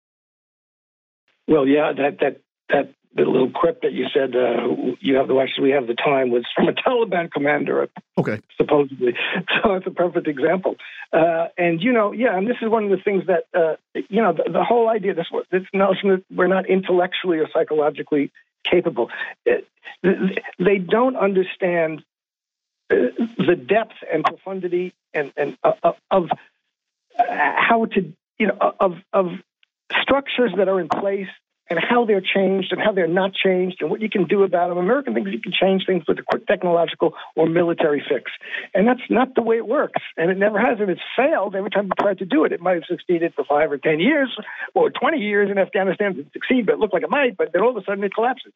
Well, 1.47 1.69
yeah, 1.69 1.93
that 1.93 2.19
that 2.19 2.40
that 2.69 2.94
the 3.15 3.24
little 3.24 3.51
quip 3.51 3.82
that 3.82 3.93
you 3.93 4.07
said 4.12 4.35
uh, 4.35 4.95
you 5.01 5.16
have 5.16 5.28
the 5.28 5.39
actually 5.39 5.65
we 5.65 5.70
have 5.70 5.86
the 5.86 5.95
time 5.95 6.31
was 6.31 6.45
from 6.55 6.69
a 6.69 6.73
Taliban 6.86 7.31
commander. 7.31 7.89
Okay, 8.19 8.41
supposedly. 8.57 9.15
So 9.62 9.74
it's 9.74 9.86
a 9.86 9.91
perfect 9.91 10.27
example. 10.27 10.77
Uh, 11.12 11.49
and 11.57 11.81
you 11.81 11.93
know, 11.93 12.12
yeah, 12.12 12.36
and 12.36 12.49
this 12.49 12.57
is 12.61 12.69
one 12.69 12.85
of 12.85 12.91
the 12.91 13.03
things 13.03 13.24
that 13.27 13.45
uh, 13.55 13.77
you 14.09 14.23
know 14.23 14.32
the, 14.32 14.51
the, 14.51 14.65
whole 14.65 14.89
idea 14.89 15.15
this 15.15 15.28
this 15.51 15.62
notion 15.73 16.11
that 16.11 16.24
we're 16.35 16.49
not 16.49 16.69
intellectually 16.69 17.39
or 17.39 17.49
psychologically 17.53 18.31
capable. 18.65 19.11
It, 19.45 19.66
they 20.03 20.78
don't 20.78 21.16
understand 21.16 22.03
uh, 22.91 22.97
the 23.39 23.57
depth 23.57 23.95
and 24.12 24.24
profundity 24.24 24.95
and 25.12 25.32
and 25.36 25.57
uh, 25.62 25.93
of 26.11 26.28
how 27.16 27.86
to 27.86 28.12
you 28.39 28.49
know 28.49 28.74
of 28.81 28.97
of 29.12 29.27
structures 30.03 30.53
that 30.57 30.69
are 30.69 30.81
in 30.81 30.89
place 30.89 31.28
and 31.70 31.78
how 31.78 32.05
they're 32.05 32.20
changed 32.20 32.73
and 32.73 32.81
how 32.81 32.93
they're 32.93 33.09
not 33.09 33.32
changed 33.32 33.78
and 33.81 33.91
what 33.91 34.01
you 34.01 34.11
can 34.11 34.24
do 34.24 34.43
about 34.43 34.69
them. 34.69 34.78
American 34.78 35.15
thinks 35.15 35.31
you 35.32 35.41
can 35.41 35.53
change 35.53 35.85
things 35.86 36.05
with 36.07 36.19
a 36.19 36.23
quick 36.23 36.47
technological 36.47 37.15
or 37.36 37.49
military 37.49 38.05
fix. 38.07 38.31
And 38.74 38.86
that's 38.86 39.01
not 39.09 39.35
the 39.35 39.43
way 39.43 39.57
it 39.57 39.66
works. 39.66 40.03
And 40.16 40.31
it 40.31 40.39
never 40.39 40.59
has. 40.59 40.78
And 40.81 40.91
it's 40.91 41.01
failed 41.16 41.55
every 41.55 41.70
time 41.70 41.86
you 41.86 41.93
tried 41.99 42.19
to 42.19 42.27
do 42.27 42.45
it. 42.45 42.53
It 42.53 42.61
might 42.61 42.74
have 42.74 42.85
succeeded 42.86 43.32
for 43.35 43.45
five 43.45 43.73
or 43.73 43.78
10 43.78 43.99
years 43.99 44.36
or 44.74 44.91
20 44.91 45.19
years 45.19 45.51
in 45.51 45.59
Afghanistan 45.59 46.15
to 46.16 46.27
succeed, 46.32 46.66
but 46.66 46.74
it 46.74 46.78
looked 46.78 46.93
like 46.93 47.03
it 47.03 47.11
might, 47.11 47.36
but 47.36 47.53
then 47.53 47.62
all 47.62 47.70
of 47.70 47.77
a 47.77 47.85
sudden 47.85 48.05
it 48.05 48.15
collapses. 48.15 48.53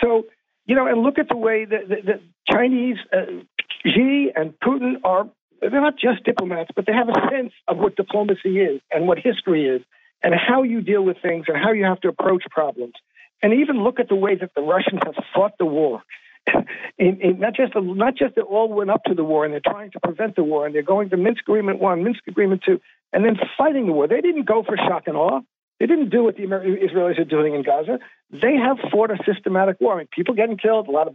So, 0.00 0.26
you 0.66 0.74
know, 0.76 0.86
and 0.86 1.02
look 1.02 1.18
at 1.18 1.28
the 1.28 1.36
way 1.36 1.64
that 1.64 1.88
the, 1.88 1.96
the 2.04 2.20
Chinese, 2.48 2.98
uh, 3.12 3.42
Xi 3.84 4.30
and 4.34 4.54
Putin 4.60 4.94
are, 5.04 5.28
they're 5.60 5.80
not 5.80 5.98
just 5.98 6.22
diplomats, 6.24 6.70
but 6.76 6.86
they 6.86 6.92
have 6.92 7.08
a 7.08 7.28
sense 7.30 7.52
of 7.66 7.78
what 7.78 7.96
diplomacy 7.96 8.60
is 8.60 8.80
and 8.92 9.08
what 9.08 9.18
history 9.18 9.66
is 9.66 9.82
and 10.26 10.34
how 10.34 10.64
you 10.64 10.80
deal 10.80 11.02
with 11.02 11.18
things 11.22 11.44
and 11.46 11.56
how 11.56 11.70
you 11.70 11.84
have 11.84 12.00
to 12.00 12.08
approach 12.08 12.42
problems. 12.50 12.94
And 13.42 13.52
even 13.52 13.84
look 13.84 14.00
at 14.00 14.08
the 14.08 14.16
way 14.16 14.34
that 14.34 14.50
the 14.56 14.60
Russians 14.60 15.00
have 15.04 15.14
fought 15.32 15.52
the 15.56 15.66
war. 15.66 16.02
in, 16.98 17.20
in 17.20 17.38
not 17.38 17.54
just 17.54 17.74
not 17.76 18.16
just 18.16 18.34
that 18.34 18.42
all 18.42 18.68
went 18.68 18.90
up 18.90 19.04
to 19.04 19.14
the 19.14 19.22
war 19.22 19.44
and 19.44 19.54
they're 19.54 19.60
trying 19.64 19.92
to 19.92 20.00
prevent 20.00 20.34
the 20.34 20.42
war 20.42 20.66
and 20.66 20.74
they're 20.74 20.82
going 20.82 21.10
to 21.10 21.16
Minsk 21.16 21.42
Agreement 21.42 21.78
one, 21.78 22.02
Minsk 22.02 22.26
Agreement 22.26 22.62
two, 22.66 22.80
and 23.12 23.24
then 23.24 23.36
fighting 23.56 23.86
the 23.86 23.92
war. 23.92 24.08
They 24.08 24.20
didn't 24.20 24.46
go 24.46 24.64
for 24.64 24.76
shock 24.76 25.04
and 25.06 25.16
awe. 25.16 25.42
They 25.78 25.86
didn't 25.86 26.10
do 26.10 26.24
what 26.24 26.36
the 26.36 26.42
Israelis 26.42 27.20
are 27.20 27.24
doing 27.24 27.54
in 27.54 27.62
Gaza. 27.62 28.00
They 28.30 28.56
have 28.56 28.78
fought 28.90 29.12
a 29.12 29.18
systematic 29.24 29.80
war. 29.80 29.94
I 29.94 29.98
mean, 29.98 30.08
people 30.10 30.34
getting 30.34 30.56
killed, 30.56 30.88
a 30.88 30.90
lot 30.90 31.06
of 31.06 31.14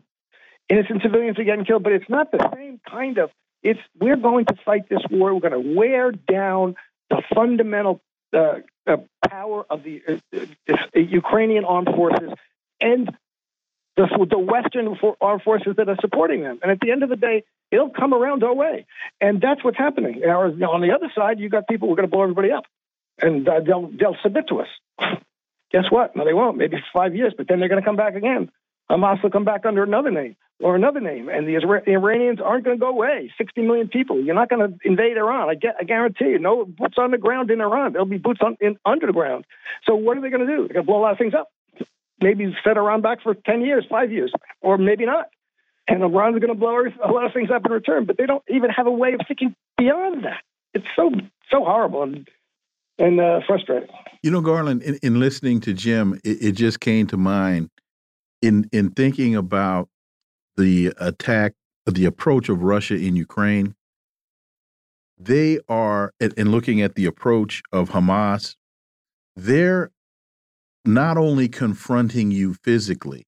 innocent 0.69 1.01
civilians 1.01 1.38
are 1.38 1.43
getting 1.43 1.65
killed, 1.65 1.83
but 1.83 1.91
it's 1.91 2.09
not 2.09 2.31
the 2.31 2.49
same 2.53 2.79
kind 2.89 3.17
of. 3.17 3.29
It's 3.61 3.79
we're 3.99 4.15
going 4.15 4.45
to 4.45 4.55
fight 4.63 4.88
this 4.88 5.01
war. 5.11 5.33
We're 5.33 5.49
going 5.49 5.63
to 5.63 5.75
wear 5.75 6.11
down 6.11 6.75
the 7.09 7.21
fundamental 7.35 8.01
uh, 8.33 8.59
uh, 8.88 8.98
power 9.30 9.66
of 9.70 9.84
the 9.84 10.02
uh, 10.08 10.40
uh, 10.70 10.99
Ukrainian 10.99 11.66
armed 11.66 11.90
forces 11.95 12.32
and 12.80 13.10
the, 13.95 14.28
the 14.30 14.40
Western 14.40 14.98
armed 15.20 15.44
forces 15.44 15.76
that 15.78 15.90
are 15.90 15.98
supporting 16.02 16.41
them. 16.41 16.60
And 16.62 16.72
at 16.72 16.80
the 16.80 16.91
end 16.91 17.03
of 17.03 17.10
the 17.10 17.16
day, 17.16 17.44
it'll 17.72 17.90
come 17.90 18.14
around 18.14 18.44
our 18.44 18.53
way. 18.53 18.86
And 19.20 19.41
that's 19.41 19.64
what's 19.64 19.78
happening. 19.78 20.22
Now, 20.26 20.44
on 20.44 20.82
the 20.82 20.91
other 20.91 21.12
side, 21.16 21.40
you've 21.40 21.52
got 21.52 21.68
people 21.68 21.88
who 21.88 21.94
are 21.94 21.98
going 21.98 22.10
to 22.10 22.12
blow 22.12 22.24
everybody 22.24 22.52
up, 22.52 22.66
and 23.22 23.48
uh, 23.48 23.60
they'll, 23.66 23.90
they'll 23.90 24.18
submit 24.24 24.48
to 24.49 24.62
us. 24.62 24.68
Guess 25.72 25.86
what? 25.90 26.16
No, 26.16 26.26
they 26.26 26.34
won't. 26.34 26.58
Maybe 26.58 26.78
five 26.94 27.16
years, 27.16 27.34
but 27.38 27.48
then 27.48 27.60
they're 27.60 27.70
going 27.70 27.82
to 27.82 27.86
come 27.86 27.95
back 27.95 28.16
again. 28.16 28.49
Hamas 28.90 29.24
will 29.24 29.30
come 29.30 29.45
back 29.45 29.66
under 29.66 29.84
another 29.84 30.12
name 30.12 30.36
or 30.61 30.75
another 30.75 30.99
name, 30.99 31.29
and 31.29 31.47
the, 31.47 31.55
Isra- 31.55 31.85
the 31.85 31.93
Iranians 31.93 32.39
aren't 32.43 32.65
going 32.65 32.77
to 32.77 32.79
go 32.79 32.89
away. 32.89 33.31
60 33.38 33.61
million 33.61 33.88
people. 33.88 34.23
You're 34.23 34.35
not 34.35 34.49
going 34.49 34.67
to 34.67 34.77
invade 34.83 35.17
Iran. 35.17 35.49
I, 35.49 35.55
get, 35.55 35.75
I 35.79 35.83
guarantee 35.83 36.29
you. 36.29 36.39
No 36.39 36.65
boots 36.65 36.95
on 36.97 37.11
the 37.11 37.17
ground 37.17 37.51
in 37.51 37.61
Iran. 37.61 37.93
There'll 37.93 38.05
be 38.05 38.17
boots 38.17 38.41
on, 38.43 38.57
in, 38.59 38.77
under 38.85 39.07
the 39.07 39.13
ground. 39.13 39.45
So 39.85 39.95
what 39.95 40.17
are 40.17 40.21
they 40.21 40.29
going 40.29 40.45
to 40.45 40.51
do? 40.51 40.67
They're 40.67 40.81
going 40.81 40.85
to 40.85 40.91
blow 40.91 40.99
a 40.99 41.03
lot 41.03 41.11
of 41.11 41.17
things 41.17 41.33
up. 41.33 41.49
Maybe 42.21 42.55
set 42.63 42.77
Iran 42.77 43.01
back 43.01 43.23
for 43.23 43.33
10 43.33 43.61
years, 43.61 43.85
five 43.89 44.11
years, 44.11 44.31
or 44.61 44.77
maybe 44.77 45.05
not. 45.05 45.27
And 45.88 46.03
Iran's 46.03 46.39
going 46.39 46.53
to 46.53 46.59
blow 46.59 46.77
a 47.03 47.11
lot 47.11 47.25
of 47.25 47.33
things 47.33 47.49
up 47.53 47.65
in 47.65 47.71
return, 47.71 48.05
but 48.05 48.17
they 48.17 48.25
don't 48.25 48.43
even 48.47 48.69
have 48.69 48.88
a 48.88 48.91
way 48.91 49.13
of 49.13 49.21
thinking 49.27 49.55
beyond 49.77 50.25
that. 50.25 50.41
It's 50.73 50.85
so 50.95 51.11
so 51.51 51.65
horrible 51.65 52.03
and 52.03 52.27
and 52.97 53.19
uh, 53.19 53.39
frustrating. 53.45 53.89
You 54.21 54.31
know, 54.31 54.41
Garland, 54.41 54.83
in, 54.83 54.99
in 55.01 55.19
listening 55.19 55.59
to 55.61 55.73
Jim, 55.73 56.19
it, 56.23 56.38
it 56.41 56.51
just 56.53 56.79
came 56.79 57.07
to 57.07 57.17
mind 57.17 57.69
in 58.41 58.69
in 58.71 58.91
thinking 58.91 59.35
about 59.35 59.89
the 60.61 60.93
attack 60.99 61.53
the 61.85 62.05
approach 62.05 62.47
of 62.47 62.61
Russia 62.61 62.95
in 62.95 63.15
Ukraine, 63.15 63.73
they 65.17 65.59
are, 65.67 66.13
and 66.19 66.51
looking 66.51 66.81
at 66.81 66.95
the 66.95 67.05
approach 67.05 67.61
of 67.71 67.89
Hamas, 67.89 68.55
they're 69.35 69.91
not 70.85 71.17
only 71.17 71.47
confronting 71.47 72.31
you 72.31 72.53
physically, 72.53 73.25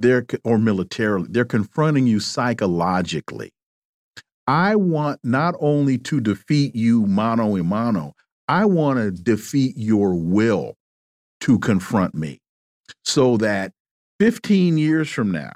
they're 0.00 0.26
or 0.44 0.58
militarily, 0.58 1.28
they're 1.30 1.44
confronting 1.44 2.06
you 2.06 2.20
psychologically. 2.20 3.50
I 4.46 4.76
want 4.76 5.20
not 5.22 5.54
only 5.60 5.98
to 5.98 6.20
defeat 6.20 6.74
you 6.74 7.06
mano 7.06 7.56
a 7.56 7.62
mano, 7.62 8.12
I 8.48 8.64
want 8.64 8.98
to 8.98 9.10
defeat 9.10 9.74
your 9.76 10.14
will 10.14 10.74
to 11.40 11.58
confront 11.58 12.14
me 12.14 12.40
so 13.04 13.36
that 13.38 13.72
15 14.18 14.76
years 14.78 15.08
from 15.08 15.30
now, 15.30 15.52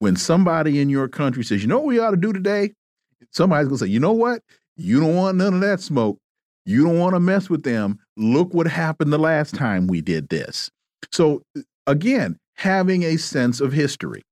when 0.00 0.16
somebody 0.16 0.80
in 0.80 0.88
your 0.88 1.08
country 1.08 1.44
says, 1.44 1.62
you 1.62 1.68
know 1.68 1.78
what 1.78 1.86
we 1.86 2.00
ought 2.00 2.10
to 2.10 2.16
do 2.16 2.32
today? 2.32 2.72
Somebody's 3.30 3.68
going 3.68 3.78
to 3.78 3.84
say, 3.84 3.90
you 3.90 4.00
know 4.00 4.12
what? 4.12 4.42
You 4.76 4.98
don't 4.98 5.14
want 5.14 5.36
none 5.36 5.54
of 5.54 5.60
that 5.60 5.80
smoke. 5.80 6.18
You 6.64 6.84
don't 6.84 6.98
want 6.98 7.14
to 7.14 7.20
mess 7.20 7.48
with 7.48 7.62
them. 7.62 7.98
Look 8.16 8.52
what 8.52 8.66
happened 8.66 9.12
the 9.12 9.18
last 9.18 9.54
time 9.54 9.86
we 9.86 10.00
did 10.00 10.28
this. 10.28 10.70
So, 11.12 11.42
again, 11.86 12.38
having 12.54 13.02
a 13.02 13.16
sense 13.16 13.60
of 13.60 13.72
history. 13.72 14.22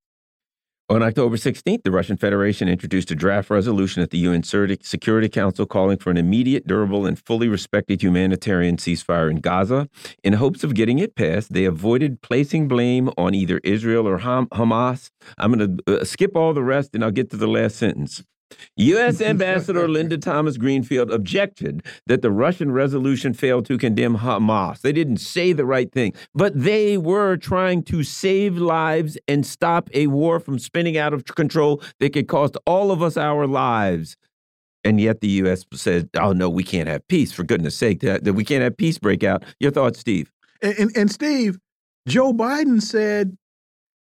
On 0.90 1.02
October 1.02 1.36
16th, 1.36 1.82
the 1.82 1.90
Russian 1.90 2.16
Federation 2.16 2.66
introduced 2.66 3.10
a 3.10 3.14
draft 3.14 3.50
resolution 3.50 4.02
at 4.02 4.08
the 4.08 4.16
UN 4.20 4.42
Security 4.42 5.28
Council 5.28 5.66
calling 5.66 5.98
for 5.98 6.10
an 6.10 6.16
immediate, 6.16 6.66
durable, 6.66 7.04
and 7.04 7.18
fully 7.18 7.46
respected 7.46 8.02
humanitarian 8.02 8.78
ceasefire 8.78 9.30
in 9.30 9.40
Gaza. 9.40 9.90
In 10.24 10.32
hopes 10.32 10.64
of 10.64 10.72
getting 10.72 10.98
it 10.98 11.14
passed, 11.14 11.52
they 11.52 11.66
avoided 11.66 12.22
placing 12.22 12.68
blame 12.68 13.10
on 13.18 13.34
either 13.34 13.60
Israel 13.64 14.08
or 14.08 14.16
Ham 14.20 14.46
Hamas. 14.46 15.10
I'm 15.36 15.52
going 15.52 15.76
to 15.76 16.00
uh, 16.00 16.04
skip 16.06 16.34
all 16.34 16.54
the 16.54 16.62
rest 16.62 16.94
and 16.94 17.04
I'll 17.04 17.10
get 17.10 17.28
to 17.32 17.36
the 17.36 17.46
last 17.46 17.76
sentence. 17.76 18.24
U.S. 18.76 19.20
Ambassador 19.22 19.88
Linda 19.88 20.18
Thomas 20.18 20.56
Greenfield 20.56 21.10
objected 21.10 21.82
that 22.06 22.22
the 22.22 22.30
Russian 22.30 22.72
resolution 22.72 23.34
failed 23.34 23.66
to 23.66 23.78
condemn 23.78 24.18
Hamas. 24.18 24.80
They 24.80 24.92
didn't 24.92 25.18
say 25.18 25.52
the 25.52 25.64
right 25.64 25.90
thing, 25.92 26.14
but 26.34 26.58
they 26.58 26.96
were 26.96 27.36
trying 27.36 27.82
to 27.84 28.02
save 28.02 28.56
lives 28.56 29.18
and 29.26 29.46
stop 29.46 29.88
a 29.94 30.06
war 30.06 30.40
from 30.40 30.58
spinning 30.58 30.96
out 30.96 31.12
of 31.12 31.24
control 31.24 31.82
that 32.00 32.12
could 32.12 32.28
cost 32.28 32.56
all 32.66 32.90
of 32.90 33.02
us 33.02 33.16
our 33.16 33.46
lives. 33.46 34.16
And 34.84 35.00
yet 35.00 35.20
the 35.20 35.28
U.S. 35.28 35.64
said, 35.74 36.08
oh, 36.18 36.32
no, 36.32 36.48
we 36.48 36.62
can't 36.62 36.88
have 36.88 37.06
peace. 37.08 37.32
For 37.32 37.42
goodness 37.42 37.76
sake, 37.76 38.00
that, 38.00 38.24
that 38.24 38.34
we 38.34 38.44
can't 38.44 38.62
have 38.62 38.76
peace 38.76 38.98
break 38.98 39.24
out. 39.24 39.44
Your 39.60 39.70
thoughts, 39.70 39.98
Steve? 39.98 40.32
And, 40.62 40.78
and, 40.78 40.96
and 40.96 41.10
Steve, 41.10 41.58
Joe 42.06 42.32
Biden 42.32 42.80
said 42.80 43.36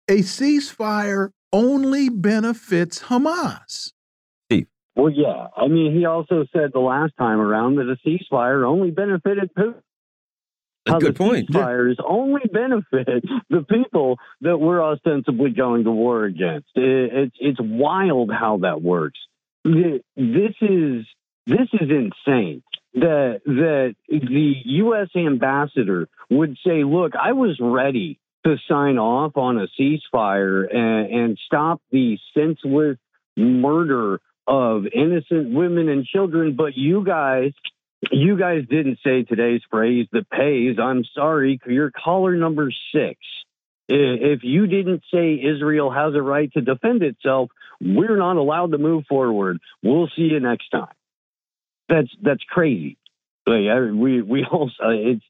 a 0.08 0.18
ceasefire 0.18 1.30
only 1.52 2.08
benefits 2.08 3.02
Hamas. 3.04 3.92
Well, 5.02 5.12
yeah. 5.12 5.48
I 5.56 5.66
mean, 5.66 5.96
he 5.96 6.04
also 6.04 6.44
said 6.52 6.70
the 6.72 6.78
last 6.78 7.14
time 7.18 7.40
around 7.40 7.74
that 7.76 7.90
a 7.90 7.96
ceasefire 8.08 8.64
only 8.64 8.92
benefited 8.92 9.50
Putin. 9.52 9.82
How 10.86 11.00
good 11.00 11.16
point. 11.16 11.50
Ceasefires 11.50 11.96
yeah. 11.98 12.04
only 12.08 12.42
benefit 12.52 13.24
the 13.50 13.64
people 13.68 14.18
that 14.42 14.58
we're 14.58 14.80
ostensibly 14.80 15.50
going 15.50 15.84
to 15.84 15.90
war 15.90 16.24
against. 16.24 16.68
It, 16.76 17.12
it, 17.12 17.32
it's 17.40 17.58
wild 17.60 18.30
how 18.30 18.58
that 18.58 18.80
works. 18.80 19.18
This 19.64 20.02
is 20.60 21.04
this 21.46 21.68
is 21.72 21.90
insane. 21.90 22.62
That 22.94 23.40
that 23.44 23.96
the 24.08 24.54
U.S. 24.64 25.08
ambassador 25.16 26.08
would 26.30 26.56
say, 26.64 26.84
"Look, 26.84 27.14
I 27.16 27.32
was 27.32 27.58
ready 27.60 28.20
to 28.44 28.56
sign 28.68 28.98
off 28.98 29.36
on 29.36 29.58
a 29.58 29.66
ceasefire 29.80 30.72
and, 30.72 31.12
and 31.12 31.38
stop 31.44 31.80
the 31.90 32.18
senseless 32.34 32.98
murder 33.36 34.20
of 34.46 34.84
innocent 34.92 35.52
women 35.54 35.88
and 35.88 36.04
children, 36.04 36.56
but 36.56 36.76
you 36.76 37.04
guys 37.04 37.52
you 38.10 38.36
guys 38.36 38.64
didn't 38.68 38.98
say 39.04 39.22
today's 39.22 39.60
phrase 39.70 40.08
that 40.12 40.28
pays. 40.28 40.76
I'm 40.80 41.04
sorry, 41.14 41.60
you're 41.66 41.90
caller 41.90 42.34
number 42.34 42.72
six. 42.92 43.18
If 43.88 44.40
you 44.42 44.66
didn't 44.66 45.02
say 45.12 45.34
Israel 45.34 45.90
has 45.90 46.14
a 46.14 46.22
right 46.22 46.52
to 46.54 46.60
defend 46.60 47.02
itself, 47.02 47.50
we're 47.80 48.16
not 48.16 48.36
allowed 48.36 48.72
to 48.72 48.78
move 48.78 49.04
forward. 49.08 49.58
We'll 49.82 50.08
see 50.16 50.22
you 50.22 50.40
next 50.40 50.70
time. 50.70 50.94
That's 51.88 52.08
that's 52.22 52.42
crazy. 52.48 52.96
Like, 53.46 53.92
we 53.92 54.22
we 54.22 54.44
also 54.44 54.72
it's 54.88 55.24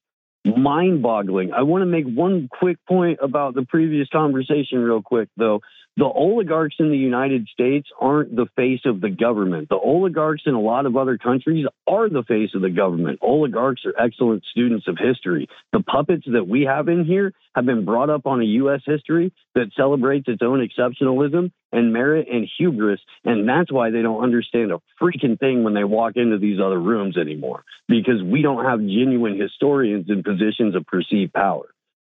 mind 0.45 1.03
boggling. 1.03 1.53
I 1.53 1.63
want 1.63 1.83
to 1.83 1.87
make 1.87 2.07
one 2.07 2.49
quick 2.49 2.79
point 2.87 3.19
about 3.23 3.55
the 3.55 3.65
previous 3.65 4.09
conversation, 4.09 4.79
real 4.79 5.03
quick, 5.03 5.29
though. 5.37 5.61
The 5.99 6.07
oligarchs 6.07 6.77
in 6.79 6.91
the 6.91 6.97
United 6.97 7.49
States 7.53 7.87
aren't 8.01 8.35
the 8.35 8.47
face 8.57 8.81
of 8.87 9.03
the 9.03 9.11
government. 9.11 9.69
The 9.69 9.77
oligarchs 9.77 10.45
in 10.47 10.55
a 10.55 10.61
lot 10.61 10.87
of 10.87 10.97
other 10.97 11.19
countries 11.19 11.67
are 11.87 12.09
the 12.09 12.23
face 12.23 12.51
of 12.55 12.63
the 12.63 12.71
government. 12.71 13.19
Oligarchs 13.21 13.83
are 13.85 13.93
excellent 14.03 14.43
students 14.51 14.89
of 14.89 14.97
history. 14.99 15.49
The 15.75 15.83
puppets 15.83 16.25
that 16.33 16.49
we 16.49 16.63
have 16.63 16.89
in 16.89 17.05
here 17.05 17.35
have 17.55 17.67
been 17.67 17.85
brought 17.85 18.09
up 18.09 18.27
on 18.27 18.41
a 18.41 18.45
U.S. 18.45 18.81
history 18.87 19.35
that 19.55 19.71
celebrates 19.77 20.29
its 20.29 20.41
own 20.43 20.67
exceptionalism 20.67 21.53
and 21.73 21.93
merit 21.93 22.27
and 22.33 22.49
hubris. 22.57 23.01
And 23.25 23.47
that's 23.47 23.71
why 23.71 23.91
they 23.91 24.01
don't 24.01 24.25
understand 24.25 24.73
a 24.73 24.81
freaking 24.99 25.39
thing 25.39 25.63
when 25.63 25.75
they 25.75 25.85
walk 25.85 26.17
into 26.17 26.39
these 26.39 26.59
other 26.59 26.81
rooms 26.81 27.19
anymore, 27.19 27.65
because 27.87 28.23
we 28.23 28.41
don't 28.41 28.65
have 28.65 28.81
genuine 28.81 29.39
historians 29.39 30.07
in 30.09 30.23
positions 30.23 30.75
of 30.75 30.87
perceived 30.87 31.35
power. 31.35 31.67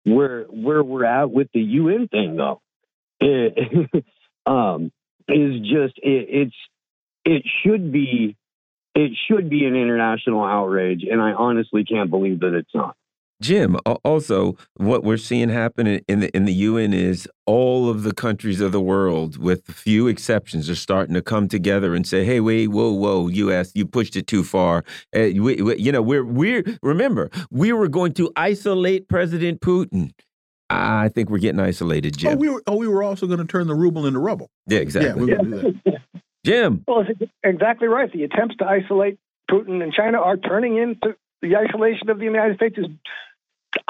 Where 0.04 0.44
where 0.44 0.82
we're 0.82 1.04
at 1.04 1.30
with 1.30 1.48
the 1.52 1.60
UN 1.60 2.08
thing, 2.08 2.36
though, 2.36 2.60
it, 3.20 4.04
um, 4.46 4.92
is 5.28 5.60
just 5.60 5.98
it, 5.98 6.28
it's 6.28 6.56
it 7.24 7.42
should 7.62 7.92
be 7.92 8.36
it 8.94 9.12
should 9.28 9.48
be 9.48 9.64
an 9.66 9.76
international 9.76 10.44
outrage, 10.44 11.04
and 11.10 11.20
I 11.20 11.32
honestly 11.32 11.84
can't 11.84 12.10
believe 12.10 12.40
that 12.40 12.54
it's 12.54 12.74
not. 12.74 12.96
Jim, 13.40 13.78
also 14.04 14.54
what 14.76 15.02
we're 15.02 15.16
seeing 15.16 15.48
happen 15.48 15.86
in 15.86 16.20
the 16.20 16.36
in 16.36 16.44
the 16.44 16.52
UN 16.52 16.92
is 16.92 17.26
all 17.46 17.88
of 17.88 18.02
the 18.02 18.12
countries 18.12 18.60
of 18.60 18.70
the 18.70 18.80
world, 18.80 19.38
with 19.38 19.66
a 19.68 19.72
few 19.72 20.08
exceptions, 20.08 20.68
are 20.68 20.74
starting 20.74 21.14
to 21.14 21.22
come 21.22 21.48
together 21.48 21.94
and 21.94 22.06
say, 22.06 22.24
"Hey, 22.24 22.40
wait, 22.40 22.68
whoa, 22.68 22.92
whoa, 22.92 23.28
U.S., 23.28 23.72
you 23.74 23.86
pushed 23.86 24.14
it 24.14 24.26
too 24.26 24.44
far." 24.44 24.84
Uh, 25.16 25.30
we, 25.36 25.62
we, 25.62 25.76
you 25.78 25.90
know, 25.90 26.02
we're 26.02 26.24
we're 26.24 26.62
remember 26.82 27.30
we 27.50 27.72
were 27.72 27.88
going 27.88 28.12
to 28.14 28.30
isolate 28.36 29.08
President 29.08 29.62
Putin. 29.62 30.12
I 30.70 31.08
think 31.08 31.30
we're 31.30 31.38
getting 31.38 31.60
isolated, 31.60 32.16
Jim. 32.16 32.32
Oh, 32.32 32.36
we 32.36 32.48
were. 32.48 32.62
Oh, 32.66 32.76
we 32.76 32.86
were 32.86 33.02
also 33.02 33.26
going 33.26 33.40
to 33.40 33.44
turn 33.44 33.66
the 33.66 33.74
ruble 33.74 34.06
into 34.06 34.20
rubble. 34.20 34.50
Yeah, 34.66 34.78
exactly. 34.78 35.30
Yeah, 35.30 35.96
Jim. 36.46 36.84
Well, 36.86 37.04
exactly 37.42 37.88
right. 37.88 38.10
The 38.12 38.22
attempts 38.22 38.56
to 38.58 38.66
isolate 38.66 39.18
Putin 39.50 39.82
and 39.82 39.92
China 39.92 40.20
are 40.20 40.36
turning 40.36 40.76
into 40.78 41.16
the 41.42 41.56
isolation 41.56 42.08
of 42.08 42.18
the 42.18 42.24
United 42.24 42.56
States 42.56 42.78
is 42.78 42.86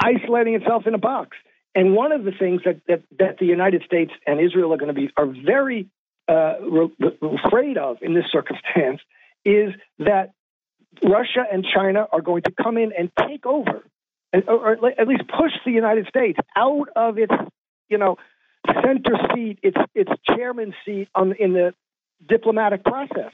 isolating 0.03 0.55
itself 0.55 0.87
in 0.87 0.95
a 0.95 0.97
box. 0.97 1.37
And 1.75 1.93
one 1.93 2.11
of 2.11 2.23
the 2.23 2.31
things 2.31 2.61
that, 2.65 2.81
that, 2.87 3.03
that 3.19 3.37
the 3.39 3.45
United 3.45 3.83
States 3.83 4.11
and 4.27 4.41
Israel 4.41 4.73
are 4.73 4.77
going 4.77 4.93
to 4.93 4.99
be 4.99 5.09
are 5.15 5.27
very 5.27 5.87
uh, 6.27 6.55
re- 6.61 7.17
afraid 7.21 7.77
of 7.77 7.97
in 8.01 8.13
this 8.13 8.25
circumstance 8.31 8.99
is 9.45 9.73
that 9.99 10.33
Russia 11.03 11.45
and 11.51 11.65
China 11.73 12.07
are 12.11 12.21
going 12.21 12.43
to 12.43 12.51
come 12.51 12.77
in 12.77 12.91
and 12.97 13.09
take 13.27 13.45
over, 13.45 13.83
or 14.47 14.71
at 14.99 15.07
least 15.07 15.23
push 15.27 15.51
the 15.65 15.71
United 15.71 16.07
States 16.07 16.39
out 16.55 16.87
of 16.95 17.17
its, 17.17 17.33
you 17.89 17.97
know, 17.97 18.17
center 18.67 19.17
seat, 19.33 19.59
its 19.63 19.77
its 19.93 20.11
chairman 20.27 20.73
seat 20.85 21.09
on 21.15 21.33
in 21.33 21.53
the 21.53 21.73
diplomatic 22.27 22.83
process 22.83 23.31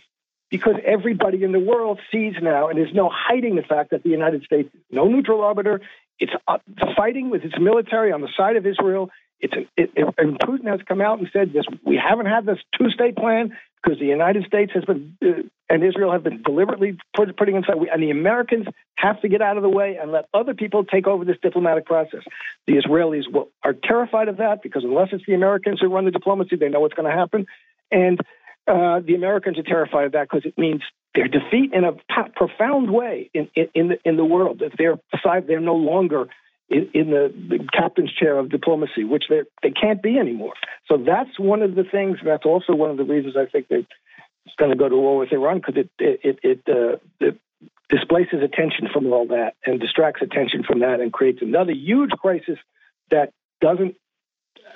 because 0.49 0.75
everybody 0.85 1.43
in 1.43 1.51
the 1.51 1.59
world 1.59 1.99
sees 2.11 2.33
now, 2.41 2.69
and 2.69 2.77
there's 2.77 2.93
no 2.93 3.09
hiding 3.13 3.55
the 3.55 3.61
fact 3.61 3.91
that 3.91 4.03
the 4.03 4.09
United 4.09 4.43
States 4.43 4.69
is 4.73 4.81
no 4.89 5.07
neutral 5.07 5.41
arbiter. 5.41 5.81
It's 6.19 6.31
uh, 6.47 6.57
fighting 6.95 7.29
with 7.29 7.43
its 7.43 7.55
military 7.59 8.11
on 8.11 8.21
the 8.21 8.29
side 8.35 8.55
of 8.55 8.65
Israel. 8.65 9.09
It's 9.39 9.53
it, 9.75 9.91
it, 9.95 10.15
and 10.17 10.39
Putin 10.39 10.65
has 10.67 10.79
come 10.87 11.01
out 11.01 11.19
and 11.19 11.29
said 11.31 11.53
this: 11.53 11.65
we 11.85 11.97
haven't 11.97 12.25
had 12.25 12.45
this 12.45 12.57
two-state 12.77 13.15
plan 13.15 13.55
because 13.83 13.99
the 13.99 14.05
United 14.05 14.45
States 14.45 14.71
has 14.73 14.83
been 14.85 15.17
uh, 15.23 15.43
and 15.69 15.83
Israel 15.83 16.11
have 16.11 16.23
been 16.23 16.41
deliberately 16.41 16.97
put, 17.15 17.35
putting 17.37 17.55
inside, 17.55 17.75
and 17.91 18.01
the 18.01 18.09
Americans 18.09 18.67
have 18.95 19.21
to 19.21 19.27
get 19.27 19.41
out 19.41 19.57
of 19.57 19.63
the 19.63 19.69
way 19.69 19.97
and 20.01 20.11
let 20.11 20.25
other 20.33 20.53
people 20.53 20.85
take 20.85 21.07
over 21.07 21.25
this 21.25 21.37
diplomatic 21.41 21.85
process. 21.85 22.21
The 22.65 22.73
Israelis 22.73 23.31
will, 23.31 23.49
are 23.63 23.73
terrified 23.73 24.27
of 24.27 24.37
that 24.37 24.63
because 24.63 24.83
unless 24.83 25.09
it's 25.11 25.25
the 25.27 25.33
Americans 25.33 25.79
who 25.81 25.87
run 25.87 26.05
the 26.05 26.11
diplomacy, 26.11 26.55
they 26.55 26.69
know 26.69 26.79
what's 26.79 26.93
going 26.93 27.09
to 27.09 27.15
happen, 27.15 27.45
and 27.91 28.19
uh, 28.67 28.99
the 28.99 29.15
Americans 29.15 29.57
are 29.57 29.63
terrified 29.63 30.05
of 30.05 30.11
that 30.13 30.27
because 30.29 30.45
it 30.45 30.57
means 30.57 30.81
their 31.15 31.27
defeat 31.27 31.73
in 31.73 31.83
a 31.83 31.93
profound 32.35 32.91
way 32.91 33.29
in, 33.33 33.49
in, 33.55 33.67
in, 33.73 33.87
the, 33.89 33.99
in 34.03 34.17
the 34.17 34.25
world. 34.25 34.61
If 34.61 34.73
they're 34.77 34.99
they're 35.47 35.59
no 35.59 35.75
longer 35.75 36.27
in, 36.69 36.89
in 36.93 37.09
the, 37.11 37.33
the, 37.49 37.59
captain's 37.71 38.11
chair 38.11 38.37
of 38.37 38.49
diplomacy, 38.49 39.03
which 39.03 39.25
they 39.29 39.43
they 39.63 39.71
can't 39.71 40.01
be 40.01 40.17
anymore. 40.17 40.53
So 40.87 40.97
that's 40.97 41.39
one 41.39 41.61
of 41.61 41.75
the 41.75 41.83
things. 41.83 42.17
That's 42.23 42.45
also 42.45 42.73
one 42.73 42.91
of 42.91 42.97
the 42.97 43.05
reasons 43.05 43.35
I 43.37 43.45
think 43.45 43.67
they're 43.67 43.85
going 44.57 44.71
to 44.71 44.77
go 44.77 44.89
to 44.89 44.95
war 44.95 45.17
with 45.17 45.31
Iran 45.31 45.57
because 45.59 45.75
it 45.77 45.89
it 45.99 46.39
it, 46.43 46.61
uh, 46.67 46.97
it 47.19 47.39
displaces 47.89 48.43
attention 48.43 48.89
from 48.91 49.11
all 49.13 49.27
that 49.27 49.55
and 49.65 49.79
distracts 49.79 50.21
attention 50.21 50.63
from 50.63 50.79
that 50.79 50.99
and 50.99 51.13
creates 51.13 51.41
another 51.41 51.71
huge 51.71 52.11
crisis 52.11 52.59
that 53.11 53.31
doesn't 53.61 53.95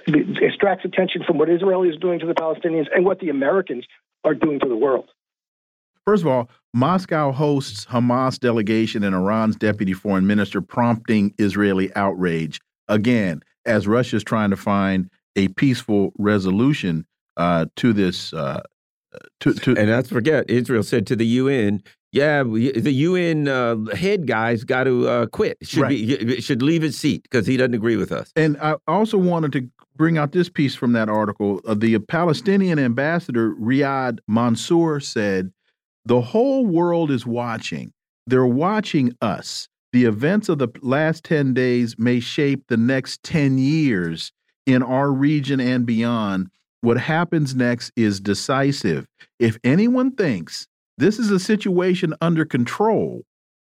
distracts 0.06 0.86
attention 0.86 1.24
from 1.24 1.38
what 1.38 1.50
Israel 1.50 1.84
is 1.84 1.98
doing 1.98 2.20
to 2.20 2.26
the 2.26 2.34
Palestinians 2.34 2.88
and 2.94 3.06
what 3.06 3.20
the 3.20 3.30
Americans 3.30 3.86
are 4.24 4.34
doing 4.34 4.60
to 4.60 4.68
the 4.68 4.76
world. 4.76 5.10
First 6.06 6.24
of 6.24 6.28
all, 6.28 6.50
Moscow 6.74 7.32
hosts 7.32 7.86
Hamas 7.86 8.40
delegation 8.40 9.04
and 9.04 9.16
Iran's 9.16 9.56
deputy 9.56 9.94
foreign 9.94 10.26
minister, 10.26 10.62
prompting 10.62 11.34
Israeli 11.38 11.94
outrage 11.96 12.60
again 12.88 13.42
as 13.66 13.88
Russia 13.88 14.16
is 14.16 14.24
trying 14.24 14.50
to 14.50 14.58
find 14.58 15.10
a 15.36 15.48
peaceful 15.50 16.12
resolution 16.18 17.06
uh, 17.38 17.66
to 17.78 17.94
this. 17.94 18.34
Uh, 18.34 18.62
to, 19.42 19.54
to 19.54 19.76
and 19.76 19.90
let's 19.90 20.10
forget, 20.10 20.50
Israel 20.50 20.84
said 20.84 21.06
to 21.08 21.16
the 21.16 21.26
UN, 21.26 21.84
"Yeah, 22.12 22.44
the 22.44 22.92
UN 22.92 23.48
uh, 23.48 23.94
head 23.94 24.26
guy's 24.26 24.64
got 24.64 24.86
to 24.86 25.08
uh, 25.08 25.26
quit. 25.28 25.58
Should 25.62 25.82
right. 25.82 25.90
be 25.90 26.42
should 26.42 26.62
leave 26.62 26.82
his 26.82 26.98
seat 26.98 27.24
because 27.24 27.46
he 27.46 27.58
doesn't 27.58 27.74
agree 27.74 27.98
with 27.98 28.12
us." 28.12 28.32
And 28.36 28.58
I 28.62 28.76
also 28.88 29.18
wanted 29.18 29.52
to 29.54 29.70
bring 29.96 30.18
out 30.18 30.32
this 30.32 30.50
piece 30.50 30.76
from 30.76 30.94
that 30.94 31.10
article. 31.10 31.60
Uh, 31.68 31.74
the 31.74 32.00
Palestinian 32.00 32.80
ambassador 32.80 33.54
Riyad 33.56 34.20
Mansour 34.28 35.00
said 35.02 35.52
the 36.06 36.22
whole 36.22 36.66
world 36.66 37.12
is 37.12 37.26
watching. 37.26 37.94
They're 38.28 38.46
watching 38.46 39.16
us. 39.22 39.68
The 39.94 40.06
events 40.06 40.50
of 40.50 40.60
the 40.60 40.70
last 40.82 41.24
10 41.26 41.54
days 41.54 41.96
may 41.98 42.20
shape 42.20 42.64
the 42.68 42.78
next 42.78 43.24
10 43.24 43.58
years 43.58 44.32
in 44.66 44.84
our 44.84 45.12
region 45.12 45.60
and 45.60 45.86
beyond. 45.86 46.50
What 46.82 46.98
happens 46.98 47.54
next 47.54 47.92
is 47.96 48.20
decisive. 48.20 49.06
If 49.40 49.60
anyone 49.64 50.12
thinks 50.12 50.68
this 50.98 51.20
is 51.20 51.30
a 51.30 51.40
situation 51.40 52.14
under 52.22 52.46
control, 52.46 53.24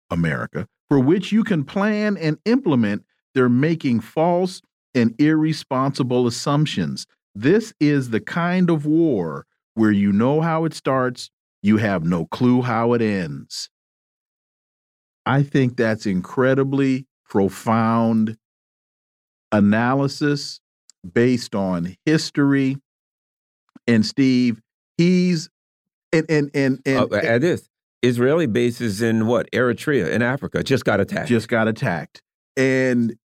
America, 0.10 0.68
for 0.90 1.00
which 1.00 1.32
you 1.32 1.44
can 1.44 1.64
plan 1.64 2.18
and 2.18 2.38
implement, 2.46 3.04
they're 3.36 3.50
making 3.50 4.00
false 4.00 4.62
and 4.96 5.14
irresponsible 5.20 6.28
assumptions. 6.28 7.06
This 7.36 7.74
is 7.80 8.12
the 8.12 8.20
kind 8.20 8.70
of 8.70 8.86
war 8.86 9.46
where 9.74 9.92
you 9.92 10.12
know 10.12 10.42
how 10.42 10.66
it 10.66 10.74
starts, 10.74 11.32
you 11.64 11.78
have 11.78 12.04
no 12.04 12.26
clue 12.26 12.62
how 12.62 12.94
it 12.94 13.02
ends. 13.02 13.70
I 15.26 15.42
think 15.42 15.78
that's 15.78 16.06
incredibly 16.06 17.08
profound 17.28 18.38
analysis 19.52 20.60
based 21.10 21.56
on 21.56 21.96
history. 22.06 22.78
And 23.88 24.06
Steve, 24.06 24.62
he's 24.98 25.50
and 26.12 26.26
and 26.30 26.52
and, 26.54 26.82
and 26.86 27.12
uh, 27.12 27.16
at 27.16 27.42
this 27.42 27.68
Israeli 28.02 28.46
bases 28.46 29.02
in 29.02 29.28
what 29.28 29.50
Eritrea 29.52 30.12
in 30.12 30.22
Africa 30.22 30.64
just 30.64 30.84
got 30.84 31.00
attacked. 31.00 31.30
Just 31.30 31.48
got 31.48 31.68
attacked, 31.68 32.22
and 32.58 33.16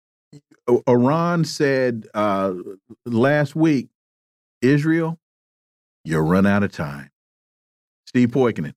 Iran 0.88 1.44
said 1.44 2.06
uh, 2.14 2.54
last 3.04 3.56
week, 3.56 3.88
Israel, 4.62 5.18
you 6.04 6.18
run 6.18 6.46
out 6.46 6.62
of 6.62 6.72
time. 6.72 7.10
Steve 8.08 8.30
Poikonen. 8.30 8.72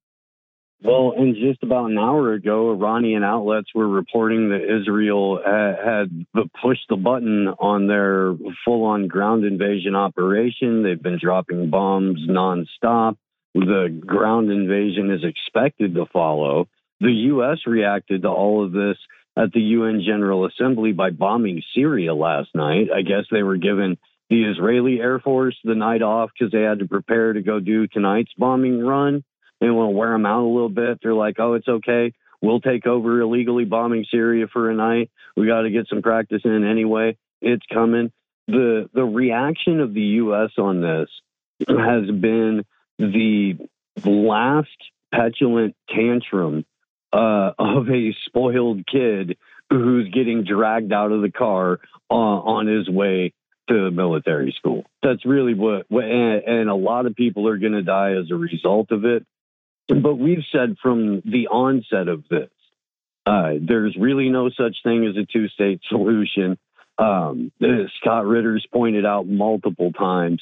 Well, 0.83 1.13
and 1.15 1.35
just 1.35 1.63
about 1.63 1.89
an 1.89 1.97
hour 1.97 2.33
ago, 2.33 2.71
Iranian 2.71 3.23
outlets 3.23 3.69
were 3.73 3.87
reporting 3.87 4.49
that 4.49 4.63
Israel 4.63 5.39
uh, 5.39 5.73
had 5.81 6.25
pushed 6.61 6.89
the 6.89 6.97
button 6.97 7.47
on 7.47 7.87
their 7.87 8.35
full 8.65 8.83
on 8.85 9.07
ground 9.07 9.45
invasion 9.45 9.95
operation. 9.95 10.83
They've 10.83 11.01
been 11.01 11.19
dropping 11.21 11.69
bombs 11.69 12.27
nonstop. 12.27 13.15
The 13.53 14.01
ground 14.05 14.51
invasion 14.51 15.11
is 15.11 15.23
expected 15.23 15.95
to 15.95 16.07
follow. 16.11 16.67
The 16.99 17.11
U.S. 17.11 17.59
reacted 17.65 18.23
to 18.23 18.29
all 18.29 18.65
of 18.65 18.73
this 18.73 18.97
at 19.37 19.53
the 19.53 19.61
UN 19.61 20.01
General 20.05 20.45
Assembly 20.45 20.91
by 20.91 21.11
bombing 21.11 21.61
Syria 21.73 22.13
last 22.13 22.49
night. 22.53 22.87
I 22.93 23.01
guess 23.01 23.25
they 23.31 23.43
were 23.43 23.57
given 23.57 23.97
the 24.31 24.45
Israeli 24.45 25.01
Air 25.01 25.19
Force 25.19 25.57
the 25.61 25.75
night 25.75 26.01
off 26.01 26.29
because 26.33 26.53
they 26.53 26.61
had 26.61 26.79
to 26.79 26.87
prepare 26.87 27.33
to 27.33 27.41
go 27.41 27.59
do 27.59 27.85
tonight's 27.85 28.31
bombing 28.37 28.79
run. 28.81 29.25
They 29.59 29.69
want 29.69 29.91
to 29.91 29.97
wear 29.97 30.13
them 30.13 30.25
out 30.25 30.45
a 30.45 30.47
little 30.47 30.69
bit. 30.69 30.99
They're 31.03 31.13
like, 31.13 31.35
oh, 31.37 31.55
it's 31.55 31.67
okay. 31.67 32.13
We'll 32.41 32.61
take 32.61 32.87
over 32.87 33.19
illegally 33.19 33.65
bombing 33.65 34.05
Syria 34.09 34.47
for 34.51 34.71
a 34.71 34.73
night. 34.73 35.11
We 35.35 35.47
got 35.47 35.63
to 35.63 35.69
get 35.69 35.89
some 35.89 36.01
practice 36.01 36.43
in 36.45 36.63
anyway. 36.63 37.17
It's 37.41 37.65
coming. 37.71 38.13
The 38.47 38.89
the 38.93 39.03
reaction 39.03 39.81
of 39.81 39.93
the 39.93 40.01
U.S. 40.01 40.51
on 40.57 40.81
this 40.81 41.09
has 41.67 42.09
been 42.09 42.63
the 42.97 43.57
last 44.05 44.69
petulant 45.13 45.75
tantrum 45.93 46.65
uh, 47.11 47.51
of 47.59 47.89
a 47.89 48.15
spoiled 48.25 48.87
kid 48.87 49.37
who's 49.69 50.09
getting 50.09 50.45
dragged 50.45 50.93
out 50.93 51.11
of 51.11 51.21
the 51.21 51.31
car 51.31 51.79
uh, 52.09 52.13
on 52.13 52.67
his 52.67 52.89
way 52.89 53.33
to 53.69 53.91
military 53.91 54.53
school. 54.57 54.83
That's 55.03 55.25
really 55.25 55.53
what, 55.53 55.85
and, 55.89 56.43
and 56.43 56.69
a 56.69 56.75
lot 56.75 57.05
of 57.05 57.15
people 57.15 57.47
are 57.47 57.57
going 57.57 57.73
to 57.73 57.83
die 57.83 58.13
as 58.13 58.31
a 58.31 58.35
result 58.35 58.91
of 58.91 59.05
it. 59.05 59.25
But 59.87 60.15
we've 60.15 60.43
said 60.51 60.77
from 60.81 61.21
the 61.25 61.47
onset 61.47 62.07
of 62.07 62.23
this, 62.29 62.49
uh, 63.25 63.53
there's 63.61 63.95
really 63.99 64.29
no 64.29 64.49
such 64.49 64.77
thing 64.83 65.05
as 65.05 65.15
a 65.15 65.25
two 65.25 65.47
state 65.49 65.81
solution. 65.89 66.57
Um, 66.97 67.51
Scott 68.01 68.25
Ritter's 68.25 68.65
pointed 68.71 69.05
out 69.05 69.27
multiple 69.27 69.91
times 69.91 70.41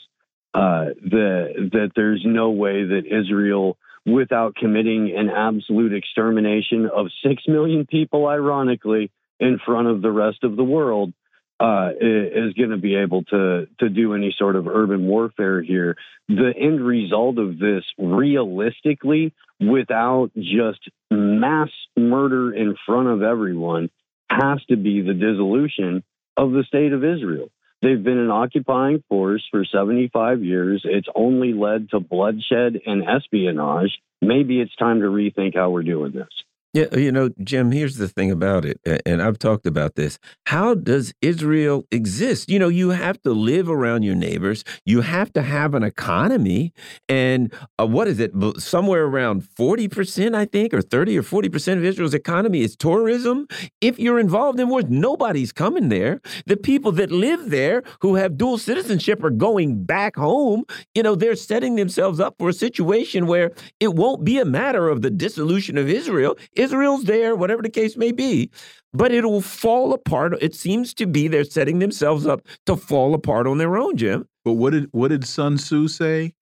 uh, 0.53 0.95
that, 1.03 1.69
that 1.71 1.91
there's 1.95 2.23
no 2.25 2.49
way 2.51 2.83
that 2.83 3.03
Israel, 3.05 3.77
without 4.05 4.55
committing 4.55 5.13
an 5.15 5.29
absolute 5.29 5.93
extermination 5.93 6.89
of 6.93 7.07
6 7.25 7.43
million 7.47 7.85
people, 7.85 8.27
ironically, 8.27 9.11
in 9.39 9.59
front 9.65 9.87
of 9.87 10.01
the 10.01 10.11
rest 10.11 10.43
of 10.43 10.57
the 10.57 10.63
world, 10.63 11.13
uh, 11.59 11.89
is 11.99 12.53
going 12.53 12.69
to 12.69 12.77
be 12.77 12.95
able 12.95 13.23
to 13.25 13.67
to 13.79 13.89
do 13.89 14.13
any 14.13 14.33
sort 14.37 14.55
of 14.55 14.67
urban 14.67 15.07
warfare 15.07 15.61
here. 15.61 15.97
The 16.27 16.53
end 16.55 16.79
result 16.81 17.37
of 17.37 17.59
this, 17.59 17.83
realistically, 17.97 19.33
without 19.59 20.31
just 20.35 20.79
mass 21.11 21.69
murder 21.97 22.53
in 22.53 22.75
front 22.85 23.09
of 23.09 23.21
everyone, 23.23 23.89
has 24.29 24.63
to 24.69 24.77
be 24.77 25.01
the 25.01 25.13
dissolution 25.13 26.03
of 26.37 26.51
the 26.51 26.63
state 26.67 26.93
of 26.93 27.03
Israel. 27.03 27.49
They've 27.81 28.03
been 28.03 28.17
an 28.17 28.31
occupying 28.31 29.03
force 29.07 29.45
for 29.51 29.63
75 29.63 30.43
years. 30.43 30.81
It's 30.83 31.07
only 31.15 31.53
led 31.53 31.89
to 31.91 31.99
bloodshed 31.99 32.81
and 32.85 33.03
espionage. 33.07 33.97
Maybe 34.21 34.59
it's 34.59 34.75
time 34.75 34.99
to 34.99 35.07
rethink 35.07 35.55
how 35.55 35.69
we're 35.69 35.83
doing 35.83 36.11
this. 36.11 36.27
Yeah, 36.71 36.95
you 36.95 37.11
know, 37.11 37.31
Jim, 37.43 37.71
here's 37.71 37.95
the 37.95 38.07
thing 38.07 38.29
about 38.29 38.63
it, 38.63 38.79
and 39.03 39.23
I've 39.23 39.39
talked 39.39 39.65
about 39.65 39.95
this. 39.95 40.19
How 40.45 40.75
does 40.75 41.15
Israel 41.19 41.87
exist? 41.91 42.47
You 42.47 42.59
know, 42.59 42.67
you 42.67 42.91
have 42.91 43.19
to 43.23 43.31
live 43.31 43.67
around 43.67 44.03
your 44.03 44.13
neighbors, 44.13 44.63
you 44.85 45.01
have 45.01 45.33
to 45.33 45.41
have 45.41 45.73
an 45.73 45.81
economy, 45.81 46.71
and 47.07 47.51
uh, 47.79 47.87
what 47.87 48.07
is 48.07 48.19
it? 48.19 48.33
Somewhere 48.59 49.05
around 49.05 49.41
40%, 49.41 50.35
I 50.35 50.45
think, 50.45 50.71
or 50.75 50.83
30 50.83 51.17
or 51.17 51.23
40% 51.23 51.77
of 51.77 51.83
Israel's 51.83 52.13
economy 52.13 52.61
is 52.61 52.75
tourism. 52.75 53.47
If 53.81 53.97
you're 53.97 54.19
involved 54.19 54.59
in 54.59 54.69
wars, 54.69 54.85
nobody's 54.89 55.51
coming 55.51 55.89
there. 55.89 56.21
The 56.45 56.57
people 56.57 56.91
that 56.93 57.09
live 57.11 57.49
there 57.49 57.81
who 58.01 58.13
have 58.13 58.37
dual 58.37 58.59
citizenship 58.59 59.23
are 59.23 59.31
going 59.31 59.85
back 59.85 60.15
home. 60.15 60.65
You 60.93 61.01
know, 61.01 61.15
they're 61.15 61.35
setting 61.35 61.77
themselves 61.77 62.19
up 62.19 62.35
for 62.37 62.49
a 62.49 62.53
situation 62.53 63.25
where 63.25 63.53
it 63.79 63.95
won't 63.95 64.23
be 64.23 64.37
a 64.37 64.45
matter 64.45 64.87
of 64.87 65.01
the 65.01 65.09
dissolution 65.09 65.75
of 65.75 65.89
Israel 65.89 66.37
Israel's 66.59 67.05
there, 67.05 67.35
whatever 67.35 67.61
the 67.61 67.69
case 67.69 67.95
may 67.95 68.11
be, 68.11 68.51
but 68.93 69.11
it 69.11 69.23
will 69.23 69.41
fall 69.41 69.93
apart. 69.93 70.33
It 70.41 70.53
seems 70.55 70.93
to 70.95 71.07
be 71.07 71.27
they're 71.27 71.43
setting 71.43 71.79
themselves 71.79 72.25
up 72.25 72.41
to 72.65 72.75
fall 72.75 73.13
apart 73.13 73.47
on 73.47 73.57
their 73.57 73.77
own, 73.77 73.95
Jim. 73.95 74.27
But 74.43 74.53
what 74.53 74.73
did 74.73 74.89
what 74.91 75.09
did 75.09 75.25
Sun 75.25 75.57
Tzu 75.57 75.87
say? 75.87 76.33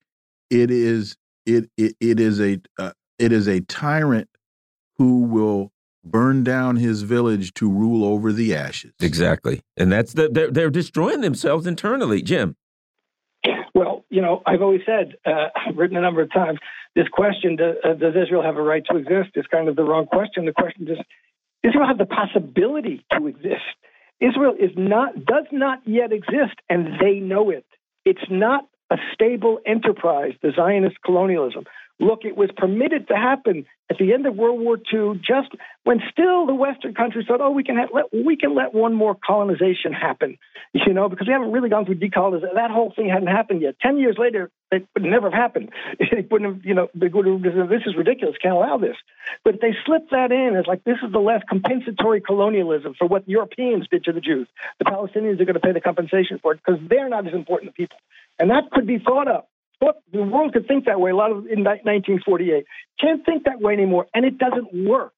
It 0.50 0.70
is 0.70 1.16
it 1.46 1.70
it, 1.76 1.94
it 2.00 2.20
is 2.20 2.40
a 2.40 2.58
uh, 2.78 2.92
it 3.18 3.32
is 3.32 3.48
a 3.48 3.60
tyrant 3.60 4.28
who 4.96 5.22
will 5.22 5.72
burn 6.04 6.42
down 6.42 6.76
his 6.76 7.02
village 7.02 7.52
to 7.54 7.70
rule 7.70 8.04
over 8.04 8.32
the 8.32 8.54
ashes. 8.54 8.92
Exactly, 9.00 9.60
and 9.76 9.92
that's 9.92 10.14
the 10.14 10.28
they're, 10.28 10.50
they're 10.50 10.70
destroying 10.70 11.20
themselves 11.20 11.66
internally, 11.66 12.22
Jim. 12.22 12.56
Well, 13.78 14.04
you 14.10 14.22
know, 14.22 14.42
I've 14.44 14.60
always 14.60 14.80
said, 14.84 15.14
uh, 15.24 15.50
I've 15.54 15.76
written 15.76 15.96
a 15.96 16.00
number 16.00 16.20
of 16.20 16.32
times, 16.32 16.58
this 16.96 17.06
question, 17.12 17.54
does, 17.54 17.76
uh, 17.84 17.92
does 17.92 18.14
Israel 18.20 18.42
have 18.42 18.56
a 18.56 18.62
right 18.62 18.82
to 18.90 18.96
exist, 18.96 19.36
is 19.36 19.46
kind 19.52 19.68
of 19.68 19.76
the 19.76 19.84
wrong 19.84 20.06
question. 20.06 20.46
The 20.46 20.52
question 20.52 20.88
is 20.88 20.98
Israel 21.62 21.86
have 21.86 21.96
the 21.96 22.04
possibility 22.04 23.04
to 23.12 23.28
exist? 23.28 23.76
Israel 24.18 24.54
is 24.58 24.72
not, 24.76 25.24
does 25.24 25.44
not 25.52 25.78
yet 25.86 26.12
exist, 26.12 26.56
and 26.68 26.98
they 27.00 27.20
know 27.20 27.50
it. 27.50 27.66
It's 28.04 28.28
not 28.28 28.66
a 28.90 28.96
stable 29.14 29.60
enterprise, 29.64 30.32
the 30.42 30.50
Zionist 30.56 30.96
colonialism, 31.04 31.62
Look, 32.00 32.24
it 32.24 32.36
was 32.36 32.50
permitted 32.56 33.08
to 33.08 33.16
happen 33.16 33.66
at 33.90 33.98
the 33.98 34.12
end 34.12 34.24
of 34.26 34.36
World 34.36 34.60
War 34.60 34.76
II, 34.76 35.18
just 35.18 35.48
when 35.82 36.00
still 36.12 36.46
the 36.46 36.54
Western 36.54 36.94
countries 36.94 37.26
thought, 37.26 37.40
oh, 37.40 37.50
we 37.50 37.64
can 37.64 37.76
have, 37.76 37.88
let, 37.92 38.04
we 38.12 38.36
can 38.36 38.54
let 38.54 38.72
one 38.72 38.94
more 38.94 39.16
colonization 39.16 39.92
happen, 39.92 40.38
you 40.72 40.92
know, 40.92 41.08
because 41.08 41.26
we 41.26 41.32
haven't 41.32 41.50
really 41.50 41.68
gone 41.68 41.86
through 41.86 41.96
decolonization. 41.96 42.54
That 42.54 42.70
whole 42.70 42.92
thing 42.94 43.08
hadn't 43.08 43.28
happened 43.28 43.62
yet. 43.62 43.80
Ten 43.80 43.98
years 43.98 44.16
later, 44.16 44.50
it 44.70 44.86
would 44.94 45.02
never 45.02 45.30
have 45.30 45.38
happened. 45.38 45.70
It 46.00 46.30
wouldn't 46.30 46.54
have, 46.56 46.64
you 46.64 46.74
know, 46.74 46.88
they 46.94 47.08
would 47.08 47.26
have, 47.26 47.68
this 47.68 47.82
is 47.86 47.96
ridiculous. 47.96 48.36
Can't 48.40 48.54
allow 48.54 48.76
this. 48.78 48.96
But 49.44 49.60
they 49.60 49.74
slipped 49.84 50.10
that 50.10 50.32
in 50.32 50.56
as 50.56 50.66
like 50.66 50.84
this 50.84 50.98
is 51.04 51.12
the 51.12 51.18
last 51.18 51.44
compensatory 51.48 52.20
colonialism 52.20 52.94
for 52.98 53.06
what 53.06 53.28
Europeans 53.28 53.86
did 53.88 54.04
to 54.04 54.12
the 54.12 54.20
Jews. 54.20 54.48
The 54.78 54.84
Palestinians 54.84 55.40
are 55.40 55.44
going 55.44 55.54
to 55.54 55.60
pay 55.60 55.72
the 55.72 55.80
compensation 55.80 56.38
for 56.40 56.52
it 56.52 56.60
because 56.64 56.80
they're 56.88 57.08
not 57.08 57.26
as 57.26 57.34
important 57.34 57.70
to 57.70 57.74
people, 57.74 57.98
and 58.38 58.50
that 58.50 58.70
could 58.70 58.86
be 58.86 58.98
thought 58.98 59.28
of 59.28 59.44
thought 59.80 59.96
the 60.12 60.22
world 60.22 60.52
could 60.52 60.66
think 60.66 60.86
that 60.86 61.00
way 61.00 61.10
a 61.10 61.16
lot 61.16 61.30
of 61.30 61.46
in 61.46 61.64
1948. 61.64 62.64
Can't 63.00 63.24
think 63.24 63.44
that 63.44 63.60
way 63.60 63.72
anymore, 63.72 64.06
and 64.14 64.24
it 64.24 64.38
doesn't 64.38 64.72
work. 64.72 65.12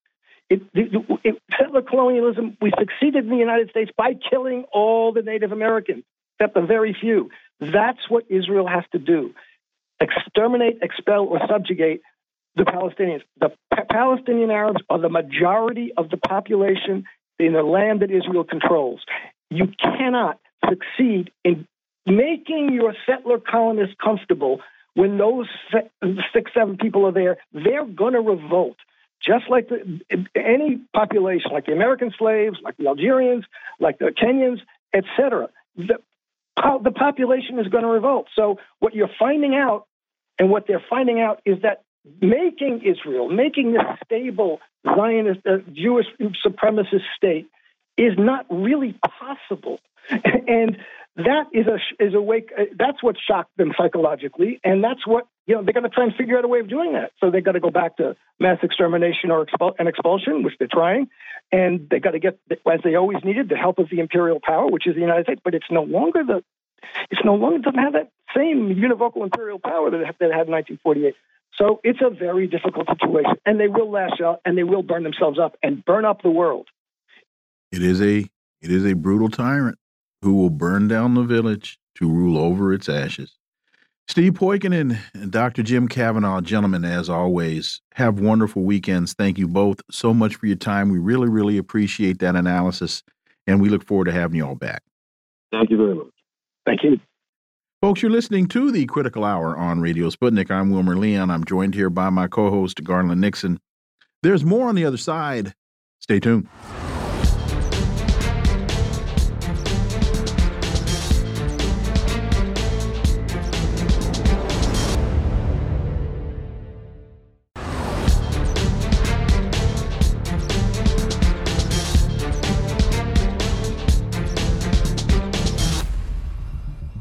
It, 0.49 0.63
it, 0.75 0.91
it, 1.23 1.43
settler 1.59 1.83
colonialism, 1.83 2.57
we 2.61 2.73
succeeded 2.77 3.25
in 3.25 3.31
the 3.31 3.37
United 3.37 3.71
States 3.71 3.91
by 3.97 4.15
killing 4.29 4.65
all 4.73 5.13
the 5.13 5.23
Native 5.23 5.53
Americans, 5.53 6.03
except 6.39 6.57
a 6.57 6.67
very 6.67 6.97
few. 7.01 7.31
That's 7.61 8.01
what 8.09 8.25
Israel 8.29 8.67
has 8.67 8.85
to 8.93 8.99
do 8.99 9.35
exterminate, 10.01 10.79
expel, 10.83 11.27
or 11.27 11.41
subjugate 11.47 12.01
the 12.57 12.65
Palestinians. 12.65 13.23
The 13.39 13.51
pa 13.71 13.85
Palestinian 13.91 14.51
Arabs 14.51 14.81
are 14.89 14.99
the 14.99 15.11
majority 15.11 15.93
of 15.97 16.11
the 16.11 16.17
population 16.17 17.05
in 17.39 17.53
the 17.53 17.63
land 17.63 18.01
that 18.01 18.11
Israel 18.11 18.45
controls. 18.45 19.01
You 19.51 19.69
cannot 19.79 20.39
succeed 20.69 21.31
in 21.45 21.67
making 22.11 22.73
your 22.73 22.95
settler 23.07 23.39
colonists 23.39 23.95
comfortable 24.03 24.61
when 24.95 25.19
those 25.19 25.47
six, 26.33 26.51
seven 26.53 26.77
people 26.77 27.07
are 27.07 27.13
there, 27.13 27.39
they're 27.53 27.87
going 27.87 28.15
to 28.15 28.21
revolt. 28.21 28.77
Just 29.25 29.45
like 29.51 29.69
the, 29.69 30.01
any 30.35 30.81
population, 30.95 31.51
like 31.53 31.67
the 31.67 31.73
American 31.73 32.13
slaves, 32.19 32.57
like 32.63 32.77
the 32.79 32.87
Algerians, 32.87 33.45
like 33.79 33.99
the 33.99 34.07
Kenyans, 34.07 34.61
etc. 34.95 35.51
The, 35.77 35.99
the 36.57 36.91
population 36.91 37.59
is 37.59 37.69
going 37.69 37.85
to 37.85 37.91
revolt. 37.91 38.29
So 38.35 38.59
what 38.79 38.95
you're 38.95 39.11
finding 39.19 39.55
out, 39.55 39.87
and 40.39 40.51
what 40.51 40.67
they're 40.67 40.85
finding 40.89 41.21
out, 41.21 41.43
is 41.45 41.61
that 41.63 41.83
making 42.21 42.83
Israel, 42.83 43.29
making 43.29 43.73
this 43.73 43.83
stable 44.05 44.61
Zionist, 44.87 45.41
uh, 45.47 45.59
Jewish 45.73 46.07
supremacist 46.45 47.03
state, 47.15 47.47
is 47.99 48.15
not 48.17 48.47
really 48.49 48.99
possible. 49.19 49.81
and 50.49 50.79
that 51.17 51.47
is 51.53 51.67
a 51.67 52.05
is 52.05 52.15
a 52.15 52.21
wake. 52.21 52.51
Uh, 52.57 52.65
that's 52.79 53.03
what 53.03 53.17
shocked 53.27 53.57
them 53.57 53.73
psychologically, 53.77 54.61
and 54.63 54.83
that's 54.83 55.05
what 55.07 55.27
you 55.47 55.55
know 55.55 55.63
they're 55.63 55.73
going 55.73 55.85
to 55.85 55.91
try 55.91 56.05
and 56.05 56.15
figure 56.15 56.39
out 56.39 56.45
a 56.45 56.49
way 56.49 56.61
of 56.61 56.69
doing 56.69 56.93
that. 56.93 57.11
So 57.19 57.31
they 57.31 57.41
got 57.41 57.53
to 57.53 57.61
go 57.61 57.71
back 57.71 57.97
to 57.97 58.17
mass 58.39 58.59
extermination 58.63 59.31
or 59.31 59.45
expul- 59.45 59.75
an 59.79 59.89
expulsion, 59.89 60.45
which 60.45 60.55
they're 60.59 60.69
trying, 60.71 61.09
and 61.51 61.89
they 61.91 61.99
got 61.99 62.13
to 62.13 62.21
get 62.21 62.39
as 62.51 62.81
they 62.85 62.95
always 62.95 63.19
needed 63.25 63.49
the 63.49 63.57
help 63.57 63.79
of 63.79 63.91
the 63.91 63.99
imperial 63.99 64.39
power, 64.43 64.71
which 64.71 64.87
is 64.87 64.95
the 64.95 65.01
United 65.01 65.25
States. 65.25 65.41
But 65.45 65.55
it's 65.55 65.71
no 65.71 65.83
longer 65.83 66.23
the 66.25 66.45
it's 67.11 67.25
no 67.25 67.35
longer 67.35 67.59
doesn't 67.59 67.81
have 67.81 67.95
that 67.95 68.11
same 68.35 68.75
univocal 68.75 69.25
imperial 69.25 69.59
power 69.59 69.91
that 69.91 69.99
that 69.99 70.27
it 70.27 70.33
had 70.33 70.47
in 70.47 70.53
1948. 70.53 71.15
So 71.57 71.81
it's 71.83 72.01
a 72.01 72.11
very 72.11 72.47
difficult 72.47 72.87
situation, 72.87 73.35
and 73.45 73.59
they 73.59 73.69
will 73.69 73.91
lash 73.91 74.21
out 74.25 74.41
and 74.45 74.57
they 74.57 74.63
will 74.63 74.85
burn 74.85 75.03
themselves 75.03 75.41
up 75.41 75.57
and 75.61 75.85
burn 75.85 76.05
up 76.05 76.23
the 76.23 76.31
world. 76.31 76.69
It 77.73 77.83
is 77.83 78.01
a 78.01 78.19
it 78.63 78.71
is 78.71 78.85
a 78.87 78.95
brutal 78.95 79.29
tyrant 79.29 79.80
who 80.23 80.35
will 80.35 80.51
burn 80.51 80.89
down 80.89 81.15
the 81.15 81.23
village 81.23 81.79
to 81.97 82.09
rule 82.09 82.39
over 82.39 82.73
its 82.73 82.89
ashes. 82.89 83.37
Steve 84.09 84.33
Poikonen 84.33 84.99
and 85.15 85.31
Dr. 85.31 85.63
Jim 85.63 85.87
Kavanagh, 85.87 86.41
gentlemen, 86.41 86.85
as 86.85 87.09
always, 87.09 87.81
have 87.95 88.19
wonderful 88.19 88.63
weekends. 88.63 89.13
Thank 89.13 89.39
you 89.39 89.47
both 89.47 89.81
so 89.91 90.13
much 90.13 90.35
for 90.35 90.47
your 90.47 90.57
time. 90.57 90.91
We 90.91 90.99
really, 90.99 91.29
really 91.29 91.59
appreciate 91.59 92.19
that 92.19 92.35
analysis, 92.35 93.05
and 93.47 93.61
we 93.61 93.69
look 93.69 93.87
forward 93.87 94.07
to 94.07 94.13
having 94.13 94.37
you 94.37 94.47
all 94.47 94.57
back. 94.57 94.83
Thank 95.53 95.71
you 95.71 95.77
very 95.77 95.95
much. 95.95 96.13
Thank 96.67 96.83
you. 96.83 96.99
Folks, 97.81 98.03
you're 98.03 98.11
listening 98.11 98.47
to 98.49 98.73
the 98.73 98.85
Critical 98.87 99.25
Hour 99.25 99.57
on 99.57 99.81
Radio 99.81 100.09
Sputnik. 100.11 100.51
I'm 100.51 100.71
Wilmer 100.71 100.97
Leon. 100.97 101.31
I'm 101.31 101.45
joined 101.45 101.75
here 101.75 101.89
by 101.89 102.11
my 102.11 102.27
co 102.27 102.51
host, 102.51 102.83
Garland 102.83 103.21
Nixon. 103.21 103.61
There's 104.23 104.45
more 104.45 104.69
on 104.69 104.75
the 104.75 104.85
other 104.85 104.99
side. 104.99 105.55
Stay 106.01 106.21
tuned. 106.21 106.49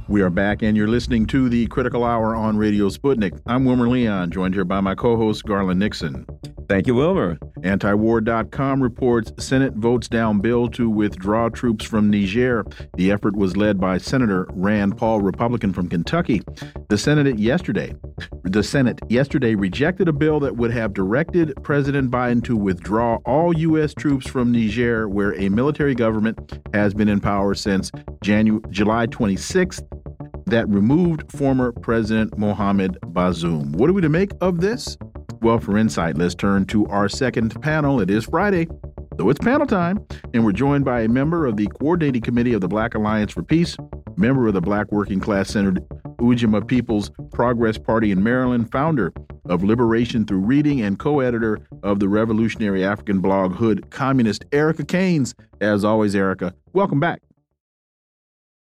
We 0.09 0.23
are 0.23 0.31
back, 0.31 0.63
and 0.63 0.75
you're 0.75 0.87
listening 0.87 1.27
to 1.27 1.49
the 1.49 1.67
Critical 1.67 2.03
Hour 2.03 2.35
on 2.35 2.57
Radio 2.57 2.89
Sputnik. 2.89 3.39
I'm 3.45 3.63
Wilmer 3.63 3.87
Leon, 3.87 4.31
joined 4.31 4.55
here 4.55 4.65
by 4.65 4.81
my 4.81 4.95
co 4.95 5.15
host, 5.15 5.45
Garland 5.45 5.79
Nixon. 5.79 6.25
Thank 6.67 6.87
you, 6.87 6.95
Wilmer. 6.95 7.37
Antiwar.com 7.59 8.81
reports 8.81 9.31
Senate 9.37 9.73
votes 9.73 10.07
down 10.07 10.39
bill 10.39 10.67
to 10.69 10.89
withdraw 10.89 11.49
troops 11.49 11.85
from 11.85 12.09
Niger. 12.09 12.65
The 12.95 13.11
effort 13.11 13.35
was 13.35 13.55
led 13.55 13.79
by 13.79 13.99
Senator 13.99 14.47
Rand 14.53 14.97
Paul, 14.97 15.21
Republican 15.21 15.73
from 15.73 15.87
Kentucky. 15.89 16.41
The 16.89 16.97
Senate 16.97 17.37
yesterday, 17.37 17.93
the 18.43 18.63
Senate 18.63 18.99
yesterday 19.09 19.53
rejected 19.53 20.07
a 20.07 20.13
bill 20.13 20.39
that 20.39 20.57
would 20.57 20.71
have 20.71 20.93
directed 20.93 21.53
President 21.61 22.09
Biden 22.09 22.43
to 22.45 22.55
withdraw 22.55 23.17
all 23.25 23.55
U.S. 23.55 23.93
troops 23.93 24.27
from 24.27 24.51
Niger, 24.51 25.07
where 25.07 25.39
a 25.39 25.49
military 25.49 25.93
government 25.93 26.59
has 26.73 26.95
been 26.95 27.09
in 27.09 27.19
power 27.19 27.53
since 27.53 27.91
January, 28.23 28.63
July 28.71 29.05
26th 29.05 29.85
that 30.49 30.67
removed 30.69 31.31
former 31.31 31.71
President 31.71 32.37
Mohamed 32.37 32.97
Bazoum. 33.07 33.75
What 33.75 33.89
are 33.89 33.93
we 33.93 34.01
to 34.01 34.09
make 34.09 34.31
of 34.41 34.61
this? 34.61 34.97
Well, 35.41 35.59
for 35.59 35.77
insight, 35.77 36.17
let's 36.17 36.35
turn 36.35 36.65
to 36.65 36.85
our 36.87 37.07
second 37.07 37.61
panel. 37.61 38.01
It 38.01 38.09
is 38.09 38.25
Friday, 38.25 38.67
so 39.17 39.29
it's 39.29 39.39
panel 39.39 39.67
time, 39.67 40.05
and 40.33 40.43
we're 40.43 40.51
joined 40.51 40.85
by 40.85 41.01
a 41.01 41.07
member 41.07 41.45
of 41.45 41.57
the 41.57 41.67
Coordinating 41.67 42.21
Committee 42.21 42.53
of 42.53 42.61
the 42.61 42.67
Black 42.67 42.95
Alliance 42.95 43.31
for 43.31 43.43
Peace, 43.43 43.77
member 44.17 44.47
of 44.47 44.53
the 44.53 44.61
Black 44.61 44.91
Working 44.91 45.19
Class 45.19 45.49
Centered 45.49 45.83
Ujamaa 46.17 46.67
People's 46.67 47.11
Progress 47.31 47.77
Party 47.77 48.11
in 48.11 48.21
Maryland, 48.23 48.71
founder 48.71 49.13
of 49.45 49.63
Liberation 49.63 50.25
Through 50.25 50.39
Reading, 50.39 50.81
and 50.81 50.99
co 50.99 51.21
editor 51.21 51.59
of 51.83 51.99
the 51.99 52.09
revolutionary 52.09 52.83
African 52.83 53.19
blog 53.19 53.53
Hood 53.53 53.89
Communist, 53.91 54.45
Erica 54.51 54.83
Caines. 54.83 55.33
As 55.61 55.85
always, 55.85 56.15
Erica, 56.15 56.53
welcome 56.73 56.99
back. 56.99 57.21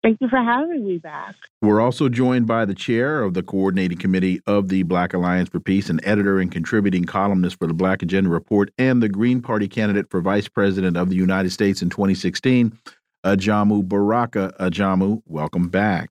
Thank 0.02 0.22
you 0.22 0.30
for 0.30 0.42
having 0.42 0.86
me 0.86 0.98
back. 0.98 1.36
We're 1.62 1.82
also 1.82 2.08
joined 2.08 2.48
by 2.48 2.64
the 2.64 2.74
chair 2.74 3.22
of 3.22 3.34
the 3.34 3.44
coordinating 3.44 3.98
committee 3.98 4.40
of 4.48 4.70
the 4.70 4.84
Black 4.84 5.14
Alliance 5.14 5.50
for 5.50 5.60
Peace, 5.60 5.90
and 5.90 6.00
editor 6.06 6.40
and 6.40 6.50
contributing 6.50 7.04
columnist 7.04 7.60
for 7.60 7.68
the 7.68 7.74
Black 7.74 8.02
Agenda 8.02 8.30
Report, 8.30 8.72
and 8.78 9.04
the 9.04 9.10
Green 9.10 9.42
Party 9.42 9.68
candidate 9.68 10.10
for 10.10 10.22
vice 10.22 10.48
president 10.48 10.96
of 10.96 11.10
the 11.10 11.16
United 11.16 11.52
States 11.52 11.82
in 11.82 11.90
2016, 11.90 12.78
Ajamu 13.26 13.88
Baraka. 13.88 14.54
Ajamu, 14.60 15.22
welcome 15.26 15.68
back. 15.68 16.10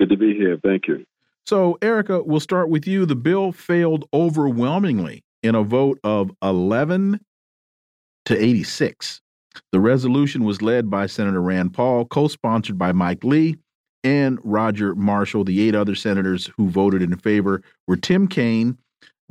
Good 0.00 0.08
to 0.08 0.16
be 0.16 0.34
here. 0.34 0.58
Thank 0.62 0.88
you. 0.88 1.04
So, 1.44 1.76
Erica, 1.82 2.22
we'll 2.22 2.40
start 2.40 2.70
with 2.70 2.86
you. 2.86 3.04
The 3.04 3.16
bill 3.16 3.52
failed 3.52 4.08
overwhelmingly 4.14 5.22
in 5.42 5.54
a 5.54 5.62
vote 5.62 5.98
of 6.04 6.30
11 6.42 7.20
to 8.24 8.42
86. 8.42 9.21
The 9.72 9.80
resolution 9.80 10.44
was 10.44 10.62
led 10.62 10.90
by 10.90 11.06
Senator 11.06 11.42
Rand 11.42 11.74
Paul, 11.74 12.04
co 12.06 12.28
sponsored 12.28 12.78
by 12.78 12.92
Mike 12.92 13.24
Lee 13.24 13.56
and 14.04 14.38
Roger 14.42 14.94
Marshall. 14.94 15.44
The 15.44 15.66
eight 15.66 15.74
other 15.74 15.94
senators 15.94 16.50
who 16.56 16.68
voted 16.68 17.02
in 17.02 17.16
favor 17.16 17.62
were 17.86 17.96
Tim 17.96 18.28
Kaine, 18.28 18.78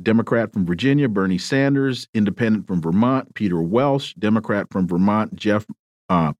Democrat 0.02 0.52
from 0.52 0.66
Virginia, 0.66 1.08
Bernie 1.08 1.38
Sanders, 1.38 2.08
Independent 2.14 2.66
from 2.66 2.80
Vermont, 2.80 3.34
Peter 3.34 3.60
Welch, 3.62 4.14
Democrat 4.18 4.66
from 4.70 4.88
Vermont, 4.88 5.34
Jeff 5.36 5.66
uh, 6.08 6.32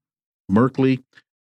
Merkley, 0.51 1.01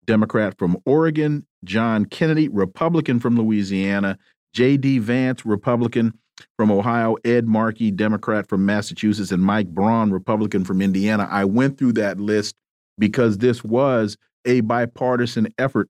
Democrat 0.06 0.58
from 0.58 0.76
Oregon, 0.84 1.46
John 1.64 2.04
Kennedy, 2.06 2.48
Republican 2.48 3.20
from 3.20 3.36
Louisiana, 3.36 4.18
J.D. 4.54 4.98
Vance, 5.00 5.44
Republican 5.44 6.18
from 6.56 6.70
Ohio, 6.70 7.16
Ed 7.24 7.46
Markey, 7.46 7.90
Democrat 7.90 8.48
from 8.48 8.64
Massachusetts, 8.66 9.32
and 9.32 9.42
Mike 9.42 9.68
Braun, 9.68 10.10
Republican 10.10 10.64
from 10.64 10.82
Indiana. 10.82 11.28
I 11.30 11.44
went 11.44 11.78
through 11.78 11.92
that 11.94 12.18
list 12.18 12.54
because 12.98 13.38
this 13.38 13.62
was 13.62 14.16
a 14.44 14.60
bipartisan 14.60 15.52
effort 15.58 15.88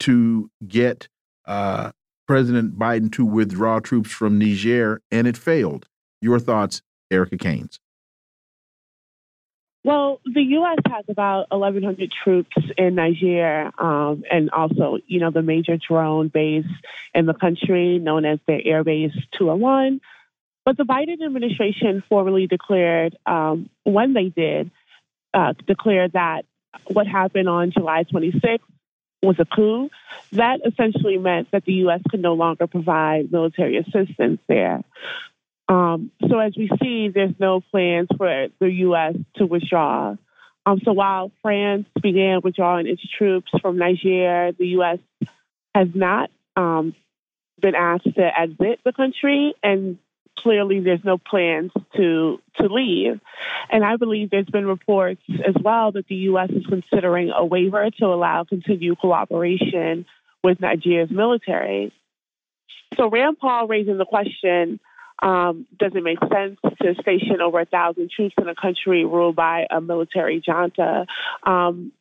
to 0.00 0.50
get 0.66 1.08
uh, 1.46 1.92
President 2.26 2.78
Biden 2.78 3.12
to 3.12 3.24
withdraw 3.24 3.80
troops 3.80 4.10
from 4.10 4.38
Niger, 4.38 5.00
and 5.10 5.26
it 5.26 5.36
failed. 5.36 5.86
Your 6.20 6.38
thoughts, 6.38 6.82
Erica 7.10 7.36
Caines? 7.36 7.80
Well, 9.84 10.18
the 10.24 10.40
U.S. 10.40 10.78
has 10.88 11.04
about 11.08 11.50
1,100 11.50 12.10
troops 12.24 12.56
in 12.78 12.94
Niger, 12.94 13.70
um, 13.78 14.24
and 14.30 14.48
also, 14.50 14.96
you 15.06 15.20
know, 15.20 15.30
the 15.30 15.42
major 15.42 15.76
drone 15.76 16.28
base 16.28 16.64
in 17.14 17.26
the 17.26 17.34
country, 17.34 17.98
known 17.98 18.24
as 18.24 18.38
the 18.46 18.64
Air 18.64 18.82
Base 18.82 19.12
201. 19.38 20.00
But 20.64 20.78
the 20.78 20.84
Biden 20.84 21.22
administration 21.22 22.02
formally 22.08 22.46
declared, 22.46 23.18
um, 23.26 23.68
when 23.82 24.14
they 24.14 24.30
did, 24.30 24.70
uh, 25.34 25.52
declare 25.66 26.08
that 26.08 26.46
what 26.86 27.06
happened 27.06 27.50
on 27.50 27.70
July 27.70 28.04
26th 28.04 28.60
was 29.22 29.36
a 29.38 29.44
coup. 29.44 29.90
That 30.32 30.60
essentially 30.64 31.18
meant 31.18 31.50
that 31.50 31.66
the 31.66 31.74
U.S. 31.84 32.00
could 32.08 32.20
no 32.20 32.32
longer 32.32 32.66
provide 32.66 33.30
military 33.30 33.76
assistance 33.76 34.40
there. 34.48 34.82
Um, 35.68 36.10
so 36.28 36.38
as 36.38 36.54
we 36.56 36.70
see, 36.82 37.08
there's 37.08 37.34
no 37.38 37.60
plans 37.60 38.08
for 38.16 38.48
the 38.60 38.70
U.S. 38.70 39.14
to 39.36 39.46
withdraw. 39.46 40.16
Um, 40.66 40.80
so 40.84 40.92
while 40.92 41.30
France 41.42 41.86
began 42.02 42.40
withdrawing 42.42 42.86
its 42.86 43.02
troops 43.18 43.50
from 43.60 43.78
Niger, 43.78 44.52
the 44.58 44.66
U.S. 44.68 44.98
has 45.74 45.88
not 45.94 46.30
um, 46.56 46.94
been 47.60 47.74
asked 47.74 48.14
to 48.14 48.40
exit 48.40 48.80
the 48.84 48.92
country, 48.92 49.54
and 49.62 49.98
clearly 50.38 50.80
there's 50.80 51.04
no 51.04 51.18
plans 51.18 51.70
to 51.96 52.40
to 52.56 52.66
leave. 52.66 53.20
And 53.70 53.84
I 53.84 53.96
believe 53.96 54.30
there's 54.30 54.46
been 54.46 54.66
reports 54.66 55.22
as 55.46 55.54
well 55.60 55.92
that 55.92 56.06
the 56.08 56.14
U.S. 56.16 56.50
is 56.50 56.66
considering 56.66 57.30
a 57.30 57.44
waiver 57.44 57.90
to 57.90 58.06
allow 58.06 58.44
continued 58.44 58.98
cooperation 58.98 60.06
with 60.42 60.60
Nigeria's 60.60 61.10
military. 61.10 61.92
So 62.96 63.08
Rand 63.08 63.38
Paul 63.38 63.66
raising 63.66 63.98
the 63.98 64.04
question 64.04 64.78
um, 65.22 65.66
does 65.78 65.92
it 65.94 66.02
make 66.02 66.18
sense 66.20 66.58
to 66.82 66.94
station 67.00 67.40
over 67.40 67.60
a 67.60 67.64
thousand 67.64 68.10
troops 68.10 68.34
in 68.38 68.48
a 68.48 68.54
country 68.54 69.04
ruled 69.04 69.36
by 69.36 69.66
a 69.70 69.80
military 69.80 70.42
junta? 70.44 71.06
Um, 71.42 71.92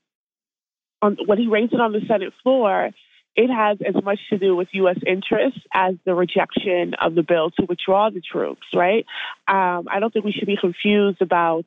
on, 1.02 1.18
when 1.26 1.38
he 1.38 1.48
raised 1.48 1.74
it 1.74 1.82
on 1.82 1.92
the 1.92 2.02
Senate 2.08 2.34
floor, 2.42 2.92
it 3.36 3.50
has 3.50 3.80
as 3.86 4.02
much 4.04 4.20
to 4.30 4.38
do 4.38 4.56
with 4.56 4.68
U.S. 4.74 4.98
interests 5.06 5.60
as 5.74 5.96
the 6.06 6.14
rejection 6.14 6.94
of 6.94 7.16
the 7.16 7.24
bill 7.24 7.52
to 7.52 7.66
withdraw 7.68 8.10
the 8.10 8.22
troops, 8.22 8.68
right? 8.74 9.06
Um, 9.48 9.88
I 9.92 10.00
don't 10.00 10.14
think 10.14 10.26
we 10.26 10.32
should 10.32 10.48
be 10.48 10.58
confused 10.58 11.22
about 11.22 11.66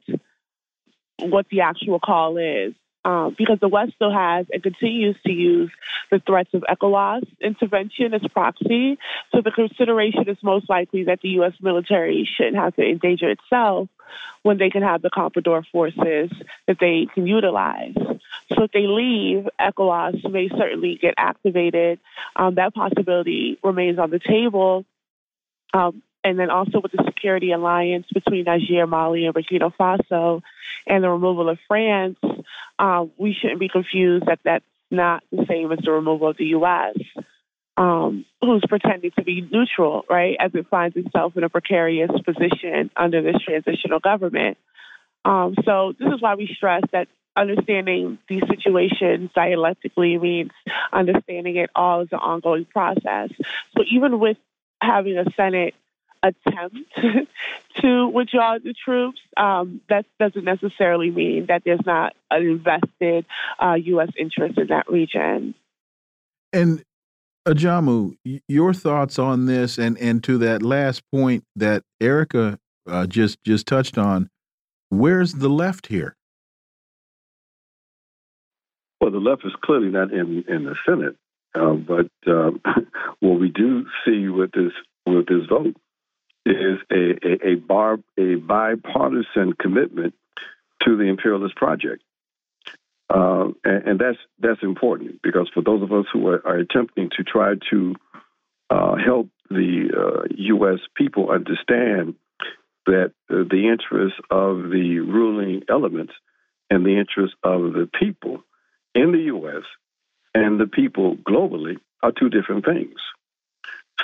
what 1.21 1.47
the 1.51 1.63
actual 1.63 1.99
call 1.99 2.37
is 2.37 2.75
um, 3.07 3.37
because 3.39 3.61
the 3.61 3.69
West 3.69 3.93
still 3.95 4.13
has 4.13 4.47
and 4.53 4.61
continues 4.61 5.17
to 5.25 5.33
use 5.33 5.71
the 6.11 6.19
threats 6.19 6.53
of 6.55 6.65
ECOWAS 6.69 7.25
intervention 7.41 8.13
as 8.13 8.23
proxy. 8.33 8.99
So 9.33 9.43
the 9.43 9.53
consideration 9.53 10.29
is 10.29 10.37
most 10.43 10.69
likely 10.69 11.05
that 11.05 11.21
the 11.21 11.29
U.S. 11.41 11.53
military 11.61 12.29
shouldn't 12.37 12.57
have 12.57 12.75
to 12.75 12.83
endanger 12.83 13.31
itself 13.31 13.89
when 14.43 14.59
they 14.59 14.71
can 14.71 14.83
have 14.83 15.03
the 15.03 15.11
Comprador 15.11 15.65
forces 15.71 16.33
that 16.67 16.79
they 16.81 17.07
can 17.15 17.29
utilize. 17.29 17.95
So 17.95 18.65
if 18.65 18.73
they 18.73 18.89
leave, 18.89 19.47
ECOWAS 19.61 20.29
may 20.29 20.49
certainly 20.49 20.99
get 21.01 21.15
activated. 21.17 22.01
Um, 22.35 22.57
that 22.57 22.75
possibility 22.75 23.57
remains 23.63 24.01
on 24.01 24.11
the 24.11 24.19
table. 24.19 24.85
Um, 25.73 26.03
and 26.27 26.41
then 26.41 26.51
also 26.51 26.81
with 26.81 26.91
the 26.91 27.05
security 27.07 27.53
alliance 27.53 28.07
between 28.13 28.47
Niger, 28.47 28.85
Mali, 28.89 29.27
and 29.27 29.35
Burkina 29.35 29.73
Faso, 29.79 30.43
and 30.85 31.05
the 31.05 31.09
removal 31.09 31.49
of 31.49 31.57
France, 31.69 32.19
um, 32.81 33.13
we 33.17 33.33
shouldn't 33.33 33.61
be 33.61 33.69
confused 33.69 34.27
that 34.27 34.41
that's 34.45 34.65
not 34.91 35.23
the 35.31 35.47
same 35.49 35.71
as 35.71 35.79
the 35.85 35.93
removal 35.93 36.29
of 36.29 36.37
the 36.37 36.47
U.S., 36.47 36.97
um, 37.77 38.25
who's 38.41 38.65
pretending 38.69 39.13
to 39.13 39.23
be 39.23 39.41
neutral, 39.41 40.05
right, 40.11 40.37
as 40.41 40.51
it 40.53 40.67
finds 40.69 40.97
itself 40.97 41.37
in 41.37 41.45
a 41.45 41.49
precarious 41.49 42.11
position 42.25 42.91
under 42.97 43.23
this 43.23 43.41
transitional 43.45 44.01
government. 44.01 44.59
Um, 45.25 45.55
so 45.65 45.93
this 45.97 46.13
is 46.13 46.21
why 46.21 46.35
we 46.35 46.53
stress 46.57 46.83
that 46.91 47.07
understanding 47.37 48.19
these 48.29 48.43
situations 48.49 49.31
dialectically 49.33 50.19
means 50.19 50.51
understanding 50.93 51.55
it 51.55 51.71
all 51.77 52.01
as 52.01 52.09
an 52.11 52.19
ongoing 52.19 52.65
process. 52.65 53.31
So 53.77 53.85
even 53.93 54.19
with 54.19 54.39
having 54.81 55.19
a 55.19 55.31
Senate 55.37 55.75
attempt 56.29 56.77
to 57.81 58.09
withdraw 58.09 58.59
the 58.59 58.73
troops, 58.73 59.21
um, 59.37 59.81
that 59.89 60.07
doesn't 60.19 60.45
necessarily 60.45 61.11
mean 61.11 61.47
that 61.49 61.63
there's 61.65 61.85
not 61.85 62.15
an 62.31 62.43
invested 62.43 63.27
uh, 63.59 63.75
U.S. 63.75 64.11
interest 64.19 64.59
in 64.59 64.69
that 64.69 64.89
region. 64.89 65.55
And 66.53 66.83
Ajamu, 67.47 68.17
your 68.49 68.75
thoughts 68.75 69.19
on 69.19 69.47
this, 69.47 69.79
and 69.79 69.97
and 69.99 70.23
to 70.25 70.39
that 70.39 70.63
last 70.63 71.03
point 71.13 71.45
that 71.55 71.83
Erica 72.01 72.59
uh, 72.89 73.07
just 73.07 73.43
just 73.45 73.67
touched 73.67 73.99
on, 73.99 74.29
where's 74.89 75.35
the 75.35 75.49
left 75.49 75.87
here? 75.87 76.17
Well, 79.01 79.11
the 79.11 79.19
left 79.19 79.45
is 79.45 79.53
clearly 79.63 79.89
not 79.89 80.13
in 80.13 80.45
in 80.49 80.65
the 80.65 80.75
Senate, 80.85 81.17
uh, 81.55 81.75
but 81.75 82.11
um, 82.27 82.61
what 83.21 83.39
we 83.39 83.49
do 83.49 83.87
see 84.05 84.29
with 84.29 84.51
this 84.53 84.73
with 85.07 85.27
this 85.27 85.47
vote 85.49 85.77
is 86.47 86.79
a, 86.91 87.27
a, 87.27 87.53
a, 87.53 87.55
bar, 87.57 87.99
a 88.19 88.35
bipartisan 88.37 89.53
commitment 89.53 90.15
to 90.85 90.97
the 90.97 91.05
imperialist 91.05 91.57
project. 91.57 92.03
Uh, 93.09 93.49
and, 93.65 93.89
and, 93.89 94.01
that's 94.01 94.19
that's 94.41 94.63
important 94.63 95.23
because 95.23 95.49
for 95.55 95.63
those 95.63 95.81
of 95.81 95.93
us 95.93 96.07
who 96.13 96.27
are, 96.27 96.45
are 96.45 96.59
attempting 96.59 97.09
to 97.17 97.23
try 97.23 97.55
to 97.71 97.95
uh, 98.69 98.97
help 98.97 99.29
the 99.49 99.89
uh, 99.97 100.27
U.S. 100.37 100.81
people 100.97 101.31
understand 101.31 102.17
that 102.87 103.13
the 103.29 103.69
interests 103.69 104.19
of 104.31 104.71
the 104.71 104.99
ruling 105.01 105.63
elements 105.69 106.15
and 106.69 106.85
the 106.85 106.99
interests 106.99 107.37
of 107.45 107.73
the 107.75 107.89
people 107.99 108.43
in 108.95 109.13
the 109.13 109.25
U.S. 109.27 109.63
and 110.35 110.59
the 110.59 110.67
people 110.67 111.17
globally 111.17 111.77
are 112.03 112.13
two 112.13 112.29
different 112.29 112.65
things. 112.65 112.99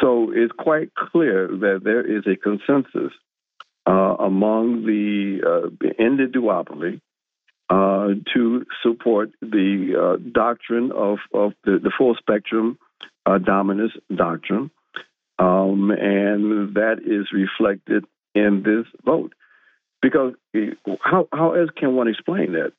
So 0.00 0.32
it's 0.34 0.52
quite 0.58 0.94
clear 0.94 1.48
that 1.48 1.80
there 1.84 2.04
is 2.04 2.24
a 2.26 2.36
consensus 2.36 3.12
uh, 3.86 4.16
among 4.18 4.84
the 4.86 5.40
uh, 5.44 5.88
in 5.98 6.16
the 6.16 6.26
duopoly 6.26 7.00
uh, 7.68 8.14
to 8.34 8.66
support 8.82 9.30
the 9.40 9.94
uh, 9.96 10.30
doctrine 10.32 10.92
of, 10.92 11.18
of 11.32 11.52
the, 11.64 11.78
the 11.82 11.90
full 11.96 12.14
spectrum 12.18 12.78
uh, 13.24 13.38
dominance 13.38 13.92
doctrine, 14.14 14.70
um, 15.38 15.90
and 15.90 16.74
that 16.74 16.96
is 17.04 17.26
reflected 17.32 18.04
in 18.34 18.62
this 18.62 18.86
vote. 19.04 19.32
Because 20.00 20.34
how, 21.00 21.28
how 21.32 21.52
else 21.52 21.70
can 21.76 21.94
one 21.94 22.08
explain 22.08 22.52
that? 22.52 22.72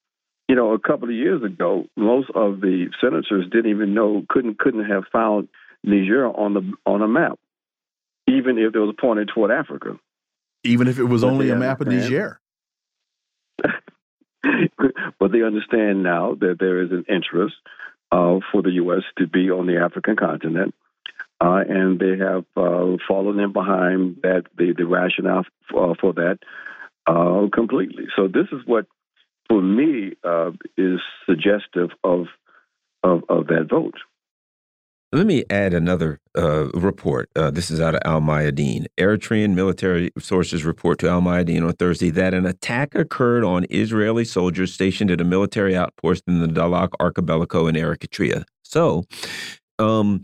You 0.50 0.56
know, 0.56 0.74
a 0.74 0.80
couple 0.80 1.08
of 1.08 1.16
years 1.16 1.42
ago, 1.42 1.86
most 1.96 2.30
of 2.36 2.60
the 2.60 2.90
senators 3.00 3.46
didn't 3.50 3.72
even 3.72 3.94
know, 3.94 4.26
couldn't 4.30 4.60
couldn't 4.60 4.86
have 4.86 5.06
found 5.12 5.48
Niger 5.84 6.26
on 6.28 6.54
the 6.54 6.74
on 6.86 7.02
a 7.02 7.08
map, 7.08 7.40
even 8.28 8.58
if 8.58 8.76
it 8.76 8.80
was 8.80 8.96
pointed 9.00 9.30
toward 9.34 9.52
Africa. 9.52 10.00
Even 10.64 10.88
if 10.88 10.98
it 10.98 11.04
was 11.04 11.22
but 11.22 11.32
only 11.32 11.50
a 11.50 11.56
map 11.56 11.82
of 11.82 11.88
Niger. 11.88 12.40
but 15.20 15.32
they 15.32 15.44
understand 15.44 16.04
now 16.04 16.36
that 16.36 16.58
there 16.60 16.82
is 16.82 16.92
an 16.92 17.06
interest 17.10 17.56
uh, 18.12 18.40
for 18.52 18.62
the 18.62 18.72
U.S. 18.72 19.04
to 19.18 19.28
be 19.28 19.50
on 19.52 19.68
the 19.68 19.78
African 19.78 20.16
continent, 20.16 20.74
uh, 21.42 21.64
and 21.68 22.00
they 22.00 22.18
have 22.18 22.46
uh, 22.56 22.98
fallen 23.08 23.40
in 23.40 23.52
behind 23.54 24.18
that 24.24 24.44
the, 24.58 24.74
the 24.78 24.86
rationale 24.86 25.46
for, 25.70 25.96
for 26.00 26.14
that 26.14 26.40
uh, 27.08 27.48
completely. 27.54 28.06
So 28.16 28.28
this 28.28 28.48
is 28.52 28.62
what, 28.66 28.86
for 29.50 29.62
me, 29.62 30.14
uh, 30.24 30.52
is 30.78 31.00
suggestive 31.28 31.90
of, 32.04 32.28
of 33.04 33.24
of 33.28 33.48
that 33.48 33.68
vote. 33.70 33.96
Let 35.14 35.28
me 35.28 35.44
add 35.48 35.76
another 35.76 36.20
uh, 36.36 36.70
report. 36.74 37.30
Uh, 37.36 37.52
this 37.52 37.70
is 37.70 37.80
out 37.80 37.94
of 37.94 38.02
Al 38.04 38.20
Mayadeen. 38.20 38.88
Eritrean 38.98 39.54
military 39.54 40.10
sources 40.18 40.66
report 40.66 40.98
to 41.00 41.08
Al 41.08 41.22
Mayadeen 41.22 41.64
on 41.68 41.74
Thursday 41.74 42.10
that 42.10 42.34
an 42.34 42.48
attack 42.48 42.96
occurred 42.96 43.44
on 43.44 43.68
Israeli 43.70 44.26
soldiers 44.26 44.74
stationed 44.74 45.12
at 45.12 45.22
a 45.22 45.24
military 45.24 45.76
outpost 45.76 46.24
in 46.26 46.40
the 46.40 46.48
Dahlak 46.48 46.94
archipelago 47.00 47.68
in 47.68 47.76
Eritrea. 47.76 48.44
So, 48.64 49.04
um, 49.78 50.24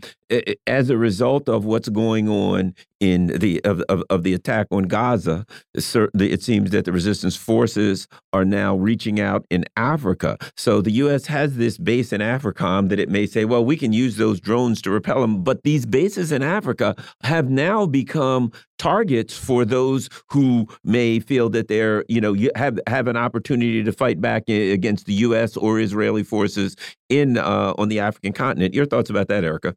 as 0.66 0.90
a 0.90 0.96
result 0.96 1.48
of 1.48 1.64
what's 1.64 1.88
going 1.88 2.28
on 2.28 2.74
in 3.00 3.28
the 3.28 3.64
of, 3.64 3.80
of, 3.88 4.02
of, 4.10 4.22
the 4.22 4.34
attack 4.34 4.66
on 4.70 4.84
Gaza, 4.84 5.46
it 5.74 6.42
seems 6.42 6.70
that 6.70 6.84
the 6.84 6.92
resistance 6.92 7.34
forces 7.34 8.06
are 8.32 8.44
now 8.44 8.76
reaching 8.76 9.18
out 9.18 9.46
in 9.50 9.64
Africa. 9.76 10.36
So 10.56 10.82
the 10.82 10.90
U.S. 10.92 11.26
has 11.26 11.56
this 11.56 11.78
base 11.78 12.12
in 12.12 12.20
AFRICOM 12.20 12.90
that 12.90 13.00
it 13.00 13.08
may 13.08 13.26
say, 13.26 13.46
well, 13.46 13.64
we 13.64 13.76
can 13.76 13.92
use 13.94 14.16
those 14.16 14.38
drones 14.38 14.82
to 14.82 14.90
repel 14.90 15.22
them. 15.22 15.42
But 15.42 15.62
these 15.62 15.86
bases 15.86 16.30
in 16.30 16.42
Africa 16.42 16.94
have 17.22 17.48
now 17.48 17.86
become 17.86 18.52
targets 18.78 19.36
for 19.36 19.64
those 19.64 20.08
who 20.28 20.66
may 20.84 21.20
feel 21.20 21.48
that 21.50 21.68
they're, 21.68 22.04
you 22.08 22.20
know, 22.20 22.36
have 22.54 22.78
have 22.86 23.06
an 23.08 23.16
opportunity 23.16 23.82
to 23.82 23.92
fight 23.92 24.20
back 24.20 24.48
against 24.48 25.06
the 25.06 25.14
U.S. 25.14 25.56
or 25.56 25.80
Israeli 25.80 26.22
forces 26.22 26.76
in 27.08 27.38
uh, 27.38 27.72
on 27.78 27.88
the 27.88 28.00
African 28.00 28.32
continent. 28.34 28.74
Your 28.74 28.86
thoughts 28.86 29.08
about 29.08 29.28
that, 29.28 29.42
Erica? 29.42 29.74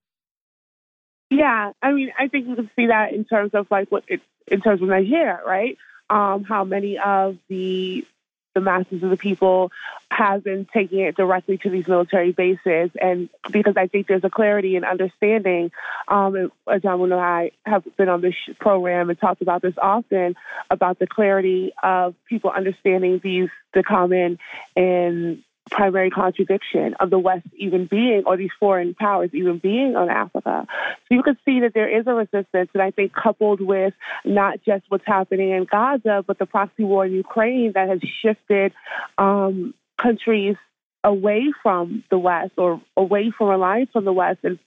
Yeah, 1.33 1.71
I 1.81 1.91
mean, 1.91 2.11
I 2.17 2.27
think 2.27 2.47
you 2.47 2.55
can 2.55 2.69
see 2.75 2.87
that 2.87 3.13
in 3.13 3.25
terms 3.25 3.53
of 3.53 3.67
like 3.71 3.89
what 3.89 4.03
it's 4.07 4.23
in 4.47 4.61
terms 4.61 4.81
of 4.81 4.87
Nigeria, 4.87 5.39
right? 5.45 5.77
Um, 6.09 6.43
how 6.43 6.63
many 6.63 6.99
of 6.99 7.37
the 7.47 8.05
the 8.53 8.61
masses 8.61 9.01
of 9.01 9.09
the 9.09 9.17
people 9.17 9.71
have 10.11 10.43
been 10.43 10.67
taking 10.71 10.99
it 10.99 11.15
directly 11.15 11.57
to 11.57 11.71
these 11.71 11.87
military 11.87 12.31
bases. 12.31 12.91
And 13.01 13.29
because 13.51 13.77
I 13.77 13.87
think 13.87 14.05
there's 14.05 14.23
a 14.23 14.29
clarity 14.29 14.75
and 14.75 14.85
understanding, 14.85 15.71
um, 16.07 16.51
and 16.67 16.81
John 16.83 17.01
and 17.01 17.13
I 17.15 17.51
have 17.65 17.83
been 17.97 18.09
on 18.09 18.21
this 18.21 18.35
program 18.59 19.09
and 19.09 19.19
talked 19.19 19.41
about 19.41 19.63
this 19.63 19.73
often 19.81 20.35
about 20.69 20.99
the 20.99 21.07
clarity 21.07 21.73
of 21.81 22.13
people 22.29 22.51
understanding 22.51 23.19
these 23.23 23.49
the 23.73 23.81
common 23.81 24.37
and 24.75 25.43
primary 25.71 26.09
contradiction 26.09 26.93
of 26.99 27.09
the 27.09 27.19
West 27.19 27.47
even 27.55 27.85
being, 27.85 28.23
or 28.25 28.37
these 28.37 28.51
foreign 28.59 28.93
powers 28.93 29.29
even 29.33 29.57
being 29.57 29.95
on 29.95 30.09
Africa. 30.09 30.67
So 31.07 31.15
you 31.15 31.23
can 31.23 31.37
see 31.45 31.61
that 31.61 31.73
there 31.73 31.87
is 31.87 32.05
a 32.07 32.13
resistance, 32.13 32.69
and 32.73 32.81
I 32.81 32.91
think 32.91 33.13
coupled 33.13 33.61
with 33.61 33.93
not 34.25 34.59
just 34.65 34.83
what's 34.89 35.05
happening 35.05 35.51
in 35.51 35.65
Gaza, 35.65 36.23
but 36.25 36.37
the 36.37 36.45
proxy 36.45 36.83
war 36.83 37.05
in 37.05 37.13
Ukraine 37.13 37.71
that 37.73 37.89
has 37.89 38.01
shifted 38.21 38.73
um, 39.17 39.73
countries 39.97 40.57
away 41.03 41.51
from 41.61 42.03
the 42.09 42.17
West 42.17 42.53
or 42.57 42.81
away 42.95 43.31
from 43.31 43.49
reliance 43.49 43.91
on 43.95 44.05
the 44.05 44.13
West 44.13 44.39
and, 44.43 44.59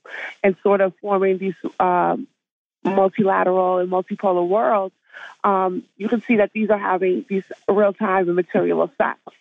and 0.43 0.56
sort 0.62 0.81
of 0.81 0.93
forming 1.01 1.39
these 1.39 1.55
um, 1.81 2.27
multilateral 2.85 3.78
and 3.78 3.90
multipolar 3.90 4.47
worlds, 4.47 4.94
um, 5.44 5.85
you 5.97 6.09
can 6.09 6.23
see 6.23 6.36
that 6.36 6.52
these 6.52 6.70
are 6.70 6.78
having 6.78 7.24
these 7.28 7.44
real 7.68 7.93
time 7.93 8.27
and 8.27 8.36
material 8.36 8.82
effects. 8.82 9.35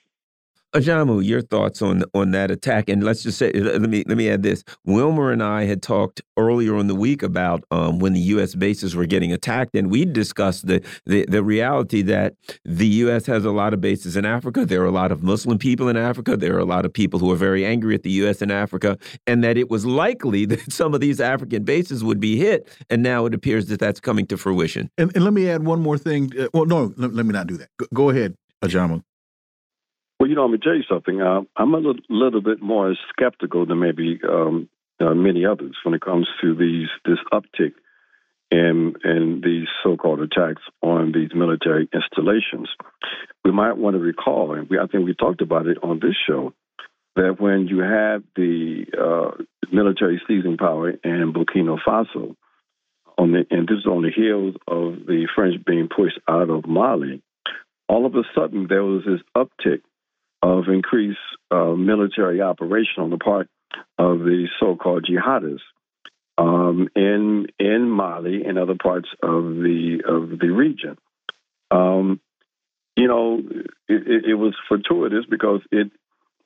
Ajamu, 0.76 1.26
your 1.26 1.42
thoughts 1.42 1.82
on 1.82 2.04
on 2.14 2.32
that 2.32 2.52
attack? 2.52 2.90
And 2.90 3.02
let's 3.02 3.24
just 3.24 3.38
say, 3.38 3.50
let 3.54 3.90
me 3.90 4.04
let 4.08 4.18
me 4.18 4.30
add 4.30 4.44
this: 4.44 4.62
Wilmer 4.84 5.32
and 5.32 5.42
I 5.42 5.64
had 5.64 5.82
talked 5.82 6.22
earlier 6.38 6.78
in 6.78 6.88
the 6.88 6.96
week 6.96 7.24
about 7.24 7.64
um, 7.72 8.00
when 8.00 8.12
the 8.12 8.20
U.S. 8.20 8.56
bases 8.56 8.94
were 8.94 9.06
getting 9.06 9.32
attacked, 9.32 9.74
and 9.74 9.90
we 9.90 10.04
discussed 10.04 10.68
the, 10.68 10.84
the 11.06 11.26
the 11.30 11.42
reality 11.44 12.02
that 12.02 12.36
the 12.66 12.88
U.S. 12.88 13.26
has 13.26 13.46
a 13.46 13.52
lot 13.52 13.74
of 13.74 13.80
bases 13.80 14.18
in 14.18 14.26
Africa. 14.26 14.66
There 14.66 14.82
are 14.82 14.88
a 14.88 14.92
lot 14.92 15.14
of 15.14 15.24
Muslim 15.24 15.58
people 15.58 15.88
in 15.88 15.96
Africa. 15.96 16.36
There 16.36 16.54
are 16.56 16.60
a 16.60 16.66
lot 16.66 16.84
of 16.84 16.92
people 16.92 17.20
who 17.20 17.32
are 17.32 17.38
very 17.38 17.66
angry 17.66 17.96
at 17.96 18.04
the 18.04 18.12
U.S. 18.12 18.42
in 18.42 18.52
Africa, 18.52 18.98
and 19.26 19.46
that 19.46 19.58
it 19.58 19.70
was 19.70 19.86
likely 19.86 20.44
that 20.52 20.74
some 20.74 20.94
of 20.94 21.00
these 21.00 21.22
African 21.22 21.64
bases 21.64 22.04
would 22.04 22.20
be 22.20 22.36
hit. 22.36 22.68
And 22.90 23.02
now 23.02 23.26
it 23.26 23.34
appears 23.34 23.68
that 23.68 23.80
that's 23.80 24.02
coming 24.02 24.28
to 24.28 24.36
fruition. 24.36 24.92
And, 24.98 25.10
and 25.16 25.24
let 25.24 25.32
me 25.32 25.50
add 25.50 25.66
one 25.66 25.82
more 25.82 25.98
thing. 25.98 26.32
Uh, 26.38 26.50
well, 26.54 26.66
no, 26.66 26.94
let, 26.98 27.14
let, 27.14 27.26
me 27.26 27.32
not 27.32 27.48
do 27.48 27.56
that. 27.56 27.70
Go, 27.78 27.86
go 27.94 28.10
ahead, 28.10 28.36
Ajamu. 28.62 29.02
Well, 30.26 30.32
you 30.32 30.36
know, 30.38 30.44
I'm 30.44 30.50
gonna 30.50 30.58
tell 30.58 30.74
you 30.74 30.84
something. 30.90 31.22
Uh, 31.22 31.42
I'm 31.56 31.76
a 31.76 31.78
little, 31.78 32.02
little, 32.10 32.42
bit 32.42 32.60
more 32.60 32.96
skeptical 33.10 33.68
than 33.68 33.80
maybe 33.80 34.20
um, 34.28 34.68
uh, 35.00 35.14
many 35.14 35.46
others 35.46 35.76
when 35.84 35.94
it 35.94 36.02
comes 36.02 36.28
to 36.42 36.56
these 36.56 36.88
this 37.06 37.20
uptick 37.32 37.74
in 38.50 38.96
in 39.04 39.42
these 39.46 39.68
so-called 39.84 40.22
attacks 40.22 40.64
on 40.82 41.12
these 41.12 41.30
military 41.36 41.88
installations. 41.94 42.70
We 43.44 43.52
might 43.52 43.78
want 43.78 43.98
to 43.98 44.00
recall, 44.00 44.56
and 44.56 44.68
we, 44.68 44.80
I 44.80 44.88
think 44.88 45.06
we 45.06 45.14
talked 45.14 45.42
about 45.42 45.68
it 45.68 45.78
on 45.84 46.00
this 46.00 46.16
show, 46.28 46.54
that 47.16 47.40
when 47.40 47.68
you 47.68 47.82
have 47.82 48.24
the 48.36 48.86
uh, 49.00 49.44
military 49.72 50.20
seizing 50.28 50.58
power 50.58 50.90
in 50.90 51.34
Burkina 51.34 51.78
Faso, 51.88 52.36
on 53.16 53.32
the, 53.32 53.46
and 53.52 53.68
this 53.68 53.78
is 53.78 53.86
on 53.86 54.02
the 54.02 54.10
heels 54.10 54.56
of 54.68 55.06
the 55.06 55.28
French 55.36 55.64
being 55.64 55.88
pushed 55.88 56.20
out 56.28 56.50
of 56.50 56.66
Mali, 56.66 57.22
all 57.88 58.08
of 58.08 58.16
a 58.16 58.24
sudden 58.34 58.66
there 58.68 58.84
was 58.84 59.04
this 59.06 59.22
uptick 59.38 59.82
of 60.46 60.68
increased 60.68 61.18
uh, 61.50 61.72
military 61.72 62.40
operation 62.40 63.02
on 63.02 63.10
the 63.10 63.18
part 63.18 63.50
of 63.98 64.20
the 64.20 64.48
so-called 64.60 65.08
jihadists 65.10 65.62
um, 66.38 66.88
in 66.96 67.48
in 67.58 67.90
Mali 67.90 68.44
and 68.46 68.60
other 68.60 68.76
parts 68.76 69.10
of 69.24 69.44
the 69.44 70.04
of 70.08 70.38
the 70.40 70.50
region. 70.50 70.98
Um, 71.72 72.20
you 72.96 73.08
know, 73.08 73.42
it, 73.90 74.26
it, 74.26 74.36
was 74.36 74.54
fortuitous 74.70 75.26
because 75.28 75.62
it 75.72 75.92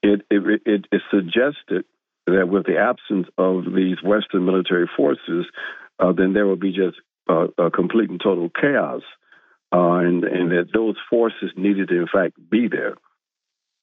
it, 0.02 0.22
it 0.30 0.62
it 0.66 0.86
it 0.92 1.02
suggested 1.12 1.84
that 2.26 2.48
with 2.48 2.66
the 2.66 2.78
absence 2.78 3.28
of 3.38 3.66
these 3.66 4.02
Western 4.02 4.46
military 4.46 4.90
forces, 4.96 5.46
uh, 6.00 6.14
then 6.14 6.32
there 6.32 6.48
would 6.48 6.62
be 6.62 6.72
just 6.72 6.98
uh, 7.30 7.48
a 7.58 7.70
complete 7.70 8.10
and 8.10 8.22
total 8.24 8.50
chaos, 8.50 9.02
uh, 9.74 9.98
and 9.98 10.24
and 10.24 10.52
that 10.52 10.70
those 10.74 10.96
forces 11.10 11.52
needed 11.58 11.90
to 11.90 12.00
in 12.00 12.08
fact 12.08 12.38
be 12.50 12.70
there. 12.70 12.96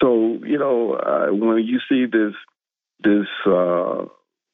So 0.03 0.39
you 0.45 0.59
know, 0.59 0.95
uh, 0.95 1.35
when 1.35 1.65
you 1.65 1.81
see 1.89 2.07
this 2.07 2.35
this 3.03 3.27
uh, 3.47 4.05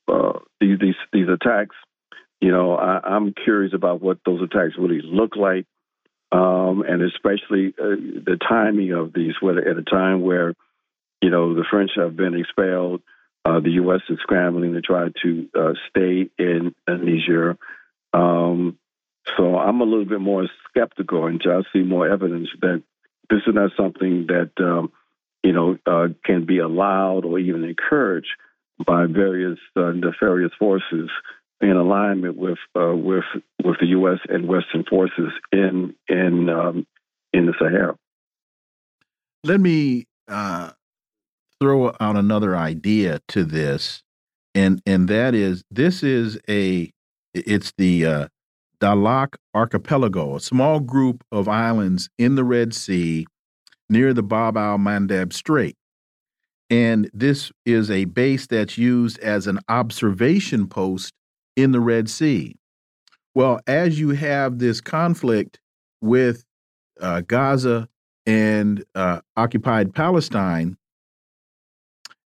uh, 0.09 0.39
these, 0.61 0.79
these 0.81 0.95
these 1.13 1.29
attacks, 1.29 1.77
you 2.41 2.51
know, 2.51 2.75
I, 2.75 3.17
am 3.17 3.35
curious 3.45 3.73
about 3.75 4.01
what 4.01 4.19
those 4.25 4.43
attacks 4.43 4.75
really 4.79 5.01
look 5.03 5.37
like, 5.37 5.67
um, 6.31 6.85
and 6.87 7.03
especially 7.03 7.75
uh, 7.79 7.97
the 8.25 8.39
timing 8.49 8.93
of 8.93 9.13
these. 9.13 9.35
Whether 9.41 9.69
at 9.69 9.79
a 9.79 9.83
time 9.83 10.23
where 10.23 10.55
you 11.21 11.31
know 11.31 11.55
the 11.55 11.65
French 11.69 11.93
have 11.97 12.17
been 12.17 12.35
expelled, 12.35 13.03
uh, 13.45 13.61
the 13.61 13.71
U.S. 13.73 14.01
is 14.09 14.19
scrambling 14.23 14.75
to 14.75 14.81
try 14.81 15.09
to 15.23 15.49
uh, 15.59 15.73
stay 15.91 16.31
in 16.39 16.75
Niger. 16.87 17.59
Um, 18.13 18.79
so 19.37 19.57
I'm 19.57 19.81
a 19.81 19.85
little 19.85 20.05
bit 20.05 20.21
more 20.21 20.49
skeptical 20.69 21.27
until 21.27 21.53
I 21.53 21.63
see 21.73 21.83
more 21.83 22.09
evidence 22.09 22.49
that 22.61 22.83
this 23.31 23.41
is 23.47 23.55
not 23.55 23.71
something 23.77 24.27
that 24.27 24.51
um, 24.59 24.93
you 25.43 25.53
know, 25.53 25.79
uh, 25.87 26.09
can 26.25 26.47
be 26.47 26.59
allowed 26.59 27.25
or 27.25 27.39
even 27.39 27.65
encouraged 27.65 28.29
by 28.85 29.07
various 29.07 29.59
uh, 29.77 29.93
nefarious 29.93 30.53
forces 30.59 31.11
in 31.61 31.77
alignment 31.77 32.37
with 32.37 32.59
uh, 32.77 32.95
with 32.95 33.25
with 33.65 33.77
the 33.81 33.87
U.S. 33.89 34.19
and 34.29 34.49
Western 34.49 34.85
forces 34.85 35.33
in 35.53 35.95
in 36.09 36.49
um, 36.49 36.87
in 37.33 37.47
the 37.47 37.55
Sahara. 37.59 37.97
Let 39.45 39.61
me 39.61 40.07
uh, 40.29 40.73
throw 41.61 41.89
out 42.01 42.17
another 42.17 42.57
idea 42.57 43.21
to 43.29 43.45
this, 43.45 44.03
and 44.55 44.83
and 44.87 45.09
that 45.09 45.35
is 45.35 45.63
this 45.71 46.03
is 46.03 46.39
a 46.49 46.91
it's 47.35 47.73
the 47.79 48.07
uh, 48.07 48.29
Dahlak 48.81 49.37
Archipelago, 49.55 50.37
a 50.37 50.41
small 50.41 50.81
group 50.81 51.25
of 51.31 51.49
islands 51.49 52.11
in 52.19 52.35
the 52.35 52.45
Red 52.45 52.75
Sea 52.75 53.27
near 53.89 54.13
the 54.15 54.23
Bab 54.23 54.57
al 54.57 54.79
Mandab 54.79 55.33
Strait. 55.33 55.77
And 56.71 57.11
this 57.13 57.53
is 57.67 57.91
a 57.91 58.07
base 58.07 58.47
that's 58.47 58.79
used 58.79 59.19
as 59.19 59.47
an 59.47 59.59
observation 59.69 60.67
post 60.69 61.13
in 61.55 61.73
the 61.73 61.81
Red 61.81 62.09
Sea. 62.09 62.57
Well, 63.35 63.61
as 63.67 64.01
you 64.01 64.11
have 64.11 64.59
this 64.59 64.81
conflict 64.81 65.61
with 66.01 66.45
uh, 67.01 67.23
Gaza 67.23 67.89
and 68.27 68.85
uh, 68.95 69.21
occupied 69.37 69.95
Palestine, 69.95 70.77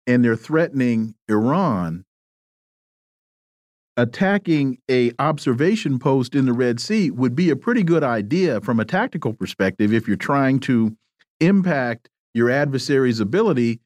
and 0.06 0.24
they're 0.24 0.36
threatening 0.36 1.14
Iran, 1.28 2.04
attacking 3.96 4.78
a 4.88 5.12
observation 5.18 5.98
post 5.98 6.34
in 6.36 6.46
the 6.46 6.52
Red 6.52 6.78
Sea 6.78 7.10
would 7.10 7.34
be 7.34 7.50
a 7.50 7.56
pretty 7.56 7.82
good 7.82 8.04
idea 8.04 8.60
from 8.60 8.78
a 8.78 8.84
tactical 8.84 9.32
perspective 9.32 9.92
if 9.92 10.06
you're 10.06 10.16
trying 10.16 10.60
to 10.60 10.96
impact 11.40 12.08
your 12.34 12.50
adversary's 12.50 13.20
ability 13.20 13.80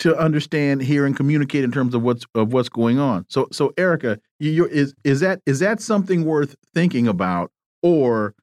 to 0.00 0.16
understand, 0.16 0.82
hear, 0.82 1.04
and 1.04 1.14
communicate 1.14 1.62
in 1.62 1.70
terms 1.70 1.94
of 1.94 2.02
what's 2.02 2.24
of 2.34 2.52
what's 2.52 2.68
going 2.68 2.98
on. 2.98 3.26
So, 3.28 3.48
so 3.52 3.72
Erica, 3.76 4.18
you, 4.38 4.66
is 4.66 4.94
is 5.04 5.20
that 5.20 5.42
is 5.46 5.60
that 5.60 5.80
something 5.80 6.24
worth 6.24 6.56
thinking 6.74 7.06
about, 7.06 7.52
or 7.82 8.34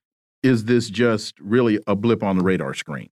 is 0.43 0.65
this 0.65 0.89
just 0.89 1.39
really 1.39 1.79
a 1.87 1.95
blip 1.95 2.23
on 2.23 2.37
the 2.37 2.43
radar 2.43 2.73
screen? 2.73 3.09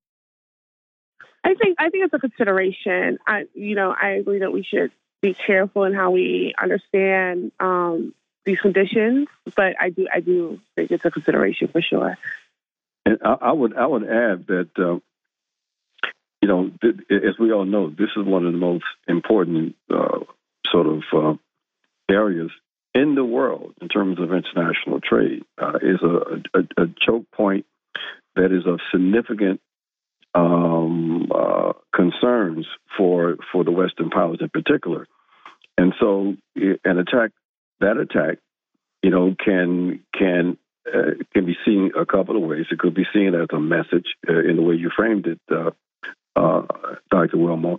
I 1.44 1.54
think 1.56 1.76
I 1.80 1.90
think 1.90 2.06
it's 2.06 2.14
a 2.14 2.20
consideration. 2.20 3.18
I 3.28 3.46
you 3.54 3.76
know 3.76 3.96
I 4.00 4.10
agree 4.10 4.40
that 4.40 4.54
we 4.54 4.64
should 4.64 4.92
be 5.22 5.34
careful 5.34 5.84
in 5.86 5.94
how 5.94 6.12
we 6.12 6.54
understand 6.62 7.52
um, 7.60 8.14
these 8.46 8.60
conditions, 8.60 9.28
but 9.56 9.76
I 9.80 9.90
do 9.90 10.08
I 10.14 10.20
do 10.20 10.60
think 10.76 10.92
it's 10.92 11.06
a 11.06 11.12
consideration 11.12 11.68
for 11.68 11.82
sure. 11.82 12.18
And 13.06 13.20
I, 13.24 13.36
I 13.42 13.52
would 13.52 13.76
I 13.76 13.86
would 13.86 14.04
add 14.04 14.48
that 14.48 14.70
uh, 14.78 15.00
you 16.46 16.48
know, 16.48 16.72
th- 16.80 16.96
as 17.10 17.40
we 17.40 17.52
all 17.52 17.66
know, 17.66 17.90
this 17.90 18.10
is 18.16 18.24
one 18.24 18.46
of 18.46 18.52
the 18.52 18.60
most 18.60 18.86
important 19.08 19.76
uh, 19.92 20.20
sort 20.72 20.86
of 20.86 21.02
uh, 21.12 21.34
areas 22.08 22.52
in 22.94 23.16
the 23.16 23.26
world 23.26 23.74
in 23.82 23.88
terms 23.88 24.20
of 24.20 24.32
international 24.32 25.02
trade. 25.02 25.44
Uh, 25.60 25.80
is 25.82 26.00
a, 26.04 26.60
a, 26.60 26.84
a, 26.84 26.88
choke 27.02 27.26
point 27.32 27.66
that 28.36 28.52
is 28.52 28.68
of 28.68 28.80
significant 28.92 29.60
um, 30.36 31.32
uh, 31.34 31.74
concerns 31.96 32.68
for 32.96 33.38
for 33.52 33.64
the 33.64 33.72
Western 33.72 34.12
powers 34.12 34.38
in 34.40 34.50
particular, 34.50 35.08
and 35.80 35.94
so 36.00 36.36
an 36.56 37.00
attack 37.00 37.32
that 37.80 37.98
attack, 37.98 38.38
you 39.02 39.10
know, 39.10 39.36
can 39.44 40.04
can 40.14 40.58
uh, 40.94 41.12
can 41.34 41.46
be 41.46 41.58
seen 41.66 41.92
a 41.98 42.06
couple 42.06 42.36
of 42.36 42.44
ways. 42.44 42.66
It 42.72 42.80
could 42.80 42.94
be 42.94 43.06
seen 43.14 43.34
as 43.36 43.48
a 43.52 43.60
message 43.60 44.16
uh, 44.28 44.40
in 44.40 44.56
the 44.56 44.62
way 44.62 44.76
you 44.76 44.90
framed 44.96 45.28
it, 45.28 45.40
uh, 45.52 45.72
uh 46.36 46.62
Dr. 47.10 47.38
Wilmer, 47.38 47.78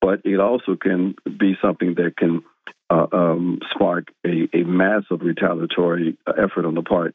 but 0.00 0.20
it 0.24 0.40
also 0.40 0.76
can 0.76 1.14
be 1.38 1.56
something 1.60 1.94
that 1.94 2.16
can 2.16 2.42
uh, 2.88 3.06
um, 3.12 3.60
spark 3.74 4.08
a, 4.24 4.48
a, 4.54 4.64
massive 4.64 5.20
retaliatory 5.20 6.16
effort 6.28 6.64
on 6.64 6.74
the 6.74 6.82
part 6.82 7.14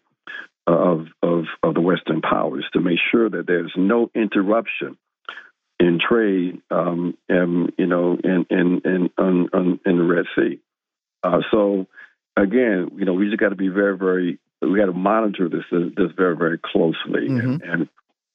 of, 0.68 1.07
of, 1.23 1.45
of 1.63 1.73
the 1.73 1.81
Western 1.81 2.22
powers 2.22 2.65
to 2.73 2.81
make 2.81 2.99
sure 3.11 3.30
that 3.30 3.47
there's 3.47 3.72
no 3.77 4.09
interruption 4.13 4.97
in 5.80 5.99
trade, 5.99 6.61
um, 6.69 7.18
and 7.27 7.72
you 7.77 7.88
know, 7.88 8.18
in 8.23 8.45
in 8.51 8.81
in 8.85 9.09
in, 9.18 9.80
in 9.85 9.97
the 9.97 10.03
Red 10.03 10.26
Sea. 10.35 10.59
Uh, 11.23 11.39
so 11.49 11.88
again, 12.38 12.91
you 12.97 13.05
know, 13.05 13.13
we 13.13 13.27
just 13.27 13.39
got 13.39 13.49
to 13.49 13.55
be 13.55 13.69
very, 13.69 13.97
very, 13.97 14.39
we 14.61 14.77
got 14.77 14.85
to 14.85 14.93
monitor 14.93 15.49
this 15.49 15.63
this 15.71 16.11
very, 16.15 16.35
very 16.35 16.57
closely 16.57 17.27
mm-hmm. 17.27 17.39
and, 17.39 17.61
and, 17.63 17.89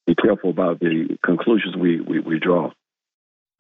be 0.07 0.15
careful 0.15 0.51
about 0.51 0.79
the 0.79 1.19
conclusions 1.25 1.75
we 1.75 2.01
we, 2.01 2.21
we 2.21 2.39
draw. 2.39 2.71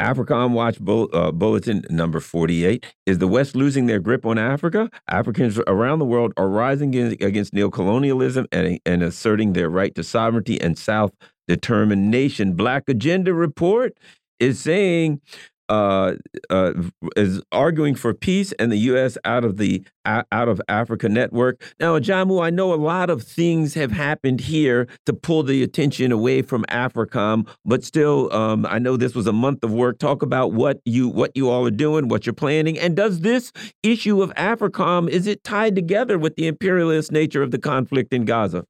AFRICOM 0.01 0.53
Watch 0.53 0.79
Bull, 0.79 1.09
uh, 1.13 1.33
Bulletin 1.33 1.85
number 1.91 2.21
48. 2.21 2.85
Is 3.07 3.19
the 3.19 3.27
West 3.27 3.57
losing 3.57 3.87
their 3.87 3.99
grip 3.99 4.25
on 4.25 4.39
Africa? 4.39 4.89
Africans 5.09 5.59
around 5.67 5.99
the 5.99 6.05
world 6.05 6.33
are 6.37 6.49
rising 6.49 6.95
against 6.95 7.53
neocolonialism 7.53 8.47
and, 8.53 8.79
and 8.87 9.03
asserting 9.03 9.55
their 9.55 9.69
right 9.69 9.93
to 9.95 10.05
sovereignty 10.05 10.61
and 10.61 10.79
self 10.79 11.11
determination. 11.49 12.53
Black 12.53 12.85
Agenda 12.89 13.35
Report 13.35 13.97
is 14.39 14.61
saying 14.61 15.21
uh, 15.69 16.15
uh, 16.51 16.73
is 17.17 17.43
arguing 17.53 17.95
for 17.95 18.15
peace 18.15 18.53
and 18.53 18.71
the 18.71 18.77
U.S. 18.77 19.19
out 19.25 19.45
of 19.45 19.57
the 19.57 19.85
out 20.05 20.49
of 20.49 20.61
Africa 20.69 21.09
network. 21.09 21.75
Now, 21.81 21.99
Ajamu, 21.99 22.41
I 22.41 22.51
know 22.51 22.73
a 22.73 22.77
lot 22.77 23.11
of 23.11 23.25
things 23.25 23.75
have 23.75 23.91
happened 23.91 24.41
here 24.41 24.87
to 25.05 25.13
pull 25.13 25.43
the 25.43 25.65
attention 25.65 26.13
away 26.13 26.43
from 26.43 26.65
AFRICOM, 26.69 27.49
but 27.65 27.83
still, 27.83 28.33
um, 28.33 28.67
I 28.67 28.79
know 28.79 28.97
this 28.97 29.17
was 29.17 29.27
a 29.27 29.33
month 29.33 29.65
of 29.65 29.73
work. 29.73 29.99
Talk 29.99 30.23
about 30.23 30.53
what 30.53 30.81
you 30.85 31.09
what 31.09 31.33
you 31.35 31.51
all 31.51 31.67
are 31.67 31.71
doing, 31.73 32.09
what 32.09 32.25
you're 32.25 32.33
planning, 32.33 32.79
and 32.79 32.95
does 32.97 33.21
this 33.21 33.53
issue 33.83 34.23
of 34.23 34.33
AFRICOM 34.35 35.09
is 35.09 35.27
it 35.27 35.43
tied 35.45 35.75
together 35.75 36.19
with 36.19 36.37
the 36.37 36.47
imperialist 36.47 37.11
nature 37.11 37.43
of 37.43 37.51
the 37.51 37.59
conflict 37.59 38.13
in 38.13 38.25
Gaza? 38.25 38.65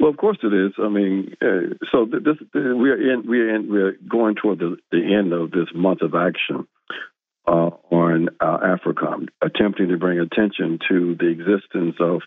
Well, 0.00 0.10
of 0.10 0.16
course 0.16 0.38
it 0.42 0.52
is. 0.52 0.72
I 0.78 0.88
mean, 0.88 1.36
uh, 1.40 1.74
so 1.92 2.04
this 2.04 2.36
we 2.52 2.90
are 2.90 3.12
in 3.12 3.26
we 3.28 3.40
are 3.40 3.54
in 3.54 3.70
we 3.70 3.80
are 3.80 3.92
going 3.92 4.34
toward 4.34 4.58
the, 4.58 4.76
the 4.90 5.14
end 5.14 5.32
of 5.32 5.50
this 5.50 5.68
month 5.74 6.02
of 6.02 6.14
action 6.14 6.66
uh, 7.46 7.70
on 7.90 8.28
uh, 8.40 8.58
AFRICOM, 8.58 9.28
attempting 9.40 9.88
to 9.88 9.96
bring 9.96 10.18
attention 10.18 10.78
to 10.88 11.14
the 11.14 11.28
existence 11.28 11.96
of 12.00 12.22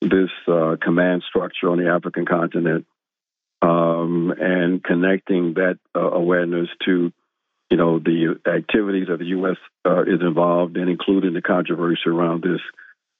this 0.00 0.30
uh, 0.48 0.76
command 0.80 1.22
structure 1.28 1.68
on 1.68 1.78
the 1.78 1.90
African 1.90 2.26
continent 2.26 2.86
um, 3.62 4.32
and 4.38 4.82
connecting 4.82 5.54
that 5.54 5.78
uh, 5.94 6.00
awareness 6.00 6.68
to 6.84 7.12
you 7.70 7.76
know 7.76 7.98
the 7.98 8.38
activities 8.46 9.08
that 9.08 9.18
the 9.18 9.26
U.S. 9.26 9.56
Uh, 9.84 10.02
is 10.02 10.20
involved 10.20 10.76
in, 10.76 10.88
including 10.88 11.34
the 11.34 11.42
controversy 11.42 12.02
around 12.06 12.42
this 12.42 12.60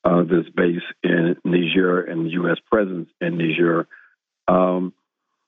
uh, 0.05 0.23
this 0.23 0.49
base 0.55 0.83
in 1.03 1.37
Niger 1.45 2.03
and 2.03 2.27
the 2.27 2.31
U.S. 2.31 2.59
presence 2.71 3.09
in 3.21 3.39
Niger. 3.39 3.87
Um, 4.49 4.95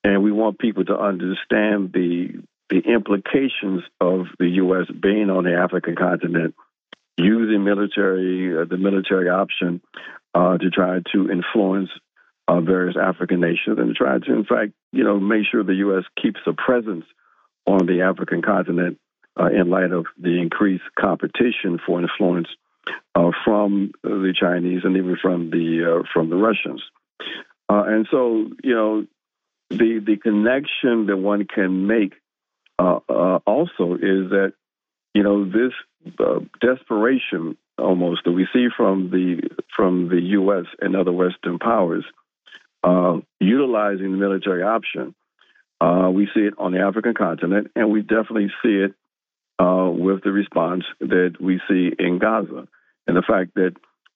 and 0.04 0.22
we 0.22 0.32
want 0.32 0.58
people 0.58 0.84
to 0.84 0.98
understand 0.98 1.92
the 1.92 2.42
the 2.68 2.78
implications 2.78 3.82
of 4.00 4.26
the 4.38 4.48
U.S. 4.48 4.86
being 4.90 5.28
on 5.28 5.44
the 5.44 5.54
African 5.54 5.94
continent, 5.94 6.54
using 7.16 7.64
military 7.64 8.56
uh, 8.56 8.64
the 8.64 8.78
military 8.78 9.28
option 9.28 9.80
uh, 10.34 10.58
to 10.58 10.70
try 10.70 11.00
to 11.12 11.30
influence 11.30 11.90
uh, 12.48 12.60
various 12.60 12.96
African 13.00 13.40
nations 13.40 13.78
and 13.78 13.94
try 13.94 14.18
to, 14.18 14.32
in 14.32 14.44
fact, 14.44 14.72
you 14.92 15.04
know, 15.04 15.20
make 15.20 15.44
sure 15.50 15.62
the 15.62 15.74
U.S. 15.74 16.04
keeps 16.20 16.40
a 16.46 16.52
presence 16.52 17.04
on 17.66 17.86
the 17.86 18.02
African 18.02 18.42
continent 18.42 18.98
uh, 19.38 19.46
in 19.46 19.70
light 19.70 19.92
of 19.92 20.06
the 20.18 20.40
increased 20.40 20.84
competition 20.98 21.78
for 21.86 22.00
influence 22.00 22.48
from 23.44 23.92
the 24.02 24.34
Chinese 24.38 24.82
and 24.84 24.96
even 24.96 25.16
from 25.20 25.50
the 25.50 26.00
uh, 26.00 26.02
from 26.12 26.30
the 26.30 26.36
Russians. 26.36 26.82
Uh, 27.68 27.84
and 27.86 28.06
so, 28.10 28.48
you 28.62 28.74
know, 28.74 29.06
the 29.70 30.02
the 30.04 30.16
connection 30.16 31.06
that 31.06 31.16
one 31.16 31.46
can 31.46 31.86
make 31.86 32.14
uh, 32.78 33.00
uh, 33.08 33.38
also 33.46 33.94
is 33.94 34.30
that 34.30 34.52
you 35.14 35.22
know 35.22 35.44
this 35.44 35.72
uh, 36.18 36.40
desperation 36.60 37.56
almost 37.78 38.24
that 38.24 38.32
we 38.32 38.46
see 38.52 38.68
from 38.76 39.10
the 39.10 39.48
from 39.74 40.08
the 40.08 40.20
U.S. 40.20 40.66
and 40.80 40.96
other 40.96 41.12
Western 41.12 41.58
powers 41.58 42.04
utilizing 43.40 44.12
the 44.12 44.18
military 44.18 44.62
option. 44.62 45.14
we 46.12 46.28
see 46.34 46.40
it 46.40 46.54
on 46.58 46.72
the 46.72 46.80
African 46.80 47.14
continent, 47.14 47.70
and 47.74 47.90
we 47.90 48.02
definitely 48.02 48.48
see 48.62 48.74
it 48.74 48.94
uh, 49.62 49.88
with 49.90 50.24
the 50.24 50.32
response 50.32 50.84
that 50.98 51.36
we 51.40 51.60
see 51.68 51.92
in 51.98 52.18
Gaza, 52.18 52.66
and 53.06 53.16
the 53.16 53.22
fact 53.22 53.54
that 53.54 53.74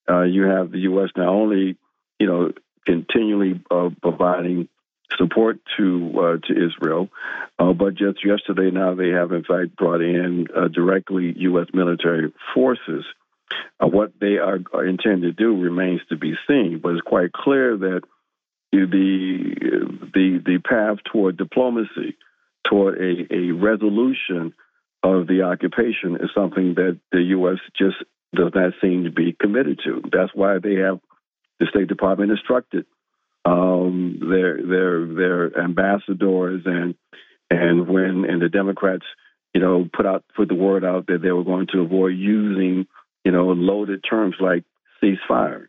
uh, 0.09 0.23
you 0.23 0.43
have 0.43 0.73
the 0.73 0.81
U.S. 0.91 1.11
not 1.17 1.29
only, 1.29 1.77
you 2.19 2.27
know, 2.27 2.53
continually 2.85 3.61
uh, 3.71 3.91
providing 4.03 4.69
support 5.17 5.59
to 5.77 6.13
uh, 6.19 6.47
to 6.47 6.67
Israel, 6.67 7.09
uh, 7.61 7.73
but 7.73 7.95
just 7.95 8.25
yesterday 8.25 8.71
now 8.73 8.95
they 8.95 9.11
have 9.11 9.31
in 9.31 9.45
fact 9.45 9.77
brought 9.77 10.01
in 10.01 10.47
directly 10.75 11.33
U.S. 11.37 11.69
military 11.73 12.33
forces. 12.53 13.05
what 13.79 14.13
they 14.21 14.39
are, 14.39 14.59
are 14.73 14.85
to 15.23 15.33
do 15.33 15.61
remains 15.61 16.01
to 16.09 16.17
be 16.17 16.35
seen, 16.49 16.81
but 16.83 16.91
it's 16.95 17.03
quite 17.03 17.33
clear 17.33 17.77
that 17.77 18.01
the 18.73 18.87
the 20.13 20.43
the 20.45 20.59
path 20.59 20.99
toward 21.13 21.37
diplomacy, 21.37 22.17
toward 22.65 22.99
a, 22.99 23.33
a 23.33 23.53
resolution 23.53 24.53
of 25.07 25.27
the 25.27 25.43
occupation 25.43 26.17
is 26.17 26.31
something 26.35 26.75
that 26.75 26.99
the 27.13 27.23
U.S. 27.39 27.59
just 27.79 27.97
does 28.35 28.53
not 28.55 28.73
seem 28.81 29.05
to 29.05 29.11
be 29.11 29.37
committed 29.39 29.81
to. 29.85 30.03
That's 30.13 30.35
why 30.35 30.59
they 30.59 30.75
have 30.77 31.01
the 31.61 31.67
State 31.71 31.89
Department 31.89 32.33
instructed 32.33 32.87
um, 33.45 34.19
their 34.21 34.61
their 34.67 35.07
their 35.07 35.59
ambassadors 35.61 36.63
and 36.67 36.95
and 37.49 37.89
when 37.89 38.25
and 38.29 38.43
the 38.43 38.49
Democrats, 38.49 39.05
you 39.55 39.61
know, 39.61 39.89
put 39.91 40.07
out 40.07 40.25
put 40.35 40.49
the 40.49 40.55
word 40.55 40.85
out 40.85 41.07
that 41.07 41.23
they 41.23 41.31
were 41.31 41.45
going 41.45 41.69
to 41.73 41.83
avoid 41.83 42.17
using 42.17 42.87
you 43.25 43.33
know 43.33 43.47
loaded 43.47 44.05
terms 44.09 44.35
like 44.41 44.65
ceasefire. 45.03 45.69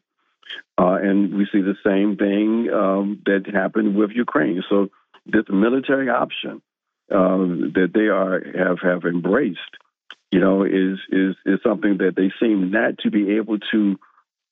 Uh, 0.79 0.97
and 1.01 1.35
we 1.35 1.47
see 1.51 1.61
the 1.61 1.75
same 1.85 2.15
thing 2.15 2.69
um, 2.73 3.21
that 3.25 3.45
happened 3.53 3.95
with 3.95 4.11
Ukraine. 4.11 4.63
So 4.69 4.87
this 5.25 5.43
military 5.49 6.09
option 6.09 6.61
um, 7.13 7.71
that 7.75 7.91
they 7.93 8.07
are 8.07 8.41
have 8.57 8.79
have 8.81 9.03
embraced, 9.05 9.59
you 10.31 10.39
know, 10.39 10.63
is 10.63 10.99
is 11.09 11.35
is 11.45 11.59
something 11.63 11.97
that 11.99 12.15
they 12.15 12.31
seem 12.39 12.71
not 12.71 12.97
to 12.99 13.11
be 13.11 13.37
able 13.37 13.57
to 13.71 13.97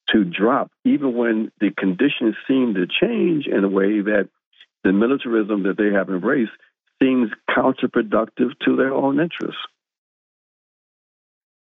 to 0.10 0.24
drop, 0.24 0.72
even 0.84 1.16
when 1.16 1.52
the 1.60 1.72
conditions 1.72 2.36
seem 2.48 2.76
to 2.76 2.86
change 2.88 3.48
in 3.48 3.64
a 3.64 3.70
way 3.70 4.02
that 4.02 4.30
the 4.84 4.94
militarism 4.94 5.64
that 5.64 5.78
they 5.78 5.92
have 5.92 6.10
embraced 6.10 6.52
seems 7.02 7.32
counterproductive 7.50 8.52
to 8.64 8.76
their 8.76 8.94
own 8.94 9.20
interests. 9.20 9.62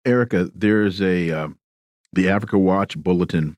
Erica, 0.05 0.51
there's 0.55 1.01
a 1.03 1.31
uh, 1.31 1.49
the 2.13 2.29
Africa 2.31 2.59
Watch 2.59 2.97
bulletin 2.97 3.57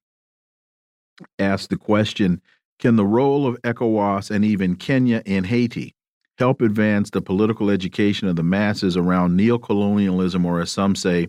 asked 1.39 1.71
the 1.71 1.77
question: 1.77 2.43
Can 2.79 2.97
the 2.97 3.07
role 3.07 3.47
of 3.47 3.61
ECOWAS 3.63 4.31
and 4.31 4.45
even 4.45 4.77
Kenya 4.77 5.23
and 5.25 5.47
Haiti 5.47 5.95
help 6.43 6.61
advance 6.61 7.11
the 7.11 7.23
political 7.23 7.71
education 7.71 8.27
of 8.27 8.35
the 8.35 8.43
masses 8.43 8.97
around 8.97 9.39
neocolonialism, 9.39 10.45
or 10.45 10.61
as 10.61 10.73
some 10.73 10.97
say, 10.97 11.29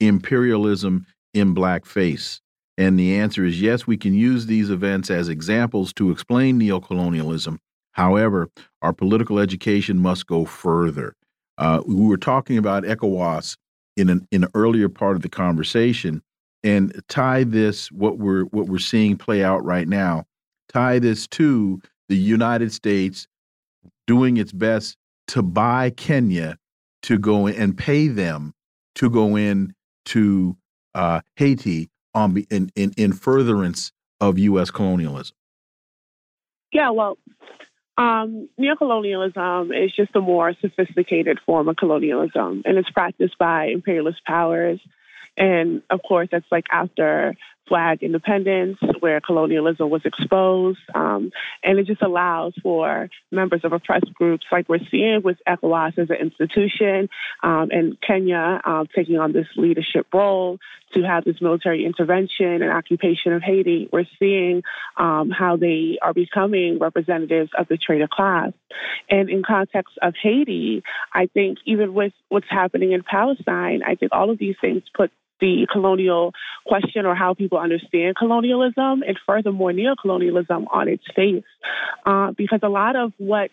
imperialism 0.00 1.04
in 1.34 1.54
blackface? 1.54 2.40
And 2.78 2.98
the 2.98 3.14
answer 3.14 3.44
is 3.44 3.60
yes, 3.60 3.86
we 3.86 3.98
can 3.98 4.14
use 4.14 4.46
these 4.46 4.70
events 4.70 5.10
as 5.10 5.28
examples 5.28 5.92
to 5.92 6.10
explain 6.10 6.58
neocolonialism. 6.58 7.58
However, 7.92 8.48
our 8.80 8.94
political 8.94 9.38
education 9.38 9.98
must 9.98 10.26
go 10.26 10.46
further. 10.46 11.14
Uh, 11.58 11.82
we 11.86 12.06
were 12.06 12.16
talking 12.16 12.56
about 12.56 12.84
ECOWAS 12.84 13.58
in 13.98 14.08
an, 14.08 14.26
in 14.32 14.44
an 14.44 14.50
earlier 14.54 14.88
part 14.88 15.14
of 15.14 15.20
the 15.20 15.28
conversation, 15.28 16.22
and 16.62 17.02
tie 17.08 17.44
this 17.44 17.92
what 17.92 18.16
we're 18.16 18.44
what 18.44 18.66
we're 18.66 18.78
seeing 18.78 19.18
play 19.18 19.44
out 19.44 19.62
right 19.62 19.86
now. 19.86 20.24
Tie 20.72 21.00
this 21.00 21.26
to 21.28 21.82
the 22.08 22.16
United 22.16 22.72
States 22.72 23.28
doing 24.06 24.36
its 24.36 24.52
best 24.52 24.96
to 25.28 25.42
buy 25.42 25.90
Kenya 25.90 26.58
to 27.02 27.18
go 27.18 27.46
in 27.46 27.54
and 27.56 27.76
pay 27.76 28.08
them 28.08 28.54
to 28.96 29.10
go 29.10 29.36
in 29.36 29.74
to 30.06 30.56
uh, 30.94 31.20
Haiti 31.36 31.90
on 32.14 32.44
in, 32.50 32.70
in 32.76 32.92
in 32.96 33.12
furtherance 33.12 33.92
of 34.20 34.38
U.S. 34.38 34.70
colonialism. 34.70 35.36
Yeah, 36.72 36.90
well, 36.90 37.18
um, 37.96 38.48
neocolonialism 38.58 39.84
is 39.84 39.92
just 39.94 40.14
a 40.16 40.20
more 40.20 40.54
sophisticated 40.60 41.38
form 41.46 41.68
of 41.68 41.76
colonialism, 41.76 42.62
and 42.64 42.78
it's 42.78 42.90
practiced 42.90 43.38
by 43.38 43.66
imperialist 43.66 44.24
powers. 44.26 44.80
And 45.36 45.82
of 45.90 46.00
course, 46.06 46.28
that's 46.30 46.46
like 46.50 46.66
after 46.70 47.34
flag 47.68 48.02
independence, 48.02 48.78
where 49.00 49.20
colonialism 49.20 49.90
was 49.90 50.02
exposed. 50.04 50.80
Um, 50.94 51.30
and 51.62 51.78
it 51.78 51.86
just 51.86 52.02
allows 52.02 52.54
for 52.62 53.08
members 53.30 53.60
of 53.64 53.72
oppressed 53.72 54.12
groups, 54.14 54.44
like 54.52 54.68
we're 54.68 54.86
seeing 54.90 55.22
with 55.22 55.38
ECOWAS 55.48 55.98
as 55.98 56.10
an 56.10 56.16
institution 56.16 57.08
um, 57.42 57.70
and 57.70 58.00
Kenya 58.00 58.60
uh, 58.64 58.84
taking 58.94 59.18
on 59.18 59.32
this 59.32 59.46
leadership 59.56 60.06
role, 60.12 60.58
to 60.94 61.02
have 61.02 61.24
this 61.24 61.40
military 61.40 61.84
intervention 61.84 62.62
and 62.62 62.70
occupation 62.70 63.32
of 63.32 63.42
Haiti. 63.42 63.88
We're 63.92 64.06
seeing 64.18 64.62
um, 64.96 65.30
how 65.30 65.56
they 65.56 65.98
are 66.00 66.14
becoming 66.14 66.78
representatives 66.78 67.50
of 67.58 67.68
the 67.68 67.76
trader 67.76 68.08
class. 68.08 68.52
And 69.10 69.28
in 69.28 69.42
context 69.42 69.98
of 70.00 70.14
Haiti, 70.20 70.82
I 71.12 71.26
think 71.26 71.58
even 71.64 71.94
with 71.94 72.12
what's 72.28 72.46
happening 72.48 72.92
in 72.92 73.02
Palestine, 73.02 73.82
I 73.84 73.96
think 73.96 74.12
all 74.12 74.30
of 74.30 74.38
these 74.38 74.56
things 74.60 74.82
put 74.94 75.10
the 75.44 75.66
colonial 75.70 76.32
question 76.64 77.04
or 77.04 77.14
how 77.14 77.34
people 77.34 77.58
understand 77.58 78.16
colonialism 78.16 79.02
and 79.06 79.18
furthermore 79.26 79.72
neocolonialism 79.72 80.64
on 80.72 80.88
its 80.88 81.04
face. 81.14 81.44
Uh, 82.06 82.32
because 82.36 82.60
a 82.62 82.68
lot 82.68 82.96
of 82.96 83.12
what 83.18 83.50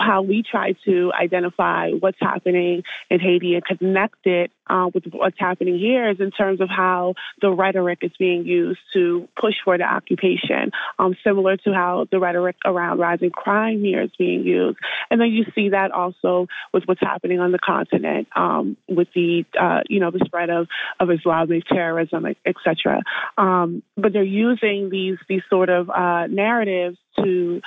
how 0.00 0.22
we 0.22 0.42
try 0.42 0.72
to 0.84 1.12
identify 1.12 1.90
what's 1.90 2.18
happening 2.20 2.82
in 3.10 3.20
Haiti 3.20 3.54
and 3.54 3.64
connect 3.64 4.26
it 4.26 4.50
uh, 4.66 4.88
with 4.92 5.04
what's 5.12 5.38
happening 5.38 5.78
here 5.78 6.08
is 6.08 6.20
in 6.20 6.30
terms 6.30 6.60
of 6.60 6.68
how 6.70 7.14
the 7.42 7.50
rhetoric 7.50 7.98
is 8.02 8.12
being 8.18 8.46
used 8.46 8.80
to 8.94 9.28
push 9.38 9.54
for 9.64 9.76
the 9.76 9.84
occupation, 9.84 10.70
um, 10.98 11.14
similar 11.22 11.56
to 11.58 11.74
how 11.74 12.06
the 12.10 12.18
rhetoric 12.18 12.56
around 12.64 12.98
rising 12.98 13.30
crime 13.30 13.80
here 13.80 14.02
is 14.02 14.10
being 14.18 14.44
used. 14.44 14.78
And 15.10 15.20
then 15.20 15.28
you 15.28 15.44
see 15.54 15.70
that 15.70 15.90
also 15.90 16.46
with 16.72 16.84
what's 16.84 17.00
happening 17.00 17.40
on 17.40 17.52
the 17.52 17.58
continent 17.58 18.28
um, 18.34 18.76
with 18.88 19.08
the, 19.14 19.44
uh, 19.58 19.80
you 19.88 20.00
know, 20.00 20.10
the 20.10 20.24
spread 20.24 20.48
of, 20.48 20.68
of 21.00 21.10
Islamic 21.10 21.66
terrorism, 21.66 22.24
et 22.24 22.56
cetera. 22.64 23.02
Um, 23.36 23.82
but 23.96 24.12
they're 24.12 24.22
using 24.22 24.88
these, 24.88 25.18
these 25.28 25.42
sort 25.50 25.68
of 25.68 25.90
uh, 25.90 26.28
narratives 26.28 26.96
to 27.18 27.60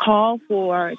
call 0.00 0.40
for 0.48 0.94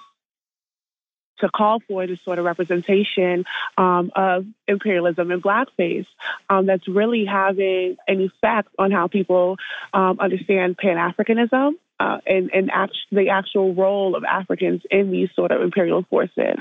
to 1.42 1.50
call 1.50 1.80
for 1.88 2.08
this 2.08 2.20
sort 2.24 2.40
of 2.40 2.46
representation 2.46 3.46
um, 3.78 4.12
of 4.16 4.46
imperialism 4.68 5.32
and 5.32 5.44
blackface 5.44 6.08
um, 6.50 6.66
that's 6.66 6.88
really 6.88 7.26
having 7.26 7.98
an 8.08 8.22
effect 8.22 8.70
on 8.80 8.92
how 8.92 9.08
people 9.08 9.58
um, 9.94 10.20
understand 10.20 10.78
Pan 10.78 10.98
Africanism. 10.98 11.74
Uh, 12.00 12.18
and, 12.26 12.50
and 12.52 12.72
act- 12.74 12.98
the 13.12 13.30
actual 13.30 13.76
role 13.76 14.16
of 14.16 14.24
Africans 14.24 14.82
in 14.90 15.12
these 15.12 15.30
sort 15.36 15.52
of 15.52 15.62
imperial 15.62 16.02
forces. 16.10 16.58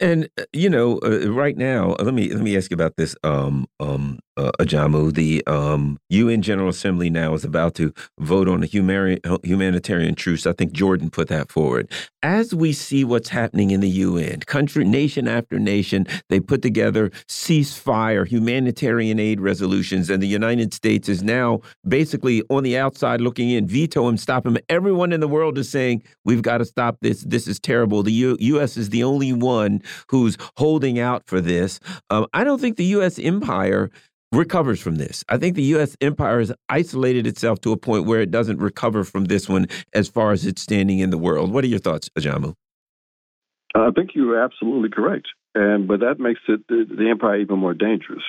And 0.00 0.28
uh, 0.38 0.44
you 0.52 0.68
know, 0.68 0.98
uh, 1.04 1.30
right 1.30 1.56
now, 1.56 1.94
let 2.00 2.14
me 2.14 2.28
let 2.30 2.42
me 2.42 2.56
ask 2.56 2.70
you 2.70 2.74
about 2.74 2.96
this, 2.96 3.14
um, 3.22 3.68
um, 3.78 4.18
uh, 4.36 4.50
Ajamu. 4.60 5.12
The 5.12 5.44
um, 5.46 5.98
UN 6.08 6.42
General 6.42 6.68
Assembly 6.68 7.10
now 7.10 7.34
is 7.34 7.44
about 7.44 7.74
to 7.76 7.92
vote 8.18 8.48
on 8.48 8.62
a 8.62 8.66
humanitarian 8.66 10.14
truce. 10.14 10.46
I 10.46 10.52
think 10.52 10.72
Jordan 10.72 11.10
put 11.10 11.28
that 11.28 11.50
forward. 11.50 11.90
As 12.22 12.54
we 12.54 12.72
see 12.72 13.04
what's 13.04 13.28
happening 13.28 13.70
in 13.70 13.80
the 13.80 13.88
UN, 13.88 14.40
country, 14.40 14.84
nation 14.84 15.28
after 15.28 15.58
nation, 15.58 16.06
they 16.28 16.40
put 16.40 16.62
together 16.62 17.10
ceasefire, 17.28 18.26
humanitarian 18.26 19.18
aid 19.18 19.40
resolutions, 19.40 20.10
and 20.10 20.22
the 20.22 20.26
United 20.26 20.72
States 20.72 21.08
is 21.08 21.22
now 21.22 21.60
basically 21.86 22.42
on 22.50 22.62
the 22.62 22.78
outside 22.78 23.20
looking 23.20 23.50
in, 23.50 23.66
veto 23.66 24.08
him, 24.08 24.16
stop 24.16 24.46
him. 24.46 24.56
Everyone 24.68 25.12
in 25.12 25.20
the 25.20 25.28
world 25.28 25.58
is 25.58 25.68
saying 25.68 26.02
we've 26.24 26.42
got 26.42 26.58
to 26.58 26.64
stop 26.64 26.96
this. 27.00 27.22
This 27.22 27.46
is 27.46 27.60
terrible. 27.60 28.02
The 28.02 28.12
U 28.12 28.36
U.S. 28.40 28.76
is 28.76 28.90
the 28.90 29.04
only 29.04 29.32
one 29.32 29.82
who's 30.08 30.36
holding 30.56 30.98
out 30.98 31.24
for 31.26 31.40
this. 31.40 31.80
Um, 32.10 32.26
I 32.32 32.44
don't 32.44 32.60
think 32.60 32.76
the 32.76 32.84
U.S. 32.86 33.18
empire 33.18 33.90
recovers 34.34 34.80
from 34.80 34.96
this. 34.96 35.24
I 35.28 35.38
think 35.38 35.54
the 35.54 35.62
U.S. 35.74 35.96
empire 36.00 36.38
has 36.38 36.52
isolated 36.68 37.26
itself 37.26 37.60
to 37.62 37.72
a 37.72 37.76
point 37.76 38.06
where 38.06 38.20
it 38.20 38.30
doesn't 38.30 38.58
recover 38.58 39.04
from 39.04 39.26
this 39.26 39.48
one 39.48 39.66
as 39.92 40.08
far 40.08 40.32
as 40.32 40.44
its 40.46 40.62
standing 40.62 40.98
in 40.98 41.10
the 41.10 41.18
world. 41.18 41.52
What 41.52 41.64
are 41.64 41.68
your 41.68 41.78
thoughts, 41.78 42.08
Ajamu? 42.18 42.54
I 43.74 43.90
think 43.90 44.10
you're 44.14 44.42
absolutely 44.42 44.90
correct, 44.90 45.26
and 45.54 45.88
but 45.88 46.00
that 46.00 46.20
makes 46.20 46.40
it 46.48 46.60
the, 46.68 46.86
the 46.88 47.10
empire 47.10 47.40
even 47.40 47.58
more 47.58 47.74
dangerous 47.74 48.22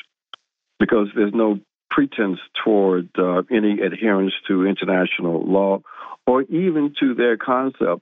because 0.80 1.08
there's 1.16 1.34
no 1.34 1.60
pretense 1.92 2.40
toward 2.64 3.10
uh, 3.18 3.44
any 3.52 3.80
adherence 3.80 4.34
to 4.48 4.66
international 4.66 5.46
law 5.46 5.82
or 6.28 6.42
even 6.44 6.94
to 7.00 7.14
their 7.14 7.38
concept 7.38 8.02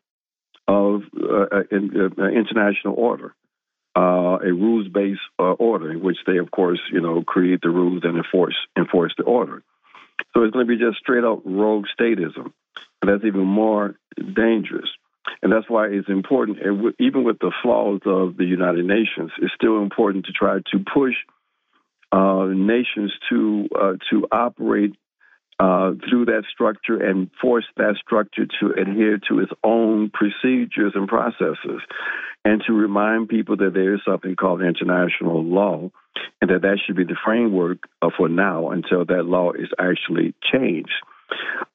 of 0.67 1.01
uh, 1.21 1.45
uh 1.51 1.63
uh, 1.71 2.27
international 2.29 2.95
order 2.95 3.35
uh, 3.95 4.37
a 4.43 4.51
rules 4.51 4.87
based 4.87 5.21
uh, 5.39 5.51
order 5.53 5.91
in 5.91 6.01
which 6.01 6.17
they, 6.25 6.37
of 6.37 6.49
course, 6.51 6.79
you 6.91 7.01
know, 7.01 7.23
create 7.23 7.61
the 7.61 7.69
rules 7.69 8.03
and 8.03 8.17
enforce 8.17 8.55
enforce 8.77 9.13
the 9.17 9.23
order. 9.23 9.63
So 10.33 10.43
it's 10.43 10.53
going 10.53 10.67
to 10.67 10.77
be 10.77 10.83
just 10.83 10.97
straight 10.99 11.23
up 11.23 11.41
rogue 11.45 11.85
statism, 11.97 12.53
and 13.01 13.11
that's 13.11 13.23
even 13.25 13.45
more 13.45 13.95
dangerous. 14.17 14.89
And 15.41 15.51
that's 15.51 15.69
why 15.69 15.87
it's 15.87 16.09
important, 16.09 16.59
even 16.99 17.23
with 17.23 17.39
the 17.39 17.51
flaws 17.61 18.01
of 18.05 18.35
the 18.37 18.45
United 18.45 18.85
Nations, 18.85 19.31
it's 19.41 19.53
still 19.53 19.81
important 19.81 20.25
to 20.25 20.31
try 20.31 20.59
to 20.71 20.79
push 20.93 21.13
uh, 22.11 22.45
nations 22.45 23.11
to 23.29 23.67
uh, 23.79 23.93
to 24.09 24.27
operate 24.31 24.95
uh, 25.63 25.93
through 26.09 26.25
that 26.25 26.43
structure 26.51 26.97
and 26.97 27.29
force 27.39 27.63
that 27.77 27.95
structure 27.95 28.45
to 28.59 28.73
adhere 28.77 29.17
to 29.29 29.39
its 29.39 29.51
own 29.63 30.09
procedures 30.09 30.91
and 30.93 31.07
processes, 31.07 31.81
and 32.43 32.61
to 32.67 32.73
remind 32.73 33.29
people 33.29 33.55
that 33.55 33.73
there 33.73 33.93
is 33.93 34.01
something 34.05 34.35
called 34.35 34.61
international 34.61 35.41
law, 35.41 35.89
and 36.41 36.49
that 36.51 36.63
that 36.63 36.79
should 36.85 36.97
be 36.97 37.05
the 37.05 37.15
framework 37.23 37.87
uh, 38.01 38.09
for 38.17 38.27
now 38.27 38.71
until 38.71 39.05
that 39.05 39.23
law 39.23 39.53
is 39.53 39.69
actually 39.79 40.35
changed. 40.51 40.91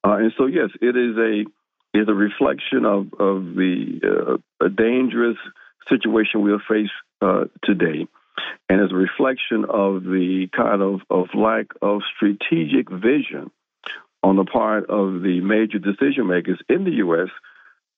Uh, 0.05 0.17
and 0.17 0.33
so, 0.37 0.45
yes, 0.45 0.69
it 0.83 0.95
is 0.95 1.17
a 1.17 1.45
is 1.99 2.09
a 2.09 2.15
reflection 2.15 2.85
of 2.85 3.07
of 3.19 3.55
the 3.55 4.39
uh, 4.61 4.69
dangerous 4.69 5.39
situation 5.89 6.43
we'll 6.43 6.61
face 6.69 6.91
uh, 7.23 7.45
today 7.65 8.07
and 8.69 8.83
as 8.83 8.93
a 8.93 8.95
reflection 8.95 9.65
of 9.65 10.05
the 10.05 10.49
kind 10.55 10.83
of, 10.83 11.01
of 11.09 11.29
lack 11.35 11.67
of 11.81 12.03
strategic 12.15 12.91
vision 12.91 13.51
on 14.23 14.37
the 14.37 14.45
part 14.45 14.91
of 14.91 15.23
the 15.23 15.41
major 15.41 15.79
decision 15.79 16.27
makers 16.27 16.61
in 16.69 16.85
the 16.85 16.97
U.S. 17.07 17.29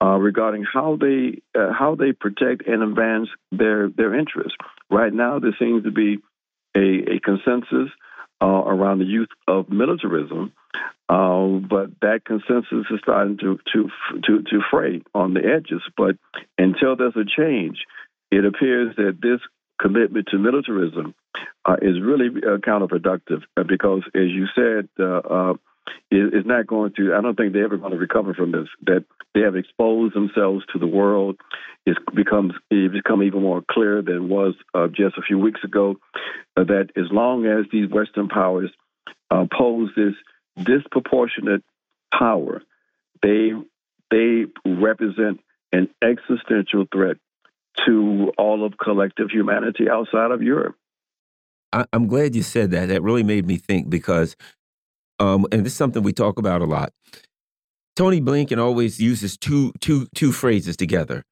Uh, 0.02 0.16
regarding 0.16 0.64
how 0.64 0.96
they 0.98 1.42
uh, 1.58 1.72
how 1.78 1.94
they 1.94 2.12
protect 2.12 2.66
and 2.66 2.82
advance 2.82 3.28
their 3.52 3.88
their 3.88 4.14
interests. 4.14 4.56
Right 4.90 5.12
now, 5.12 5.38
there 5.38 5.56
seems 5.58 5.84
to 5.84 5.90
be 5.90 6.18
a, 6.74 7.16
a 7.16 7.20
consensus 7.20 7.90
uh, 8.40 8.46
around 8.46 9.00
the 9.00 9.04
use 9.04 9.28
of 9.46 9.68
militarism, 9.68 10.52
uh, 11.08 11.46
but 11.68 11.90
that 12.00 12.24
consensus 12.24 12.86
is 12.90 13.00
starting 13.02 13.36
to 13.38 13.58
to 13.72 13.90
to 14.24 14.42
to 14.42 14.60
fray 14.70 15.02
on 15.14 15.34
the 15.34 15.40
edges. 15.40 15.82
But 15.96 16.16
until 16.56 16.96
there's 16.96 17.16
a 17.16 17.24
change, 17.24 17.84
it 18.30 18.44
appears 18.44 18.96
that 18.96 19.18
this 19.20 19.40
commitment 19.80 20.28
to 20.30 20.38
militarism 20.38 21.14
uh, 21.64 21.76
is 21.82 22.00
really 22.00 22.28
uh, 22.28 22.56
counterproductive 22.58 23.42
because, 23.66 24.02
as 24.14 24.28
you 24.28 24.46
said 24.54 24.88
is, 26.10 26.32
is 26.32 26.46
not 26.46 26.66
going 26.66 26.92
to. 26.96 27.14
I 27.14 27.20
don't 27.20 27.36
think 27.36 27.52
they're 27.52 27.64
ever 27.64 27.76
going 27.76 27.92
to 27.92 27.98
recover 27.98 28.34
from 28.34 28.52
this. 28.52 28.68
That 28.86 29.04
they 29.34 29.40
have 29.40 29.56
exposed 29.56 30.14
themselves 30.14 30.64
to 30.72 30.78
the 30.78 30.86
world. 30.86 31.36
It 31.86 31.96
becomes 32.14 32.52
it 32.70 32.92
become 32.92 33.22
even 33.22 33.42
more 33.42 33.62
clear 33.70 34.02
than 34.02 34.28
was 34.28 34.54
uh, 34.74 34.88
just 34.88 35.16
a 35.16 35.22
few 35.22 35.38
weeks 35.38 35.60
ago. 35.64 35.96
Uh, 36.56 36.64
that 36.64 36.90
as 36.96 37.06
long 37.10 37.46
as 37.46 37.66
these 37.72 37.90
Western 37.90 38.28
powers 38.28 38.70
uh, 39.30 39.46
pose 39.56 39.90
this 39.96 40.14
disproportionate 40.62 41.62
power, 42.12 42.62
they 43.22 43.52
they 44.10 44.46
represent 44.64 45.40
an 45.72 45.88
existential 46.02 46.86
threat 46.92 47.16
to 47.86 48.32
all 48.36 48.64
of 48.64 48.76
collective 48.78 49.30
humanity 49.30 49.88
outside 49.88 50.32
of 50.32 50.42
Europe. 50.42 50.74
I, 51.72 51.84
am 51.92 52.08
glad 52.08 52.34
you 52.34 52.42
said 52.42 52.72
that. 52.72 52.88
That 52.88 53.02
really 53.02 53.22
made 53.22 53.46
me 53.46 53.56
think 53.56 53.88
because 53.88 54.36
um, 55.20 55.46
and 55.52 55.64
this 55.64 55.72
is 55.72 55.76
something 55.78 56.02
we 56.02 56.12
talk 56.12 56.38
about 56.38 56.62
a 56.62 56.64
lot. 56.64 56.92
Tony 57.94 58.20
Blinken 58.20 58.58
always 58.58 58.98
uses 58.98 59.36
two, 59.36 59.72
two, 59.80 60.08
two 60.14 60.32
phrases 60.32 60.76
together 60.76 61.22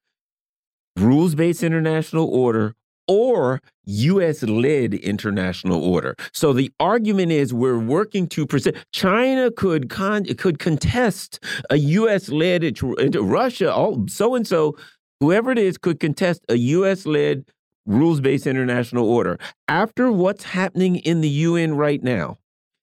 rules 0.97 1.33
based 1.33 1.63
international 1.63 2.27
order 2.27 2.75
or 3.07 3.61
US 3.85 4.43
led 4.43 4.93
international 4.93 5.83
order. 5.83 6.15
So 6.33 6.51
the 6.53 6.71
argument 6.79 7.31
is 7.31 7.53
we're 7.53 7.79
working 7.79 8.27
to 8.29 8.45
present 8.45 8.75
China 8.91 9.49
could 9.49 9.89
con, 9.89 10.25
could 10.25 10.59
contest 10.59 11.43
a 11.69 11.77
US 11.77 12.29
led 12.29 12.77
Russia 13.15 13.73
all 13.73 14.05
so 14.07 14.35
and 14.35 14.45
so 14.45 14.75
whoever 15.21 15.51
it 15.51 15.57
is 15.57 15.77
could 15.77 15.99
contest 15.99 16.43
a 16.49 16.55
US 16.55 17.05
led 17.05 17.45
rules 17.85 18.19
based 18.19 18.45
international 18.45 19.09
order. 19.09 19.39
After 19.67 20.11
what's 20.11 20.43
happening 20.43 20.97
in 20.97 21.21
the 21.21 21.29
UN 21.29 21.75
right 21.75 22.03
now, 22.03 22.38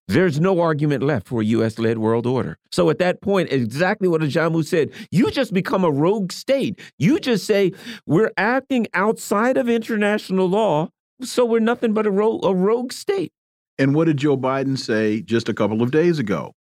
there's 0.09 0.39
no 0.39 0.61
argument 0.61 1.03
left 1.03 1.27
for 1.27 1.41
a 1.41 1.45
U.S. 1.45 1.79
led 1.79 1.99
world 1.99 2.27
order. 2.27 2.59
So 2.71 2.91
at 2.91 2.99
that 2.99 3.21
point, 3.21 3.51
exactly 3.51 4.07
what 4.07 4.21
Ajamu 4.21 4.65
said, 4.65 4.91
you 5.11 5.31
just 5.31 5.53
become 5.53 5.85
a 5.85 5.91
rogue 5.91 6.31
state. 6.31 6.79
You 6.99 7.19
just 7.19 7.45
say, 7.45 7.73
we're 8.07 8.33
acting 8.37 8.87
outside 8.95 9.57
of 9.57 9.69
international 9.69 10.49
law, 10.49 10.91
so 11.23 11.45
we're 11.45 11.59
nothing 11.61 11.93
but 11.93 12.07
a, 12.07 12.11
ro 12.11 12.39
a 12.43 12.55
rogue 12.55 12.93
state. 12.93 13.33
And 13.79 13.95
what 13.95 14.05
did 14.05 14.19
Joe 14.19 14.37
Biden 14.37 14.79
say 14.79 15.23
just 15.23 15.49
a 15.49 15.55
couple 15.55 15.83
of 15.83 15.91
days 15.91 16.19
ago? 16.19 16.53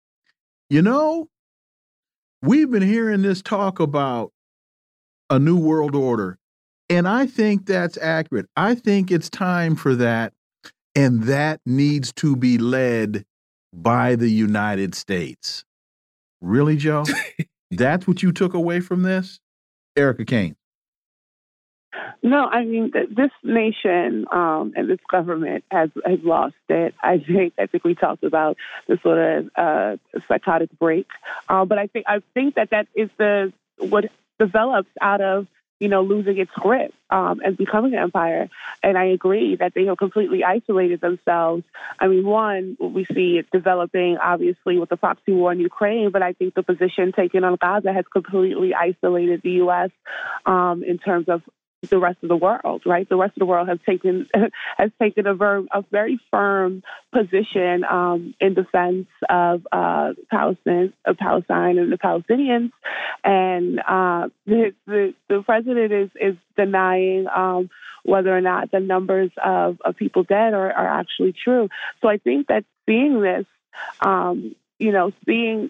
You 0.70 0.82
know, 0.82 1.28
we've 2.42 2.72
been 2.72 2.82
hearing 2.82 3.22
this 3.22 3.42
talk 3.42 3.80
about 3.80 4.32
a 5.30 5.38
new 5.38 5.58
world 5.58 5.96
order, 5.96 6.40
and 6.90 7.08
I 7.08 7.28
think 7.28 7.68
that's 7.68 7.98
accurate. 8.00 8.48
I 8.58 8.74
think 8.74 9.12
it's 9.12 9.30
time 9.30 9.76
for 9.76 9.96
that, 9.96 10.34
and 10.96 11.24
that 11.24 11.62
needs 11.66 12.12
to 12.14 12.36
be 12.36 12.58
led 12.58 13.24
by 13.76 14.16
the 14.16 14.30
United 14.30 14.96
States. 14.96 15.66
Really, 16.42 16.78
Joe? 16.78 17.06
that's 17.72 18.08
what 18.08 18.24
you 18.24 18.32
took 18.32 18.54
away 18.54 18.80
from 18.80 19.04
this? 19.04 19.40
Erica 19.96 20.26
Caines. 20.26 20.56
No, 22.22 22.46
I 22.46 22.66
mean 22.66 22.92
this 22.92 23.32
nation 23.44 24.26
um, 24.32 24.74
and 24.76 24.90
this 24.90 25.00
government 25.10 25.64
has 25.72 25.90
has 26.04 26.20
lost 26.24 26.56
it. 26.70 26.96
I 27.02 27.20
think 27.20 27.54
I 27.60 27.68
think 27.68 27.84
we 27.84 27.96
talked 27.96 28.24
about 28.24 28.58
the 28.88 28.98
sort 29.04 29.20
of 29.20 29.50
uh, 29.56 29.98
psychotic 30.28 30.70
break, 30.80 31.08
uh, 31.48 31.66
but 31.66 31.78
I 31.78 31.88
think 31.88 32.06
I 32.08 32.22
think 32.34 32.56
that 32.56 32.72
that 32.72 32.88
is 32.96 33.10
the 33.18 33.54
what 33.78 34.06
develops 34.40 34.90
out 35.00 35.22
of 35.22 35.48
you 35.80 35.88
know 35.88 36.02
losing 36.02 36.38
its 36.38 36.52
grip 36.52 36.94
um, 37.10 37.42
and 37.44 37.58
becoming 37.58 37.94
an 37.94 38.00
empire. 38.00 38.50
And 38.82 38.98
I 38.98 39.06
agree 39.06 39.56
that 39.58 39.74
they 39.74 39.86
have 39.86 39.98
completely 39.98 40.44
isolated 40.44 41.02
themselves. 41.02 41.64
I 42.00 42.08
mean, 42.08 42.26
one 42.26 42.78
we 42.80 43.06
see 43.06 43.38
it 43.38 43.48
developing 43.52 44.18
obviously 44.18 44.78
with 44.80 44.90
the 44.90 44.98
proxy 44.98 45.32
war 45.32 45.52
in 45.52 45.60
Ukraine, 45.60 46.12
but 46.12 46.22
I 46.22 46.34
think 46.34 46.54
the 46.54 46.64
position 46.64 47.12
taken 47.12 47.44
on 47.44 47.58
Gaza 47.60 47.92
has 47.92 48.06
completely 48.12 48.74
isolated 48.74 49.42
the 49.44 49.52
U.S. 49.52 49.92
Um, 50.46 50.84
in 50.84 50.98
terms 50.98 51.28
of 51.30 51.42
the 51.90 52.00
rest 52.00 52.18
of 52.24 52.30
the 52.30 52.36
world, 52.36 52.84
right? 52.86 53.08
The 53.08 53.16
rest 53.16 53.34
of 53.36 53.40
the 53.40 53.46
world 53.46 53.68
has 53.68 53.80
taken 53.86 54.28
has 54.78 54.92
taken 55.00 55.28
a, 55.28 55.36
very 55.36 55.66
a 55.72 55.84
very 55.92 56.20
firm 56.32 56.84
position 57.14 57.84
um, 57.84 58.34
in 58.40 58.54
defense 58.54 59.08
of 59.30 59.68
uh, 59.72 60.14
Palestine, 60.30 60.94
of 61.06 61.18
Palestine 61.18 61.78
and 61.78 61.92
the 61.92 61.98
Palestinians, 61.98 62.72
and 63.24 63.80
uh, 63.80 64.30
the, 64.46 64.74
the, 64.86 65.14
the 65.30 65.44
president 65.44 65.92
is 65.92 66.10
is 66.20 66.36
denying 66.58 67.28
um, 67.34 67.70
whether 68.04 68.36
or 68.36 68.42
not 68.42 68.72
the 68.72 68.80
numbers 68.80 69.32
of, 69.44 69.78
of 69.84 69.96
people 69.96 70.24
dead 70.24 70.54
are, 70.54 70.72
are 70.72 71.00
actually 71.00 71.34
true. 71.34 71.70
So 72.02 72.08
I 72.08 72.18
think 72.18 72.48
that 72.48 72.64
seeing 72.86 73.22
this 73.22 73.46
um, 74.00 74.56
you 74.80 74.92
know, 74.92 75.12
seeing 75.26 75.70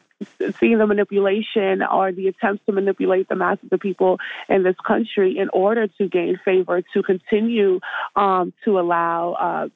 seeing 0.60 0.78
the 0.78 0.88
manipulation 0.88 1.84
or 1.84 2.12
the 2.12 2.28
attempts 2.28 2.66
to 2.66 2.72
manipulate 2.72 3.28
the 3.28 3.36
masses 3.36 3.70
of 3.72 3.80
people 3.80 4.18
in 4.50 4.64
this 4.64 4.76
country 4.86 5.38
in 5.38 5.50
order 5.50 5.88
to 5.88 6.08
gain 6.08 6.40
favor, 6.44 6.82
to 6.94 7.04
continue 7.04 7.80
um, 8.16 8.54
to 8.64 8.80
allow, 8.80 9.34
uh, 9.34 9.68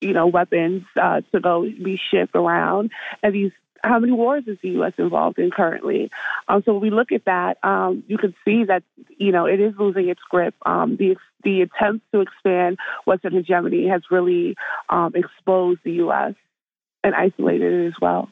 you 0.00 0.12
know, 0.12 0.26
weapons 0.26 0.84
uh, 1.00 1.22
to 1.32 1.40
go 1.40 1.62
be 1.62 2.00
shipped 2.10 2.34
around, 2.34 2.90
and 3.22 3.34
these. 3.34 3.52
How 3.80 4.00
many 4.00 4.10
wars 4.10 4.42
is 4.48 4.58
the 4.60 4.70
U.S. 4.70 4.94
involved 4.98 5.38
in 5.38 5.52
currently? 5.52 6.10
Um, 6.48 6.64
so 6.66 6.72
when 6.72 6.82
we 6.82 6.90
look 6.90 7.12
at 7.12 7.26
that, 7.26 7.58
um, 7.62 8.02
you 8.08 8.18
can 8.18 8.34
see 8.44 8.64
that 8.64 8.82
you 9.18 9.30
know 9.30 9.46
it 9.46 9.60
is 9.60 9.72
losing 9.78 10.08
its 10.08 10.20
grip. 10.28 10.56
Um, 10.66 10.96
the 10.96 11.16
the 11.44 11.62
attempts 11.62 12.04
to 12.10 12.20
expand 12.20 12.78
Western 13.06 13.34
hegemony 13.34 13.86
has 13.86 14.02
really 14.10 14.56
um, 14.88 15.12
exposed 15.14 15.78
the 15.84 15.92
U.S 15.92 16.34
and 17.08 17.16
isolated 17.16 17.86
as 17.86 17.94
well. 18.00 18.28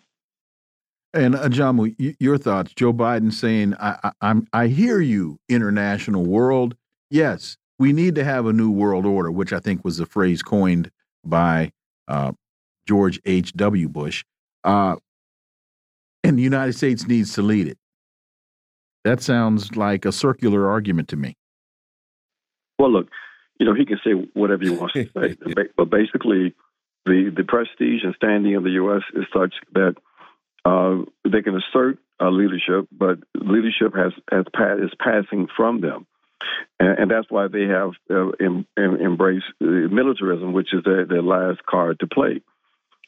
And 1.15 1.35
Ajamu, 1.35 2.15
your 2.21 2.37
thoughts? 2.37 2.75
Joe 2.75 2.93
Biden 2.93 3.33
saying, 3.33 3.75
I, 3.81 4.13
I, 4.21 4.35
I 4.53 4.67
hear 4.67 5.01
you, 5.01 5.39
international 5.49 6.25
world. 6.25 6.77
Yes, 7.11 7.57
we 7.79 7.93
need 7.93 8.15
to 8.17 8.25
have 8.25 8.47
a 8.47 8.53
new 8.53 8.71
world 8.71 9.07
order," 9.07 9.33
which 9.33 9.53
I 9.53 9.61
think 9.61 9.85
was 9.85 9.97
the 9.97 10.07
phrase 10.07 10.43
coined 10.43 10.91
by 11.25 11.73
uh, 12.07 12.33
George 12.87 13.19
H. 13.25 13.55
W. 13.55 13.89
Bush. 13.89 14.25
Uh, 14.63 14.97
and 16.23 16.39
the 16.39 16.43
United 16.43 16.75
States 16.75 17.07
needs 17.07 17.33
to 17.35 17.43
lead 17.43 17.69
it. 17.69 17.79
That 19.05 19.23
sounds 19.23 19.77
like 19.77 20.05
a 20.05 20.13
circular 20.13 20.69
argument 20.69 21.09
to 21.09 21.17
me. 21.17 21.37
Well, 22.79 22.93
look, 22.93 23.09
you 23.59 23.65
know, 23.65 23.75
he 23.75 23.87
can 23.87 23.99
say 24.05 24.11
whatever 24.35 24.65
he 24.65 24.71
wants 24.71 24.95
to 24.95 25.09
say, 25.17 25.37
but 25.77 25.89
basically, 25.89 26.55
the, 27.07 27.33
the 27.35 27.45
prestige 27.45 28.03
and 28.03 28.15
standing 28.17 28.57
of 28.57 28.65
the 28.65 28.71
U.S. 28.71 29.03
is 29.15 29.25
such 29.33 29.55
that 29.73 29.95
uh, 30.65 31.05
they 31.25 31.43
can 31.43 31.57
assert 31.57 31.99
uh, 32.21 32.29
leadership, 32.29 32.89
but 32.91 33.19
leadership 33.35 33.95
has, 33.95 34.13
has 34.31 34.45
pa- 34.53 34.75
is 34.75 34.91
passing 34.99 35.47
from 35.57 35.81
them. 35.81 36.07
And, 36.81 36.99
and 36.99 37.11
that's 37.11 37.31
why 37.31 37.47
they 37.49 37.67
have 37.67 37.93
uh, 38.11 38.31
em, 38.41 38.67
em, 38.77 38.97
embraced 38.97 39.47
militarism, 39.61 40.53
which 40.53 40.75
is 40.75 40.83
their, 40.85 41.07
their 41.07 41.23
last 41.23 41.65
card 41.65 42.01
to 42.01 42.07
play. 42.07 42.43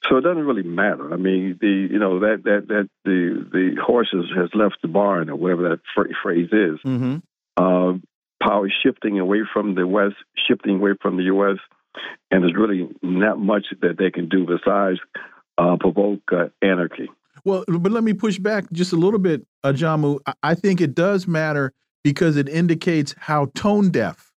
So 0.08 0.16
it 0.16 0.20
doesn't 0.20 0.46
really 0.46 0.62
matter. 0.62 1.12
I 1.12 1.16
mean, 1.16 1.58
the 1.60 1.88
you 1.90 1.98
know 1.98 2.20
that 2.20 2.44
that 2.44 2.68
that 2.68 2.88
the 3.04 3.44
the 3.50 3.82
horses 3.84 4.26
has 4.36 4.48
left 4.54 4.76
the 4.80 4.86
barn 4.86 5.28
or 5.28 5.34
whatever 5.34 5.70
that 5.70 5.80
phrase 6.22 6.48
is. 6.52 6.78
Mm-hmm. 6.86 7.16
Uh, 7.56 7.98
power 8.40 8.70
shifting 8.84 9.18
away 9.18 9.40
from 9.52 9.74
the 9.74 9.84
West, 9.88 10.14
shifting 10.46 10.76
away 10.76 10.92
from 11.02 11.16
the 11.16 11.24
U.S 11.24 11.58
and 12.30 12.42
there's 12.42 12.54
really 12.54 12.88
not 13.02 13.38
much 13.38 13.66
that 13.80 13.98
they 13.98 14.10
can 14.10 14.28
do 14.28 14.46
besides 14.46 14.98
uh, 15.56 15.76
provoke 15.78 16.20
uh, 16.32 16.48
anarchy. 16.62 17.08
Well, 17.44 17.64
but 17.66 17.92
let 17.92 18.04
me 18.04 18.12
push 18.12 18.38
back 18.38 18.70
just 18.72 18.92
a 18.92 18.96
little 18.96 19.18
bit, 19.18 19.46
Ajamu. 19.64 20.18
I 20.42 20.54
think 20.54 20.80
it 20.80 20.94
does 20.94 21.26
matter 21.26 21.72
because 22.04 22.36
it 22.36 22.48
indicates 22.48 23.14
how 23.18 23.46
tone 23.54 23.90
deaf 23.90 24.32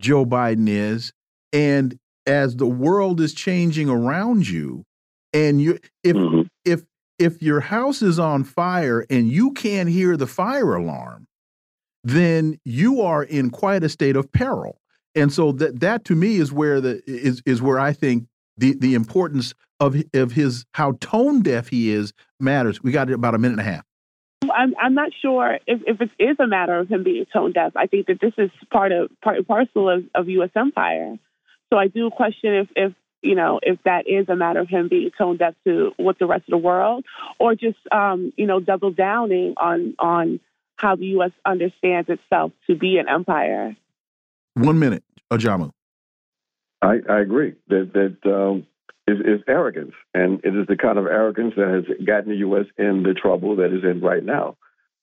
Joe 0.00 0.24
Biden 0.24 0.68
is, 0.68 1.12
and 1.52 1.98
as 2.26 2.56
the 2.56 2.66
world 2.66 3.20
is 3.20 3.34
changing 3.34 3.88
around 3.88 4.48
you, 4.48 4.84
and 5.32 5.60
you 5.60 5.78
if 6.02 6.16
mm 6.16 6.28
-hmm. 6.28 6.48
if 6.64 6.84
if 7.18 7.42
your 7.42 7.60
house 7.60 8.02
is 8.02 8.18
on 8.18 8.44
fire 8.44 9.06
and 9.10 9.28
you 9.28 9.52
can't 9.52 9.88
hear 9.88 10.16
the 10.16 10.26
fire 10.26 10.74
alarm, 10.74 11.26
then 12.04 12.58
you 12.64 13.00
are 13.00 13.24
in 13.24 13.50
quite 13.50 13.84
a 13.84 13.88
state 13.88 14.18
of 14.18 14.30
peril 14.30 14.78
and 15.16 15.32
so 15.32 15.50
that 15.52 15.80
that 15.80 16.04
to 16.04 16.14
me 16.14 16.36
is 16.36 16.52
where 16.52 16.80
the 16.80 17.02
is 17.06 17.42
is 17.46 17.60
where 17.62 17.80
I 17.80 17.92
think 17.92 18.26
the 18.56 18.74
the 18.74 18.94
importance 18.94 19.54
of 19.80 19.96
of 20.14 20.32
his 20.32 20.64
how 20.72 20.92
tone 21.00 21.42
deaf 21.42 21.68
he 21.68 21.90
is 21.90 22.12
matters. 22.38 22.82
We 22.82 22.92
got 22.92 23.10
about 23.10 23.34
a 23.34 23.38
minute 23.38 23.58
and 23.58 23.68
a 23.68 23.72
half. 23.72 23.84
I'm 24.54 24.74
I'm 24.80 24.94
not 24.94 25.10
sure 25.20 25.58
if, 25.66 25.80
if 25.86 26.00
it 26.00 26.10
is 26.22 26.36
a 26.38 26.46
matter 26.46 26.78
of 26.78 26.88
him 26.88 27.02
being 27.02 27.26
tone 27.32 27.52
deaf. 27.52 27.72
I 27.76 27.86
think 27.86 28.06
that 28.06 28.20
this 28.20 28.34
is 28.38 28.50
part 28.70 28.92
of 28.92 29.10
part 29.22 29.38
and 29.38 29.46
parcel 29.46 29.88
of, 29.88 30.04
of 30.14 30.28
U.S. 30.28 30.50
empire. 30.54 31.16
So 31.72 31.78
I 31.78 31.88
do 31.88 32.10
question 32.10 32.54
if 32.54 32.68
if 32.76 32.92
you 33.22 33.34
know 33.34 33.58
if 33.62 33.78
that 33.84 34.06
is 34.06 34.28
a 34.28 34.36
matter 34.36 34.60
of 34.60 34.68
him 34.68 34.88
being 34.88 35.10
tone 35.16 35.38
deaf 35.38 35.54
to 35.64 35.92
what 35.96 36.18
the 36.18 36.26
rest 36.26 36.44
of 36.46 36.50
the 36.50 36.58
world, 36.58 37.04
or 37.38 37.54
just 37.54 37.78
um, 37.90 38.32
you 38.36 38.46
know 38.46 38.60
double 38.60 38.92
downing 38.92 39.54
on 39.56 39.94
on 39.98 40.40
how 40.76 40.96
the 40.96 41.06
U.S. 41.06 41.32
understands 41.44 42.08
itself 42.10 42.52
to 42.66 42.76
be 42.76 42.98
an 42.98 43.08
empire. 43.08 43.74
One 44.56 44.78
minute, 44.78 45.04
Ajamu. 45.30 45.70
I, 46.80 46.96
I 47.08 47.20
agree 47.20 47.54
that 47.68 47.92
that 47.92 48.30
um, 48.30 48.66
is, 49.06 49.18
is 49.20 49.42
arrogance, 49.46 49.92
and 50.14 50.40
it 50.44 50.56
is 50.56 50.66
the 50.66 50.76
kind 50.76 50.98
of 50.98 51.06
arrogance 51.06 51.54
that 51.56 51.68
has 51.68 52.06
gotten 52.06 52.30
the 52.30 52.36
U.S. 52.36 52.66
in 52.78 53.02
the 53.02 53.12
trouble 53.12 53.56
that 53.56 53.66
is 53.66 53.84
in 53.84 54.00
right 54.00 54.24
now. 54.24 54.56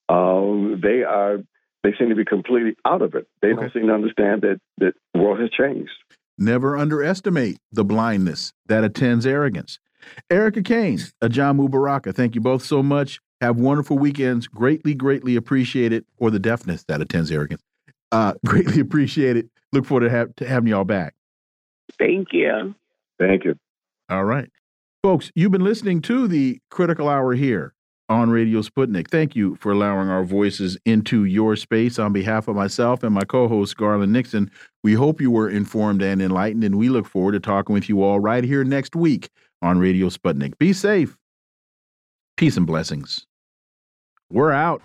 Um, 0.09 0.81
they 0.81 1.03
are 1.03 1.37
they 1.83 1.93
seem 1.99 2.09
to 2.09 2.15
be 2.15 2.25
completely 2.25 2.75
out 2.85 3.01
of 3.01 3.13
it. 3.13 3.27
They 3.41 3.49
okay. 3.49 3.61
don't 3.61 3.73
seem 3.73 3.87
to 3.87 3.93
understand 3.93 4.41
that 4.41 4.59
that 4.79 4.93
the 5.13 5.19
world 5.19 5.39
has 5.39 5.51
changed. 5.51 5.91
Never 6.37 6.75
underestimate 6.75 7.59
the 7.71 7.85
blindness 7.85 8.53
that 8.65 8.83
attends 8.83 9.25
arrogance. 9.25 9.77
Erica 10.31 10.63
Caines, 10.63 11.13
Ajamu 11.23 11.69
Baraka, 11.69 12.11
thank 12.11 12.33
you 12.33 12.41
both 12.41 12.63
so 12.65 12.81
much. 12.81 13.19
Have 13.39 13.57
wonderful 13.57 13.97
weekends. 13.97 14.47
Greatly, 14.47 14.95
greatly 14.95 15.35
appreciate 15.35 15.93
it, 15.93 16.05
or 16.17 16.31
the 16.31 16.39
deafness 16.39 16.83
that 16.85 17.01
attends 17.01 17.31
arrogance. 17.31 17.61
Uh, 18.13 18.33
greatly 18.45 18.79
appreciate 18.79 19.35
it. 19.35 19.47
Look 19.71 19.85
forward 19.85 20.05
to, 20.05 20.09
have, 20.09 20.35
to 20.35 20.47
having 20.47 20.69
y'all 20.69 20.83
back. 20.83 21.15
Thank 21.99 22.27
you. 22.31 22.75
Thank 23.19 23.43
you. 23.43 23.55
All 24.09 24.23
right. 24.23 24.49
Folks, 25.01 25.31
you've 25.35 25.51
been 25.51 25.63
listening 25.63 26.01
to 26.03 26.27
the 26.27 26.59
Critical 26.69 27.09
Hour 27.09 27.33
here 27.33 27.73
on 28.07 28.29
Radio 28.29 28.61
Sputnik. 28.61 29.09
Thank 29.09 29.35
you 29.35 29.55
for 29.55 29.71
allowing 29.71 30.09
our 30.09 30.23
voices 30.23 30.77
into 30.85 31.25
your 31.25 31.55
space. 31.55 31.97
On 31.99 32.13
behalf 32.13 32.47
of 32.47 32.55
myself 32.55 33.03
and 33.03 33.13
my 33.13 33.23
co 33.23 33.47
host, 33.47 33.75
Garland 33.75 34.13
Nixon, 34.13 34.51
we 34.83 34.93
hope 34.93 35.19
you 35.19 35.31
were 35.31 35.49
informed 35.49 36.01
and 36.01 36.21
enlightened, 36.21 36.63
and 36.63 36.77
we 36.77 36.89
look 36.89 37.07
forward 37.07 37.33
to 37.33 37.39
talking 37.39 37.73
with 37.73 37.89
you 37.89 38.03
all 38.03 38.19
right 38.19 38.43
here 38.43 38.63
next 38.63 38.95
week 38.95 39.29
on 39.61 39.79
Radio 39.79 40.09
Sputnik. 40.09 40.57
Be 40.59 40.71
safe. 40.71 41.17
Peace 42.37 42.57
and 42.57 42.67
blessings. 42.67 43.25
We're 44.29 44.51
out. 44.51 44.81